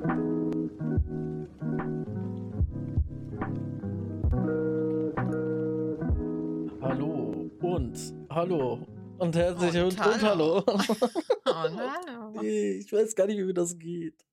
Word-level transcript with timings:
Hallo 0.00 0.30
und 7.60 8.14
hallo 8.30 8.86
und 9.18 9.36
herzlich 9.36 9.76
und, 9.76 10.00
Und 10.00 10.22
hallo. 10.22 10.58
Und 10.60 10.88
hallo. 11.44 12.40
ich 12.42 12.90
weiß 12.90 13.14
gar 13.14 13.26
nicht, 13.26 13.46
wie 13.46 13.52
das 13.52 13.78
geht. 13.78 14.24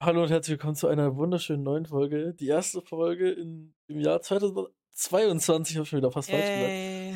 Hallo 0.00 0.24
und 0.24 0.30
herzlich 0.30 0.58
willkommen 0.58 0.74
zu 0.74 0.88
einer 0.88 1.14
wunderschönen 1.14 1.62
neuen 1.62 1.86
Folge. 1.86 2.34
Die 2.34 2.48
erste 2.48 2.82
Folge 2.82 3.30
in, 3.30 3.72
im 3.86 4.00
Jahr 4.00 4.22
2022, 4.22 5.76
habe 5.76 5.84
ich 5.84 5.88
schon 5.88 5.98
wieder 5.98 6.10
fast 6.10 6.28
falsch 6.28 6.42
gesagt. 6.42 7.14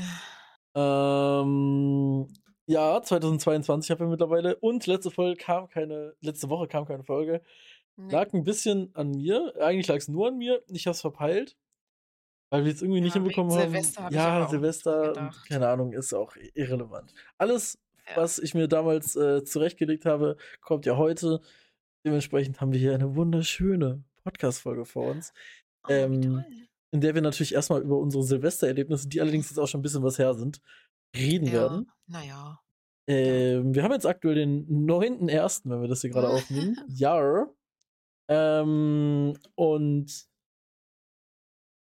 Ähm, 0.76 2.28
ja, 2.66 3.00
2022 3.02 3.90
haben 3.90 4.00
wir 4.00 4.08
mittlerweile 4.08 4.56
und 4.56 4.86
letzte 4.86 5.10
Folge 5.10 5.36
kam 5.36 5.68
keine, 5.68 6.14
letzte 6.20 6.48
Woche 6.48 6.66
kam 6.68 6.84
keine 6.86 7.04
Folge. 7.04 7.42
Nee. 7.96 8.12
Lag 8.12 8.32
ein 8.34 8.44
bisschen 8.44 8.90
an 8.94 9.10
mir. 9.12 9.54
Eigentlich 9.60 9.86
lag 9.86 9.96
es 9.96 10.08
nur 10.08 10.28
an 10.28 10.36
mir. 10.38 10.62
Ich 10.68 10.86
hab's 10.86 11.00
verpeilt. 11.00 11.56
Weil 12.50 12.64
wir 12.64 12.72
es 12.72 12.82
irgendwie 12.82 13.00
nicht 13.00 13.16
Ja, 13.16 13.24
wegen 13.24 13.30
hinbekommen 13.30 13.52
haben. 13.58 13.70
Silvester 13.70 14.04
hab 14.04 14.12
ja, 14.12 14.48
Silvester, 14.48 15.32
keine 15.48 15.68
Ahnung, 15.68 15.92
ist 15.92 16.12
auch 16.12 16.36
irrelevant. 16.54 17.12
Alles, 17.38 17.78
Ja. 18.08 18.18
was 18.18 18.38
ich 18.38 18.54
mir 18.54 18.68
damals 18.68 19.16
äh, 19.16 19.42
zurechtgelegt 19.44 20.04
habe, 20.06 20.36
kommt 20.60 20.86
ja 20.86 20.96
heute. 20.96 21.40
Dementsprechend 22.04 22.60
haben 22.60 22.70
wir 22.72 22.78
hier 22.78 22.94
eine 22.94 23.16
wunderschöne 23.16 24.04
Podcast-Folge 24.22 24.84
vor 24.84 25.08
uns, 25.10 25.32
Oh, 25.88 25.92
ähm, 25.92 26.44
in 26.92 27.00
der 27.00 27.14
wir 27.16 27.22
natürlich 27.22 27.54
erstmal 27.54 27.82
über 27.82 27.98
unsere 27.98 28.22
Silvestererlebnisse, 28.22 29.08
die 29.08 29.20
allerdings 29.20 29.48
jetzt 29.50 29.58
auch 29.58 29.66
schon 29.66 29.80
ein 29.80 29.82
bisschen 29.82 30.04
was 30.04 30.18
her 30.18 30.34
sind, 30.34 30.60
reden 31.16 31.46
Ja, 31.46 31.52
werden. 31.52 31.90
naja. 32.06 32.60
Ähm, 33.08 33.74
wir 33.74 33.82
haben 33.84 33.92
jetzt 33.92 34.06
aktuell 34.06 34.34
den 34.34 34.66
9.1., 34.86 35.62
wenn 35.70 35.80
wir 35.80 35.88
das 35.88 36.00
hier 36.00 36.10
gerade 36.10 36.28
aufnehmen. 36.30 36.76
Jahr. 36.88 37.48
Ähm, 38.28 39.38
und 39.54 40.26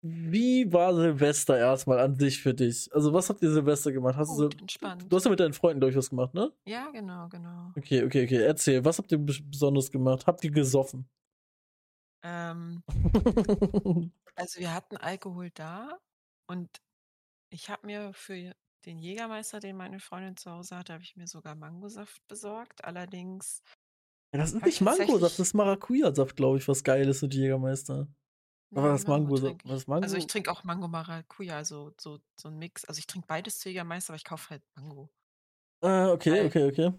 wie 0.02 0.72
war 0.72 0.94
Silvester 0.95 1.58
erstmal 1.58 2.00
an 2.00 2.16
sich 2.17 2.42
für 2.42 2.53
dich? 2.53 2.90
Also, 2.94 3.12
was 3.12 3.30
habt 3.30 3.42
ihr 3.42 3.52
Silvester 3.52 3.92
gemacht? 3.92 4.16
Hast 4.16 4.38
du, 4.38 4.44
Gut, 4.44 4.62
entspannt. 4.62 5.06
du 5.09 5.16
hast 5.16 5.25
ja 5.25 5.31
mit 5.31 5.40
deinen 5.42 5.52
Freunden, 5.53 5.81
glaube 5.81 5.92
ich, 5.92 5.97
was 5.97 6.09
gemacht, 6.09 6.34
ne? 6.34 6.53
Ja, 6.66 6.90
genau, 6.92 7.28
genau. 7.28 7.72
Okay, 7.75 8.03
okay, 8.06 8.23
okay. 8.23 8.38
Erzähl, 8.44 8.86
was 8.86 8.97
habt 8.97 9.12
ihr 9.12 9.17
bes- 9.17 9.44
besonders 9.44 9.92
gemacht? 9.92 10.25
Habt 10.25 10.44
ihr 10.45 10.52
gesoffen? 10.52 11.09
Ähm, 12.23 12.84
also 14.36 14.59
wir 14.59 14.73
hatten 14.73 14.95
Alkohol 14.97 15.50
da 15.53 15.97
und 16.50 16.70
ich 17.52 17.70
habe 17.70 17.86
mir 17.86 18.14
für 18.14 18.53
den 18.85 18.97
Jägermeister, 18.99 19.59
den 19.59 19.77
meine 19.77 19.99
Freundin 19.99 20.38
zu 20.38 20.52
Hause 20.52 20.77
hatte, 20.77 20.94
habe 20.94 21.03
ich 21.03 21.16
mir 21.16 21.27
sogar 21.27 21.55
Mangosaft 21.55 22.25
besorgt. 22.27 22.83
Allerdings, 22.85 23.61
ja, 24.33 24.39
das 24.39 24.53
ist 24.53 24.63
nicht 24.63 24.75
ich 24.75 24.81
Mangosaft, 24.81 25.39
das 25.39 25.39
ist 25.39 25.53
Maracuja-Saft, 25.53 26.35
glaube 26.35 26.58
ich, 26.58 26.67
was 26.67 26.83
geil 26.83 27.07
ist 27.07 27.22
mit 27.22 27.33
Jägermeister. 27.33 28.07
Aber 28.72 28.89
das 28.89 29.07
Mango 29.07 29.23
Mango, 29.33 29.38
trinke 29.38 29.69
was 29.69 29.81
ich. 29.81 29.88
Mango? 29.88 30.03
Also 30.05 30.17
ich 30.17 30.27
trinke 30.27 30.52
auch 30.52 30.63
Mango 30.63 30.88
Maracuja, 30.88 31.57
also 31.57 31.91
so, 32.00 32.19
so 32.39 32.50
ein 32.50 32.57
Mix. 32.57 32.85
Also 32.85 33.00
ich 33.00 33.07
trinke 33.07 33.27
beides 33.27 33.59
zu 33.59 33.69
Jägermeister, 33.69 34.11
aber 34.11 34.17
ich 34.17 34.25
kaufe 34.25 34.52
halt 34.52 34.63
Mango. 34.75 35.09
Ah, 35.81 36.11
okay, 36.11 36.31
Weil- 36.31 36.45
okay, 36.47 36.63
okay. 36.67 36.94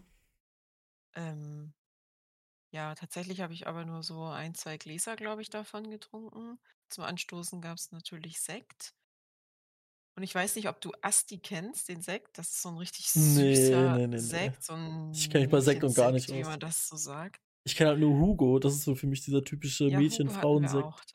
Ähm, 1.14 1.72
ja, 2.72 2.94
tatsächlich 2.94 3.40
habe 3.40 3.52
ich 3.52 3.66
aber 3.66 3.84
nur 3.84 4.02
so 4.02 4.24
ein, 4.24 4.54
zwei 4.54 4.76
Gläser, 4.76 5.16
glaube 5.16 5.42
ich, 5.42 5.50
davon 5.50 5.90
getrunken. 5.90 6.58
Zum 6.88 7.04
Anstoßen 7.04 7.60
gab 7.60 7.78
es 7.78 7.90
natürlich 7.90 8.40
Sekt. 8.40 8.94
Und 10.20 10.24
ich 10.24 10.34
weiß 10.34 10.56
nicht, 10.56 10.68
ob 10.68 10.78
du 10.82 10.92
Asti 11.00 11.38
kennst, 11.38 11.88
den 11.88 12.02
Sekt. 12.02 12.36
Das 12.36 12.48
ist 12.50 12.60
so 12.60 12.68
ein 12.68 12.76
richtig 12.76 13.08
Nee, 13.14 13.54
süßer 13.54 13.94
nee, 13.96 14.06
nee, 14.06 14.06
nee. 14.08 14.18
Sekt, 14.18 14.62
so 14.62 14.74
Ich 15.14 15.30
kenn 15.30 15.40
mich 15.40 15.50
bei 15.50 15.60
Sekt 15.62 15.82
und 15.82 15.94
gar 15.94 16.12
nicht 16.12 16.28
Mädchensekt, 16.28 16.38
wie 16.38 16.42
aus. 16.44 16.50
man 16.50 16.60
das 16.60 16.88
so 16.88 16.96
sagt. 16.98 17.40
Ich 17.64 17.74
kenne 17.74 17.88
halt 17.88 18.00
nur 18.00 18.18
Hugo, 18.18 18.58
das 18.58 18.74
ist 18.74 18.84
so 18.84 18.94
für 18.94 19.06
mich 19.06 19.22
dieser 19.24 19.42
typische 19.42 19.86
Ja, 19.88 19.98
Mädchen-Frauensekt. 19.98 21.14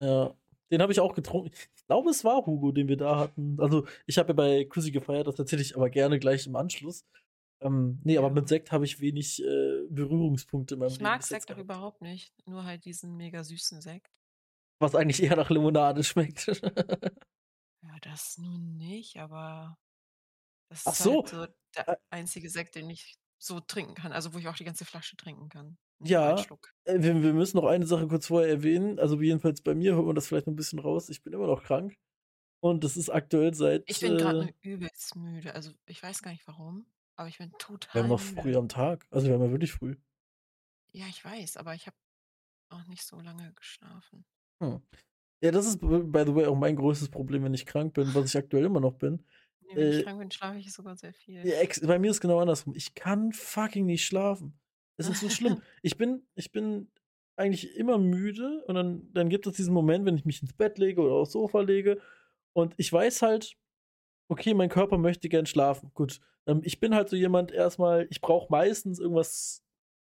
Ja, 0.00 0.34
den 0.70 0.80
habe 0.80 0.92
ich 0.92 0.98
auch 1.00 1.14
getrunken. 1.14 1.50
Ich 1.76 1.86
glaube, 1.86 2.08
es 2.08 2.24
war 2.24 2.46
Hugo, 2.46 2.72
den 2.72 2.88
wir 2.88 2.96
da 2.96 3.18
hatten. 3.18 3.60
Also, 3.60 3.86
ich 4.06 4.16
habe 4.16 4.28
ja 4.28 4.32
bei 4.34 4.64
Chrissy 4.64 4.92
gefeiert, 4.92 5.26
das 5.26 5.38
erzähle 5.38 5.60
ich 5.60 5.76
aber 5.76 5.90
gerne 5.90 6.18
gleich 6.18 6.46
im 6.46 6.56
Anschluss. 6.56 7.04
Ähm, 7.60 8.00
nee, 8.02 8.16
aber 8.16 8.30
mit 8.30 8.48
Sekt 8.48 8.72
habe 8.72 8.86
ich 8.86 8.98
wenig 9.00 9.42
äh, 9.44 9.82
Berührungspunkte 9.90 10.72
in 10.72 10.80
meinem 10.80 10.88
Ich 10.88 10.94
Leben 10.94 11.04
mag 11.04 11.22
Sekt 11.22 11.44
auch 11.44 11.48
gehabt. 11.48 11.64
überhaupt 11.64 12.00
nicht. 12.00 12.32
Nur 12.46 12.64
halt 12.64 12.86
diesen 12.86 13.14
mega 13.18 13.44
süßen 13.44 13.82
Sekt. 13.82 14.10
Was 14.80 14.94
eigentlich 14.94 15.22
eher 15.22 15.36
nach 15.36 15.50
Limonade 15.50 16.02
schmeckt. 16.02 16.46
Ja, 17.82 17.96
das 18.02 18.38
nun 18.38 18.76
nicht, 18.76 19.16
aber 19.18 19.78
das 20.70 20.86
Ach 20.86 20.92
ist 20.92 21.02
so, 21.02 21.16
halt 21.16 21.28
so 21.28 21.46
der 21.76 21.88
äh, 21.88 21.96
einzige 22.10 22.50
Sekt, 22.50 22.74
den 22.74 22.90
ich 22.90 23.18
so 23.38 23.60
trinken 23.60 23.94
kann. 23.94 24.12
Also 24.12 24.34
wo 24.34 24.38
ich 24.38 24.48
auch 24.48 24.56
die 24.56 24.64
ganze 24.64 24.84
Flasche 24.84 25.16
trinken 25.16 25.48
kann. 25.48 25.78
Nicht 26.00 26.22
nur 26.22 26.36
ja, 26.36 26.38
Schluck. 26.38 26.74
äh, 26.84 27.02
wir, 27.02 27.22
wir 27.22 27.32
müssen 27.34 27.56
noch 27.56 27.66
eine 27.66 27.86
Sache 27.86 28.08
kurz 28.08 28.26
vorher 28.28 28.48
erwähnen. 28.50 28.98
Also, 28.98 29.20
jedenfalls 29.20 29.62
bei 29.62 29.74
mir 29.74 29.94
hört 29.94 30.06
man 30.06 30.14
das 30.14 30.28
vielleicht 30.28 30.46
noch 30.46 30.52
ein 30.52 30.56
bisschen 30.56 30.78
raus. 30.78 31.08
Ich 31.08 31.22
bin 31.22 31.32
immer 31.32 31.46
noch 31.46 31.62
krank. 31.64 31.96
Und 32.60 32.84
das 32.84 32.96
ist 32.96 33.10
aktuell 33.10 33.54
seit. 33.54 33.84
Ich 33.86 34.00
bin 34.00 34.16
gerade 34.16 34.40
Äh, 34.40 34.44
nur 34.44 34.54
übelst 34.62 35.16
müde. 35.16 35.54
Also 35.54 35.72
ich 35.86 36.02
weiß 36.02 36.22
gar 36.22 36.32
nicht 36.32 36.46
warum, 36.46 36.86
aber 37.16 37.28
ich 37.28 37.38
bin 37.38 37.52
wir 37.92 38.02
haben 38.02 38.08
total 38.08 38.08
noch 38.08 38.20
früh 38.20 38.42
müde. 38.42 38.58
am 38.58 38.68
Tag. 38.68 39.06
Also, 39.10 39.26
wir 39.28 39.34
haben 39.34 39.42
ja 39.44 39.50
wirklich 39.50 39.72
früh. 39.72 39.96
Ja, 40.92 41.06
ich 41.08 41.24
weiß, 41.24 41.56
aber 41.56 41.74
ich 41.74 41.86
habe 41.86 41.96
auch 42.70 42.84
nicht 42.86 43.04
so 43.04 43.20
lange 43.20 43.52
geschlafen. 43.54 44.24
Hm. 44.62 44.82
Ja, 45.40 45.50
das 45.52 45.66
ist, 45.66 45.80
by 45.80 46.24
the 46.26 46.34
way, 46.34 46.46
auch 46.46 46.56
mein 46.56 46.76
größtes 46.76 47.08
Problem, 47.10 47.44
wenn 47.44 47.54
ich 47.54 47.66
krank 47.66 47.94
bin, 47.94 48.12
was 48.14 48.30
ich 48.30 48.36
aktuell 48.36 48.64
immer 48.64 48.80
noch 48.80 48.94
bin. 48.94 49.24
Nee, 49.60 49.76
wenn 49.76 49.90
ich 49.90 49.98
Äh, 50.00 50.02
krank 50.02 50.18
bin, 50.18 50.30
schlafe 50.30 50.58
ich 50.58 50.72
sogar 50.72 50.96
sehr 50.96 51.12
viel. 51.12 51.46
Ja, 51.46 51.56
bei 51.86 51.98
mir 51.98 52.10
ist 52.10 52.20
genau 52.20 52.40
andersrum. 52.40 52.74
Ich 52.74 52.94
kann 52.94 53.32
fucking 53.32 53.86
nicht 53.86 54.04
schlafen. 54.04 54.58
Es 54.96 55.08
ist 55.08 55.20
so 55.20 55.28
schlimm. 55.28 55.62
Ich 55.82 55.96
bin, 55.96 56.26
ich 56.34 56.50
bin 56.50 56.88
eigentlich 57.36 57.76
immer 57.76 57.98
müde 57.98 58.64
und 58.66 58.74
dann, 58.74 59.12
dann 59.12 59.28
gibt 59.28 59.46
es 59.46 59.54
diesen 59.54 59.72
Moment, 59.72 60.04
wenn 60.06 60.16
ich 60.16 60.24
mich 60.24 60.42
ins 60.42 60.52
Bett 60.54 60.76
lege 60.78 61.00
oder 61.00 61.14
aufs 61.14 61.32
Sofa 61.32 61.60
lege 61.60 62.00
und 62.52 62.74
ich 62.78 62.92
weiß 62.92 63.22
halt, 63.22 63.56
okay, 64.28 64.54
mein 64.54 64.68
Körper 64.68 64.98
möchte 64.98 65.28
gern 65.28 65.46
schlafen. 65.46 65.90
Gut, 65.94 66.20
ähm, 66.46 66.60
ich 66.64 66.80
bin 66.80 66.94
halt 66.94 67.08
so 67.08 67.16
jemand 67.16 67.52
erstmal, 67.52 68.06
ich 68.10 68.20
brauche 68.20 68.48
meistens 68.50 68.98
irgendwas, 68.98 69.64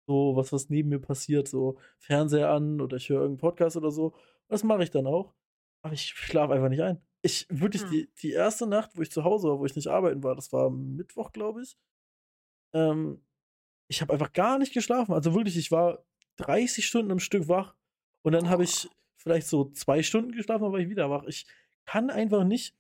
so 0.08 0.36
was, 0.36 0.52
was 0.52 0.70
neben 0.70 0.90
mir 0.90 1.00
passiert, 1.00 1.48
so 1.48 1.78
Fernseher 2.00 2.50
an 2.52 2.82
oder 2.82 2.98
ich 2.98 3.10
höre 3.10 3.22
irgendeinen 3.22 3.40
Podcast 3.52 3.78
oder 3.78 3.92
so. 3.92 4.14
Das 4.48 4.64
mache 4.64 4.84
ich 4.84 4.92
dann 4.92 5.08
auch. 5.08 5.34
Aber 5.82 5.94
ich 5.94 6.08
schlafe 6.10 6.54
einfach 6.54 6.70
nicht 6.70 6.82
ein. 6.82 7.02
Ich 7.22 7.48
wirklich 7.50 7.84
Hm. 7.84 7.90
die, 7.90 8.10
die 8.22 8.32
erste 8.32 8.68
Nacht, 8.68 8.92
wo 8.96 9.02
ich 9.02 9.12
zu 9.12 9.24
Hause 9.24 9.48
war, 9.50 9.60
wo 9.60 9.66
ich 9.66 9.76
nicht 9.76 9.88
arbeiten 9.88 10.24
war, 10.24 10.36
das 10.36 10.52
war 10.54 10.70
Mittwoch, 10.70 11.32
glaube 11.32 11.62
ich. 11.64 11.78
Ähm, 12.74 13.22
ich 13.88 14.02
habe 14.02 14.14
einfach 14.14 14.34
gar 14.34 14.58
nicht 14.60 14.74
geschlafen. 14.74 15.14
Also 15.14 15.34
wirklich, 15.34 15.58
ich 15.58 15.72
war 15.72 16.04
30 16.38 16.86
Stunden 16.86 17.12
am 17.12 17.20
Stück 17.20 17.48
wach 17.48 17.76
und 18.24 18.34
dann 18.34 18.50
habe 18.50 18.64
ich 18.64 18.90
vielleicht 19.16 19.48
so 19.48 19.66
zwei 19.72 20.04
Stunden 20.04 20.32
geschlafen, 20.32 20.72
war 20.72 20.80
ich 20.80 20.90
wieder 20.90 21.10
wach. 21.10 21.24
Ich 21.26 21.46
kann 21.86 22.10
einfach 22.10 22.44
nicht. 22.44 22.76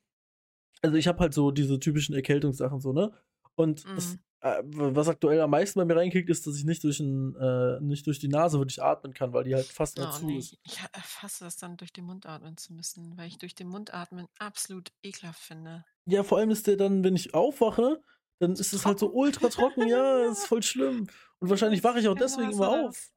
Also 0.81 0.97
ich 0.97 1.07
habe 1.07 1.19
halt 1.19 1.33
so 1.33 1.51
diese 1.51 1.79
typischen 1.79 2.15
Erkältungssachen 2.15 2.79
so, 2.79 2.91
ne? 2.93 3.13
Und 3.55 3.85
das, 3.95 4.13
Mhm. 4.13 4.15
äh, 4.15 4.17
was 4.43 5.07
aktuell 5.07 5.39
am 5.41 5.51
meisten 5.51 5.79
bei 5.79 5.85
mir 5.85 5.95
reinkickt, 5.95 6.29
ist, 6.29 6.45
dass 6.45 6.57
ich 6.57 6.65
nicht 6.65 6.83
durch, 6.83 6.99
ein, 6.99 7.35
äh, 7.35 7.79
nicht 7.79 8.05
durch 8.07 8.19
die 8.19 8.27
Nase 8.27 8.59
wirklich 8.59 8.81
atmen 8.83 9.13
kann, 9.13 9.31
weil 9.31 9.45
die 9.45 9.55
halt 9.55 9.65
fast 9.65 9.97
Oh 9.99 10.09
zu 10.11 10.25
nee, 10.25 10.37
ist. 10.37 10.57
ich 10.63 10.81
hasse 11.21 11.45
das 11.45 11.55
dann 11.55 11.77
durch 11.77 11.93
den 11.93 12.03
Mund 12.05 12.25
atmen 12.25 12.57
zu 12.57 12.73
müssen, 12.73 13.15
weil 13.17 13.27
ich 13.27 13.37
durch 13.37 13.55
den 13.55 13.69
Mund 13.69 13.93
atmen 13.93 14.27
absolut 14.39 14.91
ekelhaft 15.01 15.39
finde. 15.41 15.85
Ja, 16.05 16.23
vor 16.23 16.39
allem 16.39 16.49
ist 16.51 16.67
der 16.67 16.75
dann, 16.75 17.03
wenn 17.05 17.15
ich 17.15 17.33
aufwache, 17.33 18.01
dann 18.39 18.51
ist 18.53 18.73
es 18.73 18.85
halt 18.85 18.99
so 18.99 19.13
ultra 19.13 19.47
trocken. 19.47 19.87
Ja, 19.87 20.25
ist 20.31 20.45
voll 20.47 20.61
schlimm. 20.63 21.07
Und 21.39 21.49
wahrscheinlich 21.49 21.81
wache 21.83 21.99
ich 21.99 22.07
auch 22.09 22.15
Ich 22.15 22.19
deswegen 22.21 22.51
immer 22.51 22.87
auf. 22.87 23.11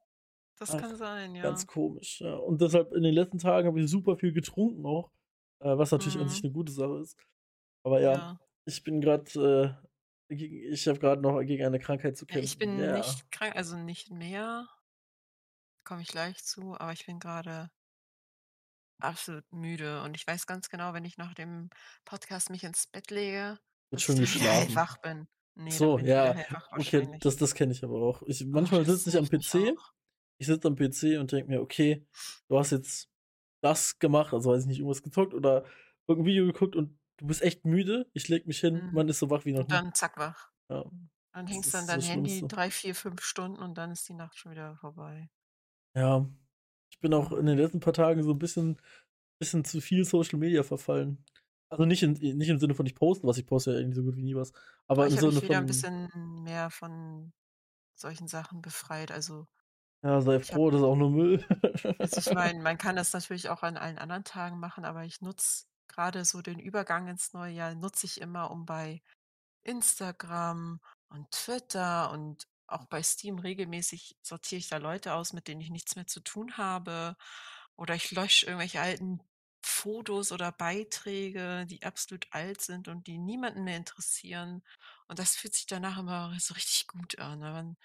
Das 0.59 0.71
Ach, 0.73 0.79
kann 0.81 0.95
sein, 0.95 1.35
ja. 1.35 1.43
Ganz 1.43 1.67
komisch. 1.67 2.21
Ja. 2.21 2.35
Und 2.35 2.61
deshalb 2.61 2.93
in 2.93 3.03
den 3.03 3.13
letzten 3.13 3.37
Tagen 3.37 3.67
habe 3.67 3.79
ich 3.81 3.89
super 3.91 4.15
viel 4.17 4.31
getrunken 4.31 4.85
auch, 4.85 5.11
äh, 5.59 5.77
was 5.77 5.91
natürlich 5.91 6.17
an 6.17 6.29
sich 6.29 6.41
Mhm. 6.41 6.47
eine 6.47 6.53
gute 6.53 6.71
Sache 6.71 6.99
ist. 7.01 7.17
Aber 7.83 7.99
ja, 8.01 8.13
Ja. 8.13 8.39
ich 8.65 8.83
bin 8.83 9.01
gerade, 9.01 9.75
äh, 9.83 9.86
gegen- 10.29 10.71
ich 10.73 10.87
habe 10.87 10.99
gerade 10.99 11.21
noch 11.21 11.41
gegen 11.41 11.65
eine 11.65 11.79
Krankheit 11.79 12.17
zu 12.17 12.25
Ja, 12.29 12.37
ich 12.39 12.57
kämpfen. 12.57 12.77
bin 12.77 12.79
Ja. 12.83 12.97
nicht 12.97 13.31
krank, 13.31 13.55
also 13.55 13.77
nicht 13.77 14.09
mehr, 14.11 14.67
komme 15.83 16.01
ich 16.01 16.07
gleich 16.09 16.43
zu, 16.43 16.75
aber 16.79 16.91
ich 16.93 17.05
bin 17.05 17.19
gerade 17.19 17.69
absolut 18.99 19.45
müde 19.51 20.01
und 20.03 20.15
ich 20.15 20.25
weiß 20.25 20.47
ganz 20.47 20.69
genau, 20.69 20.93
wenn 20.93 21.05
ich 21.05 21.17
nach 21.17 21.33
dem 21.33 21.69
Podcast 22.05 22.49
mich 22.49 22.63
ins 22.63 22.87
Bett 22.87 23.11
lege, 23.11 23.59
dass 23.91 24.01
ich 24.01 24.05
schon 24.05 24.15
dann 24.15 24.25
wieder 24.25 24.51
hellwach 24.51 24.97
bin. 24.97 25.27
Nee, 25.55 25.71
So, 25.71 25.95
bin 25.95 26.05
ich 26.05 26.11
ja, 26.11 26.33
hellwach 26.33 26.67
okay, 26.71 27.17
das, 27.19 27.37
das 27.37 27.53
kenne 27.55 27.71
ich 27.73 27.83
aber 27.83 27.95
auch. 28.01 28.21
Ich, 28.23 28.45
manchmal 28.45 28.85
sitze 28.85 29.09
ich 29.09 29.17
am 29.17 29.27
PC, 29.27 29.75
auch. 29.77 29.93
ich 30.39 30.47
sitze 30.47 30.67
am 30.67 30.75
PC 30.75 31.19
und 31.19 31.31
denke 31.31 31.49
mir, 31.49 31.61
okay, 31.61 32.05
du 32.47 32.57
hast 32.59 32.71
jetzt 32.71 33.09
das 33.61 33.97
gemacht, 33.99 34.33
also 34.33 34.51
weiß 34.51 34.63
ich 34.63 34.67
nicht, 34.67 34.79
irgendwas 34.79 35.01
gezockt 35.03 35.33
oder 35.33 35.65
irgendein 36.07 36.31
Video 36.31 36.45
geguckt 36.45 36.75
und 36.75 36.99
du 37.17 37.27
bist 37.27 37.41
echt 37.41 37.65
müde. 37.65 38.09
Ich 38.13 38.27
leg 38.29 38.47
mich 38.47 38.59
hin, 38.59 38.83
Mhm. 38.83 38.91
man 38.91 39.09
ist 39.09 39.19
so 39.19 39.29
wach 39.29 39.45
wie 39.45 39.53
noch 39.53 39.65
Und 39.65 39.69
nie. 39.69 39.83
dann 39.83 39.93
zack, 39.93 40.17
wach. 40.17 40.51
Ja, 40.69 40.85
Dann 41.33 41.47
hängst 41.47 41.73
dann 41.73 41.87
das 41.87 41.87
dein 41.87 42.03
Handy 42.03 42.45
drei, 42.47 42.71
vier, 42.71 42.95
fünf 42.95 43.23
Stunden 43.23 43.59
und 43.61 43.75
dann 43.77 43.91
ist 43.91 44.09
die 44.09 44.13
Nacht 44.15 44.37
schon 44.37 44.51
wieder 44.53 44.77
vorbei. 44.77 45.29
Ja, 45.95 46.29
ich 46.91 46.99
bin 46.99 47.13
auch 47.13 47.31
in 47.31 47.45
den 47.45 47.57
letzten 47.57 47.79
paar 47.79 47.93
Tagen 47.93 48.23
so 48.23 48.31
ein 48.31 48.39
bisschen, 48.39 48.81
bisschen 49.39 49.65
zu 49.65 49.81
viel 49.81 50.05
Social 50.05 50.39
Media 50.39 50.63
verfallen. 50.63 51.25
Also 51.69 51.85
nicht, 51.85 52.03
in, 52.03 52.13
nicht 52.13 52.49
im 52.49 52.59
Sinne 52.59 52.75
von 52.75 52.85
ich 52.85 52.95
poste 52.95 53.27
was, 53.27 53.37
ich 53.37 53.45
poste 53.47 53.73
ja 53.73 53.79
eigentlich 53.79 53.95
so 53.95 54.03
gut 54.03 54.15
wie 54.17 54.23
nie 54.23 54.35
was. 54.35 54.53
Aber 54.87 55.05
Aber 55.05 55.07
im 55.07 55.15
ich 55.15 55.17
habe 55.17 55.27
Sinne 55.27 55.33
mich 55.33 55.41
wieder 55.41 55.57
ein 55.57 55.65
von, 55.65 55.65
bisschen 55.65 56.09
mehr 56.43 56.69
von 56.69 57.33
solchen 57.95 58.27
Sachen 58.27 58.61
befreit. 58.61 59.11
Also 59.11 59.47
Ja, 60.03 60.21
sei 60.21 60.39
Ich 60.39 60.51
froh, 60.51 60.69
das 60.71 60.79
ist 60.81 60.85
auch 60.85 60.95
nur 60.95 61.09
Müll. 61.11 61.43
also, 61.99 62.17
ich 62.19 62.31
meine, 62.31 62.61
man 62.61 62.77
kann 62.77 62.95
das 62.95 63.13
natürlich 63.13 63.49
auch 63.49 63.63
an 63.63 63.77
allen 63.77 63.97
anderen 63.97 64.23
Tagen 64.23 64.59
machen, 64.59 64.85
aber 64.85 65.03
ich 65.05 65.21
nutze 65.21 65.65
grade 65.87 66.25
so 66.25 66.41
den 66.41 66.59
Übergang 66.59 67.07
ins 67.07 67.33
neue 67.33 67.53
Jahr 67.53 67.75
nutze 67.75 68.05
ich 68.05 68.21
immer, 68.21 68.51
um 68.51 68.65
bei 68.65 69.01
Instagram 69.63 70.79
und 71.09 71.31
Twitter 71.31 72.11
und 72.11 72.47
auch 72.67 72.85
bei 72.87 73.03
Steam 73.03 73.39
regelmäßig 73.39 74.17
sortiere 74.21 74.59
ich 74.59 74.69
da 74.69 74.77
Leute 74.77 75.13
aus, 75.13 75.33
mit 75.33 75.47
denen 75.47 75.61
ich 75.61 75.69
nichts 75.69 75.95
mehr 75.95 76.07
zu 76.07 76.19
tun 76.21 76.57
habe. 76.57 77.15
Oder 77.77 77.95
ich 77.95 78.11
lösche 78.11 78.45
irgendwelche 78.47 78.81
alten 78.81 79.19
Fotos 79.63 80.31
oder 80.31 80.51
Beiträge, 80.51 81.65
die 81.67 81.83
absolut 81.83 82.27
alt 82.31 82.61
sind 82.61 82.87
und 82.87 83.07
die 83.07 83.17
niemanden 83.19 83.63
mehr 83.63 83.77
interessieren. 83.77 84.63
Und 85.07 85.19
das 85.19 85.35
fühlt 85.35 85.55
sich 85.55 85.65
danach 85.67 85.99
immer 85.99 86.35
so 86.39 86.53
richtig 86.55 86.87
gut 86.87 87.19
an? 87.19 87.39
Man 87.39 87.77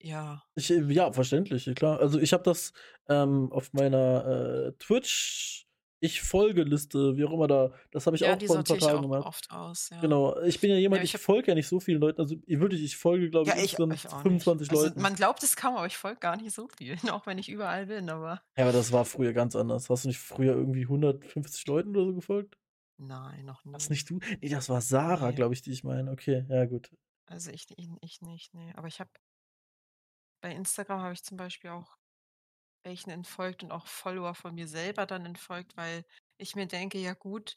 ja. 0.00 0.42
Ich, 0.54 0.70
äh 0.70 0.80
ja, 0.92 1.12
verständlich, 1.12 1.70
klar. 1.76 2.00
Also, 2.00 2.18
ich 2.18 2.32
habe 2.32 2.42
das, 2.42 2.72
ähm, 3.08 3.52
auf 3.52 3.72
meiner, 3.72 4.68
äh, 4.68 4.72
Twitch 4.78 5.67
Ich-Folge-Liste, 6.02 7.16
wie 7.16 7.24
auch 7.24 7.32
immer 7.32 7.48
da 7.48 7.72
das 7.90 8.06
habe 8.06 8.16
ich 8.16 8.24
Ja, 8.24 8.26
auch 8.26 8.40
vor 8.42 8.56
'n 8.56 8.64
paar 8.64 8.78
ich 8.78 8.78
Tagen 8.78 9.02
gemacht. 9.02 9.28
oft 9.28 9.50
aus, 9.50 9.90
ja. 9.90 10.02
Genau. 10.02 10.40
Ich 10.42 10.60
bin 10.60 10.70
ja 10.70 10.76
Ja, 10.90 11.02
jemand, 11.02 11.04
ich 11.04 11.14
ich 11.14 11.14
habe 11.14 11.24
folge 11.24 11.48
ja 11.48 11.54
nicht 11.56 11.68
so 11.68 11.80
vielen 11.80 12.00
Leuten. 12.00 12.20
Also, 12.20 12.36
i 12.48 12.60
wirklich, 12.60 12.84
ich 12.84 12.96
folge, 12.96 13.30
glaube 13.30 13.48
Ja, 13.48 13.54
ich, 13.54 13.58
ich 13.58 13.78
insgesamt 13.78 13.94
ich 13.94 14.08
auch 14.08 14.24
nicht. 14.24 14.56
25 14.56 14.70
Also, 14.70 14.90
Leuten. 14.90 14.96
man 14.96 15.14
glaubt 15.14 15.42
es 15.42 15.56
kaum, 15.56 15.76
aber 15.76 15.86
ich 15.86 15.96
folge 15.96 16.18
gar 16.20 16.36
nicht 16.36 16.52
so 16.54 16.68
vielen, 16.76 16.98
auch 17.10 17.26
wenn 17.26 17.38
ich 17.38 17.48
überall 17.48 17.86
bin, 17.86 18.10
aber 18.10 18.42
Ja, 18.56 18.64
aber 18.64 18.72
das 18.72 18.92
war 18.92 19.04
früher 19.06 19.32
ganz 19.32 19.54
anders. 19.56 19.88
Hast 19.88 20.04
du 20.04 20.08
nicht 20.08 20.18
früher 20.18 20.54
irgendwie 20.54 20.86
150 20.86 21.66
Leuten 21.66 21.90
oder 21.96 22.06
so 22.06 22.14
gefolgt? 22.14 22.58
Nein, 22.98 23.44
noch 23.46 23.64
War's 23.74 23.88
nie. 23.88 23.90
nicht 23.90 24.08
du? 24.10 24.18
Ne, 24.40 24.48
das 24.50 24.68
war 24.68 24.80
Sarah, 24.80 25.30
Ne. 25.30 25.32
glaube 25.32 25.54
ich, 25.54 25.62
die 25.62 25.72
ich 25.72 25.84
meine. 25.84 26.10
Okay, 26.12 26.44
ja 26.48 26.64
gut. 26.66 26.90
Also, 27.26 27.50
ich 27.50 27.66
ich 27.76 27.88
ich 28.00 28.20
nicht, 28.22 28.54
ne. 28.54 28.72
Aber 28.76 28.88
ich 28.88 29.00
habe 29.00 29.10
bei 30.44 30.52
Instagram 30.54 31.00
habe 31.02 31.12
ich 31.14 31.22
zum 31.24 31.36
Beispiel 31.36 31.70
auch 31.70 31.96
welchen 32.88 33.10
entfolgt 33.10 33.62
und 33.64 33.72
auch 33.72 33.86
Follower 33.86 34.34
von 34.34 34.54
mir 34.56 34.68
selber 34.68 35.06
dann 35.06 35.26
entfolgt, 35.26 35.76
weil 35.76 36.04
ich 36.38 36.56
mir 36.56 36.66
denke: 36.66 36.98
„Ja 36.98 37.14
gut“ 37.14 37.56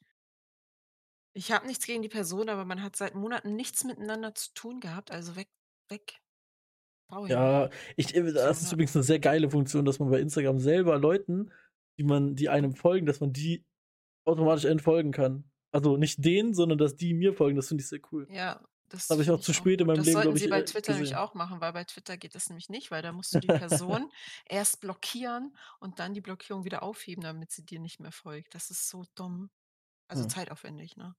„ich 1.33 1.51
habe 1.51 1.67
nichts 1.67 1.85
gegen 1.85 2.01
die 2.01 2.07
Person, 2.09 2.47
aber 2.49 2.63
man 2.65 2.81
hat 2.81 2.95
seit 2.95 3.15
Monaten 3.15 3.55
nichts 3.57 3.83
miteinander 3.83 4.33
zu 4.35 4.53
tun 4.53 4.79
gehabt, 4.79 5.11
also 5.11 5.35
weg 5.35 5.49
weg. 5.89 6.21
Ich 7.09 7.27
nicht.“ 7.27 7.29
Ja, 7.29 7.69
ich 7.95 8.15
äh, 8.15 8.33
das 8.33 8.61
ist 8.61 8.71
übrigens 8.71 8.95
'ne 8.95 9.03
sehr 9.03 9.19
geile 9.19 9.49
Funktion, 9.49 9.85
dass 9.85 9.99
man 9.99 10.09
bei 10.09 10.19
Instagram 10.19 10.59
selber 10.59 10.97
Leuten, 10.97 11.51
die 11.97 12.03
man 12.03 12.35
die 12.35 12.49
einem 12.49 12.73
folgen, 12.75 13.05
dass 13.05 13.19
man 13.19 13.31
die 13.33 13.65
automatisch 14.25 14.65
entfolgen 14.65 15.11
kann. 15.11 15.45
Also, 15.71 15.97
nicht 15.97 16.25
denen, 16.25 16.53
sondern 16.53 16.77
dass 16.79 16.95
die 16.97 17.13
mir 17.13 17.33
folgen. 17.33 17.55
Das 17.57 17.67
finde 17.69 17.83
ich 17.83 17.89
sehr 17.89 18.01
cool. 18.11 18.29
Ja, 18.29 18.61
Das 18.99 19.09
das 19.09 19.17
habe 19.17 19.21
ich 19.23 19.29
auch 19.31 19.39
zu 19.41 19.53
ich 19.53 19.57
auch 19.57 19.67
spät 19.67 19.81
in 19.81 19.87
meinem 19.87 20.03
Das 20.03 20.05
Leben, 20.05 20.21
sollten 20.21 20.21
glaube 20.21 20.37
sie 20.37 20.47
ich, 20.47 20.49
bei 20.49 20.61
äh, 20.61 20.63
Twitter 20.63 20.93
nämlich 20.93 21.15
gesehen. 21.15 21.17
auch 21.17 21.33
machen, 21.33 21.61
weil 21.61 21.73
bei 21.73 21.83
Twitter 21.85 22.17
geht 22.17 22.35
das 22.35 22.49
nämlich 22.49 22.69
nicht, 22.69 22.91
weil 22.91 23.01
da 23.01 23.11
musst 23.13 23.33
du 23.35 23.39
die 23.39 23.49
Person 23.51 24.11
erst 24.49 24.81
blockieren 24.81 25.55
und 25.79 25.99
dann 25.99 26.13
die 26.13 26.21
Blockierung 26.21 26.65
wieder 26.65 26.83
aufheben, 26.83 27.23
damit 27.23 27.51
sie 27.51 27.65
dir 27.65 27.79
nicht 27.79 27.99
mehr 27.99 28.11
folgt. 28.11 28.55
Das 28.55 28.69
ist 28.71 28.89
so 28.89 29.05
dumm. 29.15 29.51
Also, 30.09 30.25
Hm. 30.25 30.25
zeitaufwendig, 30.25 30.97
ne? 30.97 31.15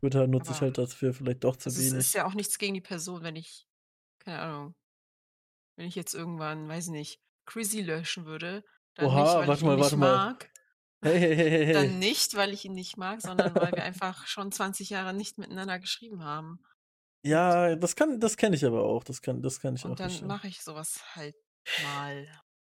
Twitter 0.00 0.28
nutze 0.28 0.52
ich 0.52 0.60
Aber 0.60 0.62
halt 0.62 0.78
dafür 0.78 1.12
vielleicht 1.12 1.42
doch 1.42 1.56
zu 1.56 1.74
also, 1.74 1.80
es 1.80 1.92
ist 1.92 2.12
wenig. 2.12 2.14
ja 2.14 2.26
auch 2.26 2.34
nichts 2.34 2.58
gegen 2.58 2.74
die 2.74 2.80
Person, 2.80 3.22
wenn 3.22 3.36
ich 3.36 3.68
keine 4.20 4.40
Ahnung 4.40 4.76
wenn 5.76 5.86
ich 5.86 5.94
jetzt 5.94 6.14
irgendwann, 6.14 6.68
weiß 6.68 6.86
ich 6.86 6.92
nicht, 6.92 7.20
Chrissy 7.46 7.82
löschen 7.82 8.26
würde, 8.26 8.64
dann 8.94 9.14
nicht, 9.14 9.38
Oha, 9.38 9.40
weil 9.40 9.52
ich 9.52 9.62
warte 9.62 9.64
ihn 9.64 9.74
mal, 9.74 9.76
nicht 9.76 9.80
warte 9.80 9.96
mal. 9.96 10.20
mag. 10.26 10.50
Hey, 11.02 11.18
hey, 11.20 11.36
hey, 11.36 11.66
hey, 11.66 11.66
Dann 11.72 11.98
nicht, 11.98 12.34
weil 12.36 12.52
ich 12.54 12.64
ihn 12.64 12.72
nicht 12.74 12.96
mag, 12.96 13.20
sondern 13.20 13.58
weil 13.60 13.74
wir 13.74 13.82
einfach 13.84 14.26
schon 14.26 14.50
20 14.52 14.90
Jahre 14.90 15.12
nicht 15.14 15.36
miteinander 15.38 15.78
geschrieben 15.78 16.24
haben. 16.24 16.60
Ja, 17.26 17.74
das 17.74 17.96
kann 17.96 18.20
das 18.20 18.36
kenne 18.36 18.54
ich 18.54 18.66
aber 18.66 18.82
auch. 18.84 19.02
Das 19.02 19.22
kann 19.22 19.40
das 19.40 19.58
kann 19.58 19.74
ich 19.76 19.86
auch 19.86 19.96
und 19.96 20.00
dann 20.00 20.24
verstehen. 20.24 20.26
mache 20.26 20.48
ich 20.48 20.62
so 20.62 20.74
was 20.74 21.14
halt 21.16 21.36
mal. 21.76 22.28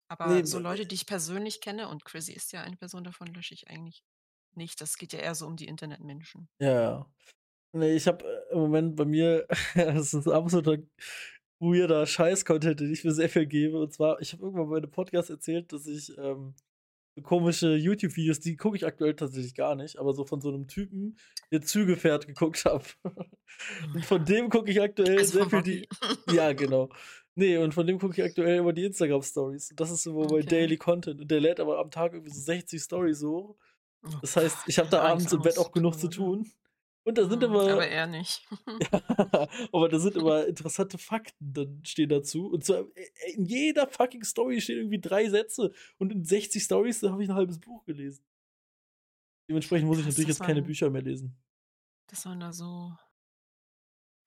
Aber 0.08 0.44
so 0.44 0.58
w 0.58 0.58
Leute, 0.58 0.86
die 0.86 0.94
ich 0.94 1.06
persönlich 1.06 1.60
kenne 1.60 1.88
und 1.88 2.04
Chrissy 2.04 2.32
ist 2.32 2.52
ja 2.52 2.62
eine 2.62 2.76
Person 2.76 3.04
davon, 3.04 3.28
lösche 3.28 3.54
ich 3.54 3.68
eigentlich 3.68 4.04
nicht. 4.54 4.80
Das 4.80 4.96
geht 4.98 5.12
ja 5.12 5.20
eher 5.20 5.34
so 5.34 5.46
um 5.46 5.56
die 5.56 5.66
Internetmenschen. 5.66 6.48
Ja, 6.60 6.72
ja. 6.82 7.06
Ne, 7.72 7.90
ich 7.94 8.06
habe, 8.08 8.24
äh, 8.26 8.52
im 8.54 8.60
Moment 8.60 8.96
bei 8.96 9.04
mir 9.06 9.46
das 9.76 10.14
ist 10.14 10.28
absoluter 10.28 10.78
weirder 11.60 12.06
Scheiß-Content, 12.06 12.80
den 12.80 12.92
ich 12.92 13.04
mir 13.04 13.12
sehr 13.12 13.28
viel 13.30 13.46
gebe. 13.46 13.80
Und 13.80 13.92
zwar, 13.94 14.20
ich 14.20 14.32
habe 14.32 14.44
irgendwann 14.44 14.70
bei 14.70 14.80
'nem 14.80 14.90
Podcast 14.90 15.30
erzählt, 15.30 15.72
dass 15.72 15.86
ich, 15.86 16.16
ähm, 16.18 16.54
so 16.56 16.71
komische 17.20 17.74
YouTube-Videos, 17.76 18.40
die 18.40 18.56
gucke 18.56 18.76
ich 18.76 18.86
aktuell 18.86 19.14
tatsächlich 19.14 19.54
gar 19.54 19.74
nicht, 19.74 19.98
aber 19.98 20.14
so 20.14 20.24
von 20.24 20.40
so 20.40 20.50
'nem 20.50 20.66
Typen, 20.66 21.16
der 21.50 21.60
Züge 21.60 21.96
fährt, 21.96 22.26
geguckt 22.26 22.64
habe. 22.64 22.84
Und 23.92 24.04
von 24.06 24.24
dem 24.24 24.48
gucke 24.48 24.70
ich 24.70 24.80
aktuell 24.80 25.18
Also, 25.18 25.38
sehr 25.38 25.50
viel 25.50 25.62
die 25.62 25.88
ja, 26.32 26.52
genau. 26.52 26.88
Ne, 27.34 27.58
und 27.58 27.72
von 27.74 27.86
dem 27.86 27.98
gucke 27.98 28.14
ich 28.20 28.22
aktuell 28.22 28.58
immer 28.58 28.72
die 28.72 28.84
Instagram-Stories. 28.84 29.72
Das 29.76 29.90
ist 29.90 30.02
so 30.02 30.14
mein 30.14 30.24
Okay. 30.24 30.46
Daily 30.46 30.76
Content. 30.76 31.20
Und 31.20 31.30
der 31.30 31.40
lädt 31.40 31.60
aber 31.60 31.78
am 31.78 31.90
Tag 31.90 32.12
irgendwie 32.12 32.32
so 32.32 32.40
60 32.40 32.80
Stories 32.82 33.22
hoch. 33.22 33.56
Oh 34.04 34.10
Das 34.20 34.36
heißt, 34.36 34.56
ich 34.66 34.78
habe 34.78 34.88
da 34.90 35.02
abends 35.02 35.32
im 35.32 35.40
Bett 35.42 35.58
auch 35.58 35.72
genug 35.72 35.98
zu 35.98 36.08
tun. 36.08 36.50
Und 37.06 37.18
da 37.18 37.28
sind 37.28 37.42
Mhm, 37.42 37.44
immer 37.44 37.64
aber 37.68 37.86
er 37.88 38.06
nicht. 38.06 38.46
ja, 38.50 38.88
aber 39.72 39.88
da 39.88 39.98
sind 39.98 40.16
immer 40.16 40.46
interessante 40.46 40.98
Fakten 40.98 41.52
dann 41.54 41.84
stehen 41.84 42.08
dazu. 42.10 42.48
Und 42.50 42.64
zwar 42.64 42.82
i 42.96 43.34
in 43.36 43.46
jeder 43.46 43.88
fucking 43.88 44.24
Story 44.24 44.60
stehen 44.60 44.78
irgendwie 44.78 45.00
3 45.00 45.28
Sätze. 45.30 45.72
Und 45.98 46.12
in 46.12 46.24
60 46.24 46.64
Stories, 46.64 47.02
habe 47.04 47.22
ich 47.22 47.28
'n 47.30 47.34
halbes 47.36 47.60
Buch 47.60 47.84
gelesen. 47.86 48.22
Dementsprechend 49.48 49.88
muss 49.88 49.98
ich 50.00 50.06
natürlich 50.06 50.28
jetzt 50.28 50.42
keine 50.42 50.62
Bücher 50.62 50.90
mehr 50.90 51.02
lesen. 51.02 51.36
dass 52.10 52.24
man 52.24 52.40
da 52.40 52.52
so 52.52 52.92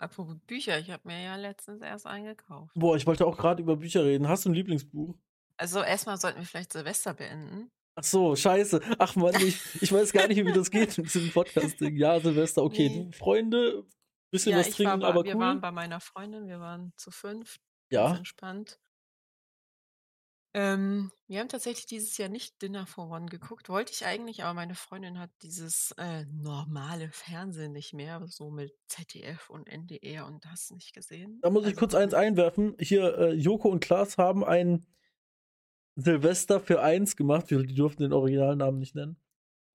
apropos 0.01 0.38
Bücher, 0.45 0.78
ich 0.80 0.92
habe 0.92 1.07
mir 1.07 1.21
ja 1.24 1.36
letztens 1.38 1.81
erst 1.81 2.06
einen 2.06 2.25
gekauft. 2.25 2.75
Boah, 2.78 2.98
ich 2.98 3.07
wollte 3.07 3.25
auch 3.25 3.38
grad 3.38 3.60
über 3.62 3.78
Bücher 3.78 4.04
reden. 4.04 4.28
Hast 4.28 4.44
du 4.45 4.50
'n 4.50 4.54
Lieblingsbuch? 4.54 5.16
Also, 5.60 5.81
erst 5.83 6.06
mal 6.06 6.18
sollten 6.18 6.39
wir 6.39 6.45
vielleicht 6.45 6.74
Silvester 6.74 7.13
beenden. 7.13 7.71
Ach 7.97 8.03
so, 8.03 8.36
scheiße. 8.36 8.81
Ach 9.00 9.15
Mann, 9.15 9.39
ich 9.39 9.63
ich 9.81 9.92
weiß 9.92 10.12
gar 10.12 10.27
nicht, 10.27 10.45
wie 10.45 10.51
das 10.51 10.69
geht 10.69 10.97
mit 10.97 11.13
diesem 11.13 11.31
Podcast-Ding. 11.31 11.95
Ja, 11.95 12.19
Silvester, 12.19 12.62
okay. 12.63 12.89
Ne. 12.89 13.06
Du, 13.09 13.12
Freunde, 13.13 13.86
bisschen 14.31 14.53
Ja, 14.53 14.57
was 14.57 14.69
trinken, 14.69 15.01
bei 15.01 15.06
aber 15.06 15.24
wir 15.24 15.39
waren 15.39 15.59
cool. 15.59 15.62
bei 15.62 15.71
meiner 15.71 16.00
Freundin, 16.00 16.47
wir 16.47 16.59
waren 16.59 16.94
zu 16.97 17.09
5, 17.12 17.57
ganz 17.92 18.12
Ja. 18.12 18.13
entspannt. 18.13 18.80
Ähm, 20.56 21.12
wir 21.27 21.42
haben 21.42 21.50
tatsächlich 21.50 21.86
dieses 21.86 22.18
Jahr 22.18 22.30
nicht 22.30 22.62
„Dinner 22.62 22.88
for 22.88 23.09
One“ 23.09 23.25
geguckt. 23.25 23.68
Wollte 23.68 23.92
ich 23.92 24.06
eigentlich, 24.06 24.44
aber 24.44 24.53
meine 24.53 24.74
Freundin 24.75 25.19
hat 25.19 25.30
dieses, 25.42 25.92
äh, 25.97 26.24
normale 26.27 27.12
Fernsehen 27.12 27.74
nicht 27.74 27.94
mehr, 27.94 28.25
so 28.27 28.50
mit 28.51 28.74
ZDF 28.88 29.50
und 29.50 29.68
NDR 29.68 30.25
und 30.25 30.45
du 30.45 30.75
nicht 30.75 30.94
gesehen. 30.94 31.44
Da 31.44 31.50
muss 31.50 31.68
ich 31.68 31.75
Also, 31.75 31.75
kurz 31.75 31.94
eins 31.95 32.13
einwerfen. 32.13 32.75
Hier, 32.80 33.18
äh, 33.18 33.33
Joko 33.33 33.69
und 33.69 33.80
Klaas 33.81 34.18
haben 34.18 34.44
ein 34.44 34.85
Silvester 35.97 36.59
für 36.59 36.81
eins 36.81 37.16
gemacht. 37.16 37.49
Die 37.49 37.73
durften 37.75 38.04
den 38.04 38.14
Originalnamen 38.14 38.80
nicht 38.80 38.95
nennen. 38.95 39.18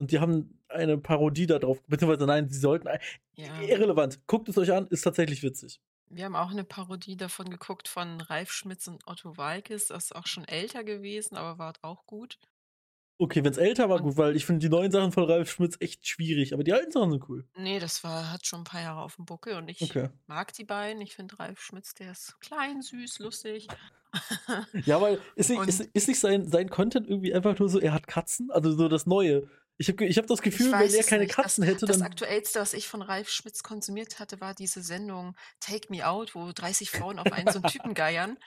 Und 0.00 0.12
die 0.12 0.20
haben 0.20 0.60
eine 0.68 0.98
Parodie 0.98 1.46
da 1.46 1.58
drauf 1.60 1.82
beziehungsweise 1.88 2.26
nein, 2.26 2.48
sie 2.50 2.58
sollten 2.60 2.88
Ja. 3.36 3.70
irrelevant. 3.70 4.26
Guckt 4.28 4.48
es 4.50 4.58
euch 4.58 4.72
an, 4.72 4.88
ist 4.88 5.02
tatsächlich 5.02 5.42
witzig. 5.42 5.78
Wir 6.12 6.24
haben 6.24 6.34
auch 6.34 6.50
'ne 6.52 6.64
Parodie 6.64 7.16
davon 7.16 7.50
geguckt 7.50 7.86
von 7.86 8.20
Ralf 8.20 8.50
Schmitz 8.52 8.88
und 8.88 9.06
Otto 9.06 9.36
Waalkes. 9.36 9.86
Das 9.88 10.06
ist 10.06 10.12
auch 10.16 10.26
schon 10.26 10.44
älter 10.44 10.82
gewesen, 10.82 11.36
aber 11.36 11.58
war 11.58 11.74
auch 11.82 12.04
gut. 12.06 12.36
Okay, 13.22 13.44
wenn's 13.44 13.58
älter 13.58 13.90
war, 13.90 13.98
Und 13.98 14.00
gut, 14.00 14.16
weil 14.16 14.34
ich 14.34 14.46
finde 14.46 14.60
die 14.60 14.70
neuen 14.70 14.90
Sachen 14.90 15.12
von 15.12 15.24
Ralf 15.24 15.50
Schmitz 15.50 15.76
echt 15.80 16.08
schwierig, 16.08 16.54
aber 16.54 16.64
die 16.64 16.72
alten 16.72 16.90
Sachen 16.90 17.10
sind 17.10 17.28
cool. 17.28 17.44
Ne, 17.56 17.80
das 17.80 18.04
war 18.04 18.30
hat 18.30 18.46
schon 18.46 18.60
'n 18.60 18.64
paar 18.64 18.80
Jahre 18.80 19.00
auf'm 19.02 19.24
Buckel 19.26 19.56
und 19.56 19.68
ich 19.68 19.82
Okay. 19.82 20.10
mag 20.26 20.52
die 20.52 20.64
beiden. 20.64 21.02
Ich 21.02 21.14
finde 21.16 21.38
Ralf 21.38 21.60
Schmitz, 21.60 21.94
der 21.94 22.12
ist 22.12 22.38
klein, 22.40 22.80
süß, 22.80 23.18
lustig. 23.18 23.72
Ja, 24.86 25.00
weil 25.00 25.20
ist 25.34 25.50
nicht 25.50 25.66
ist 25.66 25.80
ist 25.80 26.08
nicht 26.08 26.20
sein 26.20 26.48
sein 26.48 26.68
Content 26.70 27.06
irgendwie 27.08 27.34
einfach 27.34 27.58
nur 27.58 27.68
so, 27.68 27.78
er 27.80 27.92
hat 27.92 28.06
Katzen? 28.06 28.50
Also, 28.50 28.72
so 28.72 28.88
das 28.88 29.06
Neue. 29.06 29.48
Ich 29.78 29.88
habe 29.88 30.04
ich 30.06 30.16
habe 30.18 30.26
das 30.28 30.42
Gefühl, 30.42 30.78
wenn 30.78 30.94
er 30.94 31.04
keine 31.04 31.26
nicht. 31.26 31.36
Das 31.36 31.36
Katzen 31.36 31.64
hätte, 31.64 31.86
das 31.86 32.00
dann 32.00 32.02
Aktuellste, 32.02 32.60
was 32.60 32.74
ich 32.74 32.88
von 32.88 33.02
Ralf 33.02 33.30
Schmitz 33.30 33.62
konsumiert 33.62 34.18
hatte, 34.20 34.40
war 34.40 34.54
diese 34.54 34.82
Sendung 34.82 35.34
„Take 35.60 35.88
Me 35.90 36.06
Out“, 36.08 36.34
wo 36.34 36.52
30 36.52 36.90
Frauen 36.90 37.18
auf 37.18 37.32
einen 37.32 37.50
so 37.50 37.58
'n 37.58 37.66
Typen 37.66 37.94
geiern. 37.94 38.38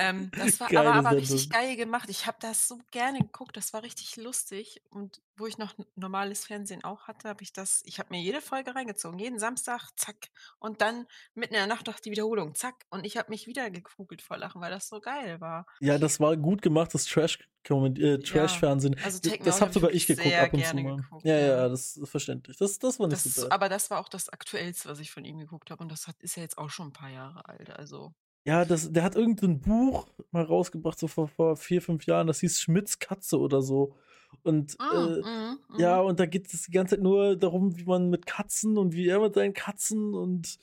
Ähm, 0.00 0.32
das 0.36 0.60
war 0.60 0.76
aber 0.76 0.92
Geile 0.92 0.94
aber 0.94 1.16
richtig 1.16 1.48
Sendung. 1.48 1.50
geil 1.50 1.76
gemacht. 1.76 2.08
Ich 2.08 2.26
habe 2.26 2.38
das 2.40 2.68
so 2.68 2.78
gerne 2.92 3.20
geguckt, 3.20 3.56
das 3.56 3.72
war 3.72 3.82
richtig 3.82 4.16
lustig. 4.16 4.82
Und 4.90 5.22
wo 5.36 5.46
ich 5.46 5.58
noch 5.58 5.74
normales 5.96 6.44
Fernsehen 6.46 6.84
auch 6.84 7.08
hatte, 7.08 7.28
habe 7.28 7.42
ich 7.42 7.52
das 7.52 7.82
ich 7.84 7.98
habe 7.98 8.10
mir 8.14 8.20
jede 8.22 8.40
Folge 8.40 8.74
reingezogen, 8.74 9.18
jeden 9.18 9.38
Samstag, 9.38 9.90
zack. 9.96 10.28
Und 10.60 10.80
dann 10.82 11.06
mitten 11.34 11.54
in 11.54 11.58
der 11.60 11.66
Nacht 11.66 11.86
noch 11.86 11.98
die 12.00 12.10
Wiederholung, 12.12 12.54
zack. 12.54 12.86
Und 12.90 13.04
ich 13.06 13.16
habe 13.16 13.30
mich 13.30 13.46
wieder 13.46 13.70
gekugelt 13.70 14.22
vor 14.22 14.38
Lachen, 14.38 14.60
weil 14.60 14.70
das 14.70 14.88
so 14.88 15.00
geil 15.00 15.40
war. 15.40 15.66
Ja, 15.80 15.98
das 15.98 16.18
war 16.20 16.36
gut 16.36 16.62
gemachtes 16.62 17.04
Trash 17.06 17.38
äh, 17.70 18.18
Ja, 18.22 18.62
Trash-Fernsehen. 18.62 18.96
also 19.00 19.18
D 19.24 19.30
„Take 19.30 19.42
Me 19.44 19.52
das 19.52 19.60
Out“ 19.60 19.74
habe 19.74 19.74
sogar 19.74 19.90
ich 19.92 20.06
geguckt 20.06 20.38
ab 20.40 20.54
und 20.54 20.64
zu 20.66 20.78
mal. 20.78 21.04
geguckt, 21.06 21.22
Ja, 21.22 21.38
ja, 21.38 21.68
ja. 21.68 21.68
das 21.68 21.96
ist 21.96 22.08
verständlich. 22.10 22.56
Das 22.56 22.78
das 22.78 22.98
war 22.98 23.08
nicht 23.08 23.22
so 23.22 23.30
Das 23.30 23.44
bad. 23.44 23.52
aber 23.52 23.68
das 23.68 23.90
war 23.90 24.00
auch 24.00 24.08
das 24.08 24.28
Aktuellste, 24.28 24.88
was 24.88 24.98
ich 25.00 25.10
von 25.10 25.24
ihm 25.24 25.38
geguckt 25.38 25.70
habe 25.70 25.82
und 25.82 25.88
das 25.90 26.06
hat 26.06 26.16
ist 26.22 26.36
ja 26.36 26.42
jetzt 26.42 26.58
auch 26.58 26.68
schon 26.70 26.88
'n 26.88 26.92
paar 26.92 27.08
Jahre 27.10 27.46
alt, 27.48 27.70
also 27.70 28.14
Ja, 28.46 28.64
das 28.64 28.92
der 28.92 29.02
hat 29.02 29.16
irgend 29.16 29.42
'n 29.42 29.60
Buch 29.60 30.06
mal 30.30 30.42
rausgebracht, 30.44 30.98
so 30.98 31.06
vor 31.08 31.28
vor 31.28 31.56
4, 31.56 31.82
5 31.82 32.06
Jahren, 32.06 32.26
das 32.26 32.40
hieß 32.40 32.60
„Schmitz' 32.60 32.98
Katze“ 32.98 33.38
oder 33.38 33.60
so. 33.62 33.96
Und, 34.42 34.78
Ah, 34.80 35.10
äh, 35.16 35.22
mhm, 35.22 35.58
ja, 35.76 35.98
mhm. 35.98 36.00
und 36.00 36.18
da 36.20 36.26
geht 36.26 36.52
es 36.52 36.62
die 36.62 36.70
ganze 36.72 36.96
Zeit 36.96 37.02
nur 37.02 37.36
darum, 37.36 37.76
wie 37.76 37.84
man 37.84 38.10
mit 38.10 38.26
Katzen 38.26 38.78
und 38.78 38.92
wie 38.94 39.08
er 39.08 39.20
mit 39.20 39.34
seinen 39.34 39.54
Katzen 39.54 40.14
und 40.14 40.58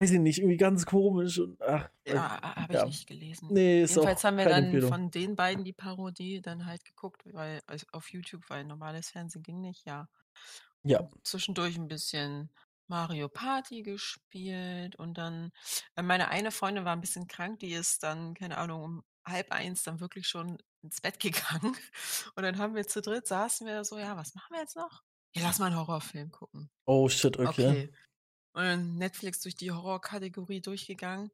weiß 0.00 0.10
ich 0.12 0.20
nicht, 0.20 0.38
irgendwie 0.38 0.56
ganz 0.56 0.86
komisch 0.86 1.38
und 1.38 1.60
ach, 1.62 1.90
äh, 2.04 2.22
Ja, 2.22 2.38
ha 2.42 2.56
habe 2.56 2.74
ich 2.74 2.84
ja. 2.84 2.86
nicht 2.86 3.06
gelesen. 3.06 3.50
Ne, 3.50 3.82
ist 3.82 3.98
auch 3.98 4.10
Jedenfalls 4.10 4.22
haben 4.24 4.36
wir 4.36 4.46
dann 4.46 4.78
Empfehlung. 4.78 4.82
von 4.82 5.10
den 5.10 5.36
beiden 5.36 5.64
die 5.64 5.72
Parodie 5.72 6.42
dann 6.42 6.66
halt 6.66 6.84
geguckt, 6.84 7.22
weil 7.32 7.62
also 7.66 7.86
auf 7.92 8.12
YouTube, 8.12 8.50
weil 8.50 8.64
normales 8.64 9.08
Fernsehen 9.10 9.42
ging 9.42 9.60
nicht, 9.62 9.86
ja. 9.86 10.08
Ja. 10.84 11.08
Zwischendurch 11.26 11.76
'n 11.78 11.88
bisschen 11.88 12.50
Mario 12.88 13.28
Party 13.28 13.82
gespielt 13.82 14.96
und 14.96 15.16
dann 15.18 15.52
äh, 15.96 16.02
meine 16.02 16.28
eine 16.28 16.50
Freundin 16.52 16.84
war 16.84 16.94
'n 16.94 17.00
bisschen 17.00 17.26
krank, 17.28 17.60
die 17.60 17.72
ist 17.72 18.02
dann, 18.02 18.34
keine 18.34 18.58
Ahnung, 18.58 18.82
um 18.82 19.04
12:30 19.24 19.82
dann 19.84 20.00
wirklich 20.00 20.28
schon 20.28 20.58
ins 20.82 21.00
Bett 21.00 21.20
gegangen. 21.20 21.76
Und 22.36 22.42
dann 22.42 22.58
haben 22.58 22.74
wir 22.74 22.86
zu 22.86 23.00
dritt 23.02 23.26
saßen 23.26 23.66
wir 23.66 23.84
so: 23.84 23.98
„Ja, 23.98 24.16
was 24.16 24.34
machen 24.34 24.52
wir 24.54 24.60
jetzt 24.60 24.76
noch? 24.76 25.02
Ja, 25.34 25.42
lass 25.42 25.58
mal 25.58 25.68
'n 25.70 25.76
Horrorfilm 25.76 26.30
gucken.“ 26.30 26.70
Oh 26.86 27.08
shit, 27.08 27.38
okay. 27.38 27.74
Okay. 27.74 27.92
Und 28.54 28.64
dann 28.64 28.96
Netflix 28.98 29.40
durch 29.42 29.56
die 29.56 29.72
Horrorkategorie 29.72 30.60
durchgegangen. 30.62 31.30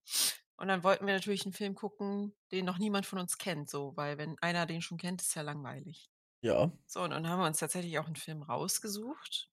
Und 0.56 0.68
dann 0.68 0.84
wollten 0.84 1.06
wir 1.06 1.14
natürlich 1.14 1.46
'n 1.46 1.52
Film 1.54 1.74
gucken, 1.76 2.34
den 2.52 2.66
noch 2.66 2.78
niemand 2.78 3.06
von 3.06 3.18
uns 3.20 3.38
kennt 3.38 3.70
so, 3.70 3.96
weil 3.96 4.18
wenn 4.18 4.38
einer 4.40 4.66
den 4.66 4.82
schon 4.82 4.98
kennt, 4.98 5.22
ist 5.22 5.34
ja 5.36 5.42
langweilig. 5.42 6.10
Ja. 6.42 6.70
So, 6.86 7.02
und 7.04 7.10
dann 7.12 7.28
haben 7.28 7.40
wir 7.40 7.46
uns 7.48 7.58
tatsächlich 7.60 7.98
auch 8.00 8.08
'n 8.08 8.16
Film 8.16 8.42
rausgesucht. 8.44 9.49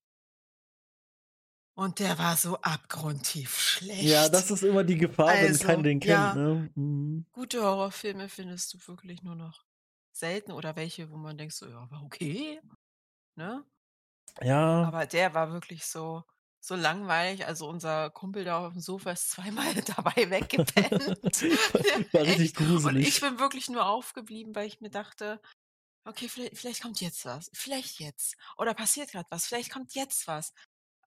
Und 1.78 2.00
der 2.00 2.18
war 2.18 2.36
so 2.36 2.58
abgrundtief 2.62 3.60
Ja, 4.00 4.28
das 4.30 4.50
schlecht. 4.50 4.52
ist 4.52 4.64
immer 4.64 4.84
die 4.84 4.98
Gefahr, 4.98 5.40
wenn 5.42 5.58
keiner 5.60 5.82
Also, 5.82 5.84
den 5.84 6.00
kennt, 6.00 6.34
ja, 6.34 6.34
ne? 6.34 6.70
Mhm. 6.76 7.26
gute 7.34 7.64
Horrorfilme 7.64 8.30
findest 8.30 8.74
du 8.74 8.80
wirklich 8.88 9.24
nur 9.24 9.36
noch 9.36 9.66
selten 10.14 10.52
oder 10.54 10.76
welche, 10.78 11.12
wo 11.12 11.18
man 11.18 11.38
denkt 11.38 11.56
so: 11.56 11.68
„Ja, 11.68 11.90
war 11.92 12.04
okay“, 12.04 12.62
ne? 13.36 13.66
Ja. 14.42 14.92
Aber 14.92 15.06
der 15.06 15.34
war 15.34 15.52
wirklich 15.52 15.86
so 15.86 16.24
so 16.60 16.76
langweilig. 16.76 17.46
Also, 17.46 17.70
unser 17.70 18.10
Kumpel 18.10 18.44
da 18.44 18.68
aufm 18.68 18.80
Sofa 18.82 19.12
ist 19.12 19.30
zweimal 19.32 19.74
dabei 19.96 20.30
weggepennt. 20.30 21.46
War 22.12 22.28
richtig 22.28 22.54
Echt. 22.54 22.56
Und 22.84 22.98
ich 23.02 23.20
gruselig. 23.20 23.22
bin 23.22 23.40
wirklich 23.40 23.70
nur 23.70 23.86
aufgeblieben, 23.88 24.56
weil 24.56 24.68
ich 24.68 24.82
mir 24.82 24.90
dachte: 24.90 25.42
„Okay, 26.06 26.30
viellei 26.30 26.52
vielleicht 26.56 26.82
kommt 26.84 27.02
jetzt 27.02 27.26
was. 27.26 27.50
Vielleicht 27.54 28.00
jetzt. 28.00 28.38
Oder 28.58 28.74
passiert 28.76 29.12
grad 29.12 29.28
was. 29.32 29.48
Vielleicht 29.48 29.72
kommt 29.72 29.96
jetzt 29.96 30.28
was.“ 30.28 30.54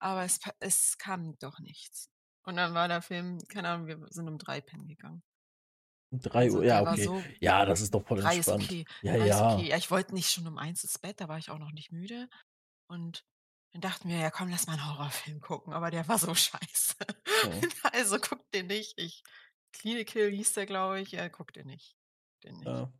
Aber 0.00 0.24
es 0.24 0.40
es 0.60 0.98
kam 0.98 1.38
doch 1.38 1.60
nichts. 1.60 2.10
Und 2.44 2.56
dann 2.56 2.74
war 2.74 2.88
der 2.88 3.02
Film 3.02 3.38
keine 3.48 3.70
Ahnung, 3.70 3.86
wir 3.88 4.06
sind 4.10 4.28
um 4.28 4.38
3 4.38 4.60
pennen 4.62 4.88
gegangen. 4.88 5.22
Um 6.12 6.20
drei 6.20 6.50
Also, 6.50 6.52
Uhr, 6.52 6.64
ja, 6.64 6.82
okay. 6.82 7.10
so 7.10 7.26
Ja, 7.40 7.64
das 7.64 7.80
ist 7.80 7.94
doch 7.94 8.06
voll 8.06 8.20
3 8.22 8.38
ist 8.38 8.52
entspannt. 8.52 8.52
okay. 8.52 8.86
Ja, 9.00 9.16
3 9.16 9.28
ist 9.30 9.42
ja. 9.42 9.42
okay. 9.42 9.68
Ja, 9.68 9.76
ich 9.76 9.90
wollte 9.90 10.14
nicht 10.14 10.30
schon 10.30 10.46
um 10.46 10.58
1 10.58 10.84
ins 10.84 10.98
Bett, 10.98 11.20
da 11.20 11.28
war 11.28 11.38
ich 11.38 11.50
auch 11.50 11.58
noch 11.58 11.72
nicht 11.72 11.92
müde. 11.92 12.28
Und 12.88 13.24
dann 13.72 13.82
dachten 13.82 14.08
wir: 14.10 14.18
„Ja, 14.18 14.30
komm, 14.30 14.50
lass 14.50 14.66
mal 14.68 14.74
'n 14.76 14.86
Horrorfilm 14.88 15.40
gucken.“ 15.40 15.72
Aber 15.74 15.90
der 15.92 16.08
war 16.08 16.18
so 16.18 16.34
scheiße. 16.36 16.96
Oh. 17.42 17.70
Also, 17.92 18.18
guckt 18.20 18.54
den 18.54 18.68
nicht. 18.68 18.94
Ich 18.98 19.22
Clinical 19.72 20.30
hieß 20.30 20.54
der, 20.54 20.66
glaube 20.66 21.00
ich. 21.02 21.14
Äh, 21.14 21.30
guckt 21.30 21.56
den 21.56 21.68
nicht. 21.68 21.96
Den 22.44 22.58
nicht. 22.58 22.86
Ja. 22.86 22.92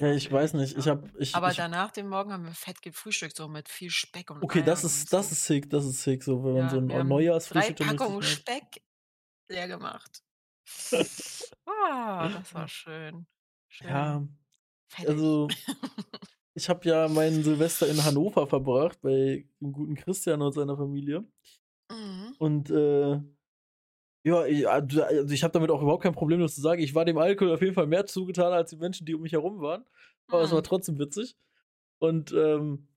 Ja, 0.00 0.12
ich 0.14 0.30
weiß 0.32 0.54
nicht. 0.54 0.76
Ich 0.78 0.86
ja. 0.86 0.88
habe 0.88 1.10
ich 1.18 1.40
Aber 1.40 1.54
ich 1.54 1.54
danach 1.54 1.90
den 1.92 2.08
Morgen 2.08 2.32
haben 2.32 2.44
wir 2.44 2.54
fett 2.54 2.82
gefrühstückt, 2.82 3.36
so 3.36 3.48
mit 3.48 3.68
viel 3.68 3.90
Speck 3.90 4.30
und 4.30 4.42
Okay, 4.42 4.62
das 4.62 4.84
Eiern 4.84 4.92
und 4.92 5.08
ist 5.08 5.12
das 5.12 5.32
so. 5.32 5.32
ist 5.32 5.44
sick, 5.44 5.68
das 5.68 5.84
ist 5.84 6.02
sick, 6.02 6.22
so 6.22 6.42
wenn 6.44 6.54
man 6.54 6.68
so 6.68 6.78
Ja, 6.78 6.80
'n 6.80 6.86
wir 6.86 6.98
haben 6.98 7.22
3 7.48 7.70
Neujahrsfrühstück 7.74 7.80
richtig 7.80 8.16
Packungen. 8.16 8.24
Speck 8.24 8.82
leer 9.48 9.68
gemacht. 9.68 10.22
Ah, 11.66 12.28
das 12.30 12.54
war 12.54 12.68
schön. 12.68 13.26
Ja, 13.82 14.22
Schön 14.22 14.38
fettig. 14.88 15.24
also, 15.24 15.58
ich 16.54 16.68
habe 16.68 16.88
ja 16.88 17.08
mein 17.08 17.42
Silvester 17.44 17.88
in 17.88 18.04
Hannover 18.04 18.46
verbracht 18.48 19.00
bei 19.02 19.48
dem 19.60 19.72
guten 19.72 19.96
Christian 19.96 20.42
und 20.42 20.52
seiner 20.54 20.76
Familie. 20.76 21.26
Mhm. 21.90 22.32
Und, 22.38 22.70
äh, 22.70 23.20
ja, 24.24 24.46
i 24.46 24.66
a 24.66 24.80
d 24.80 25.00
also, 25.02 25.34
ich 25.34 25.42
habe 25.44 25.52
damit 25.52 25.70
auch 25.70 25.82
überhaupt 25.82 26.02
kein 26.04 26.12
Problem, 26.14 26.40
das 26.40 26.54
zu 26.54 26.60
sagen. 26.62 26.82
Ich 26.82 26.94
war 26.94 27.04
dem 27.04 27.18
Alkohol 27.18 27.52
auf 27.54 27.62
jeden 27.62 27.74
Fall 27.74 27.86
mehr 27.86 28.06
zugetan 28.06 28.52
als 28.52 28.70
die 28.70 28.76
Menschen, 28.76 29.06
die 29.06 29.14
um 29.14 29.22
mich 29.22 29.32
herum 29.32 29.60
waren. 29.60 29.84
Aber 30.30 30.42
es 30.42 30.52
war 30.52 30.62
Mhm. 30.62 30.64
trotzdem 30.64 30.98
witzig. 30.98 31.36
Und, 32.00 32.32
ähm, 32.32 32.88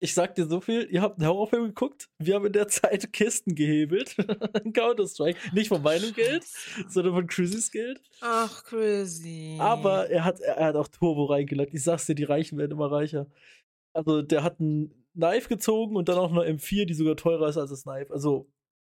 ich 0.00 0.14
sage 0.14 0.34
dir 0.34 0.46
so 0.46 0.60
viel, 0.60 0.88
ihr 0.90 1.02
habt 1.02 1.18
'n 1.20 1.26
Horrorfilm 1.26 1.66
geguckt, 1.68 2.10
wir 2.18 2.34
haben 2.36 2.46
in 2.46 2.52
der 2.54 2.68
Zeit 2.68 3.12
Kisten 3.14 3.54
gehebelt 3.56 4.16
Counter-Strike. 4.74 5.40
Nicht 5.52 5.68
von 5.68 5.82
meinem 5.82 6.12
Geld, 6.14 6.46
Scheiße. 6.46 6.84
sondern 6.88 7.14
von 7.14 7.26
Chrissys 7.28 7.70
Geld. 7.72 8.02
Ach, 8.22 8.64
Chrissy. 8.64 9.30
Aber 9.60 10.10
er 10.10 10.24
hat 10.24 10.40
er 10.40 10.64
hat 10.66 10.76
auch 10.76 10.88
Turbo 10.88 11.24
reingelegt. 11.26 11.74
Ich 11.74 11.82
sage 11.84 11.96
es 11.96 12.06
dir, 12.06 12.14
die 12.14 12.24
Reichen 12.24 12.58
werden 12.58 12.72
immer 12.72 12.90
reicher. 12.90 13.28
Also, 13.94 14.22
der 14.22 14.42
hat 14.44 14.60
'n 14.60 14.94
Knife 15.14 15.48
gezogen 15.48 15.96
und 15.96 16.08
dann 16.08 16.18
auch 16.18 16.32
'ne 16.32 16.44
M4, 16.46 16.86
die 16.86 16.94
sogar 16.94 17.16
teurer 17.16 17.48
ist 17.48 17.58
als 17.58 17.70
das 17.70 17.84
Knife. 17.84 18.12
Also, 18.14 18.48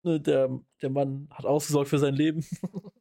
der 0.06 0.60
der 0.82 0.90
Mann 0.90 1.28
hat 1.32 1.46
ausgesorgt 1.46 1.88
für 1.90 1.98
sein 1.98 2.14
Leben. 2.14 2.44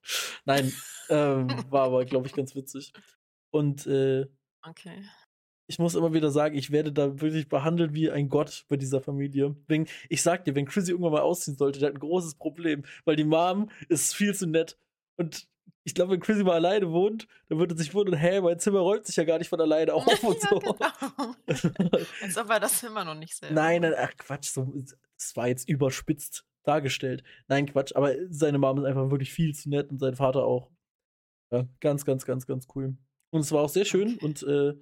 Nein, 0.46 0.84
ähm, 1.10 1.70
war 1.72 1.84
aber, 1.86 2.06
glaube 2.06 2.28
ich, 2.28 2.34
ganz 2.36 2.56
witzig. 2.56 2.94
Und, 3.52 3.88
äh 3.88 4.28
Okay. 4.68 5.06
ich 5.68 5.80
muss 5.80 5.96
immer 5.96 6.14
wieder 6.14 6.30
sagen, 6.30 6.56
ich 6.56 6.70
werde 6.72 6.92
da 6.94 7.20
wirklich 7.22 7.50
behandelt 7.50 7.94
wie 7.94 8.12
ein 8.12 8.30
Gott 8.30 8.66
bei 8.70 8.78
dieser 8.78 9.02
Familie. 9.02 9.56
Wenn 9.68 9.88
ich 10.10 10.22
sage 10.22 10.44
dir, 10.44 10.56
wenn 10.56 10.66
Chrissy 10.68 10.92
irgendwann 10.92 11.14
mal 11.14 11.22
ausziehen 11.22 11.58
sollte, 11.58 11.80
der 11.80 11.90
hat 11.90 11.96
'n 11.96 12.00
großes 12.00 12.36
Problem, 12.36 12.84
weil 13.04 13.16
die 13.16 13.24
Mom 13.24 13.70
ist 13.90 14.14
viel 14.16 14.36
zu 14.36 14.46
nett. 14.48 14.78
Und 15.18 15.48
ich 15.84 15.96
glaube, 15.96 16.12
wenn 16.14 16.20
Chrissy 16.20 16.44
mal 16.44 16.54
alleine 16.54 16.92
wohnt, 16.92 17.28
dann 17.50 17.58
wird 17.60 17.72
er 17.72 17.78
sich 17.78 17.94
wundern: 17.96 18.20
„Hä, 18.20 18.42
mein 18.42 18.60
Zimmer 18.60 18.80
räumt 18.82 19.06
sich 19.08 19.16
ja 19.16 19.24
gar 19.24 19.40
nicht 19.40 19.50
von 19.50 19.60
alleine 19.62 19.94
auf 19.96 20.24
und 20.24 20.40
Ja, 20.42 20.50
so.“ 20.50 20.60
genau. 20.60 21.36
Als 22.20 22.38
ob 22.38 22.50
er 22.50 22.60
das 22.60 22.84
immer 22.84 23.04
noch 23.06 23.16
nicht 23.16 23.36
selber 23.36 23.56
Nein, 23.56 23.82
nein, 23.82 23.94
ach 23.98 24.16
Quatsch, 24.18 24.50
so 24.52 24.74
das 25.18 25.36
war 25.36 25.48
jetzt 25.48 25.70
überspitzt 25.70 26.46
dargestellt. 26.68 27.24
Nein, 27.48 27.66
Quatsch, 27.68 27.96
aber 27.96 28.14
seine 28.30 28.58
Mom 28.58 28.78
ist 28.80 28.86
einfach 28.86 29.10
wirklich 29.12 29.32
viel 29.32 29.54
zu 29.54 29.70
nett 29.70 29.90
und 29.90 30.00
sein 30.00 30.16
Vater 30.16 30.46
auch. 30.46 30.72
Ja, 31.52 31.68
ganz, 31.80 32.06
ganz, 32.06 32.26
ganz, 32.26 32.46
ganz 32.48 32.68
cool. 32.76 32.98
Und 33.32 33.42
es 33.42 33.52
war 33.52 33.64
auch 33.64 33.70
sehr 33.70 33.86
schön 33.86 34.18
und, 34.18 34.44
äh 34.44 34.76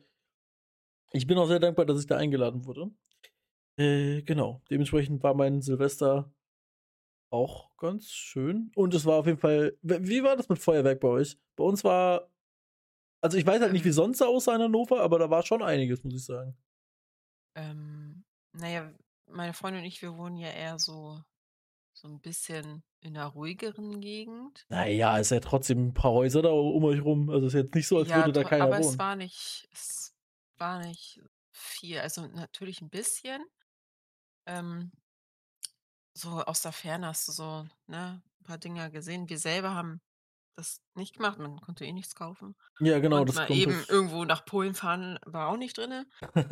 ich 1.16 1.28
bin 1.28 1.38
auch 1.38 1.48
sehr 1.48 1.60
dankbar, 1.60 1.86
dass 1.86 2.00
ich 2.00 2.08
da 2.08 2.18
eingeladen 2.18 2.66
wurde. 2.66 2.90
Äh, 3.78 4.24
genau. 4.24 4.64
Dementsprechend 4.72 5.22
war 5.22 5.36
mein 5.36 5.62
Silvester 5.62 6.34
auch 7.30 7.78
ganz 7.78 8.10
schön. 8.10 8.72
Und 8.76 8.96
es 8.96 9.06
war 9.06 9.18
auf 9.20 9.28
jeden 9.28 9.38
Fall 9.38 9.78
wie 9.84 10.24
war 10.24 10.36
das 10.36 10.50
mit 10.50 10.58
Feuerwerk 10.58 11.00
bei 11.02 11.10
euch? 11.10 11.38
Bei 11.56 11.64
uns 11.64 11.84
war 11.84 12.34
also, 13.24 13.38
ich 13.38 13.46
weiß 13.46 13.62
halt 13.62 13.72
nicht, 13.72 13.86
wie 13.86 13.90
Ähm 13.90 13.94
sonst 13.94 14.18
so 14.18 14.26
aussah 14.26 14.56
in 14.56 14.64
Hannover, 14.64 15.00
aber 15.00 15.18
da 15.18 15.30
war 15.30 15.46
schon 15.46 15.64
einiges, 15.64 16.04
muss 16.04 16.14
ich 16.14 16.26
sagen. 16.26 16.58
Ähm, 17.56 18.26
na 18.52 18.70
ja, 18.70 18.92
meine 19.28 19.54
Freundin 19.54 19.82
und 19.82 19.88
ich, 19.88 20.02
wir 20.02 20.18
wohnen 20.18 20.36
ja 20.36 20.50
eher 20.50 20.78
so 20.78 21.24
so 21.94 22.08
'n 22.08 22.20
bisschen 22.22 22.84
in 23.02 23.14
'ner 23.14 23.28
ruhigeren 23.28 24.02
Gegend. 24.02 24.66
Na 24.70 24.86
ja, 24.88 25.18
ist 25.18 25.32
ja 25.32 25.40
trotzdem 25.40 25.80
'n 25.90 25.94
paar 25.94 26.12
Häuser 26.12 26.42
da 26.42 26.50
um 26.50 26.84
euch 26.86 27.02
rum. 27.04 27.30
Also, 27.30 27.48
ist 27.48 27.54
jetzt 27.54 27.76
nicht 27.76 27.88
so, 27.88 27.98
als 27.98 28.14
Ja, 28.14 28.16
würde 28.16 28.32
da 28.32 28.44
keiner 28.44 28.76
aber 28.76 28.78
es 28.80 28.98
wohnen. 28.98 29.00
war 29.00 29.16
nicht 29.16 29.68
es 29.72 30.16
war 30.58 30.80
nicht 30.80 31.22
viel. 31.52 32.00
Also, 32.00 32.28
natürlich 32.28 32.82
'n 32.82 32.90
bisschen. 32.90 33.46
Ähm 34.48 34.92
so 36.16 36.42
aus 36.44 36.62
der 36.62 36.72
Ferne 36.74 37.08
hast 37.08 37.28
du 37.28 37.32
so, 37.32 37.68
ne, 37.88 38.22
'n 38.42 38.44
paar 38.44 38.58
Dinger 38.60 38.90
gesehen. 38.92 39.30
Wir 39.30 39.40
selber 39.40 39.74
haben 39.74 40.02
das 40.56 40.82
nicht 40.96 41.16
gemacht, 41.16 41.40
man 41.40 41.60
konnte 41.62 41.86
eh 41.86 41.94
nichts 41.94 42.16
kaufen. 42.16 42.56
Ja, 42.80 43.00
genau, 43.00 43.24
Und 43.24 43.26
das 43.26 43.36
mal 43.36 43.50
eben 43.52 43.86
irgendwo 43.90 44.26
nach 44.26 44.46
Polen 44.46 44.76
fahren 44.76 45.20
war 45.26 45.50
auch 45.50 45.58
nicht 45.58 45.78
drinne. 45.78 46.08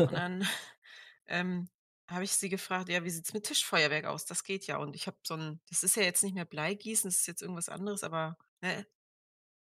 Und 0.06 0.14
dann, 0.14 0.42
ähm, 1.28 1.70
habe 2.12 2.24
ich 2.26 2.34
sie 2.34 2.50
gefragt: 2.50 2.90
„Ja, 2.90 3.04
wie 3.04 3.10
sieht's 3.10 3.34
mit 3.34 3.46
Tischfeuerwerk 3.46 4.06
aus?“ 4.06 4.26
Das 4.26 4.44
geht 4.44 4.68
ja. 4.68 4.78
Und 4.78 4.96
ich 4.96 5.08
habe 5.08 5.18
so 5.26 5.36
'n 5.36 5.62
das 5.70 5.84
ist 5.84 5.96
ja 5.96 6.04
jetzt 6.04 6.24
nicht 6.24 6.36
mehr 6.36 6.46
Bleigießen, 6.46 7.10
das 7.10 7.20
ist 7.22 7.28
jetzt 7.28 7.42
irgendwas 7.42 7.70
anderes, 7.70 8.04
aber, 8.04 8.38
ne, 8.62 8.88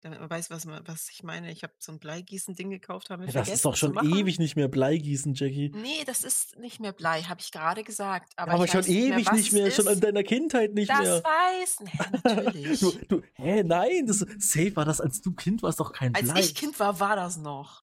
damit 0.02 0.20
man 0.22 0.30
weiß, 0.30 0.50
was 0.52 0.66
ma 0.66 0.82
was 0.86 1.10
ich 1.12 1.24
meine. 1.24 1.52
Ich 1.52 1.64
habe 1.64 1.76
so 1.80 1.92
'n 1.94 2.00
Bleigießen-Ding 2.00 2.70
gekauft, 2.72 3.10
haben 3.12 3.22
wir 3.24 3.28
Ja, 3.28 3.34
das 3.34 3.54
ist 3.54 3.66
doch 3.66 3.76
zu 3.76 3.76
schon 3.76 3.94
machen. 3.94 4.00
ewig 4.00 4.40
nicht 4.40 4.56
mehr 4.56 4.68
Bleigießen, 4.70 5.34
Jackie. 5.36 5.74
Ne, 5.74 6.04
das 6.06 6.24
ist 6.24 6.58
nicht 6.58 6.80
mehr 6.80 6.94
Blei, 6.94 7.24
habe 7.24 7.42
ich 7.42 7.52
grade 7.52 7.84
gesagt, 7.84 8.34
Ja, 8.46 8.54
aber 8.54 8.54
aber 8.54 8.66
ich 8.66 8.68
schon 8.68 8.86
weiß 8.86 8.94
nicht 8.94 9.08
mehr, 9.08 9.20
ewig 9.20 9.26
was 9.26 9.42
nicht 9.42 9.52
es 9.52 9.52
mehr, 9.52 9.72
schon 9.72 9.88
in 9.88 10.00
ist. 10.00 10.02
deiner 10.02 10.24
Kindheit 10.24 10.74
nicht 10.74 10.94
Das 10.94 10.94
mehr. 10.94 11.26
weiß 11.26 11.80
hä, 11.88 12.10
natürlich. 12.12 13.00
Du 13.10 13.22
hä, 13.36 13.64
nein, 13.64 14.06
das 14.08 14.20
safe 14.40 14.76
war 14.76 14.86
das, 14.86 15.02
als 15.02 15.22
du 15.22 15.34
Kind 15.34 15.64
warst, 15.64 15.80
doch 15.80 15.94
kein 15.94 16.16
Als 16.16 16.32
Blei. 16.32 16.36
ich 16.36 16.56
Kind 16.56 16.80
war, 16.80 17.00
war 17.00 17.16
das 17.16 17.38
noch. 17.38 17.84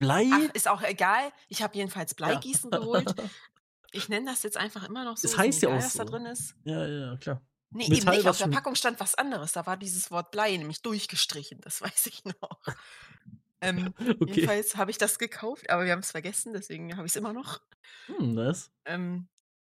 Blei? 0.00 0.26
Ach, 0.30 0.48
ist 0.54 0.68
auch 0.68 0.82
egal. 0.82 1.32
Ich 1.48 1.62
habe 1.62 1.76
jedenfalls. 1.76 2.14
Bleigießen 2.14 2.72
geholt. 2.72 3.14
Ich 3.92 4.08
nenne 4.08 4.26
das 4.30 4.42
jetzt 4.42 4.56
einfach 4.56 4.82
immer 4.84 5.04
noch 5.04 5.16
so, 5.16 5.28
Es 5.28 5.36
mir 5.36 5.38
heißt 5.38 5.62
ja 5.62 5.68
auch 5.70 5.84
was 5.84 5.96
da 5.96 6.04
so. 6.04 6.04
drin 6.04 6.26
ist. 6.26 6.56
Ja, 6.64 6.86
ja, 6.86 7.16
klar. 7.16 7.42
Ne, 7.74 7.88
eben 7.90 8.08
Metall, 8.08 8.10
nicht. 8.10 8.28
Auf 8.28 8.36
der 8.36 8.48
Packung 8.48 8.74
stand 8.74 9.00
was 9.00 9.14
anderes. 9.14 9.52
Da 9.52 9.64
war 9.66 9.76
dieses 9.78 10.10
Wort 10.10 10.30
Blei 10.30 10.56
nämlich 10.56 10.82
durchgestrichen, 10.82 11.60
das 11.62 11.80
weiß 11.80 12.06
ich 12.06 12.24
noch. 12.24 12.60
Ähm, 13.62 13.94
Okay. 14.20 14.50
jedenfalls 14.50 14.76
habe 14.76 14.90
ich 14.90 14.98
das 14.98 15.18
gekauft, 15.18 15.70
aber 15.70 15.84
wir 15.84 15.92
haben's 15.92 16.10
vergessen, 16.10 16.52
deswegen 16.52 16.96
habe 16.96 17.06
ich's 17.06 17.16
immer 17.16 17.32
noch. 17.32 17.60
Hm, 18.08 18.34
nice. 18.34 18.70
Ähm, 18.84 19.28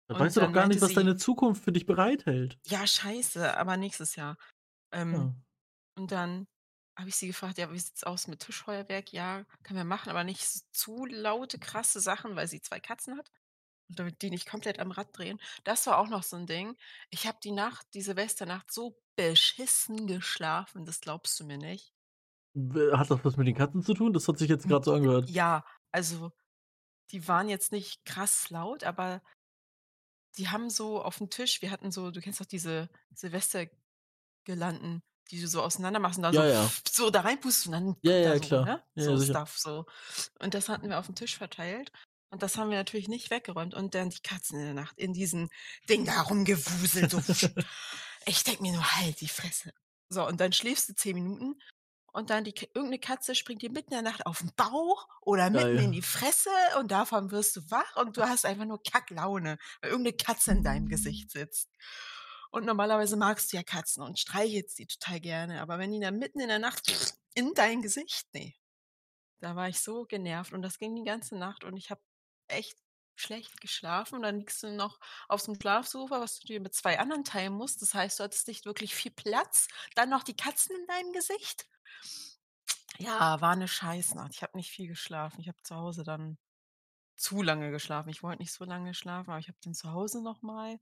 Da 0.08 0.18
weißt 0.18 0.38
du 0.38 0.40
doch 0.40 0.54
gar 0.54 0.68
nicht, 0.68 0.80
was 0.82 0.94
sie 0.94 0.94
deine 0.94 1.18
Zukunft 1.18 1.62
für 1.64 1.74
dich 1.74 1.86
bereithält. 1.86 2.58
Ja, 2.66 2.88
scheiße, 2.88 3.58
aber 3.58 3.76
nächstes 3.78 4.16
Jahr. 4.16 4.38
Ähm, 4.92 5.28
Ja. 5.28 5.36
und 5.98 6.12
dann 6.12 6.48
habe 6.98 7.10
ich 7.10 7.16
sie 7.18 7.28
gefragt: 7.28 7.58
„Ja, 7.60 7.72
wie 7.74 7.80
sieht's 7.80 8.04
aus 8.06 8.28
mit 8.28 8.42
Tischfeuerwerk?“ 8.42 9.14
„Ja, 9.14 9.46
können 9.64 9.78
wir 9.80 9.86
machen, 9.86 10.10
aber 10.10 10.24
nicht 10.26 10.44
zu 10.76 11.06
laute, 11.08 11.60
krasse 11.60 12.00
Sachen“, 12.02 12.36
weil 12.38 12.48
sie 12.48 12.62
2 12.62 12.80
Katzen 12.82 13.18
hat 13.18 13.32
damit 13.96 14.22
die 14.22 14.30
nicht 14.32 14.48
komplett 14.50 14.80
am 14.80 14.92
Rad 14.92 15.18
drehen. 15.18 15.40
Das 15.64 15.88
war 15.88 15.98
auch 16.00 16.08
noch 16.10 16.24
so 16.24 16.38
'n 16.38 16.48
Ding. 16.48 16.76
Ich 17.10 17.28
habe 17.28 17.38
die 17.44 17.52
Nacht 17.52 17.88
die 17.94 18.02
Silvesternacht 18.02 18.72
so 18.72 19.00
beschissen 19.16 20.08
geschlafen, 20.08 20.86
das 20.86 21.02
glaubst 21.02 21.40
du 21.40 21.46
mir 21.46 21.58
nicht. 21.58 21.92
Hat 22.94 23.10
das 23.10 23.26
was 23.26 23.36
mit 23.38 23.48
den 23.48 23.56
Katzen 23.56 23.82
zu 23.82 23.94
tun? 23.96 24.14
Das 24.14 24.28
hat 24.28 24.38
sich 24.38 24.48
jetzt 24.50 24.68
grad 24.68 24.86
so 24.86 24.94
angehört. 24.94 25.28
Ja, 25.28 25.66
also, 25.92 26.32
die 27.12 27.28
waren 27.28 27.50
jetzt 27.50 27.72
nicht 27.74 28.06
krass 28.06 28.50
laut, 28.50 28.84
aber 28.86 29.22
die 30.38 30.50
haben 30.50 30.70
so 30.70 31.04
auf'm 31.04 31.30
Tisch 31.30 31.62
wir 31.62 31.72
hatten 31.72 31.92
so 31.92 32.10
du 32.12 32.20
kennst 32.22 32.40
doch 32.42 32.46
diese 32.46 32.90
Silvestergirlanden, 33.14 35.04
die 35.32 35.42
du 35.42 35.48
so 35.48 35.62
auseinander 35.62 36.00
machst 36.00 36.18
und 36.18 36.24
da 36.24 36.34
so 36.34 36.44
Ja, 36.44 36.46
ja. 36.48 36.74
so 36.90 37.10
da 37.12 37.22
reinpustest 37.22 37.68
und 37.68 37.74
dann 37.74 37.96
Ja, 38.06 38.12
ja, 38.20 38.40
so, 38.40 38.40
klar. 38.40 38.68
ne, 38.68 38.84
Ja, 38.96 39.04
so 39.04 39.18
ja. 39.24 39.36
Stuff 39.36 39.58
so. 39.58 39.86
Und 40.40 40.54
das 40.56 40.70
hatten 40.70 40.90
wir 40.90 41.00
auf'm 41.00 41.16
Tisch 41.16 41.38
verteilt 41.38 41.92
und 42.34 42.44
das 42.44 42.58
haben 42.58 42.72
wir 42.72 42.78
natürlich 42.78 43.10
nicht 43.10 43.32
weggeräumt 43.32 43.76
und 43.76 43.96
dann 43.96 44.10
die 44.12 44.22
Katzen 44.22 44.60
in 44.60 44.66
der 44.66 44.76
Nacht 44.76 45.00
in 45.00 45.14
diesem 45.14 45.50
Ding 45.90 46.06
da 46.06 46.22
rumgewuselt, 46.24 47.12
so. 47.12 47.22
Ich 48.28 48.44
denke 48.44 48.62
mir 48.64 48.74
nur: 48.74 48.98
„Halt 48.98 49.22
die 49.22 49.28
Fresse.“ 49.30 49.74
So, 50.10 50.28
und 50.28 50.40
dann 50.42 50.54
schläfst 50.54 50.90
du 50.90 50.96
10 50.96 51.16
Minuten 51.16 51.60
und 52.14 52.30
dann 52.30 52.44
die 52.46 52.54
K 52.54 52.68
irgend 52.76 52.92
'ne 52.92 53.00
Katze 53.00 53.36
springt 53.36 53.62
dir 53.64 53.72
mitten 53.72 53.94
in 53.94 54.04
der 54.04 54.12
Nacht 54.12 54.28
auf'n 54.28 54.52
Bauch 54.56 55.08
oder 55.22 55.50
mitten 55.50 55.80
in 55.80 55.92
Geil. 55.92 55.94
die 55.94 56.02
Fresse 56.04 56.50
und 56.80 56.92
davon 56.92 57.32
wirst 57.32 57.56
du 57.58 57.72
wach 57.72 57.96
und 57.98 58.18
du 58.18 58.24
hast 58.24 58.46
einfach 58.46 58.66
nur 58.66 58.82
Kacklaune, 58.84 59.58
weil 59.82 59.92
irgend 59.92 60.06
'ne 60.08 60.14
Katze 60.14 60.52
in 60.54 60.64
deinem 60.64 60.88
Gesicht 60.90 61.32
sitzt. 61.32 61.70
Und 62.52 62.66
normalerweise 62.66 63.18
magst 63.18 63.52
du 63.54 63.58
ja 63.58 63.64
Katzen 63.64 64.04
und 64.04 64.20
streichelst 64.20 64.78
die 64.80 64.88
total 64.88 65.20
gerne, 65.22 65.62
aber 65.62 65.80
wenn 65.80 65.92
die 65.92 66.00
dann 66.00 66.20
mitten 66.20 66.40
in 66.42 66.50
der 66.50 66.60
Nacht 66.60 66.84
in 67.36 67.54
dein 67.56 67.82
Gesicht, 67.82 68.28
ne. 68.34 68.54
Da 69.42 69.56
war 69.56 69.70
ich 69.70 69.80
so 69.82 70.06
genervt 70.06 70.54
und 70.54 70.62
das 70.64 70.80
ging 70.80 70.96
die 70.96 71.04
ganze 71.04 71.38
Nacht 71.38 71.64
und 71.66 71.78
ich 71.78 71.92
habe 71.92 72.02
echt 72.48 72.78
schlecht 73.16 73.62
geschlafen 73.62 74.16
und 74.16 74.24
dann 74.24 74.40
liegst 74.40 74.64
du 74.64 74.72
noch 74.72 75.00
auf'm 75.30 75.56
Schlafsofa, 75.62 76.20
was 76.22 76.40
du 76.40 76.48
dir 76.48 76.60
mit 76.62 76.74
2 76.76 77.00
anderen 77.00 77.24
teilen 77.24 77.54
musst. 77.54 77.82
Das 77.82 77.94
heißt, 77.94 78.20
du 78.20 78.24
hattest 78.24 78.48
nicht 78.48 78.66
wirklich 78.66 78.96
viel 78.96 79.12
Platz, 79.12 79.68
dann 79.96 80.10
noch 80.10 80.24
die 80.24 80.36
Katzen 80.36 80.76
in 80.76 80.88
deinem 80.88 81.14
Gesicht. 81.14 81.68
Ja, 83.00 83.42
war 83.42 83.56
'ne 83.56 83.68
Scheißnacht. 83.68 84.34
Ich 84.36 84.44
habe 84.44 84.58
nicht 84.58 84.70
viel 84.72 84.88
geschlafen. 84.88 85.40
Ich 85.42 85.48
habe 85.48 85.58
zu 85.64 85.76
Hause 85.76 86.04
dann 86.04 86.38
zu 87.18 87.42
lange 87.44 87.72
geschlafen. 87.72 88.10
Ich 88.10 88.24
wollte 88.24 88.42
nicht 88.44 88.54
so 88.54 88.66
lange 88.66 88.94
schlafen, 88.96 89.32
aber 89.32 89.40
ich 89.40 89.50
habe 89.50 89.60
dann 89.64 89.74
zu 89.76 89.92
Hause 89.92 90.24
noch 90.24 90.42
mal 90.44 90.80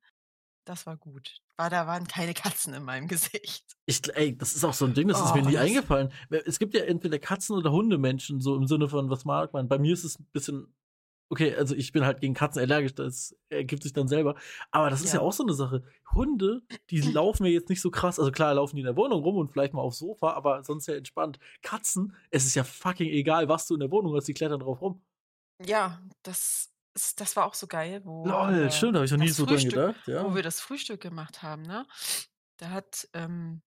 das 0.65 0.85
war 0.87 0.97
gut. 0.97 1.41
War 1.57 1.69
da 1.71 1.87
waren 1.87 2.07
keine 2.07 2.33
Katzen 2.35 2.73
in 2.75 2.83
meinem 2.83 3.07
Gesicht. 3.09 3.75
Ich 3.87 4.01
ey, 4.15 4.37
das 4.37 4.55
ist 4.55 4.63
auch 4.63 4.73
so 4.73 4.85
'n 4.85 4.93
Ding, 4.93 5.07
das 5.07 5.19
ist 5.21 5.33
mir 5.33 5.41
Oh, 5.41 5.43
nie 5.43 5.57
eingefallen. 5.57 6.11
We 6.29 6.43
es 6.45 6.59
gibt 6.59 6.73
ja 6.75 6.83
entweder 6.83 7.17
Katzen 7.19 7.55
oder 7.55 7.71
Hundemenschen, 7.71 8.39
so 8.39 8.55
im 8.55 8.67
Sinne 8.67 8.87
von, 8.89 9.09
was 9.09 9.25
mag 9.25 9.53
man? 9.53 9.67
Bei 9.67 9.79
mir 9.79 9.93
ist 9.93 10.03
es 10.03 10.19
'n 10.19 10.25
bisschen 10.31 10.73
okay, 11.31 11.55
also, 11.55 11.75
ich 11.75 11.91
bin 11.93 12.05
halt 12.05 12.21
gegen 12.21 12.33
Katzen 12.35 12.61
allergisch, 12.61 12.95
das 12.95 13.35
ergibt 13.49 13.83
sich 13.83 13.93
dann 13.93 14.07
selber. 14.09 14.35
Aber 14.71 14.89
das 14.91 15.03
ist 15.03 15.13
ja 15.13 15.19
Ja. 15.19 15.21
auch 15.21 15.33
so 15.33 15.43
'ne 15.43 15.53
Sache. 15.53 15.83
Hunde, 16.13 16.63
die 16.91 17.01
laufen 17.01 17.45
ja 17.45 17.51
jetzt 17.53 17.69
nicht 17.69 17.81
so 17.81 17.91
krass 17.91 18.19
also, 18.19 18.31
klar 18.31 18.53
laufen 18.55 18.75
die 18.77 18.81
in 18.81 18.85
der 18.87 18.97
Wohnung 18.97 19.23
rum 19.23 19.37
und 19.37 19.51
vielleicht 19.51 19.73
mal 19.73 19.81
aufs 19.81 19.99
Sofa, 19.99 20.33
aber 20.33 20.63
sonst 20.63 20.87
ja 20.87 20.95
entspannt. 20.95 21.39
Katzen, 21.63 22.15
es 22.31 22.45
ist 22.45 22.55
ja 22.55 22.63
fucking 22.65 23.09
egal, 23.09 23.49
was 23.49 23.67
du 23.67 23.75
in 23.75 23.79
der 23.81 23.91
Wohnung 23.91 24.15
hast, 24.15 24.27
die 24.27 24.33
klettern 24.33 24.59
drauf 24.61 24.81
rum. 24.81 25.01
Ja, 25.59 26.01
das 26.23 26.69
ist 26.93 27.19
das 27.21 27.35
war 27.35 27.45
auch 27.45 27.53
so 27.53 27.67
geil, 27.67 28.01
wo, 28.05 28.25
Lol, 28.25 28.69
äh, 28.69 28.69
stimmt, 28.69 28.93
da 28.95 28.99
habe 28.99 29.05
ich 29.05 29.11
noch 29.11 29.17
nie 29.17 29.31
so 29.31 29.45
dran 29.47 29.63
Frühstück 29.65 29.65
gedacht, 29.65 30.07
wo 30.17 30.33
ja. 30.33 30.35
wir 30.35 30.43
das 30.43 30.59
Frühstück 30.61 31.01
gemacht 31.01 31.41
haben, 31.43 31.61
ne? 31.63 31.85
Da 32.57 32.69
hat, 32.71 33.07
ähm 33.13 33.61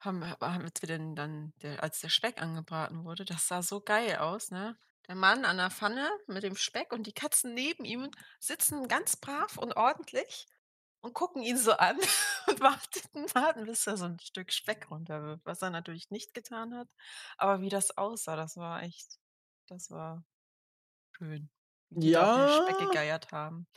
haben 0.00 0.20
wir 0.20 0.36
haben 0.40 0.64
wir 0.64 0.88
denn 0.88 1.14
dann 1.16 1.52
der 1.62 1.82
als 1.82 2.00
der 2.00 2.08
Speck 2.10 2.40
angebraten 2.42 3.04
wurde, 3.04 3.24
das 3.24 3.48
sah 3.48 3.62
so 3.62 3.80
geil 3.80 4.16
aus, 4.16 4.50
ne? 4.50 4.76
Der 5.08 5.14
Mann 5.14 5.44
an 5.44 5.56
der 5.58 5.70
Pfanne 5.70 6.10
mit 6.26 6.42
dem 6.42 6.56
Speck 6.56 6.92
und 6.92 7.06
die 7.06 7.12
Katzen 7.12 7.54
neben 7.54 7.84
ihm 7.84 8.10
sitzen 8.40 8.88
ganz 8.88 9.16
brav 9.16 9.56
und 9.56 9.76
ordentlich 9.76 10.46
und 11.00 11.14
gucken 11.14 11.42
ihn 11.42 11.56
so 11.58 11.72
an 11.72 11.98
und 12.48 12.60
warteten 12.60 13.26
warten, 13.34 13.66
bis 13.66 13.86
er 13.86 13.96
so 13.96 14.06
'n 14.06 14.18
Stück 14.20 14.52
Speck 14.52 14.90
runterwirft, 14.90 15.44
was 15.46 15.62
er 15.62 15.70
natürlich 15.70 16.10
nicht 16.10 16.34
getan 16.34 16.74
hat. 16.74 16.88
Aber 17.38 17.60
wie 17.60 17.68
das 17.68 17.96
aussah, 17.96 18.36
das 18.36 18.56
war 18.56 18.82
echt 18.82 19.18
das 19.68 19.90
war 19.90 20.24
schön, 21.16 21.50
wie 21.90 22.00
die 22.00 22.18
auf 22.18 22.32
den 22.32 22.48
Speck 22.48 22.78
Ja. 22.78 22.78
gegeiert 22.78 23.32
haben. 23.32 23.68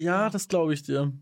Ja, 0.00 0.28
Ja. 0.28 0.30
das 0.30 0.48
glaube 0.48 0.74
ich 0.74 0.82
dir. 0.82 1.12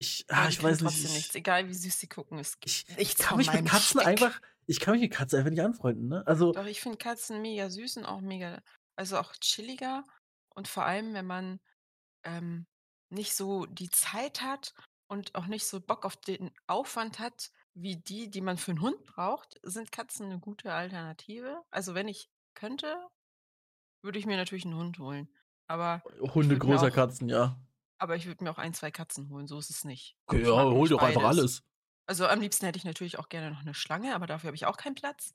Ich 0.00 0.26
ah, 0.30 0.48
die 0.48 0.60
ich 0.60 0.62
weiß 0.62 0.82
nicht, 0.82 1.02
trotzdem 1.02 1.12
nichts, 1.12 1.34
ich 1.34 1.34
egal 1.34 1.68
wie 1.68 1.74
süß 1.74 1.98
sie 2.00 2.08
gucken, 2.08 2.38
es 2.38 2.60
ich 2.64 2.86
gibt 2.86 2.96
ich 2.96 3.16
nichts 3.16 3.18
kann 3.18 3.36
mich 3.36 3.52
mit 3.52 3.64
Katzen 3.64 4.00
Speck. 4.00 4.00
einfach 4.00 4.40
ich 4.68 4.80
kann 4.80 4.92
mich 4.94 5.02
mit 5.02 5.12
Katzen 5.12 5.38
einfach 5.38 5.50
nicht 5.50 5.62
anfreunden, 5.62 6.08
ne? 6.08 6.26
Also 6.26 6.54
Doch, 6.54 6.64
ich 6.66 6.80
finde 6.80 6.96
Katzen 6.98 7.42
mega 7.42 7.68
süß 7.70 7.98
und 7.98 8.04
auch 8.06 8.20
mega 8.20 8.62
also, 8.96 9.16
auch 9.18 9.32
chilliger 9.36 10.04
und 10.56 10.66
vor 10.66 10.84
allem, 10.84 11.14
wenn 11.14 11.26
man, 11.26 11.60
ähm, 12.24 12.66
nicht 13.10 13.34
so 13.36 13.66
die 13.66 13.90
Zeit 13.90 14.42
hat 14.42 14.74
und 15.08 15.34
auch 15.36 15.46
nicht 15.46 15.66
so 15.66 15.80
Bock 15.80 16.04
auf 16.06 16.16
den 16.16 16.52
Aufwand 16.68 17.18
hat 17.20 17.52
wie 17.74 17.96
die, 17.96 18.30
die 18.30 18.40
man 18.42 18.58
für 18.58 18.72
'n 18.72 18.80
Hund 18.82 19.04
braucht, 19.06 19.60
sind 19.64 19.92
Katzen 19.92 20.28
'ne 20.30 20.40
gute 20.40 20.72
Alternative. 20.74 21.62
Also, 21.70 21.94
wenn 21.94 22.08
ich 22.08 22.30
könnte, 22.54 23.08
würde 24.02 24.18
ich 24.18 24.26
mir 24.26 24.36
natürlich 24.38 24.64
'n 24.66 24.74
Hund 24.76 24.98
holen. 25.00 25.28
Aber 25.68 26.02
Hunde 26.34 26.58
größer 26.58 26.90
auch 26.90 26.92
Katzen, 26.92 27.28
ja. 27.28 27.58
aber 27.98 28.16
ich 28.16 28.26
würde 28.26 28.44
mir 28.44 28.50
auch 28.52 28.58
1, 28.58 28.74
2 28.74 28.90
Katzen 28.90 29.28
holen, 29.30 29.46
so 29.48 29.58
ist 29.58 29.70
es 29.70 29.84
nicht. 29.84 30.16
Okay, 30.26 30.44
ja, 30.44 30.68
hol 30.70 30.88
doch 30.88 31.02
einfach 31.02 31.22
beides. 31.22 31.24
alles. 31.24 31.62
Also, 32.08 32.26
am 32.26 32.40
liebsten 32.40 32.64
hätte 32.64 32.78
ich 32.78 32.84
natürlich 32.86 33.18
auch 33.18 33.28
gerne 33.28 33.50
noch 33.50 33.62
'ne 33.64 33.74
Schlange, 33.74 34.14
aber 34.14 34.26
dafür 34.26 34.48
habe 34.48 34.56
ich 34.56 34.64
auch 34.64 34.78
keinen 34.78 34.94
Platz. 34.94 35.32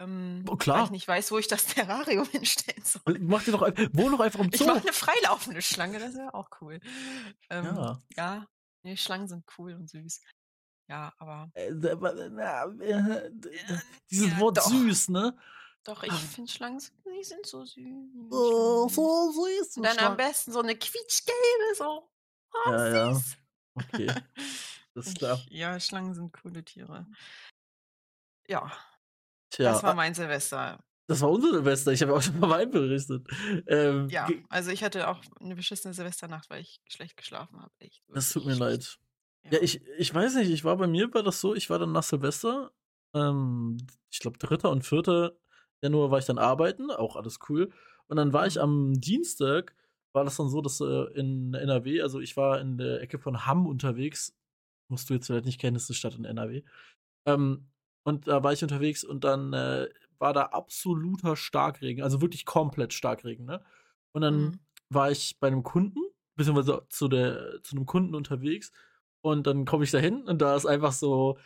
Ähm, 0.00 0.50
Oh, 0.50 0.56
weil 0.72 0.82
ich 0.82 0.90
klar. 0.90 0.90
nicht 0.90 1.06
weiß, 1.06 1.30
wo 1.30 1.38
ich 1.38 1.46
das 1.48 1.66
Terrarium 1.66 2.26
hinstellen 2.30 2.82
soll. 2.84 3.18
Mach 3.20 3.42
dir 3.44 3.52
doch 3.52 3.60
wohn 3.92 4.12
doch 4.12 4.20
einfach 4.20 4.40
im 4.40 4.52
Ich 4.52 4.64
mache 4.66 4.80
Zoo. 4.80 4.86
'ne 4.86 4.92
freilaufende 4.92 5.62
Schlange, 5.62 5.98
das 5.98 6.14
wäre 6.14 6.34
auch 6.34 6.48
cool. 6.60 6.80
Ähm, 7.50 7.84
Ja. 7.84 8.04
ja, 8.16 8.46
ne, 8.82 8.96
Schlangen 8.96 9.28
sind 9.28 9.44
cool 9.58 9.74
und 9.74 9.88
süß. 9.90 10.20
Ja, 10.88 11.14
aber 11.18 11.52
Äh, 11.56 11.68
äh, 11.68 13.30
Äh, 13.68 13.76
dieses 14.10 14.36
ja, 14.36 14.38
Wort 14.38 14.60
doch. 14.60 14.60
süß, 14.60 15.08
ne? 15.10 15.36
Doch, 15.84 16.02
ich 16.04 16.24
finde 16.24 16.50
Schlangen 16.52 16.80
die 17.06 17.24
sind 17.24 17.46
so 17.46 17.64
süß. 17.64 17.80
Oh, 18.30 18.88
Schlangen. 18.88 18.88
so 18.88 19.30
süß, 19.32 19.78
Und 19.78 19.84
dann 19.84 19.98
am 20.00 20.16
Schlang 20.16 20.18
besten 20.18 20.52
so 20.52 20.62
'ne 20.62 20.76
quietschgelbe, 20.78 21.74
so. 21.76 22.10
Oh, 22.54 22.58
Ja, 22.64 22.86
ja. 22.88 23.22
süß. 23.22 23.36
Okay, 23.74 24.16
ist 24.96 25.14
klar. 25.16 25.46
Ich 25.46 25.50
ja, 25.50 25.78
Schlangen 25.80 26.14
sind 26.14 26.32
coole 26.32 26.64
Tiere. 26.64 27.06
Ja. 28.48 28.70
Tja, 29.52 29.72
Das 29.72 29.82
war 29.82 29.94
mein 29.94 30.14
Silvester. 30.14 30.84
das 31.08 31.20
war 31.20 31.30
unser 31.30 31.50
Silvester. 31.52 31.92
Ich 31.92 32.00
habe 32.02 32.12
ja 32.12 32.18
auch 32.18 32.22
schon 32.22 32.34
von 32.38 32.48
meinem 32.48 32.70
berichtet. 32.70 33.26
Ähm, 33.66 34.10
Ja, 34.10 34.34
also, 34.50 34.70
ich 34.70 34.84
hatte 34.84 35.08
auch 35.08 35.24
'ne 35.40 35.54
beschissene 35.56 35.94
Silvesternacht, 35.94 36.50
weil 36.50 36.60
ich 36.60 36.80
schlecht 36.88 37.16
geschlafen 37.16 37.60
habe, 37.60 37.72
Das 38.12 38.32
tut 38.32 38.44
mir 38.44 38.54
leid. 38.54 38.98
Ja, 39.52 39.58
Ja. 39.58 39.62
ich 39.62 39.82
ich 39.98 40.14
weiß 40.14 40.36
nicht, 40.36 40.50
ich 40.50 40.64
war 40.64 40.76
bei 40.76 40.86
mir 40.86 41.12
war 41.14 41.22
das 41.22 41.40
so, 41.40 41.54
ich 41.54 41.68
war 41.70 41.78
dann 41.78 41.92
nach 41.92 42.02
Silvester, 42.04 42.72
ähm, 43.14 43.76
ich 44.10 44.20
glaube 44.20 44.38
3. 44.38 44.70
und 44.70 44.82
4. 44.84 45.38
Januar 45.82 46.10
war 46.10 46.18
ich 46.18 46.24
dann 46.26 46.38
arbeiten, 46.38 46.90
auch 46.90 47.16
alles 47.16 47.38
cool. 47.48 47.72
Und 48.06 48.16
dann 48.16 48.32
war 48.32 48.46
ich 48.46 48.60
Mhm. 48.60 48.60
am 48.60 48.94
Dienstag 49.00 49.74
war 50.12 50.24
das 50.24 50.36
dann 50.36 50.48
so, 50.48 50.60
dass, 50.62 50.80
äh, 50.80 50.84
in 51.18 51.54
NRW 51.54 52.00
also, 52.02 52.20
ich 52.20 52.36
war 52.36 52.60
in 52.60 52.78
der 52.78 53.00
Ecke 53.02 53.18
von 53.18 53.46
Hamm 53.46 53.66
unterwegs. 53.66 54.32
Musst 54.90 55.08
du 55.10 55.14
jetzt 55.14 55.26
vielleicht 55.26 55.46
nicht 55.46 55.60
kennen, 55.60 55.76
ist 55.76 55.88
'ne 55.88 55.94
Stadt 55.96 56.14
in 56.16 56.24
NRW. 56.24 56.62
Ähm, 57.26 57.68
und 58.04 58.28
da 58.28 58.42
war 58.44 58.52
ich 58.52 58.62
unterwegs 58.62 59.04
und 59.04 59.24
dann, 59.24 59.52
äh, 59.54 59.88
war 60.18 60.32
da 60.34 60.44
absoluter 60.46 61.36
Starkregen, 61.36 62.02
also, 62.04 62.20
wirklich 62.22 62.46
komplett 62.46 62.92
Starkregen, 62.94 63.46
ne? 63.46 63.64
Und 64.12 64.22
dann 64.22 64.52
Mhm. 64.52 64.64
war 64.90 65.10
ich 65.12 65.38
bei 65.40 65.50
'nem 65.50 65.62
Kunden, 65.64 66.00
beziehungsweise 66.36 66.86
zu 66.90 67.08
der 67.08 67.62
zu 67.64 67.76
'nem 67.76 67.86
Kunden 67.86 68.14
unterwegs 68.16 68.72
und 69.22 69.46
dann 69.48 69.64
komme 69.66 69.84
ich 69.84 69.90
da 69.92 69.98
hin 69.98 70.24
und 70.24 70.42
da 70.42 70.56
ist 70.56 70.66
einfach 70.66 70.92
so 70.92 71.38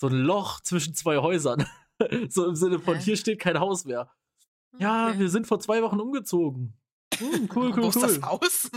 so 0.00 0.08
'n 0.08 0.14
Loch 0.22 0.60
zwischen 0.62 0.94
2 0.94 1.18
Häusern. 1.18 1.66
So 2.30 2.46
im 2.48 2.56
Sinne 2.56 2.80
von: 2.80 2.98
Hä? 2.98 3.00
„Hier 3.00 3.16
steht 3.16 3.40
kein 3.40 3.60
Haus 3.60 3.84
mehr.“ 3.86 4.10
„Ja, 4.80 5.14
Okay. 5.14 5.20
wir 5.20 5.30
sind 5.30 5.46
vor 5.48 5.60
2 5.60 5.82
Wochen 5.82 6.00
umgezogen.“ 6.00 6.74
„Hm, 7.20 7.48
cool, 7.54 7.72
Wo 7.80 7.80
cool, 7.80 7.90
ist 7.90 8.02
das 8.02 8.18
cool.“ 8.18 8.26
Haus? 8.26 8.70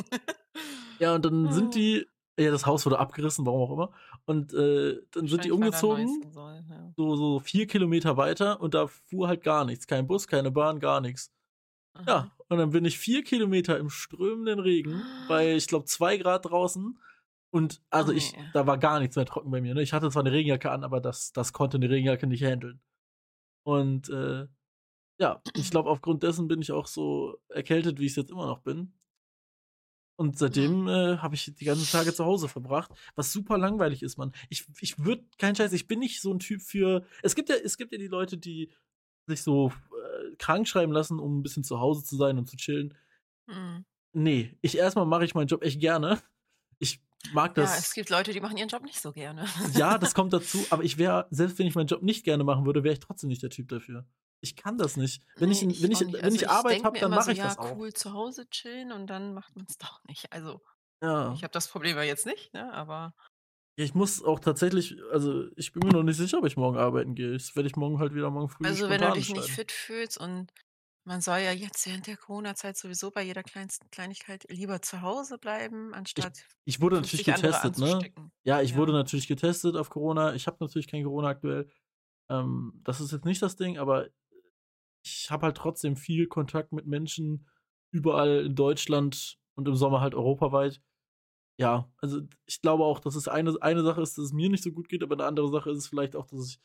Ja, 0.99 1.15
und 1.15 1.25
dann 1.25 1.51
sind 1.51 1.75
die 1.75 2.07
ja, 2.39 2.51
das 2.51 2.65
Haus 2.65 2.85
wurde 2.85 2.99
abgerissen, 2.99 3.45
warum 3.45 3.61
auch 3.61 3.73
immer. 3.73 3.91
Und, 4.25 4.53
äh, 4.53 4.97
dann 5.11 5.27
sind 5.27 5.43
die 5.45 5.51
umgezogen, 5.51 6.31
soll, 6.31 6.63
ja. 6.69 6.93
so 6.97 7.15
so 7.17 7.39
4 7.39 7.67
Kilometer 7.67 8.17
weiter 8.17 8.61
und 8.61 8.73
da 8.75 8.87
fuhr 8.87 9.27
halt 9.29 9.43
gar 9.43 9.65
nichts. 9.65 9.87
Kein 9.87 10.07
Bus, 10.07 10.27
keine 10.27 10.51
Bahn, 10.51 10.79
gar 10.79 11.01
nix. 11.01 11.31
Aha. 11.95 12.09
Ja, 12.09 12.31
und 12.49 12.57
dann 12.59 12.71
bin 12.71 12.85
ich 12.85 12.99
4 12.99 13.23
Kilometer 13.23 13.77
im 13.79 13.89
strömenden 13.89 14.59
Regen 14.59 15.11
bei, 15.27 15.55
ich 15.55 15.67
glaube, 15.67 15.85
2 15.85 16.17
Grad 16.17 16.45
draußen 16.45 16.99
und 17.51 17.81
Oh, 17.97 18.05
also, 18.05 18.11
ich 18.13 18.35
ne. 18.35 18.53
da 18.53 18.67
war 18.67 18.77
gar 18.79 18.99
nichts 18.99 19.15
mehr 19.17 19.25
trocken 19.25 19.51
bei 19.51 19.61
mir, 19.61 19.75
ne? 19.75 19.81
Ich 19.83 19.93
hatte 19.93 20.09
zwar 20.11 20.23
'ne 20.23 20.31
Regenjacke 20.33 20.71
an, 20.71 20.83
aber 20.83 21.01
das 21.01 21.31
das 21.33 21.53
konnte 21.53 21.79
'ne 21.79 21.89
Regenjacke 21.89 22.27
nicht 22.27 22.43
handeln. 22.43 22.81
Und, 23.63 24.09
äh, 24.09 24.47
ja, 25.19 25.43
ich 25.55 25.71
glaube, 25.71 25.89
aufgrund 25.89 26.23
dessen 26.23 26.47
bin 26.49 26.61
ich 26.61 26.71
auch 26.73 26.87
so 26.87 27.39
erkältet, 27.49 27.99
wie 27.99 28.05
ich's 28.07 28.15
jetzt 28.17 28.31
immer 28.31 28.47
noch 28.47 28.61
bin. 28.61 28.93
Und 30.19 30.37
seitdem, 30.37 30.85
äh, 30.89 31.15
habe 31.19 31.35
ich 31.35 31.55
die 31.55 31.63
ganzen 31.63 31.89
Tage 31.89 32.13
zu 32.13 32.25
Hause 32.25 32.49
verbracht, 32.49 32.91
was 33.15 33.31
super 33.31 33.57
langweilig 33.57 34.03
ist, 34.03 34.17
Mann. 34.17 34.33
Ich 34.49 34.65
ich 34.81 34.99
würde 34.99 35.23
kein 35.37 35.55
Scheiß, 35.55 35.71
ich 35.71 35.87
bin 35.87 35.99
nicht 35.99 36.19
so 36.21 36.29
'n 36.33 36.39
Typ 36.39 36.61
für 36.61 37.05
es 37.23 37.35
gibt 37.35 37.47
ja 37.47 37.55
es 37.55 37.77
gibt 37.77 37.93
ja 37.93 37.97
die 37.97 38.07
Leute, 38.09 38.37
die 38.37 38.69
sich 39.27 39.41
so, 39.43 39.69
äh, 39.71 40.35
krankschreiben 40.37 40.93
lassen, 40.93 41.19
um 41.19 41.39
'n 41.39 41.43
bisschen 41.43 41.63
zu 41.63 41.79
Hause 41.79 42.03
zu 42.03 42.17
sein 42.17 42.37
und 42.37 42.49
zu 42.49 42.57
chillen. 42.57 42.95
Mhm. 43.47 43.83
Ne, 44.13 44.57
ich 44.61 44.77
erst 44.77 44.95
mal 44.95 45.05
mache 45.05 45.25
ich 45.25 45.35
meinen 45.35 45.47
Job 45.47 45.63
echt 45.63 45.79
gerne. 45.79 46.21
Ich 46.79 47.01
mag 47.23 47.55
Ja, 47.57 47.75
das. 47.75 47.77
es 47.77 47.93
gibt 47.93 48.09
Leute, 48.09 48.31
die 48.31 48.39
machen 48.41 48.57
ihren 48.57 48.69
Job 48.69 48.83
nicht 48.83 49.01
so 49.01 49.11
gerne. 49.11 49.45
Ja, 49.61 49.97
das 49.97 50.13
kommt 50.15 50.33
dazu, 50.33 50.67
aber 50.69 50.83
ich 50.83 50.97
wäre, 50.97 51.27
selbst 51.31 51.59
wenn 51.59 51.67
ich 51.67 51.75
meinen 51.75 51.87
Job 51.87 52.01
nicht 52.01 52.23
gerne 52.25 52.43
machen 52.43 52.65
würde, 52.65 52.83
wäre 52.83 52.93
ich 52.93 52.99
trotzdem 52.99 53.27
nicht 53.29 53.43
der 53.43 53.49
Typ 53.49 53.67
dafür. 53.69 54.05
Ich 54.41 54.55
kann 54.55 54.77
das 54.77 54.97
nicht. 54.97 55.23
Wenn 55.37 55.51
ich, 55.51 55.61
Nee, 55.61 55.77
wenn 55.81 55.91
ich, 55.91 55.99
auch 55.99 56.05
nicht. 56.05 56.23
wenn 56.23 56.35
Also, 56.35 56.35
ich 56.35 56.49
Arbeit 56.49 56.83
habe, 56.83 56.97
dann 56.99 57.13
mache 57.13 57.23
so, 57.23 57.31
ich 57.31 57.39
ja, 57.39 57.55
das 57.55 57.57
auch. 57.57 57.79
cool, 57.79 57.93
zu 57.93 58.13
Hause 58.13 58.49
chillen 58.49 58.91
und 58.91 59.07
dann 59.07 59.33
macht 59.33 59.55
man 59.55 59.65
es 59.69 59.77
doch 59.77 60.03
nicht. 60.05 60.31
Also, 60.33 60.61
Ja. 61.01 61.39
ich 61.39 61.43
habe 61.43 61.51
das 61.53 61.69
Problem 61.69 61.97
ja 61.97 62.03
jetzt 62.03 62.25
nicht, 62.27 62.53
ne, 62.53 62.73
aber 62.73 63.15
Ja, 63.77 63.85
ich 63.85 63.95
muss 63.95 64.21
auch 64.23 64.39
tatsächlich, 64.39 64.95
also 65.11 65.45
ich 65.55 65.71
bin 65.71 65.83
mir 65.83 65.91
noch 65.93 66.03
nicht 66.03 66.17
sicher, 66.17 66.39
ob 66.39 66.45
ich 66.45 66.57
morgen 66.57 66.77
arbeiten 66.77 67.15
gehe. 67.15 67.31
Das 67.33 67.55
werde 67.55 67.67
ich 67.67 67.75
morgen 67.77 67.99
halt 67.99 68.13
wieder 68.13 68.29
morgen 68.29 68.49
früh 68.49 68.65
also, 68.65 68.89
wenn 68.89 69.01
du 69.01 69.11
dich 69.11 69.29
nicht 69.29 69.49
fit 69.49 69.71
fühlst 69.71 70.17
und 70.17 70.51
man 71.05 71.21
soll 71.21 71.39
ja 71.39 71.51
jetzt 71.51 71.85
während 71.87 72.07
der 72.07 72.17
Corona-Zeit 72.17 72.77
sowieso 72.77 73.11
bei 73.11 73.23
jeder 73.23 73.43
kleinsten 73.43 73.89
Kleinigkeit 73.89 74.45
lieber 74.49 74.81
zu 74.81 75.01
Hause 75.01 75.37
bleiben, 75.37 75.93
Ich, 76.15 76.27
anstatt 76.27 76.45
ich 76.65 76.81
wurde 76.81 76.97
natürlich 76.97 77.23
50 77.23 77.31
andere 77.31 77.63
getestet, 77.63 77.77
ne? 77.77 78.11
Ja, 78.43 78.61
ich 78.61 78.75
wurde 78.75 78.91
Ja. 78.91 78.93
natürlich 78.93 79.27
getestet 79.27 79.75
auf 79.75 79.89
Corona. 79.89 80.33
Ich 80.35 80.47
habe 80.47 80.57
natürlich 80.61 80.87
kein 80.87 81.03
Corona 81.03 81.29
aktuell. 81.29 81.69
Ähm, 82.29 82.81
das 82.83 83.01
ist 83.01 83.11
jetzt 83.11 83.25
nicht 83.25 83.41
das 83.41 83.55
Ding, 83.57 83.77
aber 83.77 84.07
ich 85.09 85.31
habe 85.31 85.45
halt 85.47 85.57
trotzdem 85.57 85.95
viel 85.95 86.27
Kontakt 86.27 86.71
mit 86.71 86.85
Menschen 86.87 87.47
überall 87.91 88.45
in 88.45 88.55
Deutschland 88.55 89.39
und 89.55 89.67
im 89.67 89.75
Sommer 89.75 90.01
halt 90.01 90.15
europaweit. 90.15 90.81
Ja, 91.59 91.91
also 91.97 92.21
ich 92.45 92.61
glaube 92.61 92.85
auch, 92.85 92.99
dass 92.99 93.15
es 93.15 93.27
eine, 93.27 93.55
eine 93.61 93.83
Sache 93.83 94.01
ist, 94.01 94.17
dass 94.17 94.25
es 94.25 94.33
mir 94.33 94.49
nicht 94.49 94.63
so 94.63 94.71
gut 94.71 94.87
geht, 94.87 95.03
aber 95.03 95.15
eine 95.15 95.25
andere 95.25 95.49
Sache 95.49 95.71
ist 95.71 95.77
es 95.79 95.87
vielleicht 95.87 96.15
auch, 96.15 96.25
dass 96.25 96.47
ich 96.47 96.59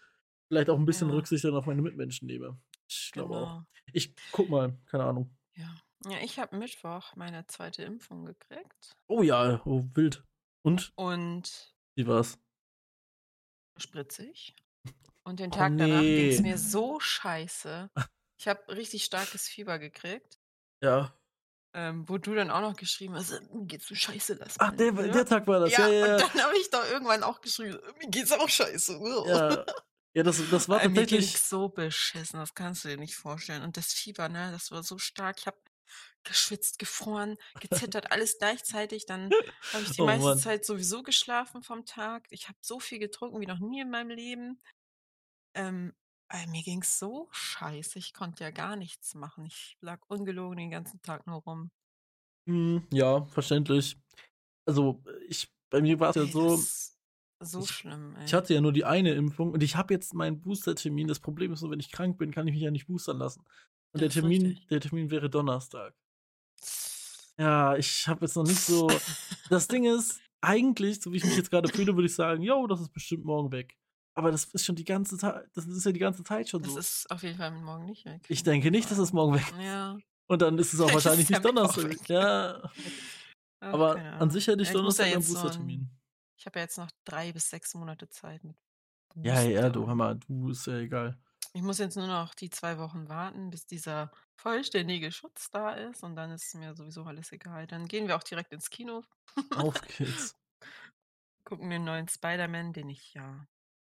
vielleicht 0.49 0.71
auch 0.71 0.79
ein 0.79 0.87
bisschen 0.87 1.09
Ja. 1.09 1.15
Rücksicht 1.17 1.45
dann 1.45 1.57
auf 1.57 1.67
meine 1.67 1.83
Mitmenschen 1.83 2.27
nehme. 2.27 2.61
Ich 2.89 3.11
glaube 3.13 3.37
auch. 3.37 3.49
Genau. 3.49 3.67
Ich 3.93 4.15
guck 4.31 4.49
mal, 4.49 4.79
keine 4.87 5.05
Ahnung. 5.05 5.37
Ja. 5.55 5.75
Ja, 6.07 6.19
ich 6.23 6.39
habe 6.39 6.57
Mittwoch 6.57 7.17
meine 7.17 7.47
zweite 7.47 7.83
Impfung 7.83 8.27
gekriegt 8.27 8.95
Oh 9.09 9.23
ja, 9.23 9.63
oh, 9.65 9.85
wild. 9.95 10.23
Und? 10.63 10.93
und 10.97 11.75
Wie 11.97 12.07
war's? 12.07 12.39
spritzig. 13.77 14.55
Und 15.27 15.41
den 15.41 15.51
Oh 15.53 15.57
Tag 15.57 15.79
danach 15.79 16.03
ging 16.03 16.29
es 16.29 16.41
nee. 16.41 16.51
mir 16.51 16.59
so 16.59 17.01
scheiße. 17.01 17.91
Ich 18.39 18.47
habe 18.49 18.69
richtig 18.77 19.05
starkes 19.05 19.49
Fieber 19.49 19.81
gekriegt, 19.81 20.39
Ja. 20.81 21.19
ähm, 21.75 22.09
wo 22.09 22.19
du 22.19 22.35
dann 22.35 22.51
auch 22.51 22.61
noch 22.61 22.77
geschrieben 22.77 23.15
hast: 23.15 23.31
„Mir 23.53 23.67
geht's 23.67 23.87
so 23.89 23.95
scheiße, 23.95 24.35
lass 24.35 24.59
Ach, 24.59 24.73
der, 24.77 24.93
Ruhe.“ 24.93 25.09
der 25.09 25.25
Tag 25.27 25.47
war 25.47 25.61
das. 25.61 25.77
Ja, 25.77 25.79
Ja, 25.79 25.89
ja, 25.89 26.07
und 26.07 26.19
ja. 26.19 26.25
dann 26.35 26.43
habe 26.43 26.57
ich 26.59 26.71
doch 26.71 26.85
irgendwann 26.85 27.23
auch 27.23 27.41
geschrieben: 27.41 27.79
„Mir 28.01 28.11
geht's 28.11 28.33
auch 28.33 28.49
scheiße.“ 28.49 29.01
Ja, 29.25 29.67
ja 30.15 30.23
das, 30.23 30.47
das 30.49 30.69
war 30.69 30.81
mir 30.89 31.05
tatsächlich. 31.07 31.07
ging's 31.07 31.49
so 31.49 31.69
beschissen, 31.69 32.39
das 32.41 32.55
kannst 32.55 32.85
du 32.85 32.89
dir 32.89 32.97
nicht 32.97 33.17
vorstellen. 33.17 33.63
Und 33.63 33.77
das 33.77 33.93
Fieber, 33.93 34.29
ne, 34.29 34.51
das 34.53 34.71
war 34.71 34.83
so 34.83 34.99
stark. 34.99 35.39
Ich 35.41 35.47
habe 35.47 35.59
geschwitzt, 36.25 36.79
gefroren, 36.79 37.37
gezittert, 37.61 38.13
alles 38.13 38.39
gleichzeitig. 38.39 39.07
Dann 39.07 39.37
habe 39.73 39.85
ich 39.85 39.93
die 39.93 40.03
Oh 40.03 40.05
meiste 40.05 40.37
Mann. 40.37 40.45
Zeit 40.45 40.65
sowieso 40.67 41.03
geschlafen 41.03 41.63
vom 41.63 41.87
Tag. 41.87 42.27
Ich 42.31 42.49
habe 42.49 42.59
so 42.63 42.81
viel 42.81 42.99
getrunken 42.99 43.41
wie 43.41 43.47
noch 43.47 43.59
nie 43.61 43.81
in 43.83 43.91
meinem 43.91 44.11
Leben. 44.11 44.63
Ähm, 45.55 45.95
ey, 46.29 46.47
mir 46.49 46.63
ging's 46.63 46.99
so 46.99 47.29
scheiße. 47.33 47.99
Ich 47.99 48.13
konnte 48.13 48.45
ja 48.45 48.51
gar 48.51 48.77
nichts 48.77 49.15
machen. 49.15 49.47
Ich 49.47 49.77
lag 49.81 50.01
ungelogen 50.09 50.57
den 50.57 50.71
ganzen 50.71 51.01
Tag 51.03 51.27
nur 51.27 51.43
rum. 51.43 51.71
Hm, 52.47 52.87
ja, 52.93 53.25
verständlich. 53.27 53.97
Also, 54.67 55.03
ich, 55.29 55.53
bei 55.71 55.81
mir 55.81 55.99
war 56.01 56.11
es 56.11 56.17
ja 56.17 56.27
so, 56.27 56.59
so 57.41 57.61
ich, 57.61 57.71
schlimm, 57.71 58.17
ich 58.25 58.33
ey. 58.33 58.37
hatte 58.37 58.55
ja 58.55 58.61
nur 58.61 58.73
die 58.73 58.85
eine 58.85 59.13
Impfung 59.13 59.53
und 59.53 59.63
ich 59.63 59.77
habe 59.77 59.95
jetzt 59.95 60.15
meinen 60.15 60.41
Booster-Termin. 60.41 61.09
Das 61.09 61.21
Problem 61.21 61.53
ist 61.53 61.63
nur, 61.63 61.71
wenn 61.71 61.81
ich 61.81 61.91
krank 61.91 62.19
bin, 62.19 62.31
kann 62.31 62.47
ich 62.47 62.55
mich 62.55 62.63
ja 62.63 62.71
nicht 62.71 62.87
boostern 62.87 63.19
lassen. 63.19 63.45
Und 63.93 64.01
der 64.01 64.11
Termin, 64.11 64.47
richtig. 64.47 64.67
der 64.69 64.81
Termin 64.81 65.11
wäre 65.11 65.31
Donnerstag. 65.31 65.95
Ja, 67.37 67.77
ich 67.77 68.07
habe 68.07 68.25
jetzt 68.25 68.37
noch 68.37 68.45
nicht 68.45 68.61
so. 68.61 68.89
Das 69.51 69.67
Ding 69.67 69.85
ist, 69.87 70.21
eigentlich, 70.41 71.01
so 71.01 71.13
wie 71.13 71.17
ich 71.17 71.25
mich 71.25 71.37
jetzt 71.37 71.51
gerade 71.51 71.69
fühle, 71.69 71.97
würde 71.97 72.07
ich 72.07 72.15
sagen, 72.15 72.43
yo, 72.43 72.67
das 72.67 72.81
ist 72.81 72.93
bestimmt 72.93 73.25
morgen 73.25 73.51
weg. 73.51 73.77
Aber 74.17 74.31
das 74.31 74.45
ist 74.45 74.65
schon 74.65 74.77
die 74.77 74.85
ganze 74.85 75.19
Zeit, 75.19 75.49
das 75.55 75.67
ist 75.67 75.85
ja 75.85 75.93
die 75.93 75.99
ganze 75.99 76.23
Zeit 76.23 76.49
schon 76.49 76.63
Das 76.63 76.73
so. 76.73 76.79
ist 76.79 77.11
auf 77.11 77.23
jeden 77.23 77.37
Fall 77.37 77.51
morgen 77.51 77.85
nicht 77.87 78.05
weg, 78.05 78.23
Ich 78.29 78.43
denke 78.45 78.71
nicht, 78.71 78.91
dass 78.91 78.99
es 78.99 79.13
morgen 79.13 79.35
weg 79.35 79.43
ist. 79.51 79.61
Ja. 79.61 79.97
Und 80.27 80.41
dann 80.43 80.57
ist 80.59 80.73
es 80.73 80.81
auch 80.81 80.85
Vielleicht 80.89 81.05
wahrscheinlich 81.07 81.31
nicht 81.31 81.45
Donnerstag. 81.45 82.09
Ja. 82.09 82.71
Aber 83.61 83.97
an 83.97 84.31
sich 84.31 84.47
hätte 84.47 84.63
ich. 84.63 84.69
Ja, 84.69 84.75
ich 84.77 84.83
muss 84.83 84.99
ja 84.99 85.05
Donnerstag 85.05 85.07
meinen 85.07 85.21
jetzt 85.21 85.29
so 85.29 85.35
Booster-Termin. 85.35 85.91
ich 86.39 86.47
habe 86.47 86.59
ja 86.59 86.65
jetzt 86.65 86.79
noch 86.79 86.91
3 87.07 87.33
bis 87.33 87.51
6 87.51 87.75
Monate 87.75 88.09
Zeit 88.09 88.45
mit 88.45 88.57
Ja, 89.17 89.41
ja, 89.43 89.69
du 89.69 89.81
Booster. 89.81 89.91
Hammer, 89.91 90.15
du 90.15 90.51
ist 90.51 90.67
ja 90.67 90.79
egal. 90.79 91.19
Ich 91.53 91.63
muss 91.63 91.79
jetzt 91.79 91.97
nur 91.97 92.07
noch 92.07 92.35
die 92.35 92.51
2 92.51 92.79
Wochen 92.79 93.09
warten, 93.09 93.51
bis 93.51 93.67
dieser 93.67 94.11
vollständige 94.37 95.13
Schutz 95.13 95.51
da 95.51 95.71
ist 95.73 96.03
und 96.03 96.17
dann 96.17 96.31
ist 96.33 96.55
mir 96.55 96.75
sowieso 96.75 97.05
alles 97.05 97.33
egal. 97.33 97.67
Dann 97.67 97.87
gehen 97.89 98.07
wir 98.09 98.17
auch 98.17 98.23
direkt 98.25 98.53
ins 98.53 98.71
Kino. 98.71 99.03
Auf 99.57 99.81
geht's. 99.83 100.37
Gucken 101.45 101.71
den 101.71 101.85
neuen 101.85 102.09
Spider-Man, 102.09 102.73
den 102.73 102.89
ich 102.89 103.15
ja 103.15 103.47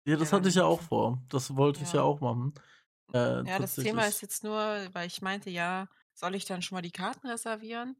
Ja, 0.06 0.16
das 0.16 0.32
hatte 0.32 0.48
ich 0.48 0.54
ja 0.56 0.64
auch 0.64 0.80
auf 0.80 0.82
vor. 0.82 1.22
Das 1.28 1.56
wollte 1.56 1.82
ich 1.84 1.92
ja 1.92 2.00
Ja. 2.00 2.02
auch 2.02 2.20
machen. 2.20 2.54
Äh, 3.12 3.44
Ja, 3.44 3.58
das 3.58 3.78
Thema 3.78 4.06
ist 4.06 4.20
jetzt 4.22 4.44
nur, 4.44 4.54
weil 4.92 5.06
ich 5.06 5.22
meinte, 5.22 5.50
ja, 5.50 5.88
soll 6.14 6.34
ich 6.34 6.44
dann 6.44 6.62
schon 6.62 6.76
mal 6.76 6.82
die 6.82 6.90
Karten 6.90 7.26
reservieren 7.26 7.96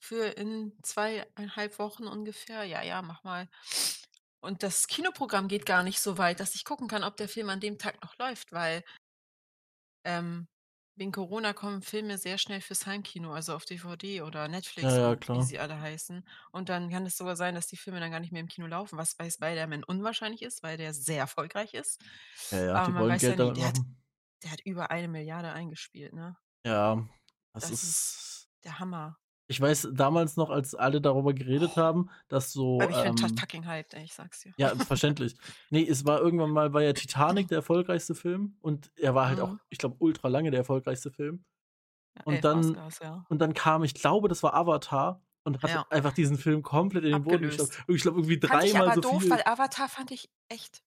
für 0.00 0.24
in 0.26 0.76
2,5 0.82 1.78
Wochen 1.78 2.06
ungefähr? 2.06 2.64
Ja, 2.64 2.82
ja, 2.82 3.00
mach 3.02 3.22
mal. 3.22 3.48
Und 4.40 4.62
das 4.62 4.88
Kinoprogramm 4.88 5.48
geht 5.48 5.66
gar 5.66 5.82
nicht 5.84 6.00
so 6.00 6.18
weit, 6.18 6.40
dass 6.40 6.54
ich 6.54 6.64
gucken 6.64 6.88
kann, 6.88 7.04
ob 7.04 7.16
der 7.16 7.28
Film 7.28 7.50
an 7.50 7.60
dem 7.60 7.78
Tag 7.78 8.02
noch 8.02 8.16
läuft, 8.18 8.52
weil 8.52 8.84
ähm, 10.04 10.48
wegen 11.00 11.12
Corona 11.12 11.52
kommen 11.54 11.82
Filme 11.82 12.18
sehr 12.18 12.38
schnell 12.38 12.60
fürs 12.60 12.86
Heimkino, 12.86 13.32
also 13.32 13.54
auf 13.54 13.64
DVD 13.64 14.22
oder 14.22 14.48
Ja, 14.80 14.88
Netflix 14.88 14.98
ja, 14.98 15.10
und 15.10 15.32
wie 15.32 15.42
sie 15.42 15.58
alle 15.58 15.80
heißen. 15.80 16.24
Und 16.52 16.68
dann 16.68 16.90
kann 16.90 17.06
es 17.06 17.16
sogar 17.16 17.36
sein, 17.36 17.54
dass 17.56 17.66
die 17.66 17.76
Filme 17.78 18.00
dann 18.00 18.12
gar 18.12 18.20
nicht 18.20 18.32
mehr 18.32 18.42
im 18.42 18.48
Kino 18.48 18.66
laufen, 18.68 18.98
was 18.98 19.14
bei 19.16 19.30
Spider-Man 19.30 19.84
unwahrscheinlich 19.84 20.42
ist, 20.42 20.62
weil 20.62 20.76
der 20.76 20.94
sehr 20.94 21.18
erfolgreich 21.18 21.74
ist. 21.74 22.00
Ja, 22.50 22.58
ja, 22.60 22.80
Aber 22.80 22.90
man 22.90 23.08
weiß 23.08 23.26
ja 23.26 23.36
Geld 23.36 23.38
nie, 23.38 23.52
damit 23.52 23.56
der 23.56 23.66
hat 23.66 23.80
der 24.42 24.52
hat 24.52 24.60
über 24.64 24.90
1 24.90 25.08
Milliarde 25.08 25.52
eingespielt, 25.52 26.12
ne? 26.14 26.36
Ja, 26.64 27.06
das 27.52 27.68
Das 27.68 27.70
ist. 27.70 27.84
ist 27.84 28.48
der 28.64 28.78
Hammer. 28.80 29.18
Ich 29.50 29.60
weiß 29.60 29.88
damals 29.92 30.36
noch, 30.36 30.48
als 30.48 30.76
alle 30.76 31.00
darüber 31.00 31.34
geredet 31.34 31.76
haben, 31.76 32.08
dass 32.28 32.52
so, 32.52 32.80
Aber 32.80 32.90
ich 32.90 32.96
ähm, 33.04 33.36
fucking 33.36 33.66
hyped, 33.66 33.94
ey, 33.94 34.04
ich 34.04 34.14
sag's 34.14 34.42
dir. 34.42 34.52
ja, 34.56 34.68
verständlich. 34.76 35.34
Nee, 35.70 35.84
es 35.88 36.04
war 36.04 36.20
irgendwann 36.20 36.50
mal, 36.50 36.72
war 36.72 36.82
ja 36.82 36.92
Titanic 36.92 37.48
der 37.48 37.56
erfolgreichste 37.56 38.14
Film 38.14 38.56
und 38.60 38.92
er 38.96 39.16
war 39.16 39.26
halt 39.28 39.40
auch, 39.40 39.48
Mhm. 39.50 39.60
ich 39.68 39.78
glaube, 39.78 39.96
ultra 39.98 40.28
lange 40.28 40.52
der 40.52 40.60
erfolgreichste 40.60 41.10
Film. 41.10 41.44
Ja, 42.16 42.22
Und 42.26 42.34
11 42.34 42.42
dann, 42.42 42.70
Oscars, 42.76 42.98
ja. 43.00 43.24
und 43.28 43.38
dann 43.40 43.52
kam, 43.52 43.82
ich 43.82 43.94
glaube, 43.94 44.28
das 44.28 44.42
war 44.44 44.54
Avatar 44.54 45.20
und 45.42 45.60
hat 45.64 45.70
Ja. 45.70 45.84
einfach 45.90 46.12
diesen 46.12 46.38
Film 46.38 46.62
komplett 46.62 47.02
in 47.04 47.10
den 47.12 47.24
Boden 47.24 47.42
geschlagen. 47.42 47.70
Ich 47.88 48.02
glaube, 48.02 48.18
irgendwie 48.20 48.38
Fand 48.38 48.62
ich 48.64 48.70
dreimal 48.72 48.86
aber 48.90 48.94
so 48.94 49.00
doof, 49.00 49.22
viel. 49.22 49.30
weil 49.30 49.42
Avatar 49.46 49.88
fand 49.88 50.12
ich 50.12 50.30
echt 50.48 50.80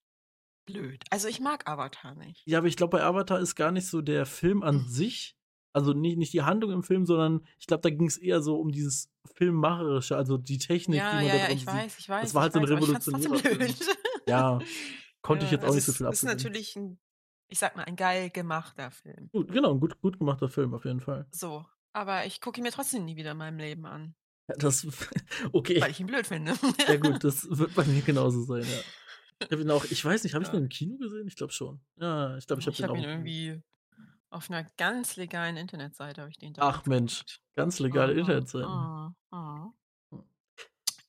blöd. 0.65 1.03
Also, 1.09 1.27
ich 1.27 1.41
mag 1.41 1.67
Avatar 1.67 2.15
nicht. 2.15 2.43
Ja, 2.47 2.59
aber 2.59 2.67
ich 2.67 2.77
glaube, 2.77 2.97
bei 2.97 3.03
Avatar 3.03 3.39
ist 3.39 3.55
gar 3.55 3.71
nicht 3.73 3.87
so 3.87 4.01
der 4.01 4.25
Film 4.25 4.63
an 4.63 4.87
sich, 4.87 5.35
also 5.73 5.93
nicht, 5.93 6.17
nicht 6.17 6.33
die 6.33 6.43
Handlung 6.43 6.71
im 6.71 6.83
Film, 6.83 7.05
sondern 7.05 7.45
ich 7.59 7.67
glaube, 7.67 7.81
da 7.81 7.89
ging 7.89 8.07
es 8.07 8.17
eher 8.17 8.41
so 8.41 8.57
um 8.59 8.71
dieses 8.71 9.09
Filmmacherische, 9.35 10.15
also 10.15 10.37
die 10.37 10.57
Technik, 10.59 11.01
Ja, 11.01 11.09
die 11.11 11.15
man 11.17 11.25
ja, 11.25 11.33
da 11.33 11.39
ja, 11.39 11.45
drin 11.47 11.55
ich 11.55 11.61
sieht. 11.61 11.67
weiß, 11.67 11.99
ich 11.99 12.09
weiß, 12.09 12.21
Das 12.23 12.33
war 12.35 12.41
halt 12.43 12.51
ich 12.51 12.53
so 12.53 12.59
ein 12.59 12.65
ich 12.65 12.69
revolutionärer 12.69 13.39
Film. 13.39 13.75
Ja, 14.27 14.59
konnte 15.21 15.45
ich 15.45 15.51
Ja, 15.51 15.57
jetzt 15.57 15.63
auch 15.63 15.67
also 15.67 15.75
nicht 15.75 15.85
so 15.85 15.93
viel 15.93 16.05
ist 16.05 16.23
abgewinnen. 16.23 16.37
natürlich 16.37 16.75
'n 16.77 16.99
ich 17.49 17.59
sage 17.59 17.77
mal, 17.77 17.83
ein 17.83 17.95
geil 17.95 18.29
gemachter 18.29 18.89
Film. 18.91 19.29
Gut, 19.33 19.51
genau, 19.51 19.71
'n 19.73 19.79
gut, 19.79 19.99
gut 20.01 20.17
gemachter 20.19 20.47
Film 20.49 20.73
auf 20.73 20.85
jeden 20.85 20.99
Fall. 21.01 21.25
So, 21.31 21.65
aber 21.91 22.25
ich 22.25 22.39
gucke 22.41 22.59
ihn 22.59 22.63
mir 22.63 22.71
trotzdem 22.71 23.05
nie 23.05 23.15
wieder 23.15 23.31
in 23.31 23.37
meinem 23.37 23.57
Leben 23.57 23.85
an. 23.85 24.15
Ja, 24.49 24.55
das, 24.57 24.85
okay. 25.53 25.81
Weil 25.81 25.91
ich 25.91 25.99
ihn 25.99 26.07
blöd 26.07 26.27
finde. 26.27 26.53
Ja 26.87 26.97
gut, 26.97 27.23
das 27.23 27.47
wird 27.49 27.73
bei 27.73 27.85
mir 27.85 28.01
genauso 28.01 28.43
sein, 28.43 28.67
ja. 28.69 28.83
Ich 29.39 29.51
habe 29.51 29.61
ihn 29.61 29.71
auch, 29.71 29.85
ich 29.85 30.03
weiß 30.03 30.23
nicht, 30.23 30.33
habe 30.35 30.43
ich 30.43 30.49
Ja. 30.49 30.57
ihn 30.57 30.63
im 30.63 30.69
Kino 30.69 30.97
gesehen? 30.97 31.27
Ich 31.27 31.35
glaube 31.35 31.53
schon. 31.53 31.81
Ja, 31.97 32.37
ich 32.37 32.47
glaube, 32.47 32.61
ich 32.61 32.67
habe 32.67 32.75
Ich 32.75 32.77
den 32.77 32.83
habe 32.83 32.93
auch. 32.93 32.97
ihn 32.97 33.03
im 33.03 33.09
Kino- 33.09 33.25
irgendwie 33.25 33.61
auf 34.33 34.49
einer 34.49 34.63
ganz 34.77 35.15
legalen 35.15 35.57
Internetseite 35.57 36.21
habe 36.21 36.31
ich 36.31 36.37
den 36.37 36.53
Ach 36.57 36.81
damals 36.83 36.87
Mensch, 36.87 37.39
ganz 37.55 37.79
legale 37.79 38.13
Mhm, 38.13 38.19
Internetseiten. 38.19 38.71
mhm, 38.71 39.15
mhm. 39.31 39.73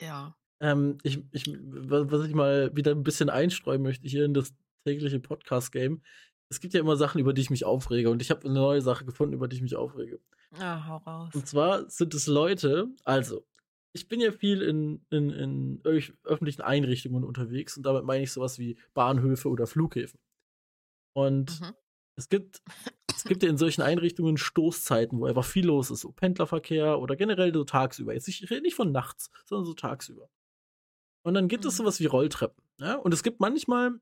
Ja. 0.00 0.36
Ähm, 0.60 0.98
ich, 1.02 1.22
ich, 1.32 1.46
wa- 1.48 2.04
was 2.10 2.26
ich 2.26 2.34
mal 2.34 2.74
wieder 2.76 2.92
ein 2.92 3.02
bisschen 3.02 3.30
einstreuen 3.30 3.82
möchte 3.82 4.06
hier 4.08 4.24
in 4.24 4.34
das 4.34 4.54
tägliche 4.84 5.20
Podcast-Game. 5.20 6.02
Es 6.50 6.60
gibt 6.60 6.74
ja 6.74 6.80
immer 6.80 6.96
Sachen, 6.96 7.20
über 7.20 7.32
die 7.32 7.40
ich 7.42 7.50
mich 7.50 7.64
aufrege. 7.64 8.10
Und 8.10 8.22
ich 8.22 8.30
habe 8.30 8.44
eine 8.44 8.54
neue 8.54 8.82
Sache 8.82 9.04
gefunden, 9.04 9.34
über 9.34 9.48
die 9.48 9.56
ich 9.56 9.62
mich 9.62 9.76
aufrege. 9.76 10.20
Ah, 10.58 10.86
hau 10.86 10.96
raus. 10.98 11.34
Und 11.34 11.48
zwar 11.48 11.88
sind 11.90 12.14
es 12.14 12.26
Leute, 12.26 12.86
also, 13.04 13.46
ich 13.92 14.08
bin 14.08 14.20
ja 14.20 14.30
viel 14.32 14.62
in, 14.62 15.04
in, 15.10 15.30
in 15.30 15.82
öf- 15.82 16.14
öffentlichen 16.24 16.62
Einrichtungen 16.62 17.24
unterwegs 17.24 17.76
und 17.76 17.84
damit 17.84 18.04
meine 18.04 18.24
ich 18.24 18.32
sowas 18.32 18.58
wie 18.58 18.78
Bahnhöfe 18.92 19.48
oder 19.48 19.66
Flughäfen. 19.66 20.20
Und 21.16 21.60
Mhm. 21.60 21.74
es 22.16 22.28
gibt, 22.28 22.62
es 23.24 23.28
gibt 23.28 23.42
ja 23.42 23.48
in 23.48 23.56
solchen 23.56 23.80
Einrichtungen 23.80 24.36
Stoßzeiten, 24.36 25.18
wo 25.18 25.24
einfach 25.24 25.46
viel 25.46 25.64
los 25.64 25.90
ist, 25.90 26.00
so 26.00 26.12
Pendlerverkehr 26.12 27.00
oder 27.00 27.16
generell 27.16 27.54
so 27.54 27.64
tagsüber. 27.64 28.12
Jetzt 28.12 28.28
ich 28.28 28.50
rede 28.50 28.60
nicht 28.60 28.74
von 28.74 28.92
nachts, 28.92 29.30
sondern 29.46 29.64
so 29.64 29.72
tagsüber. 29.72 30.28
Und 31.22 31.32
dann 31.32 31.48
gibt 31.48 31.64
es 31.64 31.72
Mhm. 31.72 31.76
sowas 31.78 32.00
wie 32.00 32.06
Rolltreppen. 32.06 32.62
Ja? 32.78 32.96
Und 32.96 33.14
es 33.14 33.22
gibt 33.22 33.40
manchmal, 33.40 33.98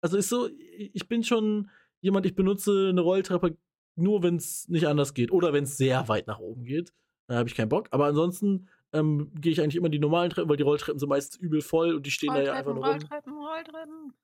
also 0.00 0.16
ist 0.16 0.30
so, 0.30 0.48
ich 0.48 1.06
bin 1.06 1.22
schon 1.22 1.70
jemand, 2.00 2.24
ich 2.24 2.34
benutze 2.34 2.88
eine 2.88 3.02
Rolltreppe 3.02 3.58
nur, 3.94 4.22
wenn 4.22 4.36
es 4.36 4.66
nicht 4.68 4.86
anders 4.86 5.12
geht 5.12 5.32
oder 5.32 5.52
wenn 5.52 5.64
es 5.64 5.76
sehr 5.76 6.08
weit 6.08 6.26
nach 6.26 6.38
oben 6.38 6.64
geht. 6.64 6.94
Da 7.26 7.36
habe 7.36 7.48
ich 7.50 7.54
keinen 7.54 7.68
Bock. 7.68 7.88
Aber 7.90 8.06
ansonsten 8.06 8.70
ähm, 8.94 9.30
gehe 9.38 9.52
ich 9.52 9.60
eigentlich 9.60 9.76
immer 9.76 9.90
die 9.90 9.98
normalen 9.98 10.30
Treppen, 10.30 10.48
weil 10.48 10.56
die 10.56 10.62
Rolltreppen 10.62 10.98
sind 10.98 11.10
meistens 11.10 11.36
übel 11.36 11.60
voll 11.60 11.94
und 11.94 12.06
die 12.06 12.10
stehen 12.10 12.32
da 12.32 12.42
ja 12.42 12.54
einfach 12.54 12.72
nur 12.72 12.84
rum. 12.84 12.92
Rolltreppen, 12.92 13.32
Rolltreppen. 13.34 14.14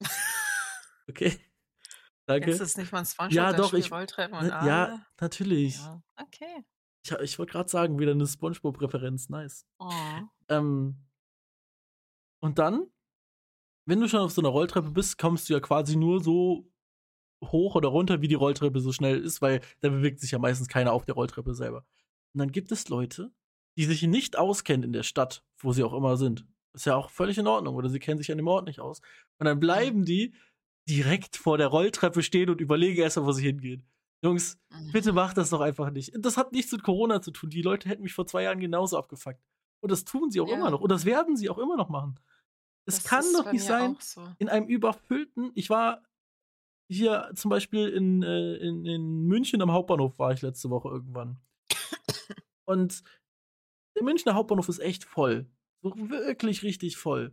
Okay. 1.08 1.32
Danke. 2.30 2.44
Kennst 2.46 2.60
du 2.60 2.64
es 2.64 2.76
nicht 2.76 2.88
von 2.90 3.04
SpongeBob? 3.04 3.34
Ja, 3.34 3.52
doch, 3.52 3.68
Spiel 3.68 3.80
ich- 3.80 3.90
Rolltreppen 3.92 4.38
und 4.38 4.44
Ne, 4.44 4.50
ja, 4.50 5.06
natürlich. 5.20 5.76
Ja, 5.78 6.00
okay. 6.16 6.64
Ich, 7.02 7.10
ich 7.12 7.38
wollte 7.38 7.52
gerade 7.52 7.68
sagen, 7.68 7.98
wieder 7.98 8.12
eine 8.12 8.26
Spongebob-Referenz. 8.26 9.28
Nice. 9.30 9.66
Oh. 9.78 9.90
Ähm, 10.48 10.96
und 12.40 12.58
dann, 12.58 12.86
wenn 13.86 14.00
du 14.00 14.08
schon 14.08 14.20
auf 14.20 14.32
so 14.32 14.40
einer 14.42 14.50
Rolltreppe 14.50 14.90
bist, 14.90 15.18
kommst 15.18 15.48
du 15.48 15.54
ja 15.54 15.60
quasi 15.60 15.96
nur 15.96 16.22
so 16.22 16.70
hoch 17.42 17.74
oder 17.74 17.88
runter, 17.88 18.20
wie 18.20 18.28
die 18.28 18.34
Rolltreppe 18.34 18.80
so 18.80 18.92
schnell 18.92 19.18
ist, 19.18 19.40
weil 19.42 19.60
da 19.80 19.88
bewegt 19.88 20.20
sich 20.20 20.30
ja 20.30 20.38
meistens 20.38 20.68
keiner 20.68 20.92
auf 20.92 21.04
der 21.06 21.14
Rolltreppe 21.14 21.54
selber. 21.54 21.84
Und 22.34 22.38
dann 22.38 22.52
gibt 22.52 22.70
es 22.70 22.88
Leute, 22.88 23.32
die 23.76 23.84
sich 23.86 24.02
nicht 24.02 24.36
auskennen 24.38 24.84
in 24.84 24.92
der 24.92 25.02
Stadt, 25.02 25.42
wo 25.58 25.72
sie 25.72 25.82
auch 25.82 25.94
immer 25.94 26.16
sind. 26.16 26.46
Ist 26.74 26.86
ja 26.86 26.94
auch 26.94 27.10
völlig 27.10 27.38
in 27.38 27.46
Ordnung, 27.46 27.74
oder 27.74 27.88
sie 27.88 27.98
kennen 27.98 28.18
sich 28.18 28.30
an 28.30 28.36
dem 28.38 28.46
Ort 28.46 28.66
nicht 28.66 28.78
aus. 28.78 29.00
Und 29.38 29.46
dann 29.46 29.58
bleiben 29.58 30.04
die 30.04 30.34
direkt 30.88 31.36
vor 31.36 31.58
der 31.58 31.68
Rolltreppe 31.68 32.22
stehen 32.22 32.50
und 32.50 32.60
überlegen 32.60 33.00
erstmal, 33.00 33.26
wo 33.26 33.32
sie 33.32 33.44
hingehen. 33.46 33.86
Jungs, 34.24 34.58
Mhm. 34.70 34.92
Bitte 34.92 35.12
macht 35.12 35.36
das 35.38 35.50
doch 35.50 35.60
einfach 35.60 35.90
nicht. 35.90 36.12
Das 36.18 36.36
hat 36.36 36.52
nichts 36.52 36.70
mit 36.72 36.82
Corona 36.82 37.22
zu 37.22 37.30
tun. 37.30 37.50
Die 37.50 37.62
Leute 37.62 37.88
hätten 37.88 38.02
mich 38.02 38.12
vor 38.12 38.26
zwei 38.26 38.42
Jahren 38.42 38.60
genauso 38.60 38.98
abgefuckt. 38.98 39.40
Und 39.82 39.90
das 39.90 40.04
tun 40.04 40.30
sie 40.30 40.40
auch 40.40 40.48
Ja. 40.48 40.56
immer 40.56 40.70
noch. 40.70 40.80
Und 40.80 40.90
das 40.90 41.04
werden 41.04 41.36
sie 41.36 41.48
auch 41.48 41.58
immer 41.58 41.76
noch 41.76 41.88
machen. 41.88 42.18
Es 42.86 42.96
Das 42.96 43.04
kann 43.04 43.24
doch 43.32 43.50
nicht 43.50 43.64
sein, 43.64 43.96
So. 44.00 44.22
in 44.38 44.48
einem 44.48 44.66
überfüllten. 44.68 45.52
Ich 45.54 45.70
war 45.70 46.02
hier 46.90 47.30
zum 47.34 47.48
Beispiel 47.50 47.88
in, 47.88 48.22
äh, 48.22 48.56
in, 48.56 48.84
in 48.84 49.22
München 49.26 49.62
am 49.62 49.70
Hauptbahnhof, 49.72 50.18
war 50.18 50.32
ich 50.32 50.42
letzte 50.42 50.70
Woche 50.70 50.88
irgendwann. 50.88 51.38
Und 52.66 53.02
der 53.96 54.02
Münchner 54.04 54.34
Hauptbahnhof 54.34 54.68
ist 54.68 54.80
echt 54.80 55.04
voll. 55.04 55.46
So 55.82 55.94
wirklich 55.96 56.62
richtig 56.62 56.96
voll. 56.96 57.32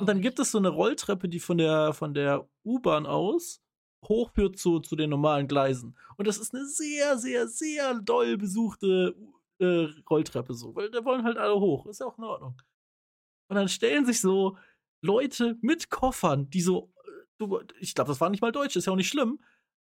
Und 0.00 0.08
dann 0.08 0.20
gibt 0.20 0.38
es 0.38 0.50
so 0.50 0.58
eine 0.58 0.68
Rolltreppe, 0.68 1.28
die 1.28 1.40
von 1.40 1.58
der, 1.58 1.92
von 1.92 2.14
der 2.14 2.48
U-Bahn 2.64 3.06
aus 3.06 3.62
hochführt 4.04 4.58
zu, 4.58 4.80
zu 4.80 4.96
den 4.96 5.10
normalen 5.10 5.46
Gleisen. 5.46 5.96
Und 6.16 6.26
das 6.26 6.38
ist 6.38 6.54
eine 6.54 6.66
sehr, 6.66 7.18
sehr, 7.18 7.46
sehr 7.46 7.94
doll 8.00 8.36
besuchte 8.36 9.14
äh, 9.58 9.88
Rolltreppe 10.10 10.54
so, 10.54 10.74
weil 10.74 10.90
da 10.90 11.04
wollen 11.04 11.24
halt 11.24 11.38
alle 11.38 11.58
hoch. 11.58 11.86
Ist 11.86 12.00
ja 12.00 12.06
auch 12.06 12.18
in 12.18 12.24
Ordnung. 12.24 12.60
Und 13.48 13.56
dann 13.56 13.68
stellen 13.68 14.04
sich 14.04 14.20
so 14.20 14.56
Leute 15.00 15.56
mit 15.60 15.90
Koffern, 15.90 16.50
die 16.50 16.62
so, 16.62 16.92
äh, 17.40 17.46
ich 17.78 17.94
glaube, 17.94 18.08
das 18.08 18.20
war 18.20 18.30
nicht 18.30 18.40
mal 18.40 18.52
Deutsch, 18.52 18.76
ist 18.76 18.86
ja 18.86 18.92
auch 18.92 18.96
nicht 18.96 19.08
schlimm, 19.08 19.40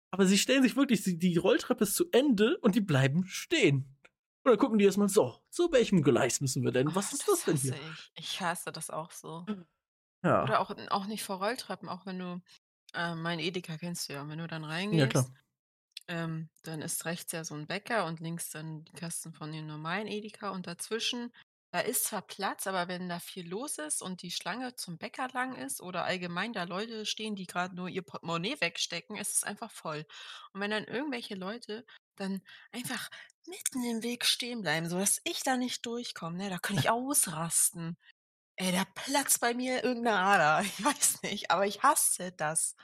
aber 0.09 0.25
sie 0.25 0.37
stellen 0.37 0.63
sich 0.63 0.75
wirklich, 0.75 1.03
die 1.03 1.37
Rolltreppe 1.37 1.83
ist 1.83 1.95
zu 1.95 2.05
Ende 2.11 2.57
und 2.59 2.75
die 2.75 2.81
bleiben 2.81 3.25
stehen. 3.25 3.96
Und 4.47 4.53
dann 4.53 4.59
gucken 4.59 4.79
die 4.79 4.85
erstmal 4.85 5.09
so, 5.09 5.37
zu 5.49 5.71
welchem 5.73 6.03
Gleis 6.03 6.39
müssen 6.41 6.63
wir 6.63 6.71
denn? 6.71 6.95
Was 6.95 7.11
Oh, 7.11 7.13
ist 7.13 7.27
das 7.27 7.43
denn 7.43 7.57
hasse 7.57 7.75
hier? 7.75 7.77
Ich. 7.91 8.11
ich 8.15 8.41
hasse 8.41 8.71
das 8.71 8.89
auch 8.89 9.11
so. 9.11 9.45
Ja, 10.23 10.43
Oder 10.43 10.59
auch, 10.61 10.71
auch 10.89 11.05
nicht 11.07 11.23
vor 11.23 11.37
Rolltreppen, 11.37 11.89
auch 11.89 12.05
wenn 12.05 12.19
du, 12.19 12.41
äh, 12.93 13.15
mein 13.15 13.39
Edeka 13.39 13.77
kennst 13.77 14.09
du 14.09 14.13
ja, 14.13 14.27
wenn 14.27 14.39
du 14.39 14.47
dann 14.47 14.63
ja 14.91 15.07
reingehst, 15.07 15.07
klar. 15.07 15.37
ähm, 16.07 16.49
dann 16.63 16.81
ist 16.81 17.05
rechts 17.05 17.31
ja 17.33 17.43
so 17.45 17.55
ein 17.55 17.67
Bäcker 17.67 18.05
und 18.05 18.19
links 18.21 18.49
dann 18.51 18.85
die 18.85 18.93
Kasten 18.93 19.33
von 19.33 19.51
den 19.51 19.67
normalen 19.67 20.07
Edeka 20.07 20.51
und 20.51 20.67
dazwischen, 20.67 21.33
da 21.71 21.81
ist 21.81 22.05
zwar 22.05 22.21
Platz, 22.23 22.67
aber 22.67 22.87
wenn 22.87 23.09
da 23.09 23.19
viel 23.19 23.47
los 23.49 23.77
ist 23.79 24.01
und 24.01 24.21
die 24.23 24.31
Schlange 24.31 24.75
zum 24.75 24.97
Bäcker 24.97 25.29
lang 25.33 25.55
ist 25.55 25.81
oder 25.81 26.05
allgemein 26.05 26.53
da 26.53 26.63
Leute 26.63 27.05
stehen, 27.05 27.35
die 27.35 27.47
gerade 27.47 27.75
nur 27.75 27.89
ihr 27.89 28.03
Portemonnaie 28.03 28.61
wegstecken, 28.61 29.17
ist 29.17 29.33
es 29.37 29.43
einfach 29.43 29.71
voll. 29.71 30.05
Und 30.53 30.61
wenn 30.61 30.71
dann 30.71 30.85
irgendwelche 30.85 31.35
Leute 31.35 31.85
dann 32.15 32.41
einfach 32.71 33.09
mitten 33.47 33.83
im 33.83 34.03
Weg 34.03 34.25
stehen 34.25 34.61
bleiben, 34.61 34.89
sodass 34.89 35.21
ich 35.23 35.43
da 35.43 35.57
nicht 35.57 35.85
durchkomme, 35.85 36.37
ne, 36.37 36.49
da 36.49 36.57
könnte 36.59 36.81
ich 36.81 36.89
ausrasten. 36.89 37.97
Ey, 38.57 38.71
da 38.71 38.85
platzt 38.85 39.39
bei 39.39 39.53
mir 39.53 39.83
irgendeine 39.83 40.17
Ader. 40.19 40.61
Ich 40.65 40.83
weiß 40.83 41.21
nicht, 41.23 41.51
aber 41.51 41.65
ich 41.67 41.83
hasse 41.83 42.31
das. 42.31 42.75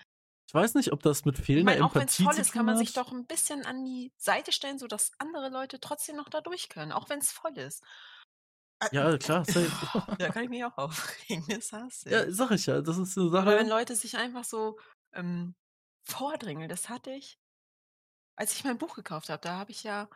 Ich 0.48 0.54
weiß 0.54 0.76
nicht, 0.76 0.92
ob 0.94 1.02
das 1.02 1.26
mit 1.26 1.38
Ich 1.38 1.46
fehlender 1.46 1.64
meine, 1.64 1.84
auch 1.84 1.98
wenn 1.98 2.08
es 2.08 2.16
Empathie 2.16 2.24
voll 2.24 2.40
ist, 2.40 2.52
kann 2.52 2.66
man 2.66 2.78
sich 2.78 2.94
doch 2.94 3.12
ein 3.12 3.26
bisschen 3.26 3.66
an 3.66 3.84
die 3.86 4.12
Seite 4.18 4.52
stellen, 4.52 4.78
sodass 4.80 5.12
andere 5.18 5.50
Leute 5.50 5.80
trotzdem 5.80 6.16
noch 6.16 6.30
da 6.30 6.42
durch 6.42 6.70
können, 6.70 6.92
auch 6.92 7.10
wenn 7.10 7.20
es 7.20 7.32
voll 7.32 7.58
ist. 7.58 7.84
Äh, 8.80 8.90
Ja, 8.92 9.18
klar, 9.18 9.46
safe. 9.46 9.72
Da 10.20 10.30
kann 10.30 10.44
ich 10.44 10.50
mich 10.50 10.64
auch 10.66 10.78
aufregen, 10.78 11.46
das 11.50 11.72
hasse 11.74 12.10
Ja, 12.10 12.26
ich. 12.26 12.32
sag 12.32 12.52
ich 12.52 12.66
ja, 12.66 12.82
das 12.82 12.98
ist 12.98 13.18
eine 13.18 13.30
Oder 13.42 13.56
wenn 13.58 13.68
Sache. 13.68 13.70
Leute 13.70 13.96
sich 13.96 14.18
einfach 14.18 14.44
so 14.44 14.80
ähm, 15.14 15.56
vordrängeln, 16.08 16.70
das 16.70 16.90
hatte 16.90 17.12
ich, 17.12 17.40
als 18.36 18.54
ich 18.54 18.64
mein 18.64 18.78
Buch 18.78 18.96
gekauft 18.96 19.30
habe. 19.30 19.42
Da 19.42 19.58
habe 19.58 19.72
ich 19.72 19.84
ja, 19.84 20.10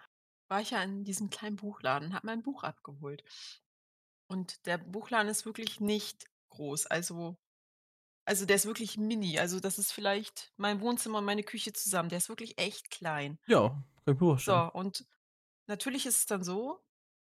war 0.48 0.62
ich 0.62 0.72
ja 0.72 0.82
in 0.84 1.04
diesem 1.04 1.30
kleinen 1.30 1.56
Buchladen, 1.56 2.14
habe 2.14 2.28
mein 2.28 2.42
Buch 2.42 2.64
abgeholt. 2.64 3.24
Und 4.28 4.66
der 4.66 4.78
Buchladen 4.78 5.30
ist 5.30 5.46
wirklich 5.46 5.80
nicht 5.80 6.26
groß. 6.50 6.88
Also, 6.88 7.38
also 8.26 8.46
der 8.46 8.58
ist 8.58 8.66
wirklich 8.66 8.98
mini. 8.98 9.40
Also 9.40 9.60
das 9.60 9.80
ist 9.80 9.92
vielleicht 9.92 10.52
mein 10.58 10.82
Wohnzimmer 10.82 11.20
und 11.20 11.26
meine 11.26 11.44
Küche 11.44 11.74
zusammen. 11.74 12.10
Der 12.10 12.18
ist 12.18 12.30
wirklich 12.30 12.58
echt 12.60 12.90
klein. 12.90 13.40
Ja, 13.48 13.70
kann 14.06 14.16
ich 14.16 14.22
mir. 14.22 14.38
So, 14.38 14.56
und 14.74 15.06
natürlich 15.68 16.06
ist 16.06 16.18
es 16.18 16.26
dann 16.26 16.44
so, 16.44 16.84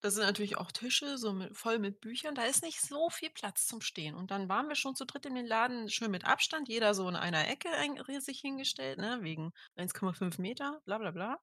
da 0.02 0.12
sind 0.12 0.24
natürlich 0.24 0.58
auch 0.58 0.72
Tische 0.72 1.18
so 1.18 1.34
mit, 1.34 1.58
voll 1.58 1.80
mit 1.80 2.00
Büchern. 2.00 2.36
Da 2.36 2.44
ist 2.44 2.64
nicht 2.64 2.82
so 2.82 3.10
viel 3.10 3.32
Platz 3.32 3.68
zum 3.68 3.82
Stehen. 3.82 4.16
Und 4.16 4.32
dann 4.32 4.50
waren 4.50 4.68
wir 4.68 4.76
schon 4.76 4.96
zu 4.96 5.06
dritt 5.06 5.26
in 5.26 5.36
den 5.36 5.48
Laden, 5.48 5.90
schön 5.90 6.12
mit 6.12 6.26
Abstand, 6.26 6.70
jeder 6.70 6.94
so 6.94 7.10
in 7.10 7.16
einer 7.16 7.48
Ecke 7.48 7.70
ein, 7.72 7.98
sich 8.22 8.40
hingestellt, 8.40 9.00
ne, 9.00 9.20
wegen 9.22 9.52
1,5 9.76 10.40
Meter, 10.40 10.82
bla 10.86 11.00
bla 11.00 11.12
bla. 11.12 11.40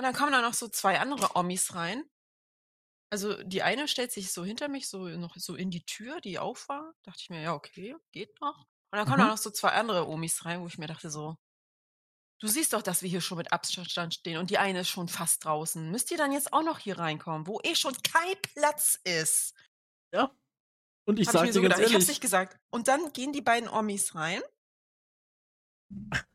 Und 0.00 0.04
dann 0.04 0.14
kamen 0.14 0.32
da 0.32 0.40
noch 0.40 0.54
so 0.54 0.66
zwei 0.66 0.98
andere 0.98 1.36
Omis 1.36 1.74
rein. 1.74 2.08
Also 3.12 3.42
die 3.42 3.62
eine 3.62 3.86
stellt 3.86 4.10
sich 4.10 4.32
so 4.32 4.46
hinter 4.46 4.68
mich, 4.68 4.88
so 4.88 5.08
noch 5.08 5.36
so 5.36 5.54
in 5.54 5.70
die 5.70 5.84
Tür, 5.84 6.22
die 6.22 6.38
auf 6.38 6.70
war. 6.70 6.94
Dachte 7.02 7.18
ich 7.20 7.28
mir, 7.28 7.42
ja, 7.42 7.52
okay, 7.52 7.94
geht 8.10 8.40
noch. 8.40 8.60
Und 8.60 8.98
dann 8.98 9.06
da 9.06 9.16
Mhm. 9.18 9.30
noch 9.32 9.36
so 9.36 9.50
zwei 9.50 9.72
andere 9.72 10.08
Omis 10.08 10.46
rein, 10.46 10.62
wo 10.62 10.66
ich 10.68 10.78
mir 10.78 10.86
dachte 10.86 11.10
so, 11.10 11.36
du 12.40 12.48
siehst 12.48 12.72
doch, 12.72 12.80
dass 12.80 13.02
wir 13.02 13.10
hier 13.10 13.20
schon 13.20 13.36
mit 13.36 13.52
Abstand 13.52 14.14
stehen 14.14 14.38
und 14.38 14.48
die 14.48 14.56
eine 14.56 14.80
ist 14.80 14.88
schon 14.88 15.06
fast 15.06 15.44
draußen. 15.44 15.90
Müsst 15.90 16.10
ihr 16.12 16.16
dann 16.16 16.32
jetzt 16.32 16.54
auch 16.54 16.62
noch 16.62 16.78
hier 16.78 16.98
reinkommen, 16.98 17.46
wo 17.46 17.60
eh 17.62 17.74
schon 17.74 17.94
kein 18.02 18.40
Platz 18.54 18.98
ist? 19.04 19.54
Ja. 20.14 20.34
Und 21.06 21.18
ich 21.18 21.28
Hab 21.28 21.34
sag 21.34 21.42
mir 21.42 21.52
so 21.52 21.60
dir 21.60 21.68
ganz 21.68 21.76
gedacht. 21.76 21.90
Ich 21.90 21.94
hab's 21.94 22.04
ehrlich, 22.04 22.08
nicht 22.08 22.20
gesagt. 22.22 22.58
Und 22.70 22.88
dann 22.88 23.12
gehen 23.12 23.34
die 23.34 23.42
beiden 23.42 23.68
Omis 23.68 24.14
rein 24.14 24.40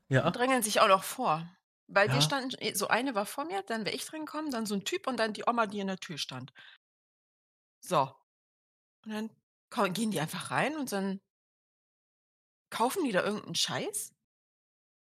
ja, 0.08 0.28
und 0.28 0.36
drängeln 0.36 0.62
sich 0.62 0.82
auch 0.82 0.88
noch 0.88 1.04
vor. 1.04 1.50
Weil 1.88 2.12
wir 2.12 2.22
Ja. 2.22 2.22
standen, 2.22 2.56
so 2.76 2.88
eine 2.90 3.16
war 3.16 3.26
vor 3.26 3.46
mir, 3.46 3.64
dann 3.64 3.86
wäre 3.86 3.96
ich 3.96 4.06
dran 4.06 4.26
gekommen, 4.26 4.52
dann 4.52 4.66
so 4.68 4.76
ein 4.76 4.86
Typ 4.86 5.08
und 5.08 5.18
dann 5.18 5.34
die 5.34 5.44
Oma, 5.48 5.66
die 5.68 5.80
in 5.80 5.88
der 5.88 5.98
Tür 6.00 6.18
stand. 6.18 6.54
So. 7.82 8.16
Und 9.06 9.12
dann 9.14 9.32
ko- 9.72 9.92
gehen 9.92 10.12
die 10.12 10.20
einfach 10.22 10.52
rein 10.52 10.78
und 10.78 10.92
dann 10.92 11.22
kaufen 12.70 13.04
die 13.06 13.12
da 13.12 13.24
irgendeinen 13.24 13.56
Scheiß. 13.56 14.14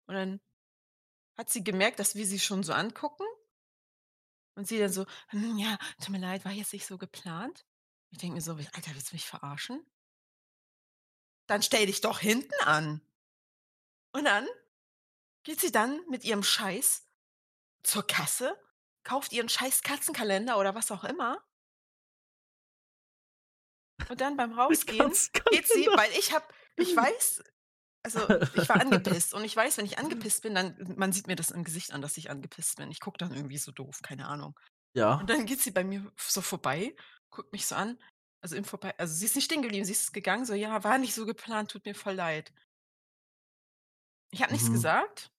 Und 0.06 0.14
dann 0.14 0.40
hat 1.38 1.50
sie 1.50 1.64
gemerkt, 1.64 1.98
dass 2.00 2.14
wir 2.16 2.26
sie 2.26 2.38
schon 2.40 2.62
so 2.64 2.72
angucken. 2.74 3.24
Und 4.56 4.66
sie 4.68 4.78
dann 4.78 4.92
so, 4.92 5.06
"Hm, 5.28 5.58
ja, 5.58 5.78
tut 5.98 6.10
mir 6.10 6.18
leid, 6.18 6.44
war 6.44 6.52
jetzt 6.52 6.72
nicht 6.72 6.86
so 6.86 6.98
geplant. 6.98 7.64
Ich 8.10 8.18
denke 8.18 8.34
mir 8.34 8.40
so, 8.42 8.52
Alter, 8.52 8.94
willst 8.94 9.10
du 9.12 9.14
mich 9.16 9.26
verarschen? 9.26 9.84
Dann 11.48 11.62
stell 11.62 11.84
dich 11.84 12.00
doch 12.00 12.18
hinten 12.18 12.54
an. 12.64 13.02
Und 14.12 14.24
dann 14.24 14.46
geht 15.44 15.60
sie 15.60 15.72
dann 15.72 16.00
mit 16.08 16.24
ihrem 16.24 16.42
Scheiß 16.42 17.06
zur 17.82 18.06
Kasse, 18.06 18.56
kauft 19.04 19.32
ihren 19.32 19.48
scheiß 19.48 19.82
Katzenkalender 19.82 20.58
oder 20.58 20.74
was 20.74 20.90
auch 20.90 21.04
immer. 21.04 21.42
Und 24.08 24.20
dann 24.20 24.36
beim 24.36 24.52
Rausgehen 24.58 25.12
geht 25.50 25.68
sie, 25.68 25.86
weil 25.86 26.10
ich 26.18 26.32
hab, 26.34 26.52
ich 26.76 26.94
weiß, 26.96 27.42
also 28.02 28.20
ich 28.54 28.68
war 28.68 28.80
angepisst 28.80 29.34
und 29.34 29.44
ich 29.44 29.54
weiß, 29.54 29.78
wenn 29.78 29.86
ich 29.86 29.98
angepisst 29.98 30.42
bin, 30.42 30.54
dann, 30.54 30.76
man 30.96 31.12
sieht 31.12 31.26
mir 31.26 31.36
das 31.36 31.50
im 31.50 31.64
Gesicht 31.64 31.92
an, 31.92 32.02
dass 32.02 32.16
ich 32.16 32.30
angepisst 32.30 32.76
bin. 32.76 32.90
Ich 32.90 33.00
gucke 33.00 33.18
dann 33.18 33.34
irgendwie 33.34 33.58
so 33.58 33.72
doof, 33.72 34.00
keine 34.02 34.26
Ahnung. 34.26 34.58
Ja, 34.94 35.14
Und 35.14 35.30
dann 35.30 35.46
geht 35.46 35.60
sie 35.60 35.70
bei 35.70 35.84
mir 35.84 36.10
so 36.16 36.40
vorbei, 36.40 36.96
guckt 37.30 37.52
mich 37.52 37.66
so 37.66 37.76
an, 37.76 37.96
also 38.42 38.56
im 38.56 38.64
Vorbei, 38.64 38.94
also 38.98 39.14
sie 39.14 39.26
ist 39.26 39.36
nicht 39.36 39.44
stehen 39.44 39.62
geblieben, 39.62 39.84
sie 39.84 39.92
ist 39.92 40.12
gegangen, 40.12 40.44
so, 40.44 40.54
ja, 40.54 40.82
war 40.82 40.98
nicht 40.98 41.14
so 41.14 41.26
geplant, 41.26 41.70
tut 41.70 41.84
mir 41.84 41.94
voll 41.94 42.14
leid. 42.14 42.52
Ich 44.30 44.42
habe 44.42 44.52
nichts 44.52 44.70
Mhm. 44.70 44.70
gesagt, 44.70 45.30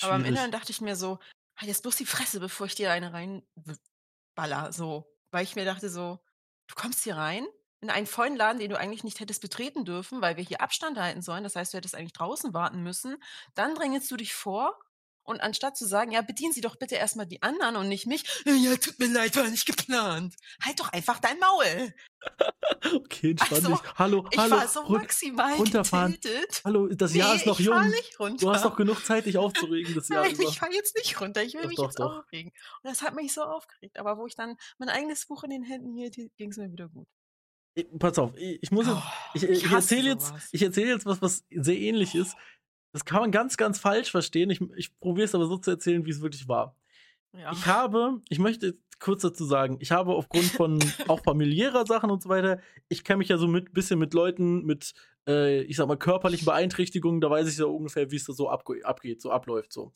aber 0.00 0.18
schwierig. 0.18 0.40
dann 0.40 0.52
dachte 0.52 0.72
ich 0.72 0.80
mir 0.80 0.96
so, 0.96 1.18
halt 1.58 1.68
jetzt 1.68 1.82
bloß 1.82 1.96
die 1.96 2.06
Fresse, 2.06 2.40
bevor 2.40 2.66
ich 2.66 2.74
dir 2.76 2.92
eine 2.92 3.12
reinballer, 3.12 4.72
so. 4.72 5.06
Weil 5.30 5.44
ich 5.44 5.56
mir 5.56 5.64
dachte 5.64 5.90
so, 5.90 6.20
du 6.68 6.74
kommst 6.74 7.04
hier 7.04 7.16
rein 7.16 7.46
in 7.80 7.90
einen 7.90 8.06
vollen 8.06 8.36
Laden, 8.36 8.58
den 8.58 8.70
du 8.70 8.78
eigentlich 8.78 9.04
nicht 9.04 9.20
hättest 9.20 9.40
betreten 9.42 9.84
dürfen, 9.84 10.20
weil 10.20 10.36
wir 10.36 10.44
hier 10.44 10.60
Abstand 10.60 10.98
halten 10.98 11.22
sollen. 11.22 11.44
Das 11.44 11.54
heißt, 11.56 11.72
du 11.72 11.76
hättest 11.76 11.94
eigentlich 11.94 12.12
draußen 12.12 12.52
warten 12.54 12.82
müssen. 12.82 13.16
Dann 13.54 13.74
drängelst 13.74 14.10
du 14.10 14.16
dich 14.16 14.34
vor 14.34 14.78
Und 15.28 15.40
anstatt 15.40 15.76
zu 15.76 15.86
sagen: 15.86 16.10
„Ja, 16.12 16.22
bedienen 16.22 16.52
Sie 16.52 16.60
doch 16.60 16.76
bitte 16.76 16.96
erst 16.96 17.16
mal 17.16 17.26
die 17.26 17.42
anderen 17.42 17.76
und 17.76 17.88
nicht 17.88 18.06
mich.“ 18.06 18.24
„Ja, 18.46 18.76
tut 18.76 18.98
mir 18.98 19.08
leid, 19.08 19.36
war 19.36 19.48
nicht 19.48 19.66
geplant.“ 19.66 20.34
Halt 20.64 20.80
doch 20.80 20.92
einfach 20.92 21.18
dein 21.20 21.38
Maul. 21.38 21.94
Okay, 22.94 23.30
entspann 23.30 23.64
Also, 23.64 23.66
dich. 23.66 23.82
Hallo, 23.96 24.30
ich 24.30 24.50
hallo, 24.50 24.50
war 24.50 24.68
so 24.68 24.88
maximal 24.88 25.62
runterfahren. 25.62 26.18
getiltet. 26.42 26.64
Hallo, 26.64 26.88
das 26.88 27.14
Jahr 27.14 27.34
Ne, 27.34 27.36
ist 27.36 27.46
noch 27.46 27.60
ich 27.60 27.60
jung. 27.60 27.96
nicht 28.02 28.20
runter. 28.20 28.40
Du 28.40 28.50
hast 28.50 28.64
doch 28.64 28.76
genug 28.76 29.04
Zeit, 29.04 29.26
dich 29.26 29.38
aufzuregen. 29.38 29.94
Das 29.94 30.08
Jahr 30.10 30.26
Nein, 30.26 30.30
über. 30.30 30.48
ich 30.48 30.58
fahre 30.58 30.72
jetzt 30.74 30.96
nicht 30.96 31.20
runter. 31.20 31.42
Ich 31.42 31.54
will 31.54 31.64
Doch, 31.64 31.68
mich 31.68 31.80
doch, 31.80 31.92
jetzt 31.92 31.98
doch. 31.98 32.18
aufregen. 32.18 32.52
Und 32.82 32.90
das 32.90 33.02
hat 33.02 33.14
mich 33.14 33.32
so 33.32 33.42
aufgeregt. 33.42 33.98
Aber 33.98 34.18
wo 34.18 34.26
ich 34.26 34.34
dann 34.34 34.56
mein 34.78 34.88
eigenes 34.90 35.26
Buch 35.26 35.44
in 35.44 35.50
den 35.50 35.62
Händen 35.62 35.92
hielt, 35.94 36.16
hi 36.16 36.30
ging's 36.36 36.56
mir 36.56 36.70
wieder 36.72 36.88
gut. 36.88 37.08
Pass 38.00 38.18
auf, 38.18 38.32
ich 38.36 38.72
muss 38.72 38.88
jetzt 38.88 38.98
Oh, 38.98 39.32
ich 39.32 39.44
ich 39.44 39.64
ich 39.64 39.72
erzähle 39.72 40.08
jetzt 40.10 40.34
ich 40.50 40.62
erzähle 40.62 40.88
jetzt 40.90 41.06
was, 41.06 41.22
was 41.22 41.44
sehr 41.50 41.78
ähnlich 41.78 42.14
ist. 42.16 42.36
Das 42.94 43.04
kann 43.04 43.20
man 43.20 43.30
ganz, 43.30 43.56
ganz 43.56 43.78
falsch 43.78 44.10
verstehen. 44.10 44.50
Ich 44.50 44.60
ich 44.76 44.98
probiere 45.00 45.24
es 45.26 45.34
aber 45.34 45.46
so 45.46 45.58
zu 45.58 45.70
erzählen, 45.70 46.04
wie 46.06 46.10
es 46.10 46.22
wirklich 46.22 46.48
war. 46.48 46.76
Ja. 47.34 47.52
Ich 47.52 47.66
habe 47.66 48.22
ich 48.28 48.38
möchte 48.40 48.74
kurz 49.00 49.22
dazu 49.22 49.44
sagen, 49.46 49.78
ich 49.80 49.92
habe 49.92 50.12
aufgrund 50.14 50.52
von 50.54 50.96
auch 51.08 51.22
familiärer 51.24 51.86
Sachen 51.86 52.10
und 52.10 52.22
so 52.22 52.28
weiter 52.30 52.60
ich 52.88 53.04
kenne 53.04 53.18
mich 53.18 53.28
ja 53.30 53.38
so 53.38 53.48
mit 53.48 53.74
bisschen 53.74 53.98
mit 54.00 54.14
Leuten 54.14 54.64
mit, 54.64 54.94
äh, 55.28 55.62
ich 55.62 55.76
sage 55.76 55.88
mal, 55.88 55.98
körperlichen 55.98 56.46
Beeinträchtigungen, 56.46 57.20
da 57.20 57.30
weiß 57.30 57.48
ich 57.48 57.56
so 57.56 57.74
ungefähr, 57.76 58.10
wie's 58.12 58.26
da 58.26 58.34
so 58.34 58.50
abge 58.50 58.84
abgeht 58.86 59.22
so 59.22 59.30
abläuft 59.32 59.72
so. 59.72 59.92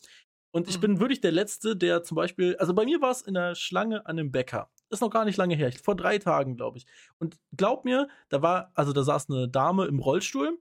Und 0.52 0.68
ich 0.68 0.78
Mhm. 0.78 0.81
bin 0.81 1.00
wirklich 1.00 1.20
der 1.22 1.33
Letzte, 1.33 1.76
der 1.76 2.02
zum 2.05 2.16
Beispiel 2.16 2.57
also, 2.59 2.74
bei 2.74 2.85
mir 2.87 3.00
war's 3.02 3.22
in 3.22 3.35
der 3.35 3.55
Schlange 3.57 4.07
an 4.07 4.16
'nem 4.16 4.33
Bäcker. 4.33 4.70
Ist 4.90 5.02
noch 5.02 5.11
gar 5.11 5.24
nicht 5.26 5.38
lange 5.38 5.57
her, 5.57 5.72
vor 5.83 5.96
3 5.96 6.18
Tagen, 6.18 6.57
glaube 6.57 6.78
ich. 6.78 6.87
Und 7.18 7.38
glaube 7.57 7.83
mir, 7.87 8.09
da 8.31 8.42
war 8.42 8.72
also, 8.74 8.92
da 8.94 9.02
saß 9.05 9.28
'ne 9.31 9.48
Dame 9.48 9.87
im 9.87 9.98
Rollstuhl 10.00 10.59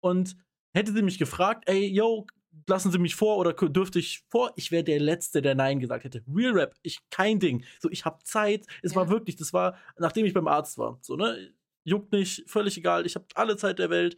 und 0.00 0.36
hätte 0.74 0.92
sie 0.92 1.02
mich 1.02 1.18
gefragt: 1.18 1.64
„Ey, 1.68 1.86
yo, 1.88 2.26
lassen 2.68 2.92
Sie 2.92 2.98
mich 2.98 3.14
vor 3.16 3.38
oder 3.38 3.52
dürfte 3.54 3.98
ich 3.98 4.24
vor?“ 4.30 4.52
Ich 4.56 4.70
wäre 4.72 4.84
der 4.84 5.00
Letzte, 5.00 5.42
der 5.42 5.54
nein 5.54 5.80
gesagt 5.80 6.04
hätte. 6.04 6.22
Real 6.34 6.52
Rap, 6.52 6.74
ich 6.82 7.00
kein 7.10 7.40
Ding. 7.40 7.64
So, 7.80 7.90
ich 7.90 8.04
habe 8.04 8.18
Zeit. 8.24 8.66
Es 8.82 8.94
war 8.94 9.08
Ja. 9.08 9.10
wirklich 9.10 9.36
das 9.36 9.52
war, 9.52 9.76
nachdem 9.98 10.26
ich 10.26 10.34
beim 10.34 10.48
Arzt 10.48 10.78
war, 10.78 10.98
so, 11.02 11.16
ne? 11.16 11.52
Juckt 11.86 12.12
nicht, 12.12 12.48
völlig 12.50 12.78
egal, 12.78 13.04
ich 13.06 13.14
habe 13.14 13.26
alle 13.34 13.56
Zeit 13.58 13.78
der 13.78 13.90
Welt. 13.90 14.16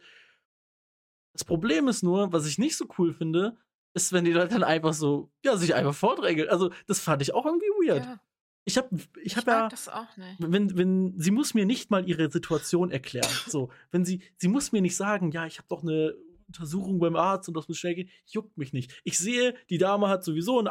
Das 1.35 1.43
Problem 1.45 1.87
ist 1.87 2.03
nur, 2.03 2.31
was 2.33 2.45
ich 2.47 2.57
nicht 2.57 2.77
so 2.77 2.85
cool 2.97 3.13
finde, 3.13 3.57
ist, 3.93 4.13
wenn 4.13 4.25
die 4.25 4.33
Leute 4.33 4.49
dann 4.55 4.63
einfach 4.63 4.93
so 4.93 5.31
ja, 5.43 5.57
sich 5.57 5.75
einfach 5.75 5.93
vordrängeln. 5.95 6.49
Also, 6.49 6.71
das 6.87 6.99
fand 6.99 7.21
ich 7.21 7.33
auch 7.33 7.45
irgendwie 7.45 7.65
weird. 7.87 8.07
Ja. 8.07 8.19
Ich 8.65 8.77
habe 8.77 8.89
ich 9.23 9.37
Ich 9.37 9.37
habe 9.37 9.51
mag 9.51 9.69
ja 9.69 9.69
das 9.69 9.87
auch 9.89 10.17
nicht. 10.17 10.51
wenn 10.51 10.77
wenn 10.77 11.19
sie 11.19 11.31
muss 11.31 11.53
mir 11.55 11.65
nicht 11.65 11.91
mal 11.91 12.07
ihre 12.09 12.31
Situation 12.31 12.91
erklären. 12.91 13.41
So, 13.45 13.71
wenn 13.91 14.05
sie 14.05 14.23
sie 14.37 14.47
muss 14.49 14.71
mir 14.73 14.81
nicht 14.81 14.95
sagen: 14.97 15.31
„Ja, 15.31 15.45
ich 15.47 15.57
habe 15.59 15.67
doch 15.69 15.83
'ne 15.83 16.15
Untersuchung 16.47 16.99
beim 16.99 17.15
Arzt 17.15 17.47
und 17.47 17.55
das 17.57 17.67
muss 17.67 17.77
schnell 17.77 17.95
gehen.“ 17.95 18.09
Juckt 18.27 18.57
mich 18.57 18.73
nicht. 18.73 18.99
Ich 19.03 19.17
sehe, 19.19 19.53
die 19.69 19.77
Dame 19.77 20.07
hat 20.09 20.23
sowieso 20.23 20.59
'n 20.59 20.69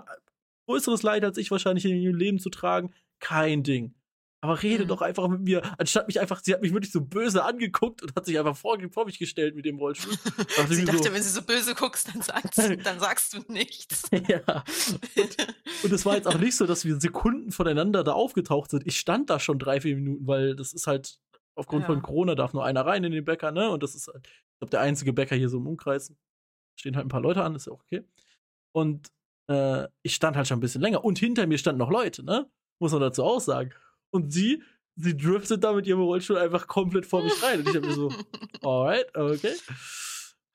größeres 0.69 1.03
Leid 1.03 1.25
als 1.25 1.39
ich 1.39 1.51
wahrscheinlich 1.51 1.85
in 1.85 1.97
ihrem 2.01 2.17
Leben 2.17 2.39
zu 2.39 2.51
tragen. 2.51 2.93
Kein 3.21 3.63
Ding. 3.63 3.95
Aber 4.43 4.63
rede 4.63 4.85
Mhm. 4.85 4.89
doch 4.89 5.03
einfach 5.03 5.27
mit 5.29 5.41
mir, 5.41 5.63
anstatt 5.79 6.07
mich 6.07 6.21
einfach 6.21 6.41
sie 6.45 6.53
hat 6.53 6.61
mich 6.63 6.73
wirklich 6.73 6.93
so 6.93 7.01
böse 7.01 7.43
angeguckt 7.45 8.03
und 8.03 8.15
hat 8.15 8.27
sich 8.27 8.39
einfach 8.39 8.57
vor 8.57 8.79
vor 8.93 9.07
mich 9.07 9.19
gestellt 9.19 9.57
mit 9.57 9.65
dem 9.65 9.79
Rollstuhl. 9.79 10.13
Dachte 10.57 10.75
Sie 10.75 10.85
dachte, 10.85 11.03
so 11.03 11.13
wenn 11.13 11.23
sie 11.23 11.31
so 11.31 11.43
böse 11.43 11.75
guckst, 11.75 12.09
dann 12.15 12.23
sagst 12.23 12.59
du 12.59 12.77
dann 12.77 13.01
sagst 13.01 13.33
du 13.35 13.41
nichts. 13.53 14.03
Ja. 14.29 14.65
Und 15.17 15.37
und 15.85 15.93
es 15.93 16.05
war 16.07 16.17
jetzt 16.17 16.27
auch 16.29 16.39
nicht 16.39 16.55
so, 16.57 16.67
dass 16.67 16.85
wir 16.85 17.01
Sekunden 17.01 17.51
voneinander 17.51 18.05
da 18.05 18.13
aufgetaucht 18.13 18.71
sind. 18.71 18.87
Ich 18.87 18.99
stand 18.99 19.31
da 19.31 19.41
schon 19.41 19.59
3, 19.59 19.81
4 19.81 19.97
Minuten, 19.97 20.27
weil 20.27 20.55
das 20.55 20.73
ist 20.75 20.87
halt 20.87 21.19
aufgrund 21.55 21.87
von 21.87 21.97
Ja. 21.97 22.03
Corona 22.03 22.35
darf 22.35 22.53
nur 22.53 22.65
einer 22.65 22.85
rein 22.87 23.03
in 23.05 23.13
den 23.13 23.25
Bäcker, 23.25 23.51
ne? 23.51 23.71
Und 23.71 23.83
das 23.83 23.95
ist 23.95 24.07
halt, 24.09 24.29
ich 24.57 24.61
glaube, 24.61 24.71
der 24.73 24.81
einzige 24.83 25.13
Bäcker 25.13 25.37
hier 25.37 25.49
so 25.51 25.59
im 25.59 25.67
Umkreis. 25.69 26.15
Stehen 26.79 26.97
halt 26.97 27.07
'n 27.07 27.11
paar 27.11 27.21
Leute 27.23 27.45
an, 27.45 27.55
ist 27.57 27.67
ja 27.69 27.73
auch 27.75 27.83
okay. 27.83 28.05
Und, 28.75 29.09
äh, 29.51 29.89
ich 30.03 30.15
stand 30.17 30.37
halt 30.37 30.49
schon 30.49 30.59
'n 30.59 30.61
bisschen 30.63 30.83
länger 30.83 31.05
und 31.05 31.19
hinter 31.19 31.47
mir 31.49 31.59
standen 31.59 31.79
noch 31.81 31.91
Leute, 31.91 32.25
ne? 32.25 32.51
Muss 32.81 32.93
man 32.93 33.01
dazu 33.03 33.25
auch 33.25 33.41
sagen. 33.41 33.73
Und 34.13 34.33
sie 34.33 34.63
sie 34.97 35.17
driftet 35.17 35.65
da 35.65 35.73
mit 35.75 35.87
ihrem 35.89 36.01
Rollstuhl 36.03 36.39
einfach 36.39 36.69
komplett 36.69 37.07
vor 37.07 37.23
mich 37.25 37.43
rein. 37.43 37.61
Und 37.61 37.67
ich 37.69 37.77
habe 37.77 37.87
mir 37.87 37.93
so: 37.95 38.19
„Alright, 38.63 39.17
okay.“ 39.17 39.61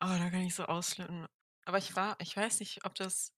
Oh, 0.03 0.07
da 0.17 0.29
kann 0.31 0.41
ich 0.41 0.55
so 0.55 0.65
ausflippen. 0.65 1.27
Aber 1.65 1.77
ich 1.77 1.95
war 1.95 2.15
ich 2.19 2.35
weiß 2.35 2.59
nicht, 2.59 2.85
ob 2.85 2.95
das 2.95 3.29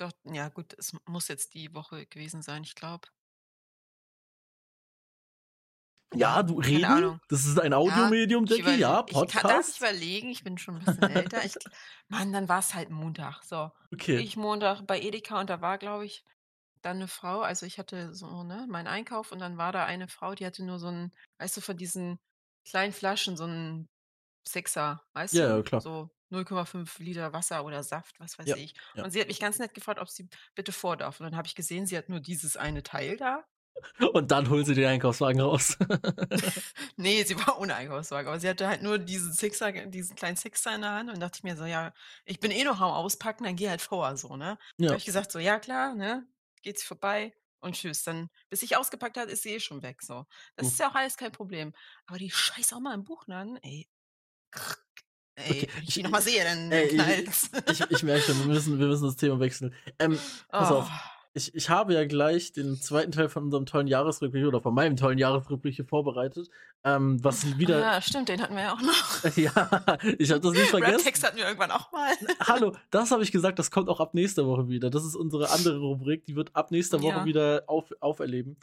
Doch, 0.00 0.12
ja 0.24 0.48
gut, 0.48 0.74
es 0.78 0.94
muss 1.06 1.28
jetzt 1.28 1.54
die 1.54 1.74
Woche 1.74 2.06
gewesen 2.06 2.42
sein, 2.42 2.62
ich 2.62 2.74
glaube. 2.74 3.08
Ja, 6.12 6.42
du 6.42 6.58
keine 6.62 6.88
reden, 6.88 6.90
Ahnung. 6.90 7.20
das 7.28 7.46
ist 7.46 7.58
ein 7.60 7.72
Ja, 7.84 8.12
Audiomedium, 8.12 8.46
ich, 8.46 8.58
überle 8.58 8.80
ja, 8.80 9.02
ich 9.06 9.26
kann 9.28 9.44
Podcast. 9.44 9.78
überlegen? 9.78 10.30
Ich 10.30 10.44
bin 10.44 10.58
schon 10.58 10.76
'n 10.76 10.80
bisschen 10.80 11.08
älter. 11.08 11.44
Ich 11.44 11.58
Mann, 12.08 12.32
dann 12.32 12.48
war's 12.48 12.74
halt 12.74 12.90
Montag. 12.90 13.42
So, 13.44 13.72
Okay. 13.92 14.24
ich 14.24 14.36
Montag 14.36 14.82
bei 14.86 15.00
Edeka 15.00 15.40
und 15.40 15.50
da 15.50 15.60
war, 15.62 15.78
glaube 15.78 16.06
ich, 16.06 16.24
dann 16.82 16.98
'ne 17.00 17.08
Frau 17.08 17.40
also, 17.42 17.66
ich 17.66 17.78
hatte 17.78 18.14
so, 18.14 18.44
ne, 18.44 18.66
meinen 18.70 18.88
Einkauf 18.88 19.32
und 19.32 19.40
dann 19.40 19.58
war 19.58 19.72
da 19.72 19.84
eine 19.86 20.08
Frau, 20.08 20.34
die 20.34 20.46
hatte 20.46 20.64
nur 20.64 20.78
so 20.80 20.88
'n 20.88 21.12
weißt 21.38 21.56
du, 21.58 21.60
von 21.62 21.76
diesen 21.78 22.18
kleinen 22.68 22.92
Flaschen, 22.94 23.36
so 23.36 23.44
'n 23.46 23.88
Sixer, 24.48 25.04
weißt 25.14 25.38
Ja, 25.38 25.44
du? 25.44 25.56
ja, 25.56 25.62
klar. 25.62 25.82
So 25.82 26.10
0,5 26.30 26.98
Liter 27.00 27.32
Wasser 27.34 27.64
oder 27.64 27.82
Saft, 27.84 28.20
was 28.20 28.38
weiß 28.38 28.54
Ja, 28.54 28.56
ich. 28.56 28.74
ja. 28.94 29.04
Und 29.04 29.12
sie 29.12 29.20
hat 29.20 29.28
mich 29.28 29.40
ganz 29.40 29.58
nett 29.60 29.74
gefragt, 29.74 30.00
ob 30.00 30.10
sie 30.10 30.28
bitte 30.56 30.72
vor 30.72 30.96
darf. 30.98 31.20
Und 31.20 31.26
dann 31.26 31.36
habe 31.36 31.46
ich 31.48 31.54
gesehen, 31.56 31.86
sie 31.86 31.98
hat 31.98 32.08
nur 32.10 32.20
dieses 32.20 32.56
eine 32.58 32.82
Teil 32.84 33.16
da. 33.18 33.44
Und 34.12 34.30
dann 34.30 34.48
holt 34.50 34.66
sie 34.66 34.74
den 34.74 34.86
Einkaufswagen 34.86 35.40
raus. 35.40 35.76
Ne, 36.96 37.24
sie 37.24 37.36
war 37.38 37.58
ohne 37.60 37.74
Einkaufswagen, 37.74 38.28
aber 38.28 38.40
sie 38.40 38.48
hatte 38.48 38.68
halt 38.68 38.82
nur 38.82 38.98
diesen 38.98 39.32
Sixer 39.32 39.72
diesen 39.86 40.16
kleinen 40.16 40.36
Sixer 40.36 40.74
in 40.74 40.82
der 40.82 40.92
Hand 40.92 41.10
und 41.10 41.20
dachte 41.20 41.38
ich 41.38 41.42
mir 41.44 41.56
so: 41.56 41.64
„Ja, 41.64 41.92
ich 42.24 42.40
bin 42.40 42.50
eh 42.50 42.64
noch 42.64 42.80
am 42.80 42.90
Auspacken, 42.92 43.44
dann 43.44 43.56
geh 43.56 43.68
halt 43.68 43.80
vor“, 43.82 44.16
so, 44.16 44.36
ne? 44.36 44.58
Da 44.86 44.92
Ja. 44.92 44.94
habe 44.94 44.98
ich 44.98 45.04
gesagt 45.04 45.32
so: 45.32 45.38
„Ja 45.38 45.58
klar, 45.58 45.94
ne?“ 45.94 46.26
Geht 46.62 46.78
sie 46.78 46.86
vorbei 46.86 47.34
und 47.60 47.74
tschüss. 47.74 48.02
Dann 48.04 48.28
bis 48.48 48.62
ich 48.62 48.76
ausgepackt 48.76 49.16
hat, 49.16 49.28
ist 49.28 49.42
sie 49.42 49.54
eh 49.54 49.60
schon 49.60 49.82
weg, 49.82 50.02
so. 50.02 50.26
Das 50.56 50.68
Hm. 50.68 50.72
ist 50.72 50.78
ja 50.78 50.90
auch 50.90 50.94
alles 50.94 51.16
kein 51.16 51.32
Problem. 51.32 51.72
Aber 52.06 52.18
die 52.18 52.30
scheiß 52.30 52.72
Oma 52.74 52.94
im 52.94 53.04
Buchladen, 53.04 53.56
ey. 53.62 53.88
Ey, 55.36 55.66
Okay, 55.66 55.68
wenn 55.74 55.84
ich 55.84 55.94
die 55.94 56.02
noch 56.02 56.10
mal 56.10 56.22
sehe, 56.22 56.44
dann 56.44 56.86
ey, 56.86 56.88
knallt's. 56.88 57.50
ich 57.66 57.80
ich 57.80 57.90
ich 57.90 58.02
merke 58.02 58.22
schon, 58.24 58.38
wir 58.38 58.46
müssen 58.46 58.78
wir 58.78 58.86
müssen 58.86 59.04
das 59.04 59.16
Thema 59.16 59.40
wechseln. 59.40 59.74
Ähm, 59.98 60.22
pass 60.56 60.70
auf, 60.70 60.90
Oh. 60.90 61.19
Ich 61.32 61.54
ich 61.54 61.70
habe 61.70 61.94
ja 61.94 62.04
gleich 62.06 62.52
den 62.52 62.80
2. 62.80 63.06
Teil 63.06 63.28
von 63.28 63.44
unserem 63.44 63.64
tollen 63.66 63.86
Jahresrückblick 63.86 64.44
oder 64.46 64.60
von 64.60 64.74
meinem 64.74 64.96
tollen 64.96 65.18
Jahresrückblick 65.18 65.74
hier 65.76 65.84
vorbereitet, 65.84 66.48
ähm, 66.84 67.22
was 67.22 67.44
Ah 67.44 67.58
wieder 67.58 67.78
ja, 67.80 68.02
stimmt, 68.02 68.28
den 68.28 68.40
hatten 68.42 68.54
wir 68.54 68.62
ja 68.62 68.72
auch 68.72 68.80
noch. 68.82 69.24
Ja, 69.36 69.98
ich 70.18 70.30
habe 70.30 70.40
das 70.40 70.52
nicht 70.52 70.70
vergessen. 70.70 70.94
Raptext 70.96 71.24
hatten 71.24 71.36
wir 71.36 71.44
irgendwann 71.44 71.70
auch 71.70 71.92
mal. 71.92 72.12
Hallo, 72.40 72.74
das 72.90 73.10
habe 73.12 73.22
ich 73.22 73.30
gesagt, 73.32 73.58
das 73.58 73.70
kommt 73.70 73.88
auch 73.88 74.00
ab 74.00 74.14
nächster 74.14 74.44
Woche 74.46 74.68
wieder. 74.68 74.90
Das 74.90 75.04
ist 75.04 75.14
unsere 75.14 75.50
andere 75.50 75.78
Rubrik, 75.78 76.24
die 76.26 76.34
wird 76.36 76.54
ab 76.56 76.70
nächster 76.72 77.00
Woche 77.02 77.18
Ja. 77.18 77.24
wieder 77.24 77.64
auf 77.68 77.92
auferleben. 78.00 78.56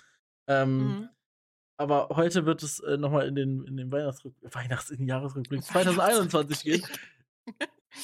Ähm, 0.49 0.77
Mhm. 0.77 1.09
aber 1.77 2.09
heute 2.15 2.45
wird 2.45 2.63
es, 2.63 2.79
äh, 2.81 2.97
noch 2.97 3.11
mal 3.11 3.27
in 3.27 3.35
den 3.35 3.63
in 3.65 3.77
den 3.77 3.91
Weihnachtsrück 3.91 4.33
Weihnachts 4.41 4.89
in 4.89 4.97
den 4.97 5.07
Jahresrückblick 5.07 5.63
2021 5.63 6.63
gehen. 6.63 6.83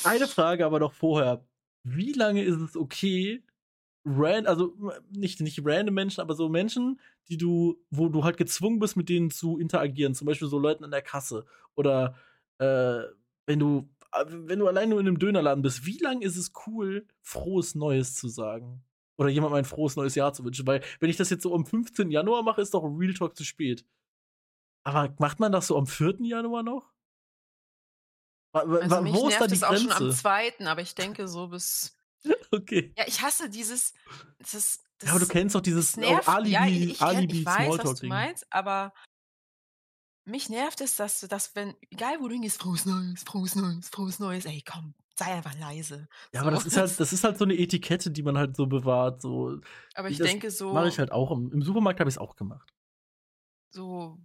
Eine 0.04 0.28
Frage 0.28 0.66
aber 0.66 0.80
noch 0.80 0.94
vorher. 0.94 1.46
Wie 1.86 2.14
lange 2.14 2.44
ist 2.44 2.60
es 2.62 2.78
okay, 2.78 3.44
ran 4.06 4.46
also, 4.48 4.76
nicht 5.12 5.40
nicht 5.42 5.62
random 5.64 5.94
Menschen, 5.96 6.22
aber 6.22 6.36
so 6.36 6.50
Menschen, 6.50 7.00
die 7.30 7.38
du 7.38 7.82
wo 7.92 8.10
du 8.10 8.24
halt 8.24 8.38
gezwungen 8.38 8.80
bist, 8.80 8.98
mit 8.98 9.10
denen 9.10 9.32
zu 9.32 9.58
interagieren, 9.60 10.14
zum 10.16 10.28
Beispiel 10.28 10.48
so 10.50 10.60
Leuten 10.60 10.84
an 10.84 10.92
der 10.92 11.02
Kasse 11.02 11.46
oder, 11.76 12.16
äh, 12.60 13.00
wenn 13.48 13.60
du 13.60 13.90
a 14.12 14.26
wenn 14.28 14.60
du 14.60 14.68
allein 14.68 14.90
nur 14.90 15.00
in 15.00 15.06
'nem 15.06 15.20
Dönerladen 15.20 15.62
bist, 15.64 15.86
wie 15.86 15.98
lang 16.00 16.22
ist 16.22 16.38
es 16.38 16.52
cool, 16.68 17.08
frohes 17.22 17.76
Neues 17.76 18.16
zu 18.16 18.28
sagen? 18.28 18.84
Oder 19.18 19.30
jemandem 19.30 19.58
ein 19.60 19.66
frohes 19.66 19.96
neues 19.96 20.16
Jahr 20.16 20.34
zu 20.34 20.44
wünschen? 20.46 20.68
Weil, 20.68 20.82
wenn 21.00 21.10
ich 21.10 21.18
das 21.18 21.30
jetzt 21.30 21.44
so 21.44 21.54
am 21.56 21.66
15. 21.66 22.12
Januar 22.12 22.44
mache, 22.44 22.62
ist 22.62 22.74
doch 22.74 22.84
Real 22.84 23.14
Talk 23.14 23.36
zu 23.38 23.44
spät. 23.46 23.86
Aber 24.86 25.14
macht 25.20 25.40
man 25.40 25.52
das 25.52 25.68
so 25.68 25.78
am 25.78 25.88
4. 25.88 26.26
Januar 26.26 26.64
noch? 26.64 26.90
Also, 28.56 28.70
wa 28.92 29.02
mich 29.02 29.14
wo 29.14 29.28
ist 29.28 29.42
da 29.42 29.48
nervt 29.48 29.52
die 29.52 29.56
es 29.56 29.64
auch 29.64 29.76
schon 29.78 29.92
am 29.92 30.10
Grenze? 30.10 30.12
2., 30.12 30.68
aber 30.68 30.82
ich 30.82 30.94
denke 30.96 31.28
so 31.28 31.48
bis 31.48 31.96
Okay. 32.54 32.96
Ja, 32.98 33.06
ich 33.08 33.22
hasse 33.22 33.50
dieses 33.50 33.94
das 34.38 34.80
Ja, 35.06 35.12
aber 35.12 35.20
du 35.20 35.28
das 35.28 35.28
kennst 35.28 35.54
doch 35.56 35.62
dieses 35.62 35.98
es 35.98 35.98
nervt 35.98 36.28
Alibi 36.28 36.46
ja, 36.46 36.68
ich 36.68 36.88
ich 36.88 37.02
Alibi 37.02 37.36
ich 37.36 37.46
weiß, 37.46 37.78
was 37.80 37.96
du 37.96 38.06
meinst, 38.06 38.46
aber 38.54 38.94
mich 40.28 40.48
nervt 40.50 40.80
es, 40.82 40.96
dass 40.96 41.20
du 41.20 41.28
dass 41.28 41.54
wenn 41.56 41.76
egal 41.92 42.20
wo 42.22 42.28
du 42.28 42.34
hingehst: 42.36 42.62
„Frohes 42.62 42.86
Neues, 42.86 43.24
frohes 43.24 43.56
Neues, 43.56 43.90
frohes 43.90 44.20
Neues.“ 44.20 44.46
Ey, 44.46 44.64
komm, 44.66 44.96
sei 45.18 45.26
einfach 45.34 45.54
leise. 45.60 46.08
Ja, 46.34 46.42
aber 46.42 46.50
So, 46.50 46.52
das 46.52 46.66
ist 46.66 46.78
halt 46.78 47.00
das 47.00 47.14
ist 47.14 47.24
halt 47.24 47.38
so 47.38 47.46
'ne 47.46 47.54
Etikette, 47.56 48.10
die 48.10 48.24
man 48.24 48.38
halt 48.40 48.56
so 48.56 48.66
bewahrt, 48.66 49.22
so. 49.22 49.60
Aber 49.96 50.10
ich 50.10 50.20
Das 50.20 50.20
denke 50.22 50.52
mache 50.70 50.88
ich 50.90 50.98
so 50.98 51.00
halt 51.00 51.12
auch 51.12 51.30
im 51.32 51.52
im 51.52 51.62
Supermarkt 51.62 52.00
habe 52.00 52.10
ich's 52.10 52.18
auch 52.18 52.36
gemacht. 52.36 52.72
so 53.74 54.18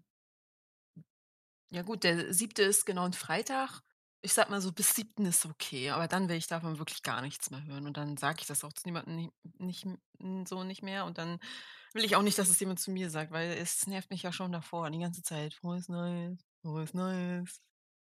ja 1.71 1.83
gut, 1.83 2.05
der 2.05 2.33
7. 2.35 2.63
ist 2.65 2.85
genau 2.87 3.05
'n 3.07 3.13
Freitag. 3.13 3.83
Ich 4.25 4.33
sage 4.33 4.51
mal 4.51 4.61
so, 4.61 4.73
bis 4.73 4.95
7. 4.97 5.25
ist 5.27 5.47
okay, 5.47 5.91
aber 5.91 6.09
dann 6.09 6.29
will 6.29 6.37
ich 6.37 6.49
davon 6.49 6.79
wirklich 6.79 7.03
gar 7.05 7.23
nichts 7.23 7.51
mehr 7.51 7.65
hören 7.65 7.87
und 7.87 7.97
dann 7.97 8.17
sage 8.17 8.39
ich 8.41 8.47
das 8.49 8.65
auch 8.65 8.73
zu 8.73 8.83
niemandem 8.85 9.15
ni 9.15 9.31
nicht 9.59 9.85
m 10.19 10.45
so 10.45 10.65
nicht 10.65 10.83
mehr 10.83 11.05
und 11.05 11.19
dann 11.19 11.39
will 11.95 12.05
ich 12.05 12.17
auch 12.17 12.23
nicht, 12.23 12.39
dass 12.39 12.49
es 12.51 12.61
jemand 12.61 12.81
zu 12.81 12.91
mir 12.93 13.11
sagt, 13.11 13.33
weil 13.33 13.53
es 13.53 13.87
nervt 13.89 14.11
mich 14.11 14.23
ja 14.25 14.33
schon 14.33 14.53
davor 14.53 14.91
die 14.91 14.99
ganze 15.01 15.23
Zeit: 15.23 15.55
„Frohes 15.55 15.89
Neues, 15.89 16.39
frohes 16.63 16.95
Neues.“ 16.95 17.61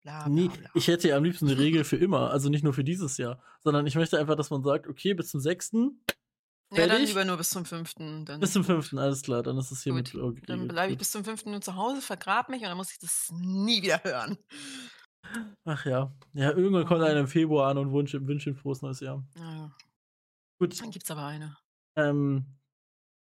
bla 0.05 0.31
bla 0.31 0.45
Nee, 0.45 0.53
bla. 0.57 0.71
ich 0.75 0.89
hätte 0.89 1.09
ja 1.09 1.17
am 1.17 1.25
liebsten 1.25 1.47
eine 1.49 1.57
Regel 1.59 1.83
für 1.85 1.97
immer, 1.97 2.31
also 2.31 2.51
nicht 2.51 2.63
nur 2.63 2.75
für 2.75 2.85
dieses 2.85 3.17
Jahr, 3.17 3.43
sondern 3.61 3.87
ich 3.87 3.95
möchte 3.95 4.19
einfach, 4.19 4.37
dass 4.37 4.51
man 4.51 4.63
sagt, 4.63 4.87
okay, 4.87 5.15
bis 5.15 5.29
zum 5.31 5.41
6. 5.41 5.99
ja, 6.73 6.87
dann 6.87 7.03
lieber 7.05 7.25
nur 7.25 7.37
bis 7.37 7.51
zum 7.51 7.65
5. 7.65 8.25
Dann 8.25 8.41
Bis 8.41 8.53
zum 8.53 8.65
gut. 8.65 8.65
5. 8.65 8.99
alles 8.99 9.23
klar, 9.23 9.43
dann 9.43 9.59
ist 9.59 9.71
es 9.71 9.83
hier 9.83 9.93
mit 9.93 10.13
Gut, 10.13 10.49
dann 10.49 10.69
bleibe 10.69 10.93
ich 10.93 10.99
bis 10.99 11.11
zum 11.11 11.25
5. 11.25 11.51
nur 11.51 11.61
zu 11.61 11.75
Hause, 11.77 12.01
vergrab 12.03 12.49
mich 12.49 12.63
und 12.63 12.69
dann 12.69 12.77
muss 12.77 12.93
ich 12.93 12.99
das 12.99 13.29
nie 13.33 13.83
wieder 13.83 14.03
hören. 14.05 14.39
Ach 15.65 15.85
ja. 15.87 16.13
Ja, 16.33 16.51
irgendwann 16.53 16.87
kommt 16.87 17.03
einer 17.03 17.21
im 17.21 17.29
Februar 17.29 17.71
an 17.71 17.79
und 17.79 17.93
wünscht, 17.93 18.15
wünscht 18.15 18.47
ein 18.47 18.57
frohes 18.57 18.83
neues 18.83 19.01
Jahr. 19.01 19.25
Ja, 19.37 19.71
Gut, 20.59 20.81
dann 20.81 20.91
gibt's 20.91 21.11
aber 21.11 21.25
eine. 21.27 21.57
ähm, 21.97 22.45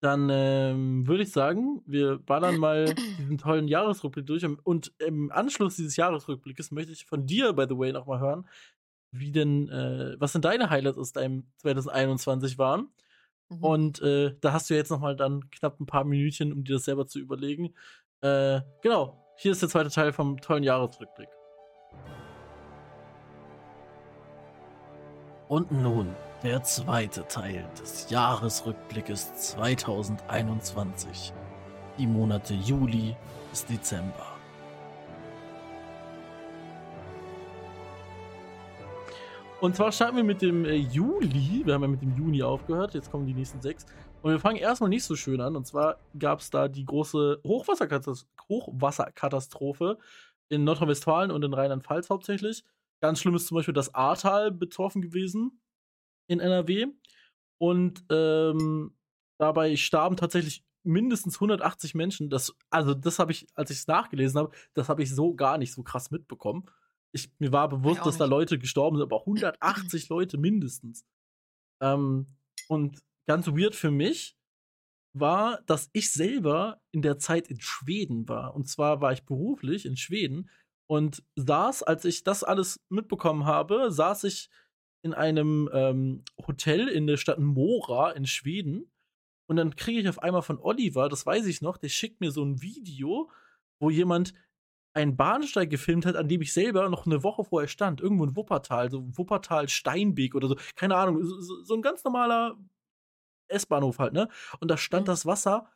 dann 0.01 0.29
ähm, 0.31 1.07
würde 1.07 1.23
ich 1.23 1.31
sagen, 1.31 1.81
wir 1.85 2.19
ballern 2.19 2.57
mal 2.57 2.85
diesen 3.19 3.37
tollen 3.37 3.67
Jahresrückblick 3.67 4.25
durch. 4.27 4.45
Und 4.63 4.93
im 4.99 5.31
Anschluss 5.31 5.75
dieses 5.75 5.95
Jahresrückblickes 5.95 6.71
möchte 6.71 6.91
ich 6.91 7.05
von 7.05 7.25
dir, 7.25 7.53
by 7.53 7.65
the 7.67 7.77
way, 7.77 7.91
nochmal 7.91 8.19
hören, 8.19 8.47
wie 9.11 9.31
denn, 9.31 9.69
äh, 9.69 10.15
was 10.19 10.33
denn 10.33 10.41
deine 10.41 10.69
Highlights 10.69 10.97
aus 10.97 11.13
deinem 11.13 11.47
2021 11.57 12.57
waren. 12.57 12.89
Mhm. 13.49 13.63
Und 13.63 14.01
äh, 14.01 14.35
da 14.41 14.53
hast 14.53 14.69
du 14.69 14.75
jetzt 14.75 14.91
nochmal 14.91 15.15
dann 15.15 15.49
knapp 15.51 15.79
ein 15.79 15.85
paar 15.85 16.03
Minütchen, 16.03 16.53
um 16.53 16.63
dir 16.63 16.73
das 16.75 16.85
selber 16.85 17.07
zu 17.07 17.19
überlegen. 17.19 17.73
Äh, 18.21 18.61
genau, 18.81 19.23
hier 19.37 19.51
ist 19.51 19.61
der 19.61 19.69
zweite 19.69 19.89
Teil 19.89 20.13
vom 20.13 20.39
tollen 20.41 20.63
Jahresrückblick. 20.63 21.29
Und 25.47 25.71
nun 25.71 26.13
der 26.43 26.61
zweite 26.63 27.27
Teil 27.27 27.65
des 27.79 28.09
Jahresrückblickes 28.09 29.33
2021. 29.35 31.33
Die 31.97 32.07
Monate 32.07 32.53
Juli 32.53 33.15
bis 33.49 33.65
Dezember. 33.65 34.37
Und 39.59 39.75
zwar 39.75 39.91
starten 39.91 40.17
wir 40.17 40.23
mit 40.23 40.41
dem 40.43 40.65
äh, 40.65 40.75
Juli. 40.75 41.63
Wir 41.65 41.73
haben 41.73 41.81
ja 41.81 41.87
mit 41.87 42.01
dem 42.01 42.15
Juni 42.15 42.43
aufgehört. 42.43 42.93
Jetzt 42.93 43.09
kommen 43.09 43.25
die 43.25 43.33
nächsten 43.33 43.59
sechs. 43.59 43.85
Und 44.21 44.31
wir 44.31 44.39
fangen 44.39 44.57
erstmal 44.57 44.89
nicht 44.89 45.03
so 45.03 45.15
schön 45.15 45.41
an. 45.41 45.55
Und 45.55 45.65
zwar 45.65 45.97
gab 46.19 46.39
es 46.41 46.51
da 46.51 46.67
die 46.67 46.85
große 46.85 47.39
Hochwasserkatas 47.43 48.27
Hochwasserkatastrophe 48.47 49.97
in 50.49 50.63
Nordrhein-Westfalen 50.63 51.31
und 51.31 51.43
in 51.43 51.53
Rheinland-Pfalz 51.53 52.09
hauptsächlich. 52.09 52.63
Ganz 53.01 53.19
schlimm 53.19 53.35
ist 53.35 53.47
zum 53.47 53.55
Beispiel 53.55 53.73
das 53.73 53.93
Ahrtal 53.93 54.51
betroffen 54.51 55.01
gewesen 55.01 55.61
in 56.27 56.39
NRW. 56.39 56.87
Und 57.59 58.03
ähm, 58.11 58.95
dabei 59.39 59.75
starben 59.75 60.15
tatsächlich 60.17 60.63
mindestens 60.83 61.35
180 61.35 61.95
Menschen. 61.95 62.29
Das, 62.29 62.55
also, 62.69 62.93
das 62.93 63.19
habe 63.19 63.31
ich, 63.31 63.47
als 63.55 63.71
ich 63.71 63.77
es 63.77 63.87
nachgelesen 63.87 64.39
habe, 64.39 64.55
das 64.73 64.89
habe 64.89 65.03
ich 65.03 65.13
so 65.13 65.35
gar 65.35 65.57
nicht 65.57 65.73
so 65.73 65.83
krass 65.83 66.11
mitbekommen. 66.11 66.65
Ich, 67.11 67.31
mir 67.39 67.51
war 67.51 67.69
bewusst, 67.69 68.05
dass 68.05 68.17
da. 68.17 68.25
Leute 68.25 68.59
gestorben 68.59 68.97
sind, 68.97 69.03
aber 69.03 69.21
180 69.21 70.09
Leute 70.09 70.37
mindestens. 70.37 71.05
Ähm, 71.81 72.27
und 72.67 73.01
ganz 73.27 73.47
weird 73.47 73.75
für 73.75 73.91
mich 73.91 74.36
war, 75.19 75.61
dass 75.65 75.89
ich 75.93 76.11
selber 76.11 76.81
in 76.91 77.01
der 77.01 77.17
Zeit 77.17 77.47
in 77.47 77.59
Schweden 77.61 78.27
war. 78.27 78.55
Und 78.55 78.67
zwar 78.67 79.01
war 79.01 79.13
ich 79.13 79.25
beruflich 79.25 79.85
in 79.85 79.97
Schweden 79.97 80.49
und 80.87 81.23
saß, 81.35 81.83
als 81.83 82.05
ich 82.05 82.23
das 82.23 82.43
alles 82.43 82.79
mitbekommen 82.89 83.45
habe, 83.45 83.91
saß 83.91 84.23
ich 84.23 84.49
in 85.03 85.13
einem 85.13 85.69
ähm, 85.73 86.23
Hotel 86.47 86.87
in 86.87 87.07
der 87.07 87.17
Stadt 87.17 87.39
Mora 87.39 88.11
in 88.11 88.25
Schweden. 88.25 88.91
Und 89.49 89.57
dann 89.57 89.75
kriege 89.75 89.99
ich 89.99 90.09
auf 90.09 90.19
einmal 90.19 90.41
von 90.41 90.59
Oliver, 90.59 91.07
das 91.09 91.25
weiß 91.25 91.45
ich 91.45 91.61
noch, 91.61 91.77
der 91.77 91.89
schickt 91.89 92.19
mir 92.19 92.31
so 92.31 92.43
ein 92.43 92.61
Video, 92.61 93.29
wo 93.79 93.89
jemand 93.89 94.33
einen 94.93 95.15
Bahnsteig 95.15 95.69
gefilmt 95.69 96.05
hat, 96.05 96.15
an 96.15 96.27
dem 96.27 96.41
ich 96.41 96.51
selber 96.53 96.89
noch 96.89 97.05
eine 97.05 97.23
Woche 97.23 97.43
vorher 97.43 97.67
stand. 97.67 98.01
Irgendwo 98.01 98.25
in 98.25 98.35
Wuppertal, 98.35 98.89
so 98.89 99.05
Wuppertal 99.17 99.69
Steinbeek 99.69 100.35
oder 100.35 100.47
so. 100.47 100.57
Keine 100.75 100.95
Ahnung, 100.95 101.23
so 101.23 101.63
so 101.63 101.75
ein 101.75 101.81
ganz 101.81 102.03
normaler 102.03 102.57
S-Bahnhof 103.49 103.99
halt, 103.99 104.13
ne? 104.13 104.29
Und 104.59 104.69
da 104.69 104.77
stand 104.77 105.03
Mhm. 105.07 105.11
das 105.11 105.25
Wasser, 105.25 105.69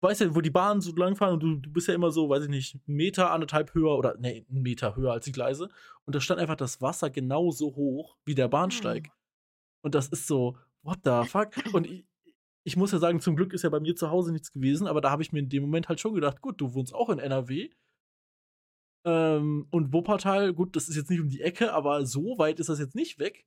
weißt 0.00 0.20
du, 0.22 0.34
wo 0.34 0.40
die 0.40 0.50
Bahnen 0.50 0.80
so 0.80 0.94
langfahren 0.94 1.34
und 1.34 1.40
du, 1.40 1.56
du 1.56 1.72
bist 1.72 1.88
ja 1.88 1.94
immer 1.94 2.10
so, 2.10 2.28
weiß 2.28 2.44
ich 2.44 2.48
nicht, 2.50 2.74
einen 2.74 2.96
Meter, 2.96 3.30
anderthalb 3.32 3.74
höher 3.74 3.96
oder, 3.98 4.16
nee, 4.18 4.46
einen 4.48 4.62
Meter 4.62 4.94
höher 4.96 5.12
als 5.12 5.24
die 5.24 5.32
Gleise. 5.32 5.70
Und 6.04 6.14
da 6.14 6.20
stand 6.20 6.40
einfach 6.40 6.56
das 6.56 6.80
Wasser 6.80 7.10
genauso 7.10 7.74
hoch 7.74 8.16
wie 8.24 8.34
der 8.34 8.48
Bahnsteig. 8.48 9.06
Hm. 9.06 9.12
Und 9.82 9.94
das 9.94 10.08
ist 10.08 10.26
so, 10.26 10.56
what 10.82 10.98
the 11.04 11.28
fuck? 11.28 11.50
Und 11.72 11.86
ich, 11.86 12.04
ich 12.64 12.76
muss 12.76 12.92
ja 12.92 12.98
sagen, 12.98 13.20
zum 13.20 13.34
Glück 13.36 13.52
ist 13.52 13.62
ja 13.62 13.70
bei 13.70 13.80
mir 13.80 13.96
zu 13.96 14.10
Hause 14.10 14.32
nichts 14.32 14.52
gewesen, 14.52 14.86
aber 14.86 15.00
da 15.00 15.10
habe 15.10 15.22
ich 15.22 15.32
mir 15.32 15.40
in 15.40 15.48
dem 15.48 15.62
Moment 15.62 15.88
halt 15.88 16.00
schon 16.00 16.14
gedacht, 16.14 16.40
gut, 16.42 16.60
du 16.60 16.74
wohnst 16.74 16.94
auch 16.94 17.08
in 17.10 17.18
NRW. 17.18 17.70
Ähm, 19.04 19.66
und 19.70 19.92
Wuppertal, 19.92 20.52
gut, 20.52 20.76
das 20.76 20.88
ist 20.88 20.96
jetzt 20.96 21.10
nicht 21.10 21.20
um 21.20 21.28
die 21.28 21.40
Ecke, 21.40 21.72
aber 21.72 22.04
so 22.04 22.38
weit 22.38 22.60
ist 22.60 22.68
das 22.68 22.78
jetzt 22.78 22.94
nicht 22.94 23.18
weg. 23.18 23.46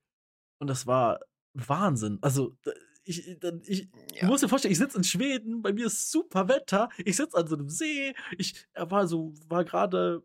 Und 0.59 0.67
das 0.67 0.87
war 0.87 1.19
Wahnsinn. 1.53 2.17
Also, 2.21 2.55
ich, 3.03 3.37
dann- 3.39 3.61
ich, 3.65 3.89
Ja. 4.13 4.21
Du 4.21 4.25
musst 4.27 4.43
dir 4.43 4.49
vorstellen, 4.49 4.71
ich 4.71 4.77
sitze 4.77 4.97
in 4.97 5.03
Schweden, 5.03 5.61
bei 5.61 5.73
mir 5.73 5.87
ist 5.87 6.11
super 6.11 6.47
Wetter, 6.47 6.89
ich 6.97 7.15
sitze 7.17 7.37
an 7.37 7.47
so 7.47 7.55
einem 7.55 7.69
See, 7.69 8.13
ich 8.37 8.67
er 8.73 8.89
war 8.91 9.07
so, 9.07 9.33
war 9.47 9.63
gerade 9.63 10.23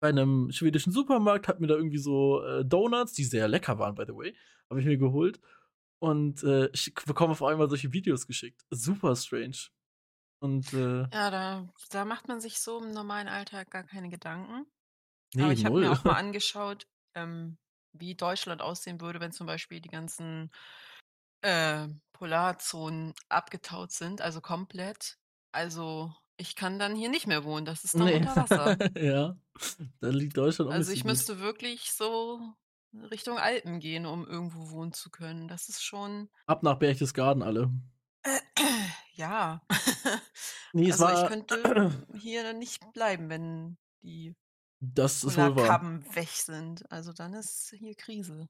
bei 0.00 0.08
einem 0.08 0.50
schwedischen 0.50 0.92
Supermarkt, 0.92 1.48
hab 1.48 1.60
mir 1.60 1.68
da 1.68 1.74
irgendwie 1.76 1.98
so 1.98 2.42
äh, 2.44 2.64
Donuts, 2.64 3.12
die 3.12 3.24
sehr 3.24 3.46
lecker 3.48 3.78
waren, 3.78 3.94
by 3.94 4.04
the 4.06 4.14
way, 4.14 4.36
habe 4.68 4.80
ich 4.80 4.86
mir 4.86 4.98
geholt. 4.98 5.40
Und 6.00 6.42
äh, 6.42 6.68
ich 6.72 6.92
bekomme 6.94 7.30
auf 7.32 7.42
einmal 7.44 7.68
solche 7.68 7.92
Videos 7.92 8.26
geschickt. 8.26 8.62
Super 8.70 9.14
strange. 9.14 9.56
Und 10.40 10.72
äh, 10.72 11.02
Ja, 11.12 11.30
da, 11.30 11.68
da 11.90 12.04
macht 12.04 12.26
man 12.26 12.40
sich 12.40 12.58
so 12.58 12.80
im 12.82 12.90
normalen 12.90 13.28
Alltag 13.28 13.70
gar 13.70 13.84
keine 13.84 14.08
Gedanken. 14.08 14.66
nee, 15.34 15.42
Aber 15.44 15.52
ich 15.52 15.64
habe 15.64 15.78
mir 15.78 15.92
auch 15.92 16.02
mal 16.02 16.14
angeschaut, 16.16 16.88
ähm, 17.14 17.58
wie 17.92 18.16
Deutschland 18.16 18.60
aussehen 18.62 19.00
würde, 19.00 19.20
wenn 19.20 19.30
zum 19.30 19.46
Beispiel 19.46 19.80
die 19.80 19.90
ganzen 19.90 20.50
äh, 21.42 21.88
Polarzonen 22.12 23.14
abgetaut 23.28 23.92
sind, 23.92 24.20
also 24.20 24.40
komplett. 24.40 25.18
Also 25.52 26.12
ich 26.36 26.56
kann 26.56 26.78
dann 26.78 26.96
hier 26.96 27.08
nicht 27.08 27.26
mehr 27.26 27.44
wohnen, 27.44 27.66
das 27.66 27.84
ist 27.84 27.94
dann 27.94 28.04
nee. 28.04 28.16
unter 28.16 28.36
Wasser. 28.36 28.76
ja, 29.00 29.36
da 30.00 30.08
liegt 30.08 30.36
Deutschland 30.36 30.70
auch 30.70 30.74
Also 30.74 30.92
ich 30.92 31.04
müsste 31.04 31.40
wirklich 31.40 31.92
so 31.92 32.40
Richtung 33.10 33.38
Alpen 33.38 33.80
gehen, 33.80 34.06
um 34.06 34.26
irgendwo 34.26 34.70
wohnen 34.70 34.92
zu 34.92 35.10
können. 35.10 35.48
Das 35.48 35.68
ist 35.68 35.82
schon, 35.82 36.28
Ab 36.46 36.62
nach 36.62 36.78
Berchtesgaden 36.78 37.42
alle. 37.42 37.70
ja. 39.14 39.62
Nee, 40.74 40.90
Also 40.90 41.06
ich 41.06 41.12
war. 41.12 41.28
könnte 41.28 42.06
hier 42.18 42.44
dann 42.44 42.58
nicht 42.58 42.80
bleiben, 42.94 43.28
wenn 43.28 43.76
die 44.02 44.34
das 44.80 45.22
ist 45.22 45.36
wohl 45.36 45.44
wahr. 45.44 45.52
Polarkrabben 45.52 46.14
weg 46.14 46.28
sind. 46.28 46.90
Also 46.90 47.12
dann 47.12 47.34
ist 47.34 47.74
hier 47.76 47.94
Krise. 47.94 48.48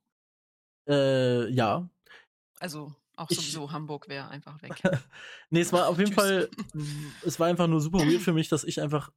Äh, 0.88 1.49
ja, 1.51 1.90
Also 2.63 2.95
auch 3.17 3.29
Ich- 3.29 3.39
sowieso 3.39 3.73
Hamburg 3.73 4.09
wäre 4.09 4.29
einfach 4.29 4.63
weg. 4.63 4.71
Nee, 5.51 5.61
es 5.61 5.73
war 5.73 5.89
auf 5.89 5.99
jeden. 5.99 6.13
Fall, 6.13 6.49
es 7.27 7.41
war 7.41 7.49
einfach 7.49 7.67
nur 7.67 7.81
super 7.81 7.99
weird 7.99 8.23
für 8.23 8.33
mich, 8.33 8.49
dass 8.49 8.63
ich 8.65 8.81
einfach, 8.81 9.11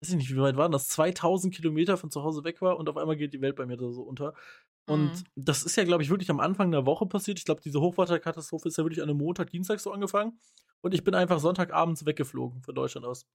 weiß 0.00 0.08
ich 0.10 0.14
nicht, 0.16 0.30
wie 0.32 0.40
weit 0.40 0.56
waren 0.56 0.72
das, 0.72 0.88
2000 0.88 1.54
Kilometer 1.54 1.96
von 1.98 2.10
zu 2.10 2.22
Hause 2.22 2.42
weg 2.42 2.60
war 2.62 2.78
und 2.78 2.88
auf 2.88 2.96
einmal 2.96 3.16
geht 3.16 3.34
die 3.34 3.40
Welt 3.42 3.56
bei 3.56 3.66
mir 3.66 3.76
da 3.76 3.90
so 3.90 4.02
unter. 4.02 4.34
Und 4.86 5.12
Mhm. 5.12 5.24
das 5.36 5.62
ist 5.62 5.76
ja, 5.76 5.84
glaube 5.84 6.02
ich, 6.02 6.08
wirklich 6.08 6.30
am 6.30 6.40
Anfang 6.40 6.70
der 6.72 6.86
Woche 6.86 7.04
passiert. 7.06 7.38
Ich 7.38 7.44
glaube, 7.44 7.60
diese 7.60 7.80
Hochwasserkatastrophe 7.80 8.66
ist 8.68 8.78
ja 8.78 8.84
wirklich 8.84 9.02
an 9.02 9.10
einem 9.10 9.18
Montag, 9.18 9.50
Dienstag 9.50 9.78
so 9.78 9.92
angefangen. 9.92 10.40
Und 10.80 10.94
ich 10.94 11.04
bin 11.04 11.14
einfach 11.14 11.38
Sonntagabends 11.38 12.06
weggeflogen 12.06 12.62
von 12.62 12.74
Deutschland 12.74 13.06
aus. 13.06 13.26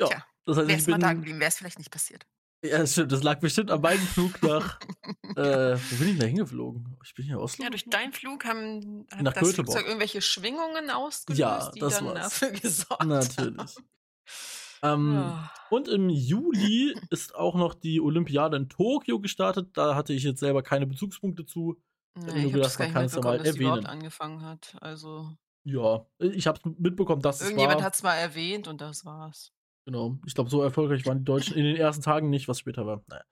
Ja, 0.00 0.06
Tja, 0.06 0.24
das 0.46 0.56
heißt, 0.56 0.68
Wäre 0.68 0.76
ich 0.78 0.82
es 0.84 0.88
mal 0.88 0.98
da 0.98 1.08
bin. 1.08 1.16
geblieben, 1.18 1.40
wäre 1.40 1.48
es 1.48 1.56
vielleicht 1.56 1.78
nicht 1.78 1.90
passiert. 1.90 2.24
Ja, 2.64 2.78
das 2.78 2.92
stimmt, 2.92 3.10
das 3.12 3.22
lag 3.24 3.40
bestimmt 3.40 3.70
an 3.72 3.80
meinem 3.80 3.98
Flug 4.00 4.40
nach. 4.42 4.78
äh, 5.36 5.76
wo 5.76 5.96
bin 5.96 6.08
ich 6.08 6.12
denn 6.12 6.18
da 6.18 6.26
hingeflogen? 6.26 6.96
Ich 7.04 7.14
bin 7.14 7.24
hier 7.24 7.40
Oslo. 7.40 7.64
Ja, 7.64 7.70
durch 7.70 7.84
deinen 7.90 8.12
Flug 8.12 8.44
haben, 8.44 9.06
hat 9.10 9.22
Nach 9.22 9.32
das 9.32 9.42
Göteborg. 9.42 9.66
Flugzeug 9.72 9.86
irgendwelche 9.88 10.22
Schwingungen 10.22 10.90
ausgelöst, 10.90 11.40
Ja, 11.40 11.70
die 11.72 11.80
das 11.80 11.96
dann 11.98 12.06
war's. 12.06 12.38
dafür 12.40 12.50
gesorgt 12.60 13.04
Natürlich. 13.04 13.76
Ähm, 14.82 15.14
Ja. 15.14 15.52
Und 15.70 15.88
im 15.88 16.08
Juli 16.10 16.94
ist 17.10 17.34
auch 17.34 17.54
noch 17.54 17.74
die 17.74 18.00
Olympiade 18.00 18.56
in 18.58 18.68
Tokio 18.68 19.18
gestartet. 19.20 19.70
Da 19.76 19.94
hatte 19.94 20.12
ich 20.12 20.22
jetzt 20.22 20.40
selber 20.40 20.62
keine 20.62 20.86
Bezugspunkte 20.86 21.46
zu. 21.46 21.80
Nee, 22.14 22.24
nur 22.26 22.36
ich 22.36 22.42
habe 22.44 22.52
gedacht, 22.52 22.78
man 22.78 22.92
kann 22.92 23.04
es 23.06 23.16
mal 23.16 23.38
dass 23.38 23.46
erwähnen. 23.46 23.86
angefangen 23.86 24.42
hat. 24.42 24.76
Also 24.82 25.30
Ja, 25.64 26.04
ich 26.18 26.46
habe 26.46 26.60
mitbekommen, 26.78 27.22
dass 27.22 27.36
es 27.40 27.42
irgendjemand 27.48 27.78
war. 27.78 27.86
hat 27.86 27.94
es 27.94 28.02
mal 28.02 28.14
erwähnt 28.16 28.68
und 28.68 28.80
das 28.82 29.04
war's. 29.06 29.52
Genau. 29.84 30.18
Ich 30.26 30.34
glaube, 30.34 30.50
so 30.50 30.62
erfolgreich 30.62 31.04
waren 31.06 31.18
die 31.18 31.24
Deutschen 31.24 31.56
in 31.56 31.64
den 31.64 31.76
ersten 31.76 32.02
Tagen 32.02 32.30
nicht, 32.30 32.48
was 32.48 32.58
später 32.60 32.86
war. 32.86 33.02
Naja. 33.08 33.24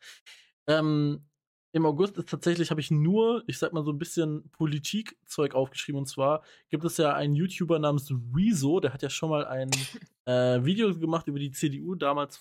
Ähm, 0.66 1.26
Im 1.72 1.86
August 1.86 2.16
ist 2.16 2.28
tatsächlich, 2.28 2.70
habe 2.70 2.80
ich 2.80 2.90
nur, 2.90 3.44
ich 3.46 3.58
sag 3.58 3.72
mal, 3.72 3.84
so 3.84 3.92
ein 3.92 3.98
bisschen 3.98 4.50
Politikzeug 4.50 5.54
aufgeschrieben. 5.54 6.00
Und 6.00 6.06
zwar 6.06 6.42
gibt 6.68 6.84
es 6.84 6.96
ja 6.96 7.14
einen 7.14 7.34
YouTuber 7.36 7.78
namens 7.78 8.12
Rezo, 8.34 8.80
der 8.80 8.92
hat 8.92 9.02
ja 9.02 9.10
schon 9.10 9.30
mal 9.30 9.46
ein 9.46 9.70
äh, 10.26 10.64
Video 10.64 10.92
gemacht 10.98 11.28
über 11.28 11.38
die 11.38 11.52
CDU 11.52 11.94
damals 11.94 12.40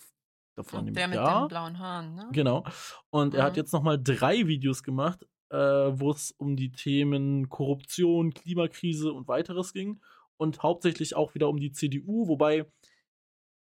davor 0.55 0.81
Der 0.81 1.07
mit 1.07 1.15
Jahr. 1.15 1.43
den 1.43 1.47
blauen 1.49 1.77
Haaren, 1.79 2.15
ne? 2.15 2.29
Genau. 2.31 2.65
Und 3.11 3.35
er 3.35 3.43
hat 3.43 3.53
Mhm. 3.53 3.57
jetzt 3.57 3.71
noch 3.73 3.83
mal 3.83 3.97
drei 4.01 4.47
Videos 4.47 4.81
gemacht, 4.81 5.25
äh, 5.51 5.57
wo 5.57 6.09
es 6.11 6.31
um 6.31 6.55
die 6.55 6.71
Themen 6.71 7.47
Korruption, 7.49 8.33
Klimakrise 8.33 9.13
und 9.13 9.27
weiteres 9.27 9.73
ging. 9.73 10.01
Und 10.37 10.63
hauptsächlich 10.63 11.15
auch 11.15 11.35
wieder 11.35 11.49
um 11.49 11.57
die 11.57 11.71
CDU, 11.71 12.27
wobei, 12.27 12.65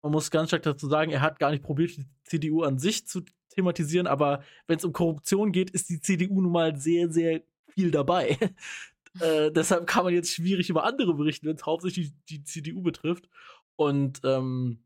man 0.07 0.13
muss 0.13 0.31
ganz 0.31 0.49
stark 0.49 0.63
dazu 0.63 0.87
sagen, 0.87 1.11
er 1.11 1.21
hat 1.21 1.37
gar 1.37 1.51
nicht 1.51 1.63
probiert, 1.63 1.97
die 1.97 2.07
CDU 2.23 2.63
an 2.63 2.79
sich 2.79 3.05
zu 3.05 3.23
thematisieren, 3.49 4.07
aber 4.07 4.41
wenn 4.67 4.77
es 4.77 4.85
um 4.85 4.93
Korruption 4.93 5.51
geht, 5.51 5.69
ist 5.71 5.89
die 5.89 5.99
CDU 5.99 6.41
nun 6.41 6.51
mal 6.51 6.77
sehr, 6.77 7.09
sehr 7.11 7.41
viel 7.73 7.91
dabei. 7.91 8.37
äh, 9.19 9.51
deshalb 9.51 9.85
kann 9.85 10.05
man 10.05 10.13
jetzt 10.13 10.33
schwierig 10.33 10.69
über 10.69 10.85
andere 10.85 11.13
berichten, 11.13 11.47
wenn 11.47 11.57
es 11.57 11.65
hauptsächlich 11.65 12.13
die, 12.29 12.39
die, 12.39 12.43
CDU 12.45 12.81
betrifft. 12.81 13.27
Und 13.75 14.21
ähm, 14.23 14.79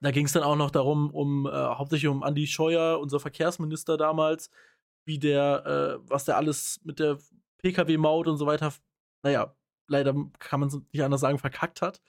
da 0.00 0.12
ging 0.12 0.26
es 0.26 0.32
dann 0.32 0.44
auch 0.44 0.56
noch 0.56 0.70
darum, 0.70 1.10
um 1.10 1.46
äh, 1.46 1.50
hauptsächlich 1.50 2.08
um 2.08 2.22
Andy 2.22 2.46
Scheuer, 2.46 3.00
unser 3.00 3.18
Verkehrsminister 3.18 3.96
damals, 3.96 4.50
wie 5.04 5.18
der, 5.18 5.98
äh, 6.04 6.08
was 6.08 6.24
der 6.24 6.36
alles 6.36 6.80
mit 6.84 7.00
der 7.00 7.18
Pkw-Maut 7.58 8.28
und 8.28 8.36
so 8.36 8.46
weiter, 8.46 8.72
naja, 9.22 9.56
leider 9.88 10.14
kann 10.38 10.60
man 10.60 10.68
es 10.68 10.78
nicht 10.92 11.02
anders 11.02 11.22
sagen, 11.22 11.38
verkackt 11.38 11.82
hat. 11.82 12.00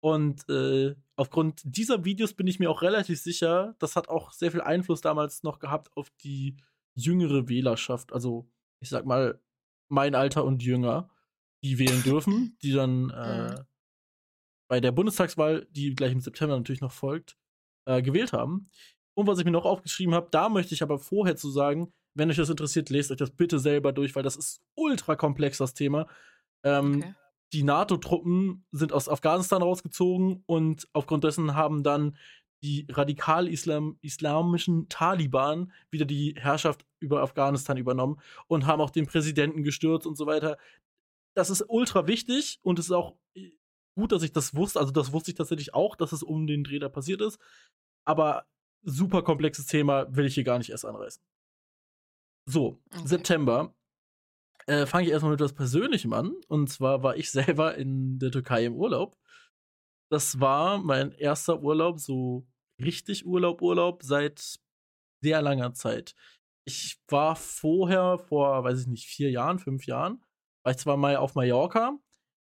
Und 0.00 0.48
äh, 0.48 0.94
aufgrund 1.16 1.60
dieser 1.64 2.04
Videos 2.04 2.32
bin 2.32 2.46
ich 2.46 2.58
mir 2.58 2.70
auch 2.70 2.80
relativ 2.80 3.20
sicher, 3.20 3.74
das 3.78 3.96
hat 3.96 4.08
auch 4.08 4.32
sehr 4.32 4.50
viel 4.50 4.62
Einfluss 4.62 5.02
damals 5.02 5.42
noch 5.42 5.58
gehabt 5.58 5.94
auf 5.94 6.10
die 6.22 6.56
jüngere 6.94 7.48
Wählerschaft. 7.48 8.12
Also, 8.12 8.48
ich 8.80 8.88
sag 8.88 9.04
mal, 9.04 9.38
mein 9.88 10.14
Alter 10.14 10.44
und 10.44 10.62
jünger, 10.62 11.10
die 11.62 11.78
wählen 11.78 12.02
dürfen, 12.02 12.56
die 12.62 12.72
dann 12.72 13.10
äh, 13.10 13.62
bei 14.68 14.80
der 14.80 14.92
Bundestagswahl, 14.92 15.66
die 15.70 15.94
gleich 15.94 16.12
im 16.12 16.20
September 16.20 16.56
natürlich 16.56 16.80
noch 16.80 16.92
folgt, 16.92 17.36
äh, 17.84 18.00
gewählt 18.00 18.32
haben. 18.32 18.70
Und 19.14 19.26
was 19.26 19.38
ich 19.38 19.44
mir 19.44 19.50
noch 19.50 19.66
aufgeschrieben 19.66 20.14
habe, 20.14 20.28
da 20.30 20.48
möchte 20.48 20.72
ich 20.72 20.82
aber 20.82 20.98
vorher 20.98 21.36
zu 21.36 21.50
sagen, 21.50 21.92
wenn 22.14 22.30
euch 22.30 22.36
das 22.36 22.48
interessiert, 22.48 22.88
lest 22.88 23.10
euch 23.10 23.18
das 23.18 23.30
bitte 23.30 23.58
selber 23.58 23.92
durch, 23.92 24.14
weil 24.16 24.22
das 24.22 24.36
ist 24.36 24.62
ultra 24.74 25.14
komplex, 25.14 25.58
das 25.58 25.74
Thema. 25.74 26.06
Ähm, 26.64 26.98
okay 26.98 27.14
die 27.52 27.62
NATO-Truppen 27.62 28.64
sind 28.70 28.92
aus 28.92 29.08
Afghanistan 29.08 29.62
rausgezogen 29.62 30.42
und 30.46 30.88
aufgrund 30.92 31.24
dessen 31.24 31.54
haben 31.54 31.82
dann 31.82 32.16
die 32.62 32.86
radikal-islamischen 32.90 34.88
Taliban 34.88 35.72
wieder 35.90 36.04
die 36.04 36.34
Herrschaft 36.36 36.84
über 37.00 37.22
Afghanistan 37.22 37.76
übernommen 37.76 38.20
und 38.48 38.66
haben 38.66 38.80
auch 38.80 38.90
den 38.90 39.06
Präsidenten 39.06 39.62
gestürzt 39.62 40.06
und 40.06 40.16
so 40.16 40.26
weiter. 40.26 40.58
Das 41.34 41.48
ist 41.48 41.64
ultra 41.68 42.06
wichtig 42.06 42.60
und 42.62 42.78
es 42.78 42.86
ist 42.86 42.92
auch 42.92 43.16
äh, 43.34 43.50
gut, 43.96 44.12
dass 44.12 44.22
ich 44.22 44.32
das 44.32 44.54
wusste. 44.54 44.78
Also, 44.78 44.92
das 44.92 45.12
wusste 45.12 45.30
ich 45.30 45.36
tatsächlich 45.36 45.74
auch, 45.74 45.96
dass 45.96 46.12
es 46.12 46.22
um 46.22 46.46
den 46.46 46.64
Dreh 46.64 46.78
da 46.78 46.88
passiert 46.88 47.22
ist. 47.22 47.38
Aber 48.04 48.46
super 48.82 49.22
komplexes 49.22 49.66
Thema 49.66 50.14
will 50.14 50.26
ich 50.26 50.34
hier 50.34 50.44
gar 50.44 50.58
nicht 50.58 50.70
erst 50.70 50.84
anreißen. 50.84 51.22
So, 52.46 52.78
okay. 52.90 53.06
September 53.06 53.74
äh, 54.70 54.86
fange 54.86 55.06
ich 55.06 55.10
erstmal 55.10 55.32
mit 55.32 55.40
etwas 55.40 55.52
Persönlichem 55.52 56.12
an. 56.12 56.32
Und 56.46 56.68
zwar 56.68 57.02
war 57.02 57.16
ich 57.16 57.30
selber 57.32 57.74
in 57.74 58.18
der 58.18 58.30
Türkei 58.30 58.64
im 58.64 58.76
Urlaub. 58.76 59.18
Das 60.10 60.40
war 60.40 60.78
mein 60.78 61.12
erster 61.12 61.60
Urlaub, 61.60 61.98
so 61.98 62.46
richtig 62.80 63.26
Urlaub, 63.26 63.62
Urlaub 63.62 64.02
seit 64.02 64.60
sehr 65.22 65.42
langer 65.42 65.74
Zeit. 65.74 66.14
Ich 66.64 67.00
war 67.08 67.36
vorher, 67.36 68.18
vor, 68.18 68.62
weiß 68.64 68.82
ich 68.82 68.86
nicht, 68.86 69.06
vier 69.06 69.30
Jahren, 69.30 69.58
fünf 69.58 69.86
Jahren, 69.86 70.24
war 70.64 70.72
ich 70.72 70.78
zwar 70.78 70.96
mal 70.96 71.16
auf 71.16 71.34
Mallorca, 71.34 71.98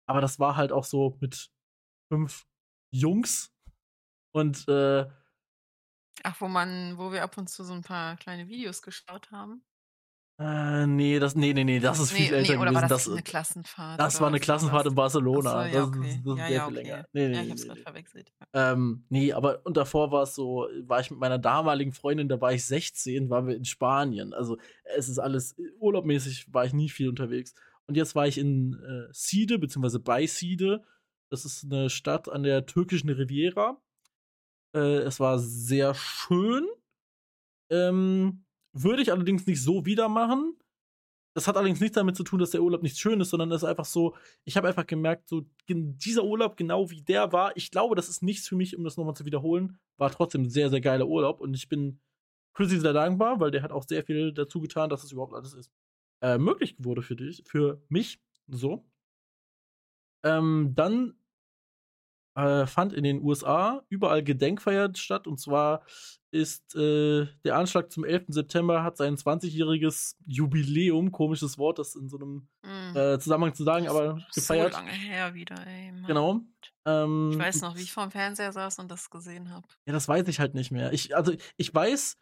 aber 0.06 0.20
das 0.20 0.38
war 0.38 0.56
halt 0.56 0.72
auch 0.72 0.84
so 0.84 1.16
mit 1.20 1.50
fünf 2.10 2.46
Jungs 2.92 3.52
und 4.32 4.66
äh, 4.68 5.06
Ach, 6.22 6.40
wo 6.40 6.48
man, 6.48 6.96
wo 6.96 7.12
wir 7.12 7.22
ab 7.22 7.36
und 7.36 7.48
zu 7.48 7.64
so 7.64 7.72
ein 7.74 7.82
paar 7.82 8.16
kleine 8.16 8.48
Videos 8.48 8.82
geschaut 8.82 9.30
haben. 9.30 9.64
Äh, 10.36 10.88
nee, 10.88 11.20
das, 11.20 11.36
nee, 11.36 11.52
nee, 11.52 11.62
nee, 11.62 11.78
das 11.78 12.00
ist 12.00 12.10
viel 12.10 12.28
nee, 12.30 12.38
älter 12.38 12.54
nee, 12.54 12.58
oder 12.58 12.70
gewesen. 12.70 12.82
War 12.82 12.88
das, 12.88 13.04
das 13.04 13.12
eine 13.12 13.22
Klassenfahrt? 13.22 14.00
Das 14.00 14.20
war 14.20 14.26
eine 14.26 14.40
Klassenfahrt 14.40 14.86
in 14.86 14.94
Barcelona. 14.96 15.68
So, 15.68 15.76
ja, 15.76 15.84
okay. 15.84 16.20
Das, 16.24 16.36
das 16.36 16.38
ja, 16.38 16.48
ja, 16.48 16.66
okay. 16.66 16.74
länger. 16.74 17.06
Nee, 17.12 17.28
nee, 17.28 17.34
ja, 17.34 17.42
ich 17.42 17.50
hab's 17.50 17.62
nee, 17.62 17.68
gerade 17.68 17.80
verwechselt. 17.82 18.32
Ähm, 18.52 19.04
nee, 19.10 19.32
aber 19.32 19.64
und 19.64 19.76
davor 19.76 20.10
war 20.10 20.24
es 20.24 20.34
so, 20.34 20.66
war 20.82 20.98
ich 20.98 21.10
mit 21.12 21.20
meiner 21.20 21.38
damaligen 21.38 21.92
Freundin, 21.92 22.28
da 22.28 22.40
war 22.40 22.52
ich 22.52 22.64
16, 22.64 23.30
waren 23.30 23.46
wir 23.46 23.54
in 23.54 23.64
Spanien. 23.64 24.34
Also 24.34 24.58
es 24.82 25.08
ist 25.08 25.20
alles, 25.20 25.54
urlaubmäßig 25.78 26.52
war 26.52 26.64
ich 26.64 26.72
nie 26.72 26.88
viel 26.88 27.08
unterwegs. 27.08 27.54
Und 27.86 27.96
jetzt 27.96 28.16
war 28.16 28.26
ich 28.26 28.38
in 28.38 28.74
äh, 28.74 29.12
Side, 29.12 29.60
beziehungsweise 29.60 30.00
bei 30.00 30.26
Side. 30.26 30.82
Das 31.30 31.44
ist 31.44 31.64
eine 31.64 31.90
Stadt 31.90 32.28
an 32.28 32.42
der 32.42 32.66
türkischen 32.66 33.10
Riviera. 33.10 33.80
Äh, 34.74 34.98
es 34.98 35.20
war 35.20 35.38
sehr 35.38 35.94
schön. 35.94 36.66
Ähm, 37.70 38.43
würde 38.74 39.02
ich 39.02 39.10
allerdings 39.10 39.46
nicht 39.46 39.62
so 39.62 39.86
wieder 39.86 40.08
machen. 40.08 40.58
Das 41.34 41.48
hat 41.48 41.56
allerdings 41.56 41.80
nichts 41.80 41.96
damit 41.96 42.16
zu 42.16 42.22
tun, 42.22 42.38
dass 42.38 42.50
der 42.50 42.62
Urlaub 42.62 42.82
nicht 42.82 42.98
schön 42.98 43.20
ist, 43.20 43.30
sondern 43.30 43.50
es 43.50 43.62
ist 43.62 43.68
einfach 43.68 43.86
so, 43.86 44.14
ich 44.44 44.56
habe 44.56 44.68
einfach 44.68 44.86
gemerkt, 44.86 45.28
so 45.28 45.44
dieser 45.68 46.24
Urlaub, 46.24 46.56
genau 46.56 46.90
wie 46.90 47.02
der 47.02 47.32
war, 47.32 47.56
ich 47.56 47.72
glaube, 47.72 47.96
das 47.96 48.08
ist 48.08 48.22
nichts 48.22 48.46
für 48.46 48.54
mich, 48.54 48.76
um 48.76 48.84
das 48.84 48.96
nochmal 48.96 49.16
zu 49.16 49.24
wiederholen. 49.24 49.78
War 49.96 50.10
trotzdem 50.10 50.42
ein 50.42 50.50
sehr, 50.50 50.70
sehr 50.70 50.80
geiler 50.80 51.08
Urlaub 51.08 51.40
und 51.40 51.54
ich 51.54 51.68
bin 51.68 52.00
Chrissy 52.52 52.78
sehr 52.78 52.92
dankbar, 52.92 53.40
weil 53.40 53.50
der 53.50 53.62
hat 53.62 53.72
auch 53.72 53.82
sehr 53.82 54.04
viel 54.04 54.32
dazu 54.32 54.60
getan, 54.60 54.90
dass 54.90 55.02
es 55.02 55.10
überhaupt 55.10 55.34
alles 55.34 55.54
ist. 55.54 55.72
Äh, 56.22 56.38
möglich 56.38 56.76
wurde 56.78 57.02
für 57.02 57.16
dich, 57.16 57.42
für 57.46 57.82
mich, 57.88 58.20
so. 58.46 58.84
Ähm, 60.22 60.72
dann 60.74 61.14
äh, 62.34 62.66
fand 62.66 62.92
in 62.92 63.04
den 63.04 63.22
USA 63.22 63.82
überall 63.88 64.22
Gedenkfeier 64.22 64.90
statt. 64.94 65.26
Und 65.26 65.38
zwar 65.40 65.82
ist 66.30 66.74
äh, 66.74 67.26
der 67.44 67.56
Anschlag 67.56 67.92
zum 67.92 68.04
11. 68.04 68.24
September 68.28 68.82
hat 68.82 68.96
sein 68.96 69.16
20-jähriges 69.16 70.16
Jubiläum, 70.26 71.12
komisches 71.12 71.58
Wort, 71.58 71.78
das 71.78 71.94
in 71.94 72.08
so 72.08 72.16
einem 72.16 72.48
mm. 72.62 72.96
äh, 72.96 73.18
Zusammenhang 73.20 73.54
zu 73.54 73.62
sagen, 73.62 73.86
aber 73.86 74.18
gefeiert. 74.34 74.72
So 74.72 74.78
lange 74.80 74.90
her 74.90 75.34
wieder, 75.34 75.64
ey. 75.64 75.92
Mann. 75.92 76.06
Genau. 76.06 76.40
Ähm, 76.86 77.30
ich 77.32 77.38
weiß 77.38 77.62
noch, 77.62 77.76
wie 77.76 77.82
ich 77.82 77.92
vor 77.92 78.04
dem 78.04 78.10
Fernseher 78.10 78.52
saß 78.52 78.80
und 78.80 78.90
das 78.90 79.10
gesehen 79.10 79.50
habe. 79.50 79.68
Ja, 79.86 79.92
das 79.92 80.08
weiß 80.08 80.26
ich 80.26 80.40
halt 80.40 80.54
nicht 80.54 80.72
mehr. 80.72 80.92
Ich, 80.92 81.16
also 81.16 81.32
ich 81.56 81.72
weiß 81.72 82.18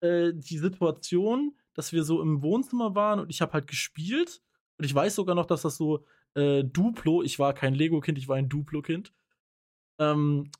äh, 0.00 0.32
die 0.34 0.58
Situation, 0.58 1.56
dass 1.74 1.92
wir 1.92 2.02
so 2.02 2.20
im 2.20 2.42
Wohnzimmer 2.42 2.96
waren 2.96 3.20
und 3.20 3.30
ich 3.30 3.40
habe 3.40 3.52
halt 3.52 3.68
gespielt. 3.68 4.42
Und 4.78 4.84
ich 4.84 4.94
weiß 4.94 5.14
sogar 5.14 5.36
noch, 5.36 5.46
dass 5.46 5.62
das 5.62 5.76
so 5.76 6.04
äh, 6.34 6.64
Duplo, 6.64 7.22
ich 7.22 7.38
war 7.38 7.54
kein 7.54 7.74
Lego-Kind, 7.74 8.18
ich 8.18 8.26
war 8.26 8.36
ein 8.36 8.48
Duplo-Kind 8.48 9.12
ähm, 9.98 10.50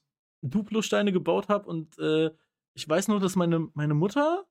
Duplo-Steine 0.43 1.13
gebaut 1.13 1.49
habe 1.49 1.69
und 1.69 1.99
äh, 1.99 2.31
ich 2.75 2.89
weiß 2.89 3.09
nur, 3.09 3.21
dass 3.21 3.37
meine, 3.37 3.69
meine 3.75 3.95
Mutter 3.95 4.47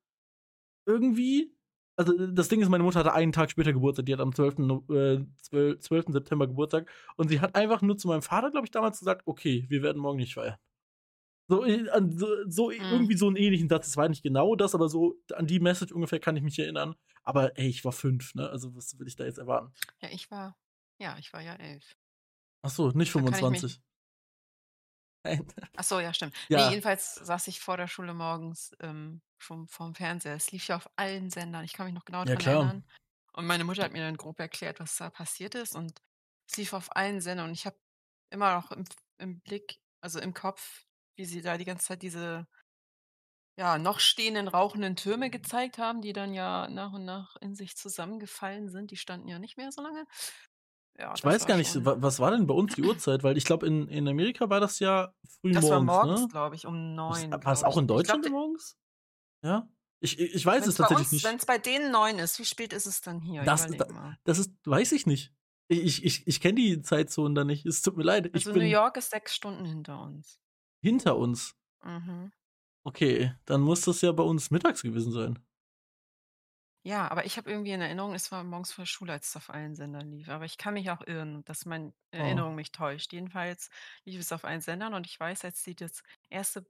irgendwie, 0.85 1.55
also 1.95 2.27
das 2.27 2.47
Ding 2.47 2.61
ist, 2.61 2.69
meine 2.69 2.83
Mutter 2.83 2.99
hatte 2.99 3.13
einen 3.13 3.31
Tag 3.31 3.51
später 3.51 3.73
Geburtstag, 3.73 4.05
die 4.05 4.13
hat 4.13 4.21
am 4.21 4.33
12. 4.33 4.59
Äh, 4.89 5.25
12, 5.41 5.79
12. 5.79 6.05
September 6.09 6.47
Geburtstag 6.47 6.89
und 7.15 7.27
sie 7.27 7.39
hat 7.39 7.55
einfach 7.55 7.81
nur 7.81 7.97
zu 7.97 8.07
meinem 8.07 8.21
Vater, 8.21 8.51
glaube 8.51 8.65
ich, 8.65 8.71
damals 8.71 8.99
gesagt, 8.99 9.23
okay, 9.25 9.65
wir 9.69 9.83
werden 9.83 10.01
morgen 10.01 10.17
nicht 10.17 10.33
feiern. 10.33 10.57
So, 11.49 11.65
äh, 11.65 11.85
so, 12.15 12.27
so 12.47 12.69
mhm. 12.69 12.77
irgendwie 12.91 13.17
so 13.17 13.27
einen 13.27 13.35
ähnlichen 13.35 13.67
Satz. 13.67 13.87
Es 13.87 13.97
war 13.97 14.07
nicht 14.07 14.23
genau 14.23 14.55
das, 14.55 14.73
aber 14.73 14.87
so 14.87 15.15
an 15.33 15.45
die 15.45 15.59
Message 15.59 15.91
ungefähr 15.91 16.19
kann 16.19 16.37
ich 16.37 16.43
mich 16.43 16.57
erinnern. 16.57 16.95
Aber 17.23 17.57
ey, 17.57 17.67
ich 17.67 17.83
war 17.83 17.91
fünf, 17.91 18.33
ne? 18.35 18.49
Also 18.49 18.75
was 18.75 18.97
will 18.97 19.07
ich 19.07 19.15
da 19.15 19.25
jetzt 19.25 19.37
erwarten? 19.37 19.73
Ja, 20.01 20.09
ich 20.11 20.31
war, 20.31 20.57
ja, 20.99 21.17
ich 21.19 21.33
war 21.33 21.41
ja 21.41 21.55
elf. 21.55 21.97
Ach 22.61 22.69
so, 22.69 22.89
nicht 22.91 23.11
25. 23.11 23.81
Ach 25.75 25.83
so, 25.83 25.99
ja, 25.99 26.13
stimmt. 26.13 26.35
Ja. 26.49 26.59
Ne, 26.59 26.61
jedenfalls 26.61 27.15
saß 27.15 27.47
ich 27.47 27.59
vor 27.59 27.77
der 27.77 27.87
Schule 27.87 28.13
morgens 28.13 28.71
ähm, 28.79 29.21
schon 29.39 29.67
vorm 29.67 29.95
Fernseher. 29.95 30.35
Es 30.35 30.51
lief 30.51 30.67
ja 30.67 30.75
auf 30.75 30.87
allen 30.95 31.29
Sendern. 31.29 31.63
Ich 31.65 31.73
kann 31.73 31.85
mich 31.87 31.95
noch 31.95 32.05
genau 32.05 32.23
Ja, 32.23 32.35
daran 32.35 32.45
erinnern. 32.45 32.85
Und 33.33 33.47
meine 33.47 33.63
Mutter 33.63 33.83
hat 33.83 33.91
mir 33.91 34.01
dann 34.03 34.17
grob 34.17 34.39
erklärt, 34.39 34.79
was 34.79 34.95
da 34.97 35.09
passiert 35.09 35.55
ist. 35.55 35.75
Und 35.75 35.99
es 36.49 36.57
lief 36.57 36.73
auf 36.73 36.95
allen 36.95 37.21
Sendern. 37.21 37.49
Und 37.49 37.53
ich 37.55 37.65
habe 37.65 37.77
immer 38.29 38.53
noch 38.55 38.71
im, 38.71 38.85
im 39.17 39.41
Blick, 39.41 39.79
also 40.01 40.19
im 40.19 40.33
Kopf, 40.35 40.85
wie 41.15 41.25
sie 41.25 41.41
da 41.41 41.57
die 41.57 41.65
ganze 41.65 41.87
Zeit 41.87 42.03
diese 42.03 42.47
ja, 43.57 43.77
noch 43.77 43.99
stehenden 43.99 44.47
rauchenden 44.47 44.95
Türme 44.95 45.29
gezeigt 45.29 45.77
haben, 45.77 46.01
die 46.01 46.13
dann 46.13 46.33
ja 46.33 46.67
nach 46.69 46.93
und 46.93 47.05
nach 47.05 47.35
in 47.37 47.55
sich 47.55 47.75
zusammengefallen 47.77 48.69
sind. 48.69 48.89
Die 48.91 48.97
standen 48.97 49.27
ja 49.27 49.37
nicht 49.39 49.57
mehr 49.57 49.71
so 49.71 49.81
lange. 49.81 50.05
Ja, 50.97 51.13
ich 51.15 51.23
weiß 51.23 51.45
gar 51.45 51.57
nicht, 51.57 51.71
schon... 51.71 51.85
was 51.85 52.19
war 52.19 52.31
denn 52.31 52.45
bei 52.45 52.53
uns 52.53 52.75
die 52.75 52.83
Uhrzeit? 52.85 53.23
Weil 53.23 53.37
ich 53.37 53.45
glaube, 53.45 53.65
in, 53.65 53.87
in 53.87 54.07
Amerika 54.07 54.49
war 54.49 54.59
das 54.59 54.79
ja 54.79 55.13
früh 55.41 55.51
das 55.51 55.63
morgens. 55.63 55.63
Das 55.63 55.71
war 55.71 55.81
morgens, 55.81 56.21
ne? 56.21 56.27
glaube 56.27 56.55
ich, 56.55 56.65
um 56.65 56.95
neun. 56.95 57.31
War 57.31 57.53
es 57.53 57.63
auch 57.63 57.77
in 57.77 57.87
Deutschland 57.87 58.23
glaub, 58.23 58.33
morgens? 58.33 58.77
Ja? 59.41 59.67
Ich, 59.99 60.19
ich 60.19 60.45
weiß 60.45 60.67
es 60.67 60.75
tatsächlich 60.75 61.05
uns, 61.05 61.11
nicht. 61.13 61.23
Wenn 61.23 61.37
es 61.37 61.45
bei 61.45 61.57
denen 61.57 61.91
neun 61.91 62.19
ist, 62.19 62.37
wie 62.37 62.45
spät 62.45 62.73
ist 62.73 62.85
es 62.85 63.01
dann 63.01 63.21
hier? 63.21 63.43
Das, 63.43 63.67
da, 63.67 64.17
das 64.25 64.39
ist, 64.39 64.51
weiß 64.65 64.91
ich 64.91 65.05
nicht. 65.05 65.33
Ich, 65.69 66.03
ich, 66.03 66.27
ich 66.27 66.41
kenne 66.41 66.55
die 66.55 66.81
Zeitzonen 66.81 67.35
da 67.35 67.43
nicht. 67.45 67.65
Es 67.65 67.81
tut 67.81 67.95
mir 67.95 68.03
leid. 68.03 68.33
Also 68.33 68.51
New 68.51 68.61
York 68.61 68.97
ist 68.97 69.11
sechs 69.11 69.33
Stunden 69.33 69.65
hinter 69.65 70.01
uns. 70.01 70.39
Hinter 70.81 71.17
uns? 71.17 71.55
Mhm. 71.83 72.31
Okay, 72.83 73.33
dann 73.45 73.61
muss 73.61 73.81
das 73.81 74.01
ja 74.01 74.11
bei 74.11 74.23
uns 74.23 74.51
mittags 74.51 74.81
gewesen 74.81 75.13
sein. 75.13 75.39
Ja, 76.85 77.07
aber 77.09 77.25
ich 77.25 77.37
habe 77.37 77.49
irgendwie 77.49 77.71
in 77.71 77.79
Erinnerung, 77.79 78.13
es 78.13 78.29
war 78.31 78.43
morgens 78.43 78.73
vor 78.73 78.83
der 78.83 78.87
Schule, 78.89 79.13
als 79.13 79.29
es 79.29 79.35
auf 79.37 79.49
allen 79.49 79.73
Sendern 79.75 80.11
lief. 80.11 80.27
Aber 80.27 80.43
ich 80.43 80.57
kann 80.57 80.73
mich 80.73 80.89
auch 80.91 81.01
irren, 81.07 81.43
dass 81.45 81.65
meine 81.65 81.93
Oh. 82.17 82.43
Erinnerung 82.43 82.55
mich 82.55 82.73
täuscht. 82.73 83.13
Jedenfalls 83.13 83.69
lief 84.03 84.19
es 84.19 84.33
auf 84.33 84.43
allen 84.43 84.59
Sendern 84.59 84.93
und 84.93 85.07
ich 85.07 85.17
weiß, 85.17 85.45
als 85.45 85.63
sie 85.63 85.75
das 85.75 86.03
erste 86.29 86.65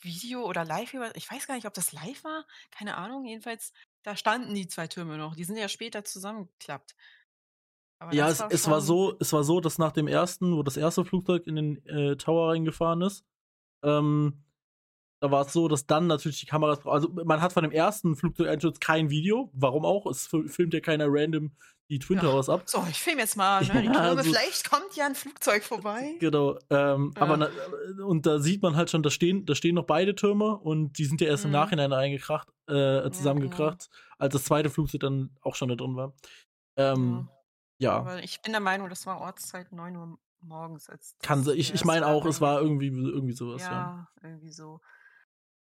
Video 0.00 0.44
oder 0.46 0.64
live 0.64 0.94
über 0.94 1.14
ich 1.14 1.30
weiß 1.30 1.46
gar 1.46 1.54
nicht, 1.56 1.66
ob 1.66 1.74
das 1.74 1.92
live 1.92 2.24
war, 2.24 2.46
keine 2.70 2.96
Ahnung. 2.96 3.26
Jedenfalls, 3.26 3.72
da 4.02 4.16
standen 4.16 4.54
die 4.54 4.66
zwei 4.66 4.86
Türme 4.88 5.18
noch. 5.18 5.34
Die 5.36 5.44
sind 5.44 5.56
ja 5.58 5.68
später 5.68 6.04
zusammengeklappt. 6.04 6.94
Aber 8.00 8.12
Ja, 8.12 8.28
es 8.30 8.38
war 8.38 8.50
es 8.50 8.66
war 8.68 8.80
so 8.80 9.16
es 9.20 9.32
war 9.32 9.44
so, 9.44 9.60
dass 9.60 9.78
nach 9.78 9.92
dem 9.92 10.08
ersten 10.08 10.56
wo 10.56 10.62
das 10.64 10.76
erste 10.76 11.04
Flugzeug 11.04 11.46
in 11.46 11.54
den, 11.56 11.86
äh, 11.86 12.16
Tower 12.16 12.48
reingefahren 12.50 13.02
ist 13.02 13.24
Ähm, 13.84 14.44
da 15.20 15.30
war 15.30 15.46
es 15.46 15.52
so, 15.52 15.68
dass 15.68 15.86
dann 15.86 16.06
natürlich 16.06 16.40
die 16.40 16.46
Kameras, 16.46 16.84
also 16.86 17.08
man 17.10 17.40
hat 17.42 17.52
von 17.52 17.62
dem 17.62 17.72
ersten 17.72 18.16
Flugzeugeinsturz 18.16 18.80
kein 18.80 19.10
Video, 19.10 19.50
warum 19.52 19.84
auch? 19.84 20.06
Es 20.06 20.26
filmt 20.46 20.72
ja 20.74 20.80
keiner 20.80 21.06
random 21.08 21.52
die 21.90 21.98
Twin 21.98 22.18
Ja. 22.18 22.22
Towers 22.22 22.48
ab. 22.48 22.62
So, 22.66 22.86
ich 22.88 22.98
film 23.00 23.18
jetzt 23.18 23.36
mal, 23.36 23.64
ne, 23.66 23.84
Ja, 23.84 23.92
Türme. 23.92 24.22
so- 24.22 24.30
Vielleicht 24.30 24.70
kommt 24.70 24.94
ja 24.94 25.06
ein 25.06 25.14
Flugzeug 25.14 25.62
vorbei. 25.64 26.14
Genau, 26.20 26.56
ähm, 26.70 27.12
Ja. 27.16 27.22
aber 27.22 27.36
na, 27.36 27.48
und 28.06 28.26
da 28.26 28.38
sieht 28.38 28.62
man 28.62 28.76
halt 28.76 28.90
schon, 28.90 29.02
da 29.02 29.10
stehen, 29.10 29.44
da 29.44 29.54
stehen 29.54 29.74
noch 29.74 29.84
beide 29.86 30.14
Türme 30.14 30.56
und 30.56 30.98
die 30.98 31.04
sind 31.04 31.20
ja 31.20 31.26
erst 31.26 31.44
im 31.44 31.50
Mhm. 31.50 31.56
Nachhinein 31.56 31.92
eingekracht, 31.92 32.48
äh, 32.68 33.10
zusammengekracht, 33.10 33.90
als 34.18 34.32
das 34.32 34.44
zweite 34.44 34.70
Flugzeug 34.70 35.00
dann 35.00 35.30
auch 35.42 35.54
schon 35.56 35.68
da 35.68 35.74
drin 35.74 35.96
war. 35.96 36.12
Ähm, 36.76 37.28
ja, 37.78 38.18
ich 38.18 38.40
bin 38.42 38.52
der 38.52 38.60
Meinung, 38.60 38.88
das 38.88 39.04
war 39.06 39.20
Ortszeit 39.20 39.72
9 39.72 39.96
Uhr 39.96 40.18
morgens. 40.42 40.88
Als 40.88 41.16
kann 41.22 41.46
ich, 41.54 41.74
ich 41.74 41.84
meine 41.84 42.06
auch, 42.06 42.24
es 42.26 42.40
war 42.40 42.60
irgendwie 42.60 42.86
irgendwie 42.88 43.32
sowas, 43.34 43.62
ja. 43.62 43.70
Ja, 43.70 44.08
irgendwie 44.22 44.52
so. 44.52 44.80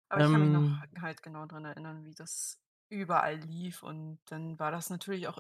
Aber 0.09 0.25
ich 0.25 0.31
kann 0.31 0.41
mich 0.41 0.55
Ähm. 0.55 0.79
noch 0.95 1.03
halt 1.03 1.23
genau 1.23 1.47
dran 1.47 1.65
erinnern, 1.65 2.05
wie 2.05 2.15
das 2.15 2.59
überall 2.89 3.37
lief. 3.37 3.83
Und 3.83 4.19
dann 4.27 4.59
war 4.59 4.71
das 4.71 4.91
natürlich 4.91 5.27
auch 5.29 5.39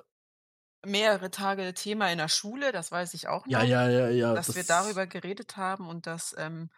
mehrere 0.84 1.30
Tage 1.30 1.72
Thema 1.74 2.10
in 2.10 2.18
der 2.18 2.28
Schule, 2.28 2.72
das 2.72 2.90
weiß 2.92 3.14
ich 3.14 3.28
auch 3.28 3.46
noch. 3.46 3.52
Ja, 3.52 3.62
ja, 3.62 3.88
ja, 3.88 4.08
ja. 4.08 4.34
dass 4.34 4.48
wir 4.54 4.62
das- 4.62 4.66
darüber 4.66 5.06
geredet 5.06 5.56
haben 5.56 5.88
und 5.88 6.06
dass 6.06 6.34
ähm, 6.38 6.70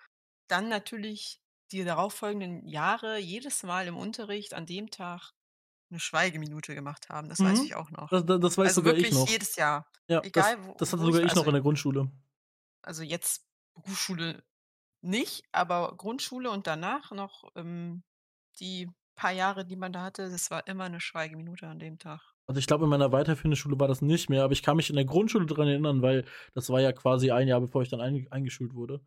dann 0.48 0.68
natürlich 0.68 1.40
die 1.72 1.84
darauffolgenden 1.84 2.66
Jahre 2.66 3.18
jedes 3.18 3.62
Mal 3.62 3.86
im 3.86 3.96
Unterricht 3.96 4.54
an 4.54 4.64
dem 4.64 4.90
Tag 4.90 5.32
eine 5.90 6.00
Schweigeminute 6.00 6.74
gemacht 6.74 7.08
haben. 7.10 7.28
Das 7.28 7.40
weiß 7.40 7.58
Mhm. 7.60 7.64
ich 7.64 7.74
auch 7.74 7.90
noch. 7.90 8.08
Das, 8.10 8.24
das, 8.24 8.40
das 8.40 8.58
weiß 8.58 8.68
also 8.68 8.80
sogar 8.80 8.94
wirklich 8.94 9.08
ich 9.12 9.14
noch. 9.18 9.28
jedes 9.28 9.56
Jahr. 9.56 9.90
Ja, 10.06 10.22
egal, 10.22 10.56
das, 10.56 10.66
wo- 10.66 10.74
das 10.78 10.92
hatte 10.92 11.02
wo 11.02 11.06
sogar 11.06 11.20
ich- 11.20 11.26
ich 11.26 11.32
noch 11.32 11.42
also- 11.42 11.50
in 11.50 11.54
der 11.54 11.62
Grundschule. 11.62 12.10
Also 12.82 13.02
jetzt 13.02 13.46
Berufsschule 13.74 14.42
nicht, 15.00 15.44
aber 15.52 15.94
Grundschule 15.96 16.50
und 16.50 16.66
danach 16.66 17.10
noch 17.12 17.44
ähm, 17.54 18.02
die 18.60 18.88
paar 19.14 19.32
Jahre, 19.32 19.64
die 19.64 19.76
man 19.76 19.92
da 19.92 20.02
hatte, 20.02 20.30
das 20.30 20.50
war 20.50 20.66
immer 20.68 20.84
eine 20.84 21.00
Schweigeminute 21.00 21.66
an 21.66 21.78
dem 21.78 21.98
Tag. 21.98 22.20
Also 22.46 22.60
ich 22.60 22.66
glaube, 22.66 22.84
in 22.84 22.90
meiner 22.90 23.12
weiterführenden 23.12 23.56
Schule 23.56 23.78
war 23.78 23.88
das 23.88 24.00
nicht 24.00 24.30
mehr, 24.30 24.44
aber 24.44 24.52
ich 24.52 24.62
kann 24.62 24.76
mich 24.76 24.88
in 24.88 24.96
der 24.96 25.04
Grundschule 25.04 25.44
dran 25.44 25.68
erinnern, 25.68 26.02
weil 26.02 26.24
das 26.54 26.70
war 26.70 26.80
ja 26.80 26.92
quasi 26.92 27.30
ein 27.30 27.48
Jahr, 27.48 27.60
bevor 27.60 27.82
ich 27.82 27.90
dann 27.90 28.00
einge 28.00 28.26
eingeschult 28.30 28.74
wurde. 28.74 29.00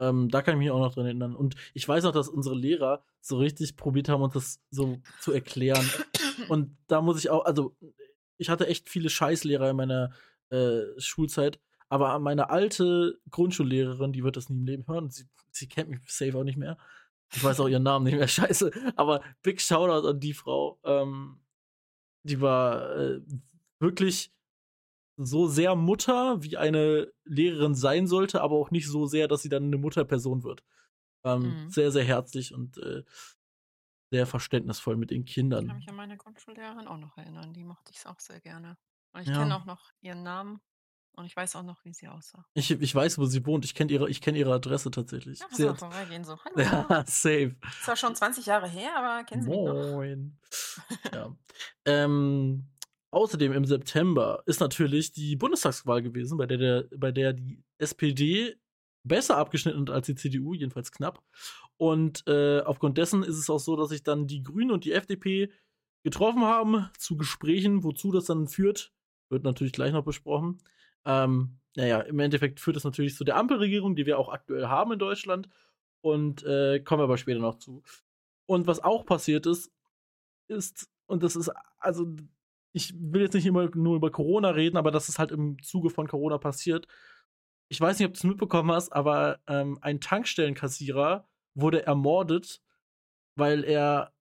Ähm, 0.00 0.28
da 0.30 0.42
kann 0.42 0.54
ich 0.54 0.58
mich 0.58 0.70
auch 0.70 0.80
noch 0.80 0.94
dran 0.94 1.04
erinnern. 1.04 1.36
Und 1.36 1.54
ich 1.74 1.86
weiß 1.86 2.04
auch, 2.06 2.12
dass 2.12 2.28
unsere 2.28 2.56
Lehrer 2.56 3.04
so 3.20 3.36
richtig 3.38 3.76
probiert 3.76 4.08
haben, 4.08 4.22
uns 4.22 4.34
das 4.34 4.60
so 4.70 5.00
zu 5.20 5.32
erklären. 5.32 5.88
Und 6.48 6.76
da 6.86 7.00
muss 7.00 7.18
ich 7.18 7.30
auch, 7.30 7.44
also 7.44 7.76
ich 8.36 8.48
hatte 8.48 8.66
echt 8.66 8.88
viele 8.88 9.10
Scheißlehrer 9.10 9.70
in 9.70 9.76
meiner 9.76 10.12
äh, 10.50 10.80
Schulzeit, 10.98 11.60
aber 11.88 12.18
meine 12.18 12.50
alte 12.50 13.18
Grundschullehrerin, 13.30 14.12
die 14.12 14.24
wird 14.24 14.36
das 14.36 14.48
nie 14.50 14.58
im 14.58 14.64
Leben 14.66 14.86
hören. 14.86 15.10
Sie, 15.10 15.24
sie 15.50 15.68
kennt 15.68 15.90
mich 15.90 16.00
safe 16.06 16.36
auch 16.38 16.44
nicht 16.44 16.58
mehr. 16.58 16.78
Ich 17.34 17.42
weiß 17.44 17.60
auch 17.60 17.68
ihren 17.68 17.82
Namen 17.82 18.04
nicht 18.06 18.16
mehr, 18.16 18.28
scheiße. 18.28 18.70
Aber 18.96 19.22
Big 19.42 19.60
Shoutout 19.60 20.06
an 20.08 20.20
die 20.20 20.34
Frau. 20.34 20.78
Ähm, 20.84 21.40
die 22.24 22.40
war 22.40 22.96
äh, 22.96 23.20
wirklich 23.80 24.32
so 25.16 25.48
sehr 25.48 25.74
Mutter, 25.74 26.42
wie 26.42 26.56
eine 26.56 27.12
Lehrerin 27.24 27.74
sein 27.74 28.06
sollte, 28.06 28.40
aber 28.42 28.56
auch 28.56 28.70
nicht 28.70 28.88
so 28.88 29.06
sehr, 29.06 29.28
dass 29.28 29.42
sie 29.42 29.48
dann 29.48 29.64
eine 29.64 29.78
Mutterperson 29.78 30.44
wird. 30.44 30.64
Ähm, 31.24 31.42
Mhm. 31.42 31.70
Sehr, 31.70 31.90
sehr 31.90 32.04
herzlich 32.04 32.54
und 32.54 32.78
äh, 32.78 33.04
sehr 34.10 34.26
verständnisvoll 34.26 34.96
mit 34.96 35.10
den 35.10 35.24
Ich 35.24 35.34
Kindern. 35.34 35.66
kann 35.66 35.76
mich 35.76 35.88
an 35.88 35.96
meine 35.96 36.16
Grundschullehrerin 36.16 36.86
auch 36.88 36.96
noch 36.98 37.16
erinnern. 37.18 37.52
Die 37.52 37.64
mochte 37.64 37.92
ich 37.92 38.06
auch 38.06 38.20
sehr 38.20 38.40
gerne. 38.40 38.76
Und 39.12 39.22
ich 39.22 39.28
Ja. 39.28 39.38
kenne 39.38 39.56
auch 39.56 39.64
noch 39.64 39.90
ihren 40.00 40.22
Namen 40.22 40.60
und 41.12 41.24
ich 41.26 41.36
weiß 41.36 41.56
auch 41.56 41.62
noch, 41.62 41.84
wie 41.84 41.92
sie 41.92 42.08
aussah. 42.08 42.44
Ich, 42.54 42.70
ich 42.70 42.94
weiß, 42.94 43.18
wo 43.18 43.24
sie 43.26 43.44
wohnt. 43.44 43.64
Ich 43.64 43.74
kenne 43.74 43.90
ihre, 43.92 44.08
ich 44.08 44.20
kenn 44.20 44.36
ihre 44.36 44.52
Adresse 44.54 44.90
tatsächlich. 44.90 45.40
Ja, 45.40 45.46
Sie 45.52 45.62
so, 45.62 45.70
hat- 45.70 45.78
vorbeigehen 45.78 46.24
so. 46.24 46.38
Hallo. 46.44 46.60
ja, 46.60 47.04
safe. 47.06 47.56
Ist 47.68 47.84
zwar 47.84 47.96
schon 47.96 48.14
20 48.14 48.46
Jahre 48.46 48.68
her, 48.68 48.90
aber 48.96 49.24
kennen 49.24 49.42
Sie 49.42 49.48
mich 49.50 49.58
noch? 49.58 49.74
Moin. 49.92 50.38
ja. 51.12 51.36
ähm, 51.86 52.68
außerdem 53.10 53.52
im 53.52 53.64
September 53.64 54.42
ist 54.46 54.60
natürlich 54.60 55.12
die 55.12 55.36
Bundestagswahl 55.36 56.02
gewesen, 56.02 56.38
bei 56.38 56.46
der, 56.46 56.58
der, 56.58 56.84
bei 56.96 57.10
der 57.12 57.32
die 57.32 57.62
SPD 57.78 58.56
besser 59.04 59.36
abgeschnitten 59.38 59.80
hat 59.82 59.90
als 59.90 60.06
die 60.06 60.14
CDU, 60.14 60.54
jedenfalls 60.54 60.92
knapp. 60.92 61.22
Und 61.78 62.26
äh, 62.26 62.60
aufgrund 62.60 62.98
dessen 62.98 63.22
ist 63.22 63.38
es 63.38 63.48
auch 63.48 63.60
so, 63.60 63.76
dass 63.76 63.88
sich 63.90 64.02
dann 64.02 64.26
die 64.26 64.42
Grünen 64.42 64.70
und 64.70 64.84
die 64.84 64.92
FDP 64.92 65.50
getroffen 66.04 66.42
haben 66.42 66.88
zu 66.98 67.16
Gesprächen, 67.16 67.82
wozu 67.84 68.12
das 68.12 68.26
dann 68.26 68.48
führt, 68.48 68.92
wird 69.30 69.44
natürlich 69.44 69.72
gleich 69.72 69.92
noch 69.92 70.04
besprochen. 70.04 70.58
Ähm, 71.04 71.58
naja, 71.76 72.00
im 72.00 72.18
Endeffekt 72.18 72.60
führt 72.60 72.76
es 72.76 72.84
natürlich 72.84 73.14
zu 73.14 73.24
der 73.24 73.36
Ampelregierung, 73.36 73.94
die 73.94 74.06
wir 74.06 74.18
auch 74.18 74.28
aktuell 74.28 74.66
haben 74.66 74.92
in 74.92 74.98
Deutschland. 74.98 75.48
Und 76.00 76.44
äh, 76.44 76.80
kommen 76.80 77.00
wir 77.00 77.04
aber 77.04 77.18
später 77.18 77.40
noch 77.40 77.58
zu. 77.58 77.82
Und 78.46 78.66
was 78.66 78.82
auch 78.82 79.04
passiert 79.04 79.46
ist, 79.46 79.70
ist, 80.48 80.88
und 81.06 81.22
das 81.22 81.36
ist, 81.36 81.50
also, 81.78 82.16
ich 82.72 82.94
will 82.96 83.22
jetzt 83.22 83.34
nicht 83.34 83.46
immer 83.46 83.68
nur 83.74 83.96
über 83.96 84.10
Corona 84.10 84.50
reden, 84.50 84.76
aber 84.76 84.90
das 84.90 85.08
ist 85.08 85.18
halt 85.18 85.30
im 85.32 85.60
Zuge 85.62 85.90
von 85.90 86.08
Corona 86.08 86.38
passiert. 86.38 86.86
Ich 87.68 87.80
weiß 87.80 87.98
nicht, 87.98 88.08
ob 88.08 88.14
du 88.14 88.18
es 88.18 88.24
mitbekommen 88.24 88.72
hast, 88.72 88.92
aber 88.92 89.40
ähm, 89.46 89.78
ein 89.82 90.00
Tankstellenkassierer 90.00 91.28
wurde 91.54 91.84
ermordet, 91.84 92.62
weil 93.36 93.64
er 93.64 94.12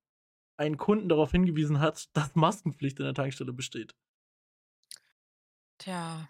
einen 0.58 0.78
Kunden 0.78 1.08
darauf 1.08 1.32
hingewiesen 1.32 1.80
hat, 1.80 2.10
dass 2.16 2.36
Maskenpflicht 2.36 3.00
in 3.00 3.06
der 3.06 3.14
Tankstelle 3.14 3.54
besteht. 3.54 3.96
Tja. 5.78 6.28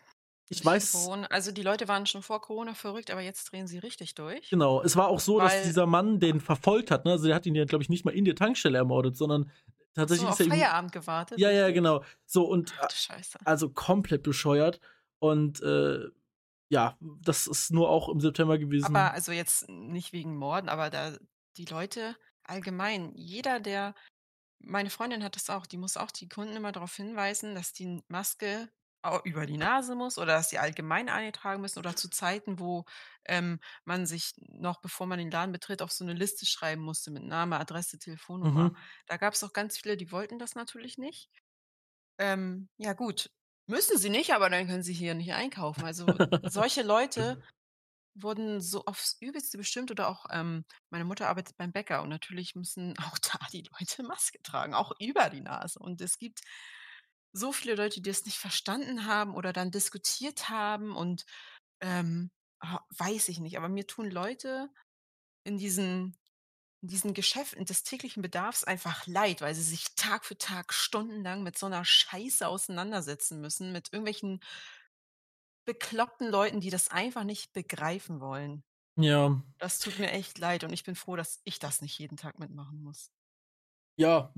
Ich 0.50 0.62
durch 0.62 0.66
weiß, 0.66 0.92
Corona, 0.94 1.28
also 1.28 1.52
die 1.52 1.62
Leute 1.62 1.88
waren 1.88 2.06
schon 2.06 2.22
vor 2.24 2.42
Corona 2.42 2.74
verrückt, 2.74 3.12
aber 3.12 3.22
jetzt 3.22 3.52
drehen 3.52 3.68
sie 3.68 3.80
richtig 3.80 4.16
durch. 4.16 4.50
genau, 4.50 4.82
es 4.82 4.96
war 4.96 5.08
auch 5.10 5.20
so, 5.20 5.40
dass 5.40 5.64
dieser 5.64 5.86
Mann 5.86 6.20
den 6.20 6.40
verfolgt 6.40 6.90
hat, 6.92 7.06
ne? 7.06 7.12
Also 7.12 7.26
der 7.28 7.36
hat 7.36 7.46
ihn 7.46 7.56
ja, 7.56 7.66
glaube 7.66 7.84
ich, 7.84 7.90
nicht 7.90 8.06
mal 8.06 8.14
in 8.14 8.26
der 8.26 8.36
Tankstelle 8.36 8.78
ermordet, 8.78 9.18
sondern 9.18 9.44
So 9.46 9.52
tatsächlich 9.94 10.30
auf 10.30 10.40
ist 10.40 10.48
er. 10.48 10.54
Feierabend 10.54 10.92
gewartet. 10.92 11.40
Ja, 11.40 11.52
ja, 11.52 11.72
genau. 11.72 12.04
So, 12.26 12.46
und 12.46 12.74
Ach 12.80 12.88
du 12.88 12.96
Scheiße. 12.96 13.40
also 13.46 13.70
komplett 13.70 14.24
bescheuert. 14.24 14.80
Und 15.20 15.62
äh, 15.64 16.06
ja, 16.70 16.98
das 17.00 17.48
ist 17.48 17.72
nur 17.72 17.90
auch 17.90 18.08
im 18.10 18.20
September 18.20 18.58
gewesen. 18.58 18.86
Aber 18.86 19.14
also 19.14 19.32
jetzt 19.32 19.68
nicht 19.70 20.14
wegen 20.14 20.38
Morden, 20.38 20.70
aber 20.70 20.90
da 20.90 21.18
die 21.58 21.66
Leute 21.66 22.16
allgemein, 22.44 23.12
jeder, 23.16 23.60
der, 23.60 23.96
meine 24.60 24.90
Freundin 24.90 25.24
hat 25.24 25.36
das 25.36 25.50
auch, 25.50 25.66
die 25.66 25.78
muss 25.78 25.98
auch 25.98 26.12
die 26.12 26.30
Kunden 26.30 26.56
immer 26.56 26.72
darauf 26.72 26.96
hinweisen, 26.96 27.56
dass 27.56 27.74
die 27.74 28.02
Maske 28.08 28.70
über 29.24 29.46
die 29.46 29.58
Nase 29.58 29.96
muss 29.96 30.18
oder 30.18 30.34
dass 30.34 30.50
sie 30.50 30.58
allgemein 30.58 31.10
eine 31.10 31.32
tragen 31.32 31.62
müssen 31.62 31.80
oder 31.80 31.96
zu 31.96 32.10
Zeiten, 32.10 32.60
wo 32.60 32.86
ähm, 33.26 33.60
man 33.86 34.06
sich 34.06 34.34
noch, 34.38 34.82
bevor 34.82 35.08
man 35.08 35.20
den 35.20 35.32
Laden 35.32 35.52
betritt, 35.52 35.82
auf 35.82 35.92
so 35.92 36.04
eine 36.04 36.14
Liste 36.14 36.46
schreiben 36.46 36.82
musste 36.82 37.12
mit 37.12 37.24
Name, 37.24 37.60
Adresse, 37.60 38.00
Telefonnummer. 38.00 38.70
Mhm. 38.70 38.78
Da 39.08 39.18
gab 39.18 39.34
es 39.34 39.44
auch 39.44 39.54
ganz 39.54 39.78
viele, 39.78 39.98
die 39.98 40.12
wollten 40.12 40.40
das 40.40 40.56
natürlich 40.56 40.98
nicht. 40.98 41.30
Ähm, 42.20 42.70
ja 42.78 42.94
gut, 42.94 43.30
müssen 43.68 43.98
sie 43.98 44.10
nicht, 44.10 44.34
aber 44.34 44.50
dann 44.50 44.68
können 44.68 44.84
sie 44.84 44.94
hier 44.94 45.14
nicht 45.14 45.34
einkaufen. 45.34 45.86
Also 45.86 46.06
solche 46.50 46.84
Leute 46.84 47.42
wurden 48.16 48.62
so 48.62 48.86
aufs 48.86 49.18
Übelste 49.22 49.58
bestimmt 49.58 49.92
oder 49.92 50.10
auch 50.10 50.26
ähm, 50.32 50.66
meine 50.90 51.06
Mutter 51.06 51.30
arbeitet 51.30 51.58
beim 51.58 51.72
Bäcker 51.72 52.02
und 52.02 52.10
natürlich 52.10 52.56
müssen 52.56 52.96
auch 53.06 53.18
da 53.20 53.40
die 53.52 53.64
Leute 53.80 54.04
Maske 54.04 54.42
tragen, 54.44 54.74
auch 54.74 54.92
über 55.00 55.30
die 55.30 55.42
Nase. 55.42 55.80
Und 55.80 56.02
es 56.02 56.18
gibt 56.18 56.42
so 57.38 57.52
viele 57.54 57.76
Leute, 57.76 58.02
die 58.02 58.10
es 58.10 58.26
nicht 58.26 58.38
verstanden 58.38 59.06
haben 59.06 59.36
oder 59.36 59.54
dann 59.54 59.72
diskutiert 59.72 60.50
haben 60.50 60.96
und 60.96 61.26
ähm, 61.82 62.32
weiß 62.98 63.30
ich 63.30 63.40
nicht, 63.40 63.58
aber 63.58 63.70
mir 63.70 63.88
tun 63.88 64.12
Leute 64.12 64.70
in 65.46 65.58
diesen, 65.58 66.18
in 66.82 66.90
diesen 66.90 67.14
Geschäften 67.14 67.66
des 67.66 67.84
täglichen 67.84 68.22
Bedarfs 68.24 68.64
einfach 68.64 69.08
leid, 69.08 69.42
weil 69.42 69.56
sie 69.56 69.64
sich 69.64 69.96
Tag 69.96 70.26
für 70.26 70.38
Tag 70.38 70.74
stundenlang 70.74 71.44
mit 71.44 71.58
so 71.58 71.68
einer 71.68 71.86
Scheiße 71.86 72.48
auseinandersetzen 72.48 73.42
müssen, 73.42 73.72
mit 73.74 73.94
irgendwelchen 73.94 74.42
bekloppten 75.66 76.30
Leuten, 76.30 76.62
die 76.62 76.70
das 76.72 76.90
einfach 76.90 77.24
nicht 77.24 77.54
begreifen 77.54 78.20
wollen. 78.20 78.64
Ja, 78.96 79.42
Das 79.60 79.80
tut 79.80 80.00
mir 80.00 80.12
echt 80.12 80.38
leid 80.40 80.64
und 80.64 80.74
ich 80.74 80.84
bin 80.84 80.96
froh, 80.96 81.16
dass 81.16 81.42
ich 81.46 81.60
das 81.60 81.82
nicht 81.82 82.00
jeden 82.00 82.18
Tag 82.18 82.40
mitmachen 82.40 82.82
muss. 82.84 83.12
Ja, 83.98 84.32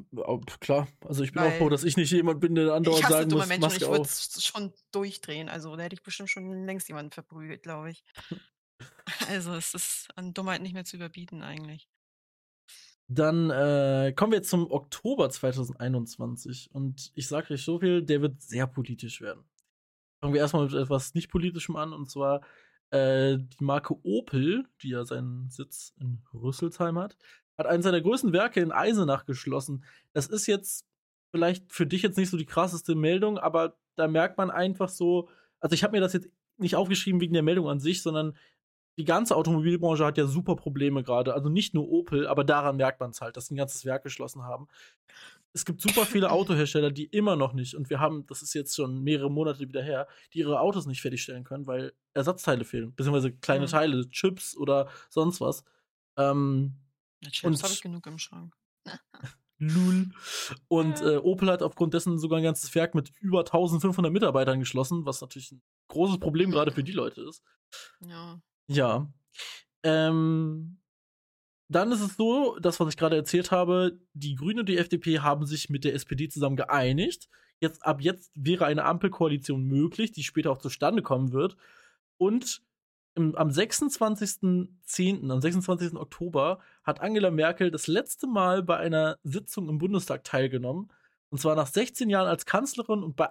klar. 0.62 0.88
Also 1.05 1.24
ich 1.24 1.34
bin 1.34 1.41
auch 1.41 1.47
Weil 1.47 1.57
froh, 1.57 1.70
dass 1.70 1.84
ich 1.84 1.97
nicht 1.97 2.12
jemand 2.12 2.39
bin, 2.39 2.55
der 2.55 2.74
andauernd 2.74 2.99
Ich 2.99 3.05
hasse 3.05 3.14
sagen 3.14 3.30
dumme 3.30 3.41
muss, 3.41 3.49
Menschen 3.49 3.64
Maske 3.64 3.84
ich 3.84 3.91
würde 3.91 4.41
schon 4.41 4.74
durchdrehen. 4.91 5.49
Also 5.49 5.76
da 5.76 5.84
hätte 5.84 5.95
ich 5.95 6.01
bestimmt 6.01 6.30
schon 6.30 6.66
längst 6.66 6.88
jemanden 6.88 7.12
verprügelt, 7.12 7.64
glaube 7.64 7.91
ich. 7.91 8.03
Also 9.28 9.55
es 9.55 9.74
ist 9.74 10.07
an 10.16 10.34
Dummheit 10.34 10.62
nicht 10.62 10.74
mehr 10.74 10.86
zu 10.86 10.95
überbieten 10.95 11.41
eigentlich. 11.41 11.89
Dann 13.10 13.49
äh, 13.49 14.14
kommen 14.16 14.32
wir 14.32 14.38
jetzt 14.38 14.51
zum 14.51 14.72
Oktober 14.72 15.30
2021. 15.30 16.70
Und 16.72 17.12
ich 17.16 17.28
sage 17.28 17.53
euch 17.55 17.64
so 17.64 17.80
viel, 17.80 18.03
der 18.03 18.22
wird 18.22 18.39
sehr 18.39 18.68
politisch 18.68 19.20
werden. 19.20 19.43
Fangen 20.22 20.34
wir 20.34 20.41
erstmal 20.41 20.66
mit 20.66 20.76
etwas 20.76 21.16
nicht 21.16 21.30
politischem 21.30 21.76
an. 21.76 21.91
Und 21.91 22.10
zwar 22.10 22.41
äh, 22.91 23.38
die 23.39 23.64
Marke 23.64 23.95
Opel, 24.03 24.66
die 24.82 24.89
ja 24.89 25.03
seinen 25.03 25.49
Sitz 25.49 25.93
in 25.99 26.22
Rüsselsheim 26.34 26.99
hat, 26.99 27.18
hat 27.60 27.68
eines 27.68 27.84
seiner 27.84 28.01
größten 28.01 28.34
Werke 28.34 28.62
in 28.62 28.72
Eisenach 28.72 29.26
geschlossen. 29.26 29.84
Das 30.14 30.28
ist 30.28 30.47
jetzt 30.47 30.86
vielleicht 31.32 31.72
für 31.72 31.86
dich 31.86 32.01
jetzt 32.01 32.18
nicht 32.18 32.30
so 32.30 32.38
die 32.38 32.45
krasseste 32.45 32.95
Meldung, 32.95 33.38
aber 33.38 33.78
da 33.95 34.07
merkt 34.07 34.38
man 34.38 34.49
einfach 34.49 34.89
so, 34.89 35.30
also 35.60 35.74
ich 35.74 35.84
habe 35.84 35.91
mir 35.91 36.01
das 36.01 36.14
jetzt 36.14 36.30
nicht 36.57 36.76
aufgeschrieben 36.76 37.22
wegen 37.22 37.34
der 37.34 37.43
Meldung 37.43 37.70
an 37.70 37.80
sich, 37.80 38.01
sondern 38.01 38.36
die 38.97 39.05
ganze 39.05 39.36
Automobilbranche 39.36 40.05
hat 40.05 40.18
ja 40.18 40.26
super 40.26 40.55
Probleme 40.55 41.03
gerade. 41.03 41.34
Also 41.34 41.49
nicht 41.49 41.74
nur 41.74 41.89
Opel, 41.89 42.28
aber 42.28 42.43
daran 42.43 42.78
merkt 42.78 42.99
man 42.99 43.12
es 43.12 43.22
halt, 43.22 43.38
dass 43.38 43.47
sie 43.47 43.53
ein 43.53 43.57
ganzes 43.57 43.86
Werk 43.86 44.03
geschlossen 44.03 44.43
haben. 44.43 44.68
Es 45.53 45.66
gibt 45.66 45.82
super 45.82 46.05
viele 46.05 46.32
Autohersteller, 46.32 46.91
die 46.91 47.05
immer 47.05 47.36
noch 47.36 47.53
nicht, 47.53 47.76
und 47.76 47.89
wir 47.89 47.99
haben, 47.99 48.26
das 48.28 48.41
ist 48.41 48.53
jetzt 48.53 48.76
schon 48.76 49.01
mehrere 49.03 49.32
Monate 49.32 49.60
wieder 49.60 49.82
her, 49.82 50.07
die 50.34 50.39
ihre 50.39 50.60
Autos 50.60 50.86
nicht 50.86 51.01
fertigstellen 51.01 51.43
können, 51.43 51.68
weil 51.68 51.93
Ersatzteile 52.14 52.66
fehlen, 52.66 52.93
beziehungsweise 52.95 53.32
kleine 53.34 53.66
Mhm. 53.66 53.70
Teile, 53.70 54.10
Chips 54.10 54.55
oder 54.57 54.89
sonst 55.10 55.41
was. 55.41 55.64
Ähm, 56.18 56.76
Ja, 57.22 57.30
Chips 57.30 57.63
habe 57.63 57.74
ich 57.74 57.82
genug 57.82 58.05
im 58.07 58.17
Schrank. 58.17 58.55
Lul. 59.59 60.09
Und 60.70 61.01
äh, 61.01 61.17
Opel 61.17 61.49
hat 61.51 61.61
aufgrund 61.61 61.93
dessen 61.93 62.17
sogar 62.17 62.39
ein 62.39 62.43
ganzes 62.43 62.74
Werk 62.76 62.95
mit 62.95 63.11
über 63.20 63.39
1500 63.39 64.11
Mitarbeitern 64.11 64.59
geschlossen, 64.59 65.05
was 65.05 65.20
natürlich 65.22 65.51
ein 65.51 65.61
großes 65.89 66.20
Problem 66.20 66.51
gerade 66.51 66.72
für 66.72 66.84
die 66.84 66.93
Leute 66.93 67.22
ist. 67.22 67.43
Ja. 67.99 68.41
Ja. 68.67 69.11
Ähm, 69.84 70.80
dann 71.67 71.91
ist 71.91 72.01
es 72.01 72.15
so, 72.15 72.57
das, 72.59 72.80
was 72.80 72.89
ich 72.89 72.97
gerade 72.97 73.17
erzählt 73.17 73.51
habe, 73.51 73.99
die 74.13 74.36
Grünen 74.36 74.61
und 74.61 74.70
die 74.70 74.78
FDP 74.78 75.20
haben 75.20 75.45
sich 75.45 75.70
mit 75.70 75.84
der 75.84 75.93
SPD 75.93 76.30
zusammen 76.30 76.55
geeinigt. 76.55 77.30
Jetzt, 77.59 77.86
ab 77.86 78.01
jetzt 78.01 78.32
wäre 78.36 78.65
eine 78.65 78.86
Ampelkoalition 78.86 79.63
möglich, 79.65 80.11
die 80.11 80.24
später 80.24 80.51
auch 80.51 80.57
zustande 80.57 81.01
kommen 81.01 81.34
wird. 81.34 81.57
Und 82.17 82.63
im, 83.20 83.36
am 83.36 83.49
26.10., 83.49 85.32
am 85.32 85.41
26. 85.41 85.93
Oktober, 85.95 86.59
hat 86.84 87.01
Angela 87.01 87.32
Merkel 87.32 87.72
das 87.72 87.88
letzte 87.88 88.28
Mal 88.28 88.63
bei 88.63 88.78
einer 88.78 89.17
Sitzung 89.24 89.70
im 89.70 89.78
Bundestag 89.78 90.24
teilgenommen. 90.24 90.91
Und 91.32 91.39
zwar 91.39 91.55
nach 91.55 91.67
16 91.67 92.09
Jahren 92.09 92.28
als 92.28 92.45
Kanzlerin 92.45 93.03
und, 93.03 93.15
bei, 93.15 93.30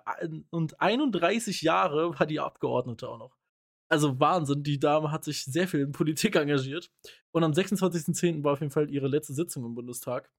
und 0.51 0.80
31 0.80 1.62
Jahre 1.62 2.16
war 2.18 2.26
die 2.26 2.39
Abgeordnete 2.39 3.09
auch 3.09 3.18
noch. 3.18 3.36
Also 3.91 4.20
Wahnsinn, 4.20 4.62
die 4.62 4.78
Dame 4.78 5.11
hat 5.11 5.24
sich 5.24 5.45
sehr 5.45 5.66
viel 5.66 5.80
in 5.80 5.93
Politik 5.93 6.36
engagiert. 6.36 6.91
Und 7.32 7.43
am 7.43 7.53
26.10. 7.53 8.45
war 8.45 8.53
auf 8.53 8.61
jeden 8.61 8.70
Fall 8.70 8.91
ihre 8.91 9.09
letzte 9.09 9.32
Sitzung 9.32 9.64
im 9.64 9.74
Bundestag. 9.74 10.30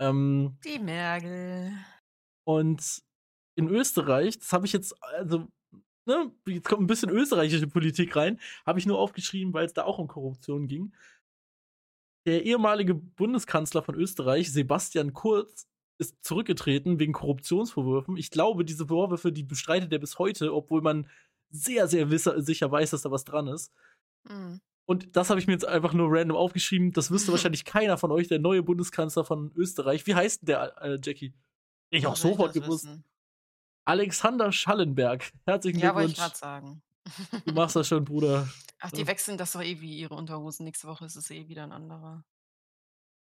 Ähm, 0.00 0.58
Die 0.64 0.78
Merkel. 0.78 1.72
und 2.44 3.02
in 3.54 3.68
Österreich, 3.68 4.38
das 4.38 4.52
habe 4.52 4.64
ich 4.66 4.72
jetzt, 4.72 4.96
also, 5.02 5.46
ne, 6.06 6.32
jetzt 6.46 6.68
kommt 6.68 6.82
ein 6.82 6.86
bisschen 6.86 7.10
österreichische 7.10 7.66
Politik 7.66 8.14
rein, 8.16 8.40
habe 8.66 8.78
ich 8.78 8.86
nur 8.86 8.98
aufgeschrieben, 8.98 9.52
weil 9.52 9.66
es 9.66 9.72
da 9.72 9.84
auch 9.84 9.98
um 9.98 10.08
Korruption 10.08 10.66
ging. 10.66 10.94
Der 12.26 12.44
ehemalige 12.44 12.94
Bundeskanzler 12.94 13.82
von 13.82 13.94
Österreich, 13.94 14.52
Sebastian 14.52 15.12
Kurz, 15.12 15.66
ist 15.98 16.24
zurückgetreten 16.24 16.98
wegen 16.98 17.12
Korruptionsvorwürfen. 17.12 18.16
Ich 18.16 18.30
glaube, 18.30 18.64
diese 18.64 18.86
Vorwürfe, 18.88 19.32
die 19.32 19.44
bestreitet 19.44 19.92
er 19.92 19.98
bis 19.98 20.18
heute, 20.18 20.54
obwohl 20.54 20.82
man 20.82 21.08
sehr, 21.50 21.86
sehr 21.86 22.08
sicher 22.42 22.70
weiß, 22.70 22.90
dass 22.90 23.02
da 23.02 23.10
was 23.10 23.24
dran 23.24 23.46
ist. 23.46 23.72
Hm. 24.26 24.60
Und 24.84 25.16
das 25.16 25.30
habe 25.30 25.38
ich 25.38 25.46
mir 25.46 25.52
jetzt 25.52 25.66
einfach 25.66 25.92
nur 25.92 26.08
random 26.10 26.36
aufgeschrieben. 26.36 26.92
Das 26.92 27.10
wüsste 27.10 27.30
wahrscheinlich 27.32 27.64
keiner 27.64 27.98
von 27.98 28.10
euch, 28.10 28.28
der 28.28 28.40
neue 28.40 28.62
Bundeskanzler 28.62 29.24
von 29.24 29.52
Österreich. 29.54 30.06
Wie 30.06 30.14
heißt 30.14 30.42
denn 30.42 30.46
der, 30.46 30.82
äh, 30.82 30.98
Jackie? 31.02 31.34
Ich 31.90 32.06
auch 32.06 32.16
sofort 32.16 32.54
gewusst. 32.54 32.86
wissen? 32.86 33.04
Alexander 33.84 34.52
Schallenberg. 34.52 35.32
Herzlichen 35.44 35.80
Ja, 35.80 35.94
wollte 35.94 36.12
ich 36.12 36.16
Glückwunsch. 36.16 36.40
gerade 36.40 36.58
sagen. 36.60 36.82
Du 37.46 37.52
machst 37.52 37.76
das 37.76 37.88
schon, 37.88 38.04
Bruder. 38.04 38.48
Ach, 38.80 38.90
die 38.90 39.06
wechseln 39.06 39.38
das 39.38 39.52
doch 39.52 39.62
eh 39.62 39.80
wie 39.80 39.98
ihre 39.98 40.14
Unterhosen. 40.14 40.64
Nächste 40.64 40.86
Woche 40.88 41.04
ist 41.04 41.16
es 41.16 41.30
eh 41.30 41.48
wieder 41.48 41.64
ein 41.64 41.72
anderer. 41.72 42.24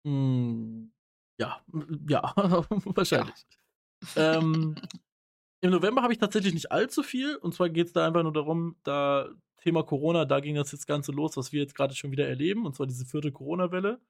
Hm, 0.05 0.93
ja, 1.41 1.61
ja, 2.09 2.33
wahrscheinlich. 2.37 3.47
Ähm, 4.17 4.77
Im 5.61 5.71
November 5.71 6.03
habe 6.03 6.13
ich 6.13 6.19
tatsächlich 6.19 6.55
nicht 6.55 6.71
allzu 6.73 7.03
viel. 7.03 7.37
Und 7.37 7.55
zwar 7.55 7.69
geht 7.69 7.89
es 7.89 7.93
da 7.93 8.07
einfach 8.07 8.23
nur 8.23 8.33
darum, 8.33 8.77
da 8.85 9.29
Thema 9.61 9.83
Corona, 9.83 10.25
da 10.25 10.41
ging 10.41 10.55
das 10.55 10.73
jetzt 10.73 10.87
Ganze 10.87 11.13
los, 11.13 11.37
was 11.37 11.53
wir 11.53 11.61
jetzt 11.61 11.75
gerade 11.75 11.95
schon 11.95 12.11
wieder 12.13 12.29
erleben. 12.29 12.67
Und 12.67 12.77
zwar 12.77 12.87
diese 12.87 13.05
vierte 13.05 13.33
Corona-Welle. 13.33 14.01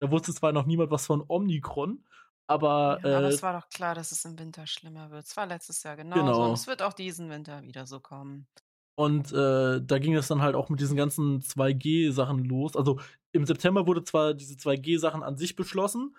Da 0.00 0.10
wusste 0.10 0.34
zwar 0.34 0.52
noch 0.52 0.66
niemand 0.66 0.90
was 0.90 1.06
von 1.06 1.24
Omikron, 1.28 2.04
aber, 2.46 3.00
Ja, 3.02 3.18
aber 3.18 3.26
äh, 3.26 3.28
es 3.28 3.42
war 3.42 3.52
doch 3.60 3.68
klar, 3.68 3.94
dass 3.94 4.10
es 4.12 4.24
im 4.24 4.38
Winter 4.38 4.66
schlimmer 4.66 5.10
wird. 5.10 5.26
Es 5.26 5.36
war 5.36 5.46
letztes 5.46 5.82
Jahr 5.82 5.96
genauso 5.96 6.20
Genau. 6.20 6.44
und 6.44 6.52
es 6.54 6.66
wird 6.66 6.82
auch 6.82 6.92
diesen 6.92 7.30
Winter 7.30 7.62
wieder 7.62 7.86
so 7.86 8.00
kommen. 8.00 8.48
Und 8.96 9.32
äh, 9.32 9.80
da 9.82 9.98
ging 9.98 10.14
es 10.14 10.28
dann 10.28 10.40
halt 10.42 10.54
auch 10.54 10.68
mit 10.68 10.80
diesen 10.80 10.96
ganzen 10.96 11.40
2G-Sachen 11.42 12.44
los. 12.44 12.76
Also 12.76 13.00
im 13.32 13.44
September 13.44 13.86
wurde 13.88 14.04
zwar 14.04 14.34
diese 14.34 14.56
2G-Sachen 14.56 15.22
an 15.24 15.36
sich 15.36 15.56
beschlossen, 15.56 16.16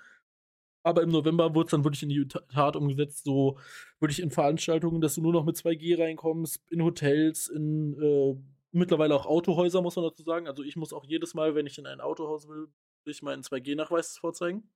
aber 0.83 1.03
im 1.03 1.09
November 1.11 1.55
wurde 1.55 1.67
es 1.67 1.71
dann 1.71 1.83
wirklich 1.85 2.03
in 2.03 2.09
die 2.09 2.27
Ta- 2.27 2.41
Tat 2.51 2.75
umgesetzt, 2.75 3.23
so 3.25 3.59
wirklich 3.99 4.21
in 4.21 4.31
Veranstaltungen, 4.31 5.01
dass 5.01 5.15
du 5.15 5.21
nur 5.21 5.33
noch 5.33 5.45
mit 5.45 5.57
2G 5.57 5.95
reinkommst, 5.95 6.63
in 6.71 6.83
Hotels, 6.83 7.47
in 7.47 8.01
äh, 8.01 8.35
mittlerweile 8.71 9.15
auch 9.15 9.25
Autohäuser, 9.27 9.81
muss 9.81 9.95
man 9.97 10.05
dazu 10.05 10.23
sagen. 10.23 10.47
Also 10.47 10.63
ich 10.63 10.75
muss 10.77 10.93
auch 10.93 11.05
jedes 11.05 11.33
Mal, 11.35 11.55
wenn 11.55 11.67
ich 11.67 11.77
in 11.79 11.87
ein 11.87 12.01
Autohaus 12.01 12.47
will, 12.49 12.69
sich 13.05 13.21
meinen 13.23 13.43
2G-Nachweis 13.43 14.17
vorzeigen. 14.17 14.69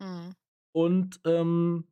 Mhm. 0.00 0.34
Und 0.76 1.20
ähm, 1.24 1.84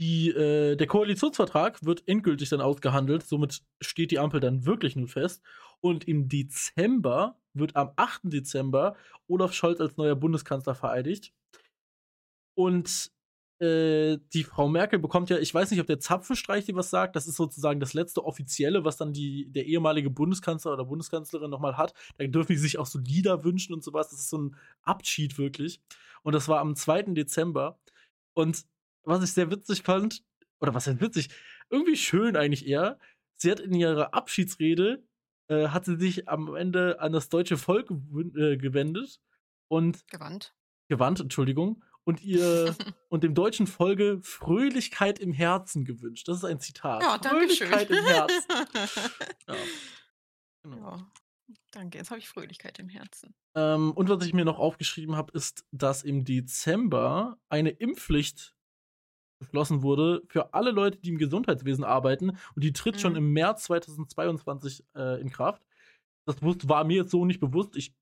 die, 0.00 0.30
äh, 0.30 0.74
der 0.74 0.88
Koalitionsvertrag 0.88 1.84
wird 1.84 2.02
endgültig 2.08 2.48
dann 2.48 2.60
ausgehandelt. 2.60 3.24
Somit 3.24 3.62
steht 3.80 4.10
die 4.10 4.18
Ampel 4.18 4.40
dann 4.40 4.66
wirklich 4.66 4.96
nun 4.96 5.06
fest. 5.06 5.40
Und 5.80 6.08
im 6.08 6.28
Dezember 6.28 7.38
wird 7.54 7.76
am 7.76 7.92
8. 7.94 8.22
Dezember 8.24 8.96
Olaf 9.28 9.52
Scholz 9.52 9.80
als 9.80 9.96
neuer 9.96 10.16
Bundeskanzler 10.16 10.74
vereidigt. 10.74 11.32
Und 12.54 13.12
äh, 13.60 14.18
die 14.34 14.42
Frau 14.42 14.66
Merkel 14.66 14.98
bekommt 14.98 15.30
ja, 15.30 15.38
ich 15.38 15.54
weiß 15.54 15.70
nicht, 15.70 15.78
ob 15.80 15.86
der 15.86 16.00
Zapfenstreich 16.00 16.64
dir 16.64 16.74
was 16.74 16.90
sagt, 16.90 17.14
das 17.14 17.28
ist 17.28 17.36
sozusagen 17.36 17.78
das 17.78 17.94
letzte 17.94 18.24
offizielle, 18.24 18.84
was 18.84 18.96
dann 18.96 19.12
die, 19.12 19.48
der 19.52 19.66
ehemalige 19.66 20.10
Bundeskanzler 20.10 20.72
oder 20.72 20.84
Bundeskanzlerin 20.84 21.50
nochmal 21.50 21.76
hat. 21.76 21.94
Da 22.18 22.26
dürfen 22.26 22.54
die 22.54 22.58
sich 22.58 22.78
auch 22.78 22.86
so 22.86 22.98
Lieder 22.98 23.44
wünschen 23.44 23.72
und 23.72 23.84
sowas. 23.84 24.08
Das 24.10 24.18
ist 24.18 24.30
so 24.30 24.38
ein 24.38 24.56
Abschied 24.82 25.38
wirklich. 25.38 25.80
Und 26.22 26.34
das 26.34 26.48
war 26.48 26.60
am 26.60 26.76
2. 26.76 27.02
Dezember. 27.14 27.78
Und 28.34 28.64
was 29.04 29.22
ich 29.22 29.32
sehr 29.32 29.50
witzig 29.50 29.82
fand, 29.82 30.22
oder 30.60 30.74
was 30.74 30.86
heißt 30.86 31.00
witzig, 31.00 31.28
irgendwie 31.70 31.96
schön 31.96 32.36
eigentlich 32.36 32.66
eher, 32.66 32.98
sie 33.34 33.50
hat 33.50 33.60
in 33.60 33.74
ihrer 33.74 34.14
Abschiedsrede, 34.14 35.02
äh, 35.48 35.68
hat 35.68 35.84
sie 35.84 35.96
sich 35.96 36.28
am 36.28 36.54
Ende 36.54 37.00
an 37.00 37.12
das 37.12 37.28
deutsche 37.28 37.56
Volk 37.56 37.90
äh, 37.90 38.56
gewendet 38.56 39.20
und 39.68 40.06
Gewandt. 40.08 40.54
gewandt, 40.88 41.20
Entschuldigung, 41.20 41.82
und 42.04 42.22
ihr 42.22 42.76
und 43.08 43.24
dem 43.24 43.34
deutschen 43.34 43.66
Folge 43.66 44.20
Fröhlichkeit 44.22 45.18
im 45.18 45.32
Herzen 45.32 45.84
gewünscht. 45.84 46.28
Das 46.28 46.38
ist 46.38 46.44
ein 46.44 46.60
Zitat. 46.60 47.02
Ja, 47.02 47.18
danke 47.18 47.50
schön. 47.50 47.68
Fröhlichkeit 47.68 47.90
im 47.90 48.04
Herzen. 48.04 48.44
Ja. 49.48 49.56
Genau. 50.62 50.76
ja, 50.90 51.12
danke. 51.70 51.98
Jetzt 51.98 52.10
habe 52.10 52.18
ich 52.20 52.28
Fröhlichkeit 52.28 52.78
im 52.78 52.88
Herzen. 52.88 53.34
Ähm, 53.54 53.92
und 53.92 54.08
was 54.08 54.24
ich 54.26 54.32
mir 54.34 54.44
noch 54.44 54.58
aufgeschrieben 54.58 55.16
habe, 55.16 55.32
ist, 55.36 55.64
dass 55.72 56.02
im 56.02 56.24
Dezember 56.24 57.38
eine 57.48 57.70
Impfpflicht 57.70 58.54
beschlossen 59.40 59.82
wurde 59.82 60.22
für 60.28 60.54
alle 60.54 60.70
Leute, 60.70 60.98
die 60.98 61.10
im 61.10 61.18
Gesundheitswesen 61.18 61.84
arbeiten. 61.84 62.30
Und 62.54 62.64
die 62.64 62.72
tritt 62.72 63.00
schon 63.00 63.12
Mhm. 63.12 63.18
im 63.18 63.32
März 63.32 63.64
2022 63.64 64.84
äh, 64.94 65.20
in 65.20 65.30
Kraft. 65.30 65.62
Das 66.26 66.36
war 66.40 66.84
mir 66.84 66.98
jetzt 66.98 67.10
so 67.10 67.24
nicht 67.24 67.40
bewusst. 67.40 67.76
Ich, 67.76 67.92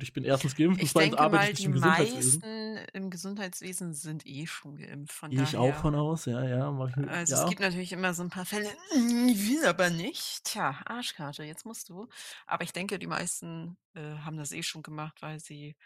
ich 0.00 0.12
bin 0.12 0.24
erstens 0.24 0.56
geimpft 0.56 0.80
und 0.80 0.88
zweitens 0.88 1.18
arbeite 1.18 1.52
ich 1.52 1.58
nicht 1.58 1.66
im 1.66 1.72
Gesundheitswesen. 1.72 2.40
meisten 2.40 2.57
im 2.92 3.10
Gesundheitswesen 3.10 3.94
sind 3.94 4.26
eh 4.26 4.46
schon 4.46 4.76
geimpft. 4.76 5.12
Von 5.14 5.30
Gehe 5.30 5.42
ich 5.42 5.52
daher. 5.52 5.60
auch 5.60 5.74
von 5.74 5.94
aus, 5.94 6.24
ja, 6.26 6.42
ja. 6.44 6.70
Mach 6.70 6.88
ich, 6.90 6.96
mir- 6.96 7.08
Also 7.08 7.34
ja. 7.34 7.42
es 7.42 7.48
gibt 7.48 7.60
natürlich 7.60 7.92
immer 7.92 8.14
so 8.14 8.22
ein 8.22 8.30
paar 8.30 8.46
Fälle, 8.46 8.68
"Mm, 8.94 9.28
ich 9.28 9.48
will 9.48 9.64
aber 9.66 9.90
nicht. 9.90 10.44
Tja, 10.44 10.80
Arschkarte, 10.86 11.44
jetzt 11.44 11.64
musst 11.66 11.88
du. 11.88 12.08
Aber 12.46 12.64
ich 12.64 12.72
denke, 12.72 12.98
die 12.98 13.06
meisten 13.06 13.76
äh, 13.94 14.18
haben 14.18 14.36
das 14.36 14.52
eh 14.52 14.62
schon 14.62 14.82
gemacht, 14.82 15.22
weil 15.22 15.40
sie, 15.40 15.76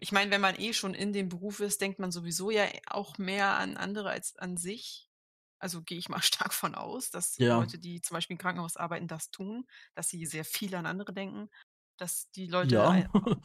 ich 0.00 0.12
meine, 0.12 0.30
wenn 0.30 0.40
man 0.40 0.56
eh 0.58 0.72
schon 0.74 0.94
in 0.94 1.12
dem 1.12 1.28
Beruf 1.28 1.60
ist, 1.60 1.80
denkt 1.80 1.98
man 1.98 2.12
sowieso 2.12 2.50
ja 2.50 2.66
auch 2.86 3.18
mehr 3.18 3.56
an 3.58 3.76
andere 3.76 4.10
als 4.10 4.36
an 4.36 4.56
sich. 4.56 5.08
Also 5.58 5.82
gehe 5.82 5.98
ich 5.98 6.08
mal 6.08 6.22
stark 6.50 6.52
von 6.54 6.74
aus, 6.74 7.10
dass 7.10 7.38
Ja. 7.38 7.58
Leute, 7.58 7.78
die 7.78 8.00
zum 8.02 8.14
Beispiel 8.16 8.34
im 8.34 8.38
Krankenhaus 8.38 8.76
arbeiten, 8.76 9.08
das 9.08 9.30
tun, 9.30 9.66
dass 9.94 10.08
sie 10.08 10.26
sehr 10.26 10.44
viel 10.44 10.74
an 10.74 10.86
andere 10.86 11.12
denken, 11.14 11.50
dass 11.98 12.30
die 12.32 12.46
Leute, 12.48 12.74
ja. 12.74 13.08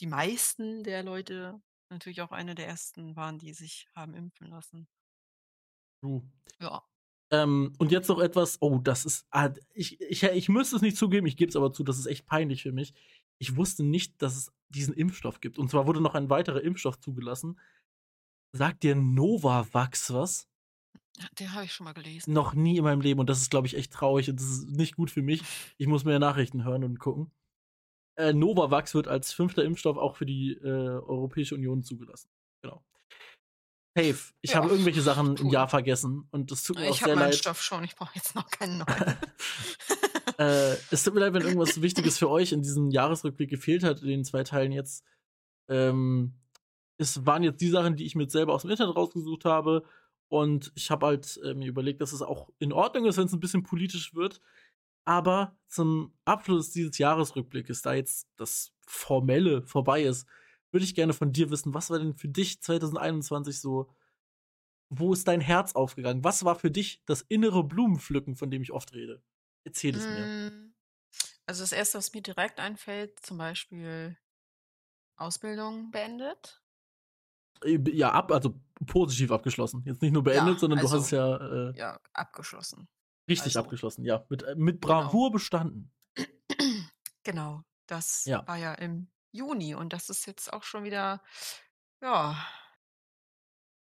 die 0.00 0.06
meisten 0.06 0.84
der 0.84 1.02
Leute 1.02 1.60
natürlich 1.90 2.20
auch 2.22 2.32
eine 2.32 2.54
der 2.54 2.66
ersten 2.66 3.16
waren, 3.16 3.38
die 3.38 3.52
sich 3.52 3.88
haben 3.94 4.14
impfen 4.14 4.48
lassen. 4.48 4.88
True. 6.00 6.22
Ja. 6.60 6.82
Ähm, 7.30 7.74
und 7.78 7.92
jetzt 7.92 8.08
noch 8.08 8.20
etwas, 8.20 8.56
oh, 8.60 8.78
das 8.78 9.04
ist, 9.04 9.26
ah, 9.30 9.50
ich, 9.74 10.00
ich, 10.00 10.22
ich 10.22 10.48
müsste 10.48 10.76
es 10.76 10.82
nicht 10.82 10.96
zugeben, 10.96 11.26
ich 11.26 11.36
gebe 11.36 11.50
es 11.50 11.56
aber 11.56 11.72
zu, 11.72 11.84
das 11.84 11.98
ist 11.98 12.06
echt 12.06 12.26
peinlich 12.26 12.62
für 12.62 12.72
mich. 12.72 12.94
Ich 13.38 13.56
wusste 13.56 13.84
nicht, 13.84 14.20
dass 14.22 14.36
es 14.36 14.52
diesen 14.68 14.94
Impfstoff 14.94 15.40
gibt. 15.40 15.58
Und 15.58 15.70
zwar 15.70 15.86
wurde 15.86 16.00
noch 16.00 16.14
ein 16.14 16.30
weiterer 16.30 16.62
Impfstoff 16.62 16.98
zugelassen. 16.98 17.58
Sagt 18.52 18.82
dir 18.82 18.94
Novavax 18.96 20.12
was? 20.12 20.48
Den 21.38 21.52
habe 21.52 21.64
ich 21.64 21.72
schon 21.72 21.84
mal 21.84 21.92
gelesen. 21.92 22.32
Noch 22.32 22.54
nie 22.54 22.78
in 22.78 22.84
meinem 22.84 23.00
Leben. 23.00 23.20
Und 23.20 23.28
das 23.28 23.40
ist, 23.40 23.50
glaube 23.50 23.66
ich, 23.66 23.76
echt 23.76 23.92
traurig 23.92 24.30
und 24.30 24.40
das 24.40 24.46
ist 24.46 24.68
nicht 24.70 24.96
gut 24.96 25.10
für 25.10 25.22
mich. 25.22 25.42
Ich 25.78 25.86
muss 25.86 26.04
mehr 26.04 26.18
Nachrichten 26.18 26.64
hören 26.64 26.84
und 26.84 26.98
gucken. 26.98 27.30
Äh, 28.18 28.32
Novavax 28.32 28.94
wird 28.94 29.06
als 29.06 29.32
fünfter 29.32 29.64
Impfstoff 29.64 29.96
auch 29.96 30.16
für 30.16 30.26
die 30.26 30.52
äh, 30.52 30.66
Europäische 30.66 31.54
Union 31.54 31.84
zugelassen. 31.84 32.28
Genau. 32.62 32.84
Safe. 33.96 34.18
Ich 34.40 34.50
Ja, 34.50 34.56
habe 34.56 34.70
irgendwelche 34.70 35.02
Sachen 35.02 35.36
im. 35.36 35.48
Jahr 35.50 35.68
vergessen 35.68 36.26
und 36.32 36.50
das 36.50 36.64
tut 36.64 36.78
mir 36.78 36.88
auch 36.88 36.94
Ich 36.94 37.02
habe 37.02 37.10
sehr 37.10 37.16
meinen 37.16 37.30
leid. 37.30 37.36
Stoff 37.36 37.62
schon, 37.62 37.84
ich 37.84 37.94
brauche 37.94 38.14
jetzt 38.16 38.34
noch 38.34 38.50
keinen 38.50 38.78
neuen. 38.78 39.16
äh, 40.38 40.76
es 40.90 41.04
tut 41.04 41.14
mir 41.14 41.20
leid, 41.20 41.32
wenn 41.34 41.42
irgendwas 41.42 41.80
Wichtiges 41.80 42.18
für 42.18 42.28
euch 42.28 42.50
in 42.50 42.62
diesem 42.62 42.90
Jahresrückblick 42.90 43.50
gefehlt 43.50 43.84
hat, 43.84 44.02
in 44.02 44.08
den 44.08 44.24
zwei 44.24 44.42
Teilen 44.42 44.72
jetzt. 44.72 45.04
Ähm, 45.68 46.34
es 46.96 47.24
waren 47.24 47.44
jetzt 47.44 47.60
die 47.60 47.70
Sachen, 47.70 47.94
die 47.94 48.04
ich 48.04 48.16
mir 48.16 48.28
selber 48.28 48.52
aus 48.52 48.62
dem 48.62 48.70
Internet 48.72 48.96
rausgesucht 48.96 49.44
habe. 49.44 49.84
Und 50.28 50.72
ich 50.74 50.90
habe 50.90 51.06
halt 51.06 51.40
äh, 51.44 51.54
mir 51.54 51.68
überlegt, 51.68 52.00
dass 52.00 52.12
es 52.12 52.20
auch 52.20 52.50
in 52.58 52.72
Ordnung 52.72 53.06
ist, 53.06 53.16
wenn 53.16 53.26
es 53.26 53.32
ein 53.32 53.40
bisschen 53.40 53.62
politisch 53.62 54.14
wird. 54.14 54.40
Aber 55.08 55.56
zum 55.68 56.12
Abschluss 56.26 56.68
dieses 56.68 56.98
Jahresrückblickes, 56.98 57.80
da 57.80 57.94
jetzt 57.94 58.28
das 58.36 58.74
Formelle 58.86 59.62
vorbei 59.62 60.02
ist, 60.02 60.28
würde 60.70 60.84
ich 60.84 60.94
gerne 60.94 61.14
von 61.14 61.32
dir 61.32 61.48
wissen, 61.48 61.72
was 61.72 61.88
war 61.88 61.98
denn 61.98 62.12
für 62.12 62.28
dich 62.28 62.60
2021 62.60 63.58
so, 63.58 63.88
wo 64.90 65.14
ist 65.14 65.26
dein 65.26 65.40
Herz 65.40 65.74
aufgegangen? 65.74 66.24
Was 66.24 66.44
war 66.44 66.56
für 66.56 66.70
dich 66.70 67.02
das 67.06 67.22
innere 67.22 67.64
Blumenpflücken, 67.64 68.36
von 68.36 68.50
dem 68.50 68.60
ich 68.60 68.70
oft 68.70 68.92
rede? 68.92 69.22
Erzähl 69.64 69.96
es 69.96 70.06
mir. 70.10 70.26
Mm, 70.26 70.74
Also 71.46 71.62
das 71.62 71.72
Erste, 71.72 71.96
was 71.96 72.12
mir 72.12 72.20
direkt 72.20 72.60
einfällt, 72.60 73.18
zum 73.20 73.38
Beispiel 73.38 74.18
Ausbildung 75.16 75.90
beendet. 75.90 76.60
Äh, 77.64 77.78
Ja, 77.92 78.12
ab, 78.12 78.30
also 78.30 78.60
positiv 78.86 79.32
abgeschlossen. 79.32 79.84
Jetzt 79.86 80.02
nicht 80.02 80.12
nur 80.12 80.22
beendet, 80.22 80.56
Ja, 80.56 80.58
sondern 80.58 80.80
du 80.80 80.84
hast 80.84 80.92
also 80.92 81.04
es 81.06 81.10
ja 81.12 81.70
äh, 81.70 81.78
ja, 81.78 81.98
abgeschlossen. 82.12 82.88
Richtig 83.28 83.56
also- 83.56 83.60
abgeschlossen. 83.60 84.04
Ja, 84.04 84.24
mit, 84.28 84.42
äh, 84.42 84.54
mit 84.56 84.80
Genau. 84.82 85.02
Bravour 85.02 85.32
bestanden. 85.32 85.92
Genau, 87.24 87.62
das 87.86 88.24
Ja. 88.24 88.46
war 88.48 88.56
ja 88.56 88.72
im 88.74 89.10
Juni 89.32 89.74
und 89.74 89.92
das 89.92 90.08
ist 90.08 90.26
jetzt 90.26 90.50
auch 90.50 90.62
schon 90.62 90.84
wieder, 90.84 91.22
ja, 92.02 92.42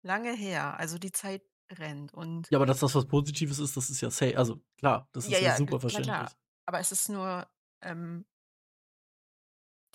lange 0.04 0.34
her. 0.34 0.78
Also 0.78 0.98
die 0.98 1.12
Zeit 1.14 1.44
rennt 1.72 2.14
und 2.14 2.50
Ja, 2.52 2.58
aber 2.58 2.66
dass 2.66 2.80
das 2.82 2.94
was 2.96 3.08
Positives 3.08 3.60
ist, 3.60 3.78
das 3.78 3.90
ist 3.90 4.02
ja 4.02 4.10
safe. 4.12 4.38
Also 4.38 4.62
klar, 4.78 5.08
das 5.14 5.26
ist 5.26 5.32
Ja, 5.32 5.38
ja, 5.40 5.48
ja, 5.50 5.56
super 5.58 5.80
klar, 5.80 5.90
klar. 5.92 5.92
verständlich. 6.04 6.38
aber 6.66 6.80
es 6.80 6.92
ist 6.92 7.08
nur, 7.10 7.50
ähm, 7.82 8.26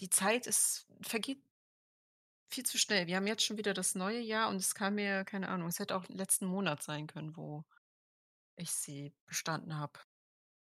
die 0.01 0.09
Zeit 0.11 0.47
ist, 0.47 0.87
vergeht 1.03 1.43
viel 2.51 2.65
zu 2.65 2.79
schnell. 2.79 3.07
Wir 3.07 3.17
haben 3.17 3.27
jetzt 3.27 3.45
schon 3.45 3.59
wieder 3.59 3.75
das 3.75 3.95
neue 3.95 4.21
Jahr 4.21 4.49
und 4.49 4.57
es 4.57 4.75
kam 4.75 4.95
mir, 4.95 5.25
keine 5.25 5.49
Ahnung, 5.49 5.69
es 5.69 5.79
hätte 5.79 5.95
auch 5.97 6.09
letzten 6.09 6.47
Monat 6.47 6.83
sein 6.83 7.07
können, 7.07 7.37
wo 7.37 7.65
ich 8.57 8.71
sie 8.73 9.15
bestanden 9.27 9.77
habe. 9.77 9.99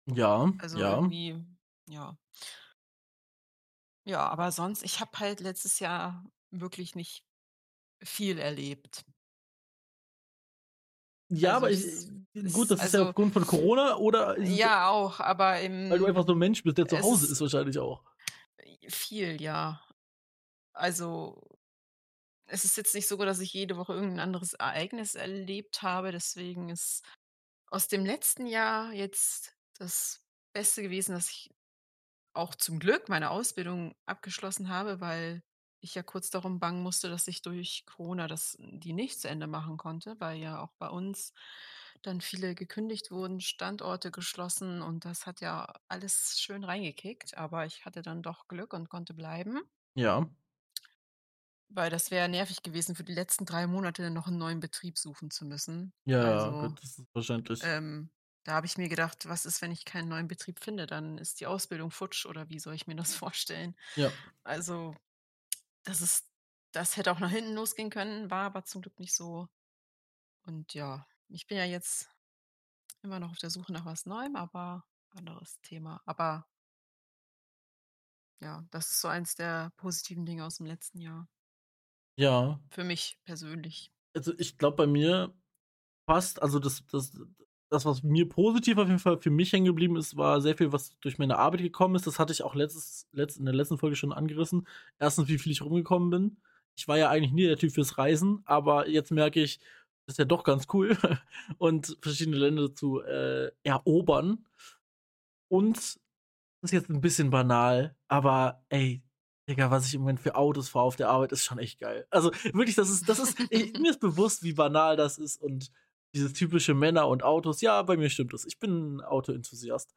Ja, 0.07 0.51
Also 0.59 0.79
ja. 0.79 0.95
irgendwie, 0.95 1.43
ja. 1.87 2.17
Ja, 4.05 4.27
aber 4.27 4.51
sonst, 4.51 4.83
ich 4.83 4.99
habe 4.99 5.17
halt 5.19 5.39
letztes 5.39 5.79
Jahr 5.79 6.25
wirklich 6.51 6.93
nicht 6.95 7.25
viel 8.03 8.37
erlebt. 8.37 9.05
Ja, 11.29 11.53
Also 11.55 11.57
aber 11.57 11.71
ich, 11.71 11.83
es 11.85 12.07
gut, 12.53 12.63
ist- 12.69 12.71
das 12.71 12.85
ist 12.85 12.93
ja 12.93 12.99
also- 12.99 13.09
aufgrund 13.09 13.33
von 13.33 13.47
Corona 13.47 13.95
oder 13.95 14.35
ist 14.37 14.49
Ja, 14.49 14.89
auch, 14.89 15.19
aber 15.19 15.53
weil 15.53 15.89
du 15.89 15.95
im 15.95 16.05
einfach 16.05 16.27
so 16.27 16.33
ein 16.33 16.37
Mensch 16.37 16.61
bist, 16.63 16.77
der 16.77 16.87
zu 16.87 16.99
Hause 16.99 17.25
ist- 17.25 17.31
ist 17.31 17.41
wahrscheinlich 17.41 17.79
auch. 17.79 18.03
viel, 18.89 19.41
ja. 19.41 19.81
Also 20.73 21.41
es 22.47 22.65
ist 22.65 22.75
jetzt 22.75 22.93
nicht 22.93 23.07
so, 23.07 23.15
dass 23.17 23.39
ich 23.39 23.53
jede 23.53 23.77
Woche 23.77 23.93
irgendein 23.93 24.19
anderes 24.19 24.53
Ereignis 24.53 25.15
erlebt 25.15 25.81
habe. 25.81 26.11
Deswegen 26.11 26.69
ist 26.69 27.03
aus 27.74 27.88
dem 27.89 28.05
letzten 28.05 28.45
Jahr 28.47 28.93
jetzt 28.93 29.57
das 29.80 30.24
Beste 30.53 30.84
gewesen, 30.84 31.13
dass 31.13 31.30
ich 31.30 31.51
auch 32.34 32.55
zum 32.55 32.80
Glück 32.80 33.09
meine 33.09 33.32
Ausbildung 33.32 33.95
abgeschlossen 34.05 34.69
habe, 34.69 35.01
weil 35.01 35.43
ich 35.82 35.95
ja 35.95 36.03
kurz 36.03 36.30
darum 36.32 36.59
bangen 36.59 36.84
musste, 36.84 37.09
dass 37.09 37.28
ich 37.28 37.41
durch 37.41 37.86
Corona 37.86 38.28
das 38.28 38.57
die 38.59 38.93
nicht 38.93 39.19
zu 39.21 39.30
Ende 39.30 39.47
machen 39.47 39.78
konnte, 39.78 40.15
weil 40.19 40.39
ja 40.39 40.61
auch 40.61 40.74
bei 40.80 40.89
uns 40.89 41.34
dann 42.03 42.21
viele 42.21 42.55
gekündigt 42.55 43.11
wurden, 43.11 43.41
Standorte 43.41 44.11
geschlossen 44.11 44.82
und 44.82 45.05
das 45.05 45.26
hat 45.28 45.41
ja 45.41 45.74
alles 45.89 46.39
schön 46.39 46.63
reingekickt. 46.63 47.38
Aber 47.38 47.65
ich 47.65 47.86
hatte 47.86 48.01
dann 48.01 48.24
doch 48.24 48.47
Glück 48.47 48.74
und 48.74 48.89
konnte 48.89 49.13
bleiben, 49.13 49.61
Ja. 49.95 50.30
Weil 51.76 51.89
das 51.89 52.11
wäre 52.11 52.30
nervig 52.30 52.63
gewesen, 52.63 52.95
für 52.95 53.03
die 53.03 53.13
letzten 53.13 53.45
drei 53.45 53.67
Monate 53.67 54.09
noch 54.11 54.28
einen 54.28 54.38
neuen 54.38 54.59
Betrieb 54.59 54.97
suchen 54.97 55.32
zu 55.32 55.45
müssen. 55.45 55.93
Ja, 56.05 56.51
Also, 56.51 56.51
gut, 56.51 56.82
das 56.82 56.97
ist 56.97 57.11
verständlich. 57.11 57.61
ähm, 57.61 58.11
da 58.45 58.53
habe 58.55 58.67
ich 58.67 58.78
mir 58.78 58.89
gedacht, 58.89 59.28
was 59.30 59.45
ist, 59.45 59.61
wenn 59.61 59.71
ich 59.71 59.86
keinen 59.86 60.09
neuen 60.09 60.28
Betrieb 60.28 60.59
finde? 60.63 60.88
Dann 60.88 61.17
ist 61.17 61.39
die 61.41 61.47
Ausbildung 61.47 61.91
futsch 61.91 62.26
oder 62.26 62.49
wie 62.49 62.59
soll 62.59 62.76
ich 62.76 62.88
mir 62.88 62.95
das 62.95 63.15
vorstellen? 63.15 63.76
ja. 63.95 64.17
Also, 64.43 64.95
das 65.84 66.01
ist, 66.01 66.28
das 66.74 66.97
hätte 66.97 67.11
auch 67.11 67.19
nach 67.19 67.32
hinten 67.32 67.55
losgehen 67.55 67.89
können, 67.91 68.32
war 68.32 68.45
aber 68.47 68.65
zum 68.65 68.82
Glück 68.84 68.99
nicht 68.99 69.15
so. 69.15 69.49
Und 70.45 70.74
ja, 70.74 71.07
ich 71.30 71.47
bin 71.47 71.57
ja 71.57 71.65
jetzt 71.65 72.09
immer 73.03 73.19
noch 73.19 73.32
auf 73.32 73.39
der 73.39 73.49
Suche 73.51 73.74
nach 73.74 73.86
was 73.86 74.05
Neuem, 74.07 74.36
aber 74.38 74.86
anderes 75.11 75.61
Thema. 75.61 76.01
Aber 76.05 76.47
ja, 78.41 78.63
das 78.71 78.91
ist 78.91 79.01
so 79.01 79.07
eins 79.07 79.36
der 79.36 79.71
positiven 79.78 80.26
Dinge 80.26 80.45
aus 80.45 80.57
dem 80.57 80.65
letzten 80.67 80.99
Jahr. 80.99 81.28
Ja. 82.16 82.59
Für 82.70 82.84
mich 82.84 83.18
persönlich. 83.26 83.91
Also 84.16 84.34
ich 84.38 84.57
glaube 84.57 84.78
bei 84.78 84.88
mir 84.88 85.34
passt, 86.05 86.41
also 86.41 86.59
das, 86.59 86.86
das, 86.91 87.11
das, 87.70 87.86
was 87.86 88.03
mir 88.03 88.30
positiv 88.30 88.78
auf 88.78 88.88
jeden 88.88 88.99
Fall 88.99 89.20
für 89.20 89.32
mich 89.32 89.51
hängen 89.51 89.66
geblieben 89.66 89.95
ist, 89.95 90.16
war 90.16 90.41
sehr 90.41 90.55
viel, 90.55 90.72
was 90.72 90.97
durch 90.99 91.18
meine 91.18 91.38
Arbeit 91.38 91.61
gekommen 91.61 91.95
ist. 91.95 92.05
Das 92.05 92.20
hatte 92.20 92.34
ich 92.34 92.43
auch 92.43 92.55
letztes, 92.55 93.07
letzt, 93.11 93.38
in 93.38 93.45
der 93.45 93.55
letzten 93.55 93.78
Folge 93.78 93.95
schon 93.95 94.14
angerissen. 94.14 94.68
Erstens, 94.99 95.28
wie 95.28 95.39
viel 95.39 95.51
ich 95.51 95.61
rumgekommen 95.61 96.09
bin. 96.09 96.38
Ich 96.76 96.88
war 96.88 96.97
ja 96.97 97.09
eigentlich 97.09 97.34
nie 97.34 97.45
der 97.45 97.57
Typ 97.57 97.72
fürs 97.72 97.97
Reisen, 97.97 98.41
aber 98.45 98.88
jetzt 98.88 99.11
merke 99.11 99.41
ich, 99.41 99.59
das 100.05 100.16
ist 100.16 100.20
ja 100.20 100.26
doch 100.26 100.43
ganz 100.43 100.68
cool. 100.74 100.97
Und 101.57 101.97
verschiedene 102.01 102.38
Länder 102.38 102.74
zu 102.76 103.01
äh, 103.01 103.51
erobern. 103.64 104.45
Und 105.49 105.78
das 105.78 106.72
ist 106.72 106.72
jetzt 106.72 106.89
ein 106.89 107.01
bisschen 107.01 107.30
banal, 107.30 107.95
aber 108.07 108.64
ey, 108.70 109.03
Digga, 109.49 109.69
was 109.71 109.85
ich 109.87 109.93
im 109.95 110.01
Moment 110.01 110.19
für 110.21 110.35
Autos 110.35 110.69
fahre 110.69 110.85
auf 110.85 110.95
der 110.95 111.09
Arbeit, 111.09 111.31
ist 111.33 111.43
schon 111.43 111.59
echt 111.59 111.79
geil. 111.79 112.07
Also 112.09 112.31
wirklich, 112.53 112.75
das 112.75 112.89
ist, 112.89 113.09
das 113.09 113.19
ist, 113.19 113.37
ich, 113.49 113.73
mir 113.77 113.91
ist 113.91 113.99
bewusst, 113.99 114.43
wie 114.43 114.53
banal 114.53 114.95
das 114.95 115.17
ist 115.17 115.41
und 115.41 115.69
dieses 116.15 116.33
typische 116.33 116.73
Männer 116.73 117.07
und 117.07 117.23
Autos. 117.23 117.59
Ja, 117.61 117.81
bei 117.81 117.97
mir 117.97 118.09
stimmt 118.09 118.33
das. 118.33 118.45
Ich 118.45 118.59
bin 118.59 118.97
ein 118.97 119.01
Autoenthusiast. 119.01 119.93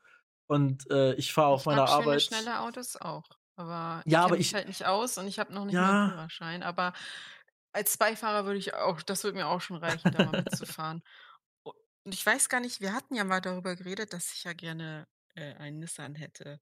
Und 0.49 0.91
äh, 0.91 1.15
ich 1.15 1.33
fahre 1.33 1.49
auf 1.49 1.61
Ich 1.63 1.67
meiner 1.67 1.87
schöne, 1.87 1.99
Arbeit. 1.99 2.23
schnelle 2.23 2.61
Autos 2.61 2.97
auch. 2.97 3.25
Aber 3.57 4.03
Ja, 4.05 4.05
ich 4.05 4.17
aber 4.19 4.27
kenne 4.29 4.39
mich 4.39 4.47
ich- 4.49 4.55
halt 4.55 4.69
nicht 4.69 4.87
aus 4.87 5.19
und 5.19 5.27
ich 5.29 5.39
habe 5.39 5.53
noch 5.53 5.65
nicht 5.65 5.75
Ja. 5.75 5.83
mal 5.83 6.01
einen 6.03 6.11
Führerschein. 6.13 6.63
Aber 6.63 6.93
als 7.73 7.97
Beifahrer 7.99 8.47
würde 8.47 8.59
ich 8.59 8.75
auch, 8.75 9.03
das 9.03 9.23
würde 9.25 9.37
mir 9.39 9.47
auch 9.49 9.61
schon 9.61 9.77
reichen, 9.77 10.11
da 10.13 10.25
mal 10.25 10.43
mitzufahren. 10.43 11.03
Und 11.65 12.15
ich 12.15 12.25
weiß 12.25 12.49
gar 12.49 12.61
nicht, 12.61 12.81
wir 12.81 12.93
hatten 12.95 13.15
ja 13.15 13.25
mal 13.25 13.41
darüber 13.41 13.75
geredet, 13.77 14.13
dass 14.13 14.33
ich 14.33 14.45
ja 14.45 14.53
gerne 14.53 15.07
äh, 15.35 15.55
einen 15.55 15.81
Nissan 15.81 16.15
hätte. 16.15 16.61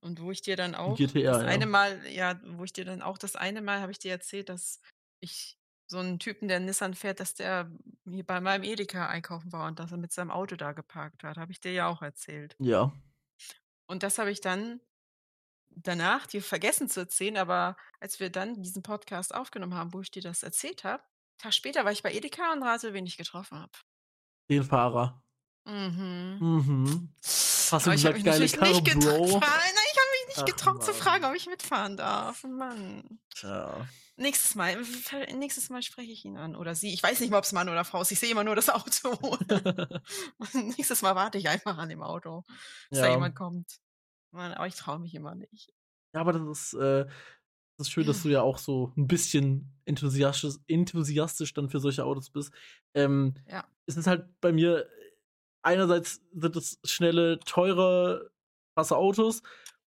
Und 0.00 0.20
wo 0.20 0.30
ich 0.30 0.42
dir 0.42 0.56
dann 0.56 0.74
auch 0.74 0.96
GTR, 0.96 1.32
das 1.32 1.42
ja. 1.42 1.48
eine 1.48 1.66
Mal, 1.66 2.06
ja, 2.06 2.40
wo 2.44 2.64
ich 2.64 2.72
dir 2.72 2.84
dann 2.84 3.02
auch 3.02 3.18
das 3.18 3.34
eine 3.36 3.62
Mal 3.62 3.80
habe 3.80 3.92
ich 3.92 3.98
dir 3.98 4.12
erzählt, 4.12 4.48
dass 4.48 4.80
ich 5.20 5.58
so 5.90 5.98
einen 5.98 6.18
Typen, 6.18 6.48
der 6.48 6.60
Nissan 6.60 6.94
fährt, 6.94 7.18
dass 7.18 7.34
der 7.34 7.70
hier 8.08 8.24
bei 8.24 8.40
meinem 8.40 8.62
Edeka 8.62 9.08
einkaufen 9.08 9.52
war 9.52 9.66
und 9.66 9.78
dass 9.78 9.90
er 9.90 9.98
mit 9.98 10.12
seinem 10.12 10.30
Auto 10.30 10.54
da 10.54 10.72
geparkt 10.72 11.24
hat. 11.24 11.36
Habe 11.36 11.50
ich 11.50 11.60
dir 11.60 11.72
ja 11.72 11.88
auch 11.88 12.02
erzählt. 12.02 12.54
Ja. 12.58 12.92
Und 13.86 14.02
das 14.02 14.18
habe 14.18 14.30
ich 14.30 14.40
dann 14.40 14.80
danach 15.70 16.26
dir 16.26 16.42
vergessen 16.42 16.88
zu 16.88 17.00
erzählen, 17.00 17.36
aber 17.36 17.76
als 18.00 18.20
wir 18.20 18.30
dann 18.30 18.62
diesen 18.62 18.82
Podcast 18.82 19.34
aufgenommen 19.34 19.74
haben, 19.74 19.92
wo 19.92 20.00
ich 20.00 20.10
dir 20.10 20.22
das 20.22 20.42
erzählt 20.42 20.84
habe, 20.84 21.02
Tag 21.38 21.54
später 21.54 21.84
war 21.84 21.92
ich 21.92 22.02
bei 22.02 22.12
Edeka 22.12 22.52
und 22.52 22.62
rate, 22.62 22.92
wen 22.92 23.06
ich 23.06 23.16
getroffen 23.16 23.58
habe. 23.58 23.72
Den 24.50 24.64
Fahrer. 24.64 25.22
Mhm. 25.64 26.38
Mhm. 26.40 27.14
Hast 27.22 27.70
du 27.70 27.76
Aber 27.90 27.94
ich 27.94 28.06
habe 28.06 28.20
gesagt, 28.20 28.40
mich 28.40 28.52
geile 28.58 28.82
Karre. 28.82 28.98
Bro? 28.98 29.38
Nein, 29.38 29.74
nicht 30.44 30.52
Ach, 30.52 30.56
getraut 30.56 30.84
zu 30.84 30.90
Mann. 30.92 31.00
fragen, 31.00 31.24
ob 31.24 31.34
ich 31.34 31.46
mitfahren 31.46 31.96
darf. 31.96 32.44
Mann. 32.44 33.20
Tja. 33.34 33.86
Nächstes 34.16 34.54
Mal, 34.56 34.76
nächstes 35.36 35.70
Mal 35.70 35.82
spreche 35.82 36.10
ich 36.10 36.24
ihn 36.24 36.36
an. 36.36 36.56
Oder 36.56 36.74
sie. 36.74 36.92
Ich 36.92 37.02
weiß 37.02 37.20
nicht 37.20 37.30
mal, 37.30 37.38
ob 37.38 37.44
es 37.44 37.52
Mann 37.52 37.68
oder 37.68 37.84
Frau 37.84 38.00
ist. 38.02 38.10
Ich 38.10 38.18
sehe 38.18 38.30
immer 38.30 38.42
nur 38.44 38.56
das 38.56 38.68
Auto. 38.68 39.38
nächstes 40.54 41.02
Mal 41.02 41.14
warte 41.14 41.38
ich 41.38 41.48
einfach 41.48 41.78
an 41.78 41.88
dem 41.88 42.02
Auto, 42.02 42.44
bis 42.90 42.98
da 43.00 43.06
Ja. 43.06 43.12
jemand 43.12 43.34
kommt. 43.36 43.78
Mann, 44.32 44.52
aber 44.52 44.66
ich 44.66 44.74
traue 44.74 44.98
mich 44.98 45.14
immer 45.14 45.34
nicht. 45.34 45.72
Ja, 46.14 46.20
aber 46.20 46.32
das 46.32 46.42
ist, 46.42 46.74
äh, 46.74 47.06
das 47.76 47.86
ist 47.86 47.90
schön, 47.92 48.06
dass 48.06 48.22
du 48.24 48.28
ja 48.28 48.42
auch 48.42 48.58
so 48.58 48.92
ein 48.96 49.06
bisschen 49.06 49.72
enthusiastisch, 49.84 50.56
enthusiastisch 50.66 51.54
dann 51.54 51.68
für 51.70 51.80
solche 51.80 52.04
Autos 52.04 52.30
bist. 52.30 52.52
Ähm, 52.94 53.34
Ja. 53.46 53.64
Es 53.86 53.96
ist 53.96 54.06
halt 54.06 54.26
bei 54.40 54.52
mir, 54.52 54.86
einerseits 55.62 56.20
sind 56.34 56.56
es 56.56 56.78
schnelle, 56.84 57.38
teure, 57.40 58.30
krasse 58.74 58.96
Autos. 58.96 59.42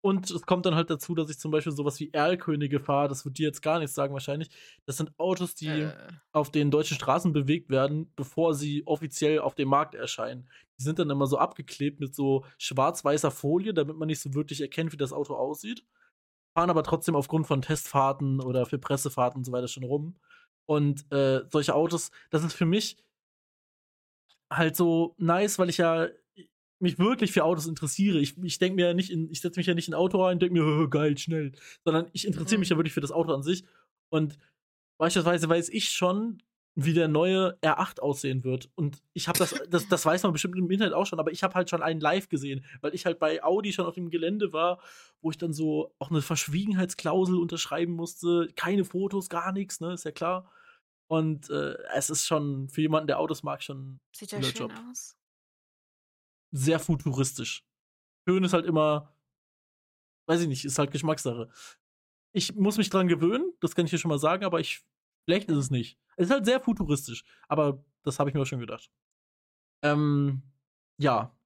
Und 0.01 0.30
es 0.30 0.42
kommt 0.42 0.64
dann 0.64 0.76
halt 0.76 0.90
dazu, 0.90 1.14
dass 1.16 1.28
ich 1.28 1.38
zum 1.40 1.51
Beispiel 1.51 1.72
sowas 1.72 1.99
wie 1.99 2.12
Erlkönige 2.12 2.78
fahre. 2.78 3.09
Das 3.09 3.24
wird 3.24 3.36
dir 3.38 3.46
jetzt 3.46 3.62
gar 3.62 3.80
nichts 3.80 3.94
sagen 3.94 4.12
wahrscheinlich. 4.12 4.49
Das 4.86 4.96
sind 4.96 5.18
Autos, 5.18 5.55
die 5.57 5.66
Äh, 5.66 5.92
auf 6.32 6.51
den 6.53 6.70
deutschen 6.70 6.94
Straßen 6.94 7.32
bewegt 7.32 7.68
werden, 7.68 8.12
bevor 8.14 8.55
sie 8.55 8.86
offiziell 8.86 9.40
auf 9.40 9.57
dem 9.57 9.68
Markt 9.68 9.96
erscheinen. 9.96 10.49
Die 10.78 10.84
sind 10.84 11.01
dann 11.01 11.11
immer 11.11 11.26
so 11.26 11.38
abgeklebt 11.38 11.99
mit 11.99 12.14
so 12.14 12.44
schwarz-weißer 12.59 13.32
Folie, 13.32 13.74
damit 13.74 13.96
man 13.96 14.07
nicht 14.07 14.20
so 14.20 14.34
wirklich 14.34 14.61
erkennt, 14.61 14.92
wie 14.92 14.96
das 14.96 15.12
Auto 15.12 15.34
aussieht. 15.34 15.84
Fahren 16.55 16.70
aber 16.70 16.84
trotzdem 16.84 17.16
aufgrund 17.16 17.49
von 17.49 17.62
Testfahrten 17.62 18.40
oder 18.40 18.66
für 18.66 18.78
Pressefahrten 18.78 19.38
und 19.38 19.44
so 19.44 19.53
weiter 19.53 19.68
schon 19.68 19.84
rum. 19.84 20.16
Und 20.66 21.11
äh, 21.12 21.42
solche 21.51 21.74
Autos, 21.74 22.11
das 22.30 22.44
ist 22.44 22.55
für 22.55 22.66
mich 22.66 22.99
halt 24.51 24.76
so 24.76 25.14
nice, 25.18 25.59
weil 25.59 25.70
ich 25.70 25.78
ja 25.78 26.09
mich 26.81 26.99
wirklich 26.99 27.33
für 27.33 27.45
Autos 27.45 27.66
interessiere. 27.66 28.18
Ich, 28.18 28.37
ich 28.43 28.59
denke 28.59 28.76
mir 28.76 28.87
ja 28.89 28.95
nicht 28.95 29.11
in, 29.11 29.31
ich 29.31 29.41
setze 29.41 29.59
mich 29.59 29.66
ja 29.66 29.74
nicht 29.74 29.89
in 29.89 29.95
ein 29.95 29.99
Auto 30.01 30.22
rein 30.24 30.35
und 30.35 30.43
denke 30.43 30.55
mir, 30.61 30.89
geil, 30.89 31.16
schnell. 31.18 31.53
Sondern 31.85 32.09
ich 32.12 32.26
interessiere 32.26 32.59
mich 32.59 32.68
Mhm. 32.68 32.74
ja 32.74 32.79
wirklich 32.79 32.95
für 32.95 33.01
das 33.01 33.12
Auto 33.12 33.33
an 33.33 33.43
sich. 33.43 33.64
Und 34.11 34.39
beispielsweise 34.99 35.49
weiß 35.49 35.68
ich 35.70 35.91
schon, 35.91 36.43
wie 36.81 36.93
der 36.95 37.09
neue 37.09 37.59
R8 37.61 37.99
aussehen 37.99 38.45
wird. 38.45 38.70
Und 38.76 39.03
ich 39.12 39.26
habe 39.26 39.37
das, 39.39 39.53
das, 39.68 39.89
das 39.89 40.07
weiß 40.07 40.22
man 40.22 40.33
bestimmt 40.33 40.57
im 40.57 40.70
Internet 40.70 40.95
auch 40.95 41.07
schon, 41.07 41.18
aber 41.18 41.33
ich 41.33 41.43
habe 41.43 41.55
halt 41.55 41.68
schon 41.68 41.83
einen 41.83 42.01
live 42.01 42.29
gesehen, 42.29 42.64
weil 42.83 42.95
ich 42.95 43.05
halt 43.05 43.18
bei 43.18 43.43
Audi 43.43 43.72
schon 43.72 43.85
auf 43.87 43.95
dem 43.97 44.11
Gelände 44.11 44.53
war, 44.53 44.81
wo 45.20 45.31
ich 45.33 45.37
dann 45.39 45.53
so 45.53 45.93
auch 45.99 46.11
eine 46.11 46.22
Verschwiegenheitsklausel 46.22 47.37
unterschreiben 47.37 47.95
musste. 47.95 48.49
Keine 48.55 48.85
Fotos, 48.85 49.29
gar 49.29 49.51
nichts, 49.51 49.81
ne, 49.81 49.93
ist 49.95 50.05
ja 50.05 50.12
klar. 50.12 50.49
Und 51.09 51.51
äh, 51.51 51.74
es 51.97 52.11
ist 52.11 52.26
schon 52.26 52.68
für 52.68 52.81
jemanden, 52.83 53.09
der 53.09 53.18
Autos 53.18 53.43
mag, 53.43 53.61
schon 53.64 53.99
Sieht 54.14 54.31
Cooler 54.31 54.43
schön 54.45 54.57
Job. 54.68 54.72
aus? 54.89 55.16
Sehr 56.51 56.78
futuristisch. 56.78 57.64
Schön 58.26 58.44
ist 58.44 58.53
halt 58.53 58.66
immer, 58.66 59.14
weiß 60.26 60.42
ich 60.42 60.49
nicht, 60.49 60.64
ist 60.64 60.78
halt 60.78 60.90
Geschmackssache. 60.90 61.51
Ich 62.32 62.55
muss 62.55 62.78
mich 62.78 62.90
dran 62.90 63.09
gewöhnen, 63.09 63.53
das 63.61 63.74
kann 63.74 63.84
ich 63.84 63.90
dir 63.90 63.99
schon 63.99 64.11
mal 64.11 64.18
sagen, 64.18 64.44
aber 64.44 64.61
ich, 64.61 64.84
schlecht 65.24 65.49
ist 65.51 65.57
es 65.57 65.70
nicht. 65.70 65.99
Es 66.16 66.26
ist 66.26 66.32
halt 66.32 66.44
sehr 66.44 66.61
futuristisch, 66.61 67.24
aber 67.49 67.84
das 68.03 68.18
habe 68.18 68.30
ich 68.30 68.34
mir 68.34 68.42
auch 68.42 68.46
schon 68.46 68.61
gedacht. 68.61 68.90
Ähm, 69.82 70.42
ja. 70.99 71.38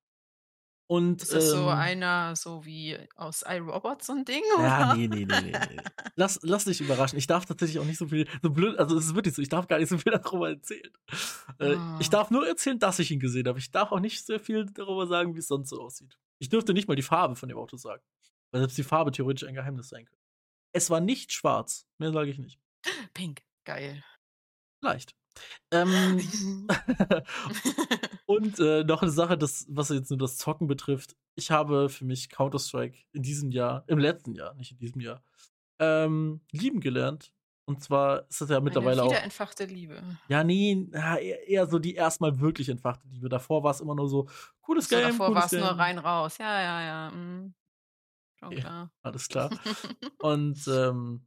Und, 0.92 1.22
Ist 1.22 1.32
das 1.32 1.48
so 1.48 1.62
ähm, 1.62 1.68
einer, 1.68 2.36
so 2.36 2.66
wie 2.66 2.98
aus 3.16 3.42
iRobot 3.48 4.02
so 4.04 4.12
ein 4.12 4.26
Ding? 4.26 4.42
Ja, 4.58 4.90
oder? 4.90 4.94
nee, 4.94 5.08
nee, 5.08 5.24
nee, 5.24 5.40
nee, 5.40 5.52
nee. 5.52 5.82
Lass, 6.16 6.38
lass 6.42 6.66
dich 6.66 6.82
überraschen. 6.82 7.16
Ich 7.18 7.26
darf 7.26 7.46
tatsächlich 7.46 7.78
auch 7.78 7.86
nicht 7.86 7.96
so 7.96 8.08
viel, 8.08 8.28
so 8.42 8.50
blöd, 8.50 8.78
also 8.78 8.98
es 8.98 9.06
ist 9.06 9.14
wirklich 9.14 9.34
so, 9.34 9.40
ich 9.40 9.48
darf 9.48 9.66
gar 9.68 9.78
nicht 9.78 9.88
so 9.88 9.96
viel 9.96 10.12
darüber 10.22 10.50
erzählen. 10.50 10.92
Äh, 11.58 11.76
Ah. 11.76 11.98
Ich 11.98 12.10
darf 12.10 12.30
nur 12.30 12.46
erzählen, 12.46 12.78
dass 12.78 12.98
ich 12.98 13.10
ihn 13.10 13.20
gesehen 13.20 13.48
habe. 13.48 13.58
Ich 13.58 13.70
darf 13.70 13.90
auch 13.90 14.00
nicht 14.00 14.26
sehr 14.26 14.38
viel 14.38 14.66
darüber 14.66 15.06
sagen, 15.06 15.34
wie 15.34 15.38
es 15.38 15.48
sonst 15.48 15.70
so 15.70 15.80
aussieht. 15.80 16.18
Ich 16.38 16.50
dürfte 16.50 16.74
nicht 16.74 16.88
mal 16.88 16.94
die 16.94 17.02
Farbe 17.02 17.36
von 17.36 17.48
dem 17.48 17.56
Auto 17.56 17.78
sagen. 17.78 18.02
Weil 18.50 18.60
selbst 18.60 18.76
die 18.76 18.82
Farbe 18.82 19.12
theoretisch 19.12 19.48
ein 19.48 19.54
Geheimnis 19.54 19.88
sein 19.88 20.04
könnte. 20.04 20.22
Es 20.72 20.90
war 20.90 21.00
nicht 21.00 21.32
schwarz. 21.32 21.86
Mehr 21.96 22.12
sage 22.12 22.28
ich 22.30 22.38
nicht. 22.38 22.60
Pink, 23.14 23.40
geil. 23.64 24.04
Leicht. 24.82 25.16
Ähm, 25.70 26.20
und 28.26 28.58
äh, 28.60 28.84
noch 28.84 29.02
eine 29.02 29.10
Sache, 29.10 29.38
das, 29.38 29.66
was 29.68 29.88
jetzt 29.90 30.10
nur 30.10 30.18
das 30.18 30.36
Zocken 30.36 30.66
betrifft. 30.66 31.16
Ich 31.34 31.50
habe 31.50 31.88
für 31.88 32.04
mich 32.04 32.28
Counter-Strike 32.30 32.98
in 33.12 33.22
diesem 33.22 33.50
Jahr, 33.50 33.84
im 33.86 33.98
letzten 33.98 34.34
Jahr, 34.34 34.54
nicht 34.54 34.72
in 34.72 34.78
diesem 34.78 35.00
Jahr, 35.00 35.22
ähm, 35.78 36.40
lieben 36.52 36.80
gelernt. 36.80 37.32
Und 37.64 37.82
zwar 37.82 38.28
ist 38.28 38.40
das 38.40 38.50
ja 38.50 38.60
mittlerweile 38.60 39.00
Eine 39.00 39.02
auch. 39.02 39.10
wiederentfachte 39.12 39.64
Liebe. 39.66 40.02
Ja, 40.28 40.42
nee, 40.42 40.88
ja, 40.92 41.16
eher, 41.16 41.66
so 41.68 41.78
die 41.78 41.94
erstmal 41.94 42.40
wirklich 42.40 42.68
entfachte 42.68 43.06
Liebe. 43.08 43.28
Davor 43.28 43.62
war 43.62 43.70
es 43.70 43.80
immer 43.80 43.94
nur 43.94 44.08
so, 44.08 44.28
cooles 44.62 44.88
So, 44.88 44.96
Game, 44.96 45.10
davor 45.10 45.34
war 45.34 45.46
es 45.46 45.52
nur 45.52 45.68
rein 45.68 45.98
raus. 45.98 46.38
Ja, 46.38 46.60
ja, 46.60 46.82
ja. 46.82 47.10
mm. 47.10 47.54
Schon 48.40 48.52
Ja. 48.52 48.58
klar. 48.60 48.92
Alles 49.02 49.28
klar. 49.28 49.50
Und 50.18 50.66
ähm, 50.66 51.24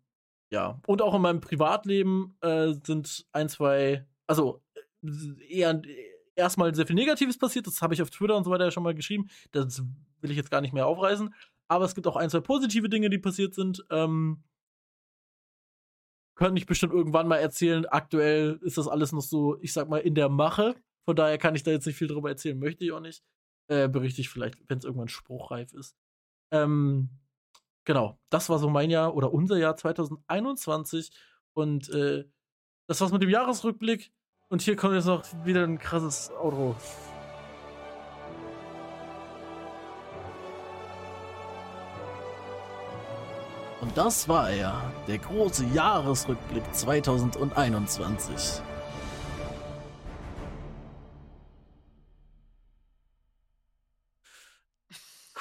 ja, 0.52 0.80
und 0.88 1.02
auch 1.02 1.16
in 1.16 1.22
meinem 1.22 1.42
Privatleben 1.42 2.38
äh, 2.42 2.74
sind 2.84 3.26
ein, 3.32 3.50
zwei, 3.50 4.06
also 4.28 4.62
äh, 5.04 5.48
eher 5.48 5.82
erstmal 6.36 6.74
sehr 6.76 6.86
viel 6.86 6.96
Negatives 6.96 7.38
passiert. 7.38 7.68
Das 7.68 7.82
habe 7.82 7.94
ich 7.94 8.02
auf 8.02 8.10
Twitter 8.10 8.36
und 8.36 8.44
so 8.44 8.52
weiter 8.52 8.66
ja 8.66 8.72
schon 8.72 8.84
mal 8.84 8.96
geschrieben. 8.96 9.28
Das 9.52 9.84
will 10.22 10.32
ich 10.32 10.38
jetzt 10.38 10.52
gar 10.52 10.62
nicht 10.62 10.74
mehr 10.74 10.88
aufreißen. 10.88 11.34
Aber 11.68 11.86
es 11.86 11.96
gibt 11.96 12.08
auch 12.08 12.16
ein, 12.16 12.30
zwei 12.30 12.42
positive 12.42 12.90
Dinge, 12.90 13.10
die 13.10 13.18
passiert 13.18 13.56
sind. 13.56 13.84
Ähm, 13.90 14.44
könnte 16.36 16.60
ich 16.60 16.66
bestimmt 16.66 16.94
irgendwann 16.94 17.28
mal 17.28 17.38
erzählen. 17.38 17.86
Aktuell 17.86 18.60
ist 18.62 18.78
das 18.78 18.88
alles 18.88 19.12
noch 19.14 19.22
so, 19.22 19.58
ich 19.62 19.74
sag 19.74 19.90
mal, 19.90 20.00
in 20.00 20.16
der 20.16 20.30
Mache. 20.30 20.76
Von 21.06 21.16
daher 21.16 21.38
kann 21.38 21.56
ich 21.56 21.64
da 21.64 21.72
jetzt 21.72 21.86
nicht 21.86 21.98
viel 21.98 22.08
drüber 22.08 22.30
erzählen, 22.30 22.60
möchte 22.60 22.84
ich 22.84 22.92
auch 22.92 23.00
nicht. 23.00 23.24
Äh, 23.68 23.88
berichte 23.88 24.22
ich 24.22 24.30
vielleicht, 24.30 24.58
wenn 24.68 24.78
es 24.78 24.86
irgendwann 24.86 25.08
spruchreif 25.08 25.74
ist. 25.74 25.96
Ähm, 26.52 27.10
genau, 27.86 28.20
das 28.30 28.50
war 28.50 28.60
so 28.60 28.70
mein 28.70 28.90
Jahr 28.90 29.16
oder 29.16 29.32
unser 29.32 29.58
Jahr 29.58 29.78
2021. 29.78 31.12
Und 31.54 31.90
äh, 31.90 32.26
das 32.88 33.00
war's 33.00 33.12
mit 33.12 33.22
dem 33.22 33.30
Jahresrückblick. 33.30 34.12
Und 34.50 34.62
hier 34.62 34.76
kommt 34.76 34.96
jetzt 34.96 35.06
noch 35.06 35.24
wieder 35.46 35.64
ein 35.64 35.80
krasses 35.80 36.32
Outro. 36.32 36.76
Und 43.82 43.96
das 43.96 44.28
war 44.28 44.50
er, 44.50 44.92
der 45.08 45.20
große 45.20 45.66
Jahresrückblick 45.68 46.64
2021. 46.74 48.62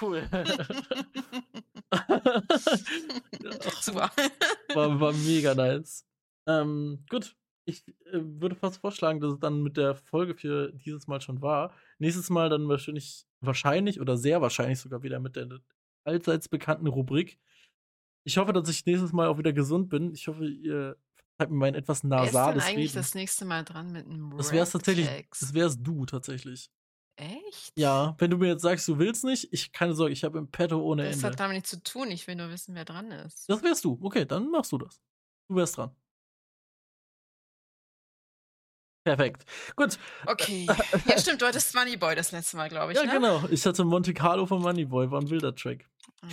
Cool. 0.00 0.28
Super. 3.80 4.10
war, 4.74 5.00
war 5.00 5.12
mega 5.12 5.54
nice. 5.54 6.06
Ähm, 6.46 7.04
gut, 7.08 7.36
ich 7.66 7.86
äh, 8.06 8.20
würde 8.20 8.54
fast 8.54 8.78
vorschlagen, 8.78 9.20
dass 9.20 9.34
es 9.34 9.38
dann 9.40 9.62
mit 9.62 9.76
der 9.76 9.94
Folge 9.94 10.34
für 10.34 10.72
dieses 10.72 11.06
Mal 11.06 11.20
schon 11.20 11.40
war. 11.40 11.72
Nächstes 11.98 12.30
Mal 12.30 12.48
dann 12.48 12.68
wahrscheinlich, 12.68 13.26
wahrscheinlich 13.40 14.00
oder 14.00 14.16
sehr 14.16 14.42
wahrscheinlich 14.42 14.80
sogar 14.80 15.02
wieder 15.02 15.20
mit 15.20 15.36
der 15.36 15.60
allseits 16.04 16.48
bekannten 16.48 16.86
Rubrik. 16.86 17.38
Ich 18.24 18.36
hoffe, 18.38 18.52
dass 18.52 18.68
ich 18.68 18.84
nächstes 18.86 19.12
Mal 19.12 19.28
auch 19.28 19.38
wieder 19.38 19.52
gesund 19.52 19.88
bin. 19.88 20.12
Ich 20.12 20.28
hoffe, 20.28 20.46
ihr 20.46 20.96
habt 21.38 21.50
mir 21.50 21.56
mein 21.58 21.74
etwas 21.74 22.02
Wer 22.04 22.24
ist 22.24 22.32
denn 22.32 22.32
nasales 22.32 22.64
eigentlich 22.64 22.90
Reden. 22.90 22.94
das 22.94 23.14
nächste 23.14 23.44
Mal 23.44 23.64
dran 23.64 23.92
mit 23.92 24.06
einem 24.06 24.36
Das 24.36 24.52
wär's 24.52 24.70
tatsächlich, 24.70 25.08
das 25.30 25.54
wär's 25.54 25.82
du 25.82 26.06
tatsächlich. 26.06 26.70
Echt? 27.16 27.72
Ja, 27.76 28.16
wenn 28.18 28.30
du 28.30 28.38
mir 28.38 28.48
jetzt 28.48 28.62
sagst, 28.62 28.88
du 28.88 28.98
willst 28.98 29.24
nicht, 29.24 29.48
ich 29.52 29.70
keine 29.72 29.94
Sorge, 29.94 30.12
ich 30.12 30.24
habe 30.24 30.38
im 30.38 30.50
Petto 30.50 30.80
ohne 30.80 31.04
Das 31.04 31.16
Ende. 31.16 31.28
hat 31.28 31.40
damit 31.40 31.54
nichts 31.54 31.70
zu 31.70 31.82
tun. 31.82 32.10
Ich 32.10 32.26
will 32.26 32.34
nur 32.34 32.50
wissen, 32.50 32.74
wer 32.74 32.84
dran 32.84 33.10
ist. 33.12 33.48
Das 33.48 33.62
wärst 33.62 33.84
du. 33.84 33.98
Okay, 34.02 34.24
dann 34.26 34.50
machst 34.50 34.72
du 34.72 34.78
das. 34.78 35.00
Du 35.48 35.54
wärst 35.56 35.76
dran. 35.76 35.94
Perfekt. 39.04 39.44
Gut. 39.76 39.98
Okay. 40.26 40.66
Ja, 41.06 41.18
stimmt, 41.18 41.42
du 41.42 41.46
hattest 41.46 41.74
Moneyboy 41.74 42.14
das 42.16 42.32
letzte 42.32 42.56
Mal, 42.56 42.68
glaube 42.68 42.92
ich. 42.92 42.98
Ja, 42.98 43.04
ne? 43.04 43.12
genau. 43.12 43.46
Ich 43.50 43.64
hatte 43.66 43.84
Monte 43.84 44.14
Carlo 44.14 44.46
von 44.46 44.62
Moneyboy, 44.62 45.10
war 45.10 45.20
ein 45.20 45.28
wilder 45.28 45.54
Track. 45.54 45.86
Mhm. 46.22 46.28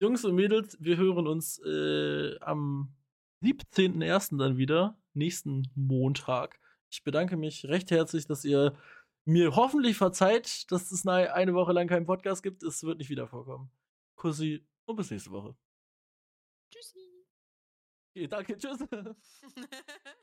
Jungs 0.00 0.24
und 0.24 0.34
Mädels, 0.34 0.76
wir 0.80 0.96
hören 0.96 1.26
uns 1.26 1.58
äh, 1.64 2.38
am 2.40 2.96
17.01. 3.44 4.38
dann 4.38 4.56
wieder, 4.56 4.96
nächsten 5.12 5.70
Montag. 5.74 6.58
Ich 6.90 7.04
bedanke 7.04 7.36
mich 7.36 7.66
recht 7.66 7.90
herzlich, 7.90 8.26
dass 8.26 8.44
ihr 8.44 8.74
mir 9.24 9.54
hoffentlich 9.56 9.96
verzeiht, 9.96 10.70
dass 10.70 10.90
es 10.90 11.06
eine 11.06 11.32
eine 11.34 11.54
Woche 11.54 11.72
lang 11.72 11.88
keinen 11.88 12.06
Podcast 12.06 12.42
gibt. 12.42 12.62
Es 12.62 12.82
wird 12.82 12.98
nicht 12.98 13.10
wieder 13.10 13.26
vorkommen. 13.28 13.70
Kussi 14.16 14.66
und 14.84 14.96
bis 14.96 15.10
nächste 15.10 15.30
Woche. 15.30 15.56
Tschüssi. 16.70 17.24
Okay, 18.10 18.28
danke, 18.28 18.56
tschüss. 18.56 18.78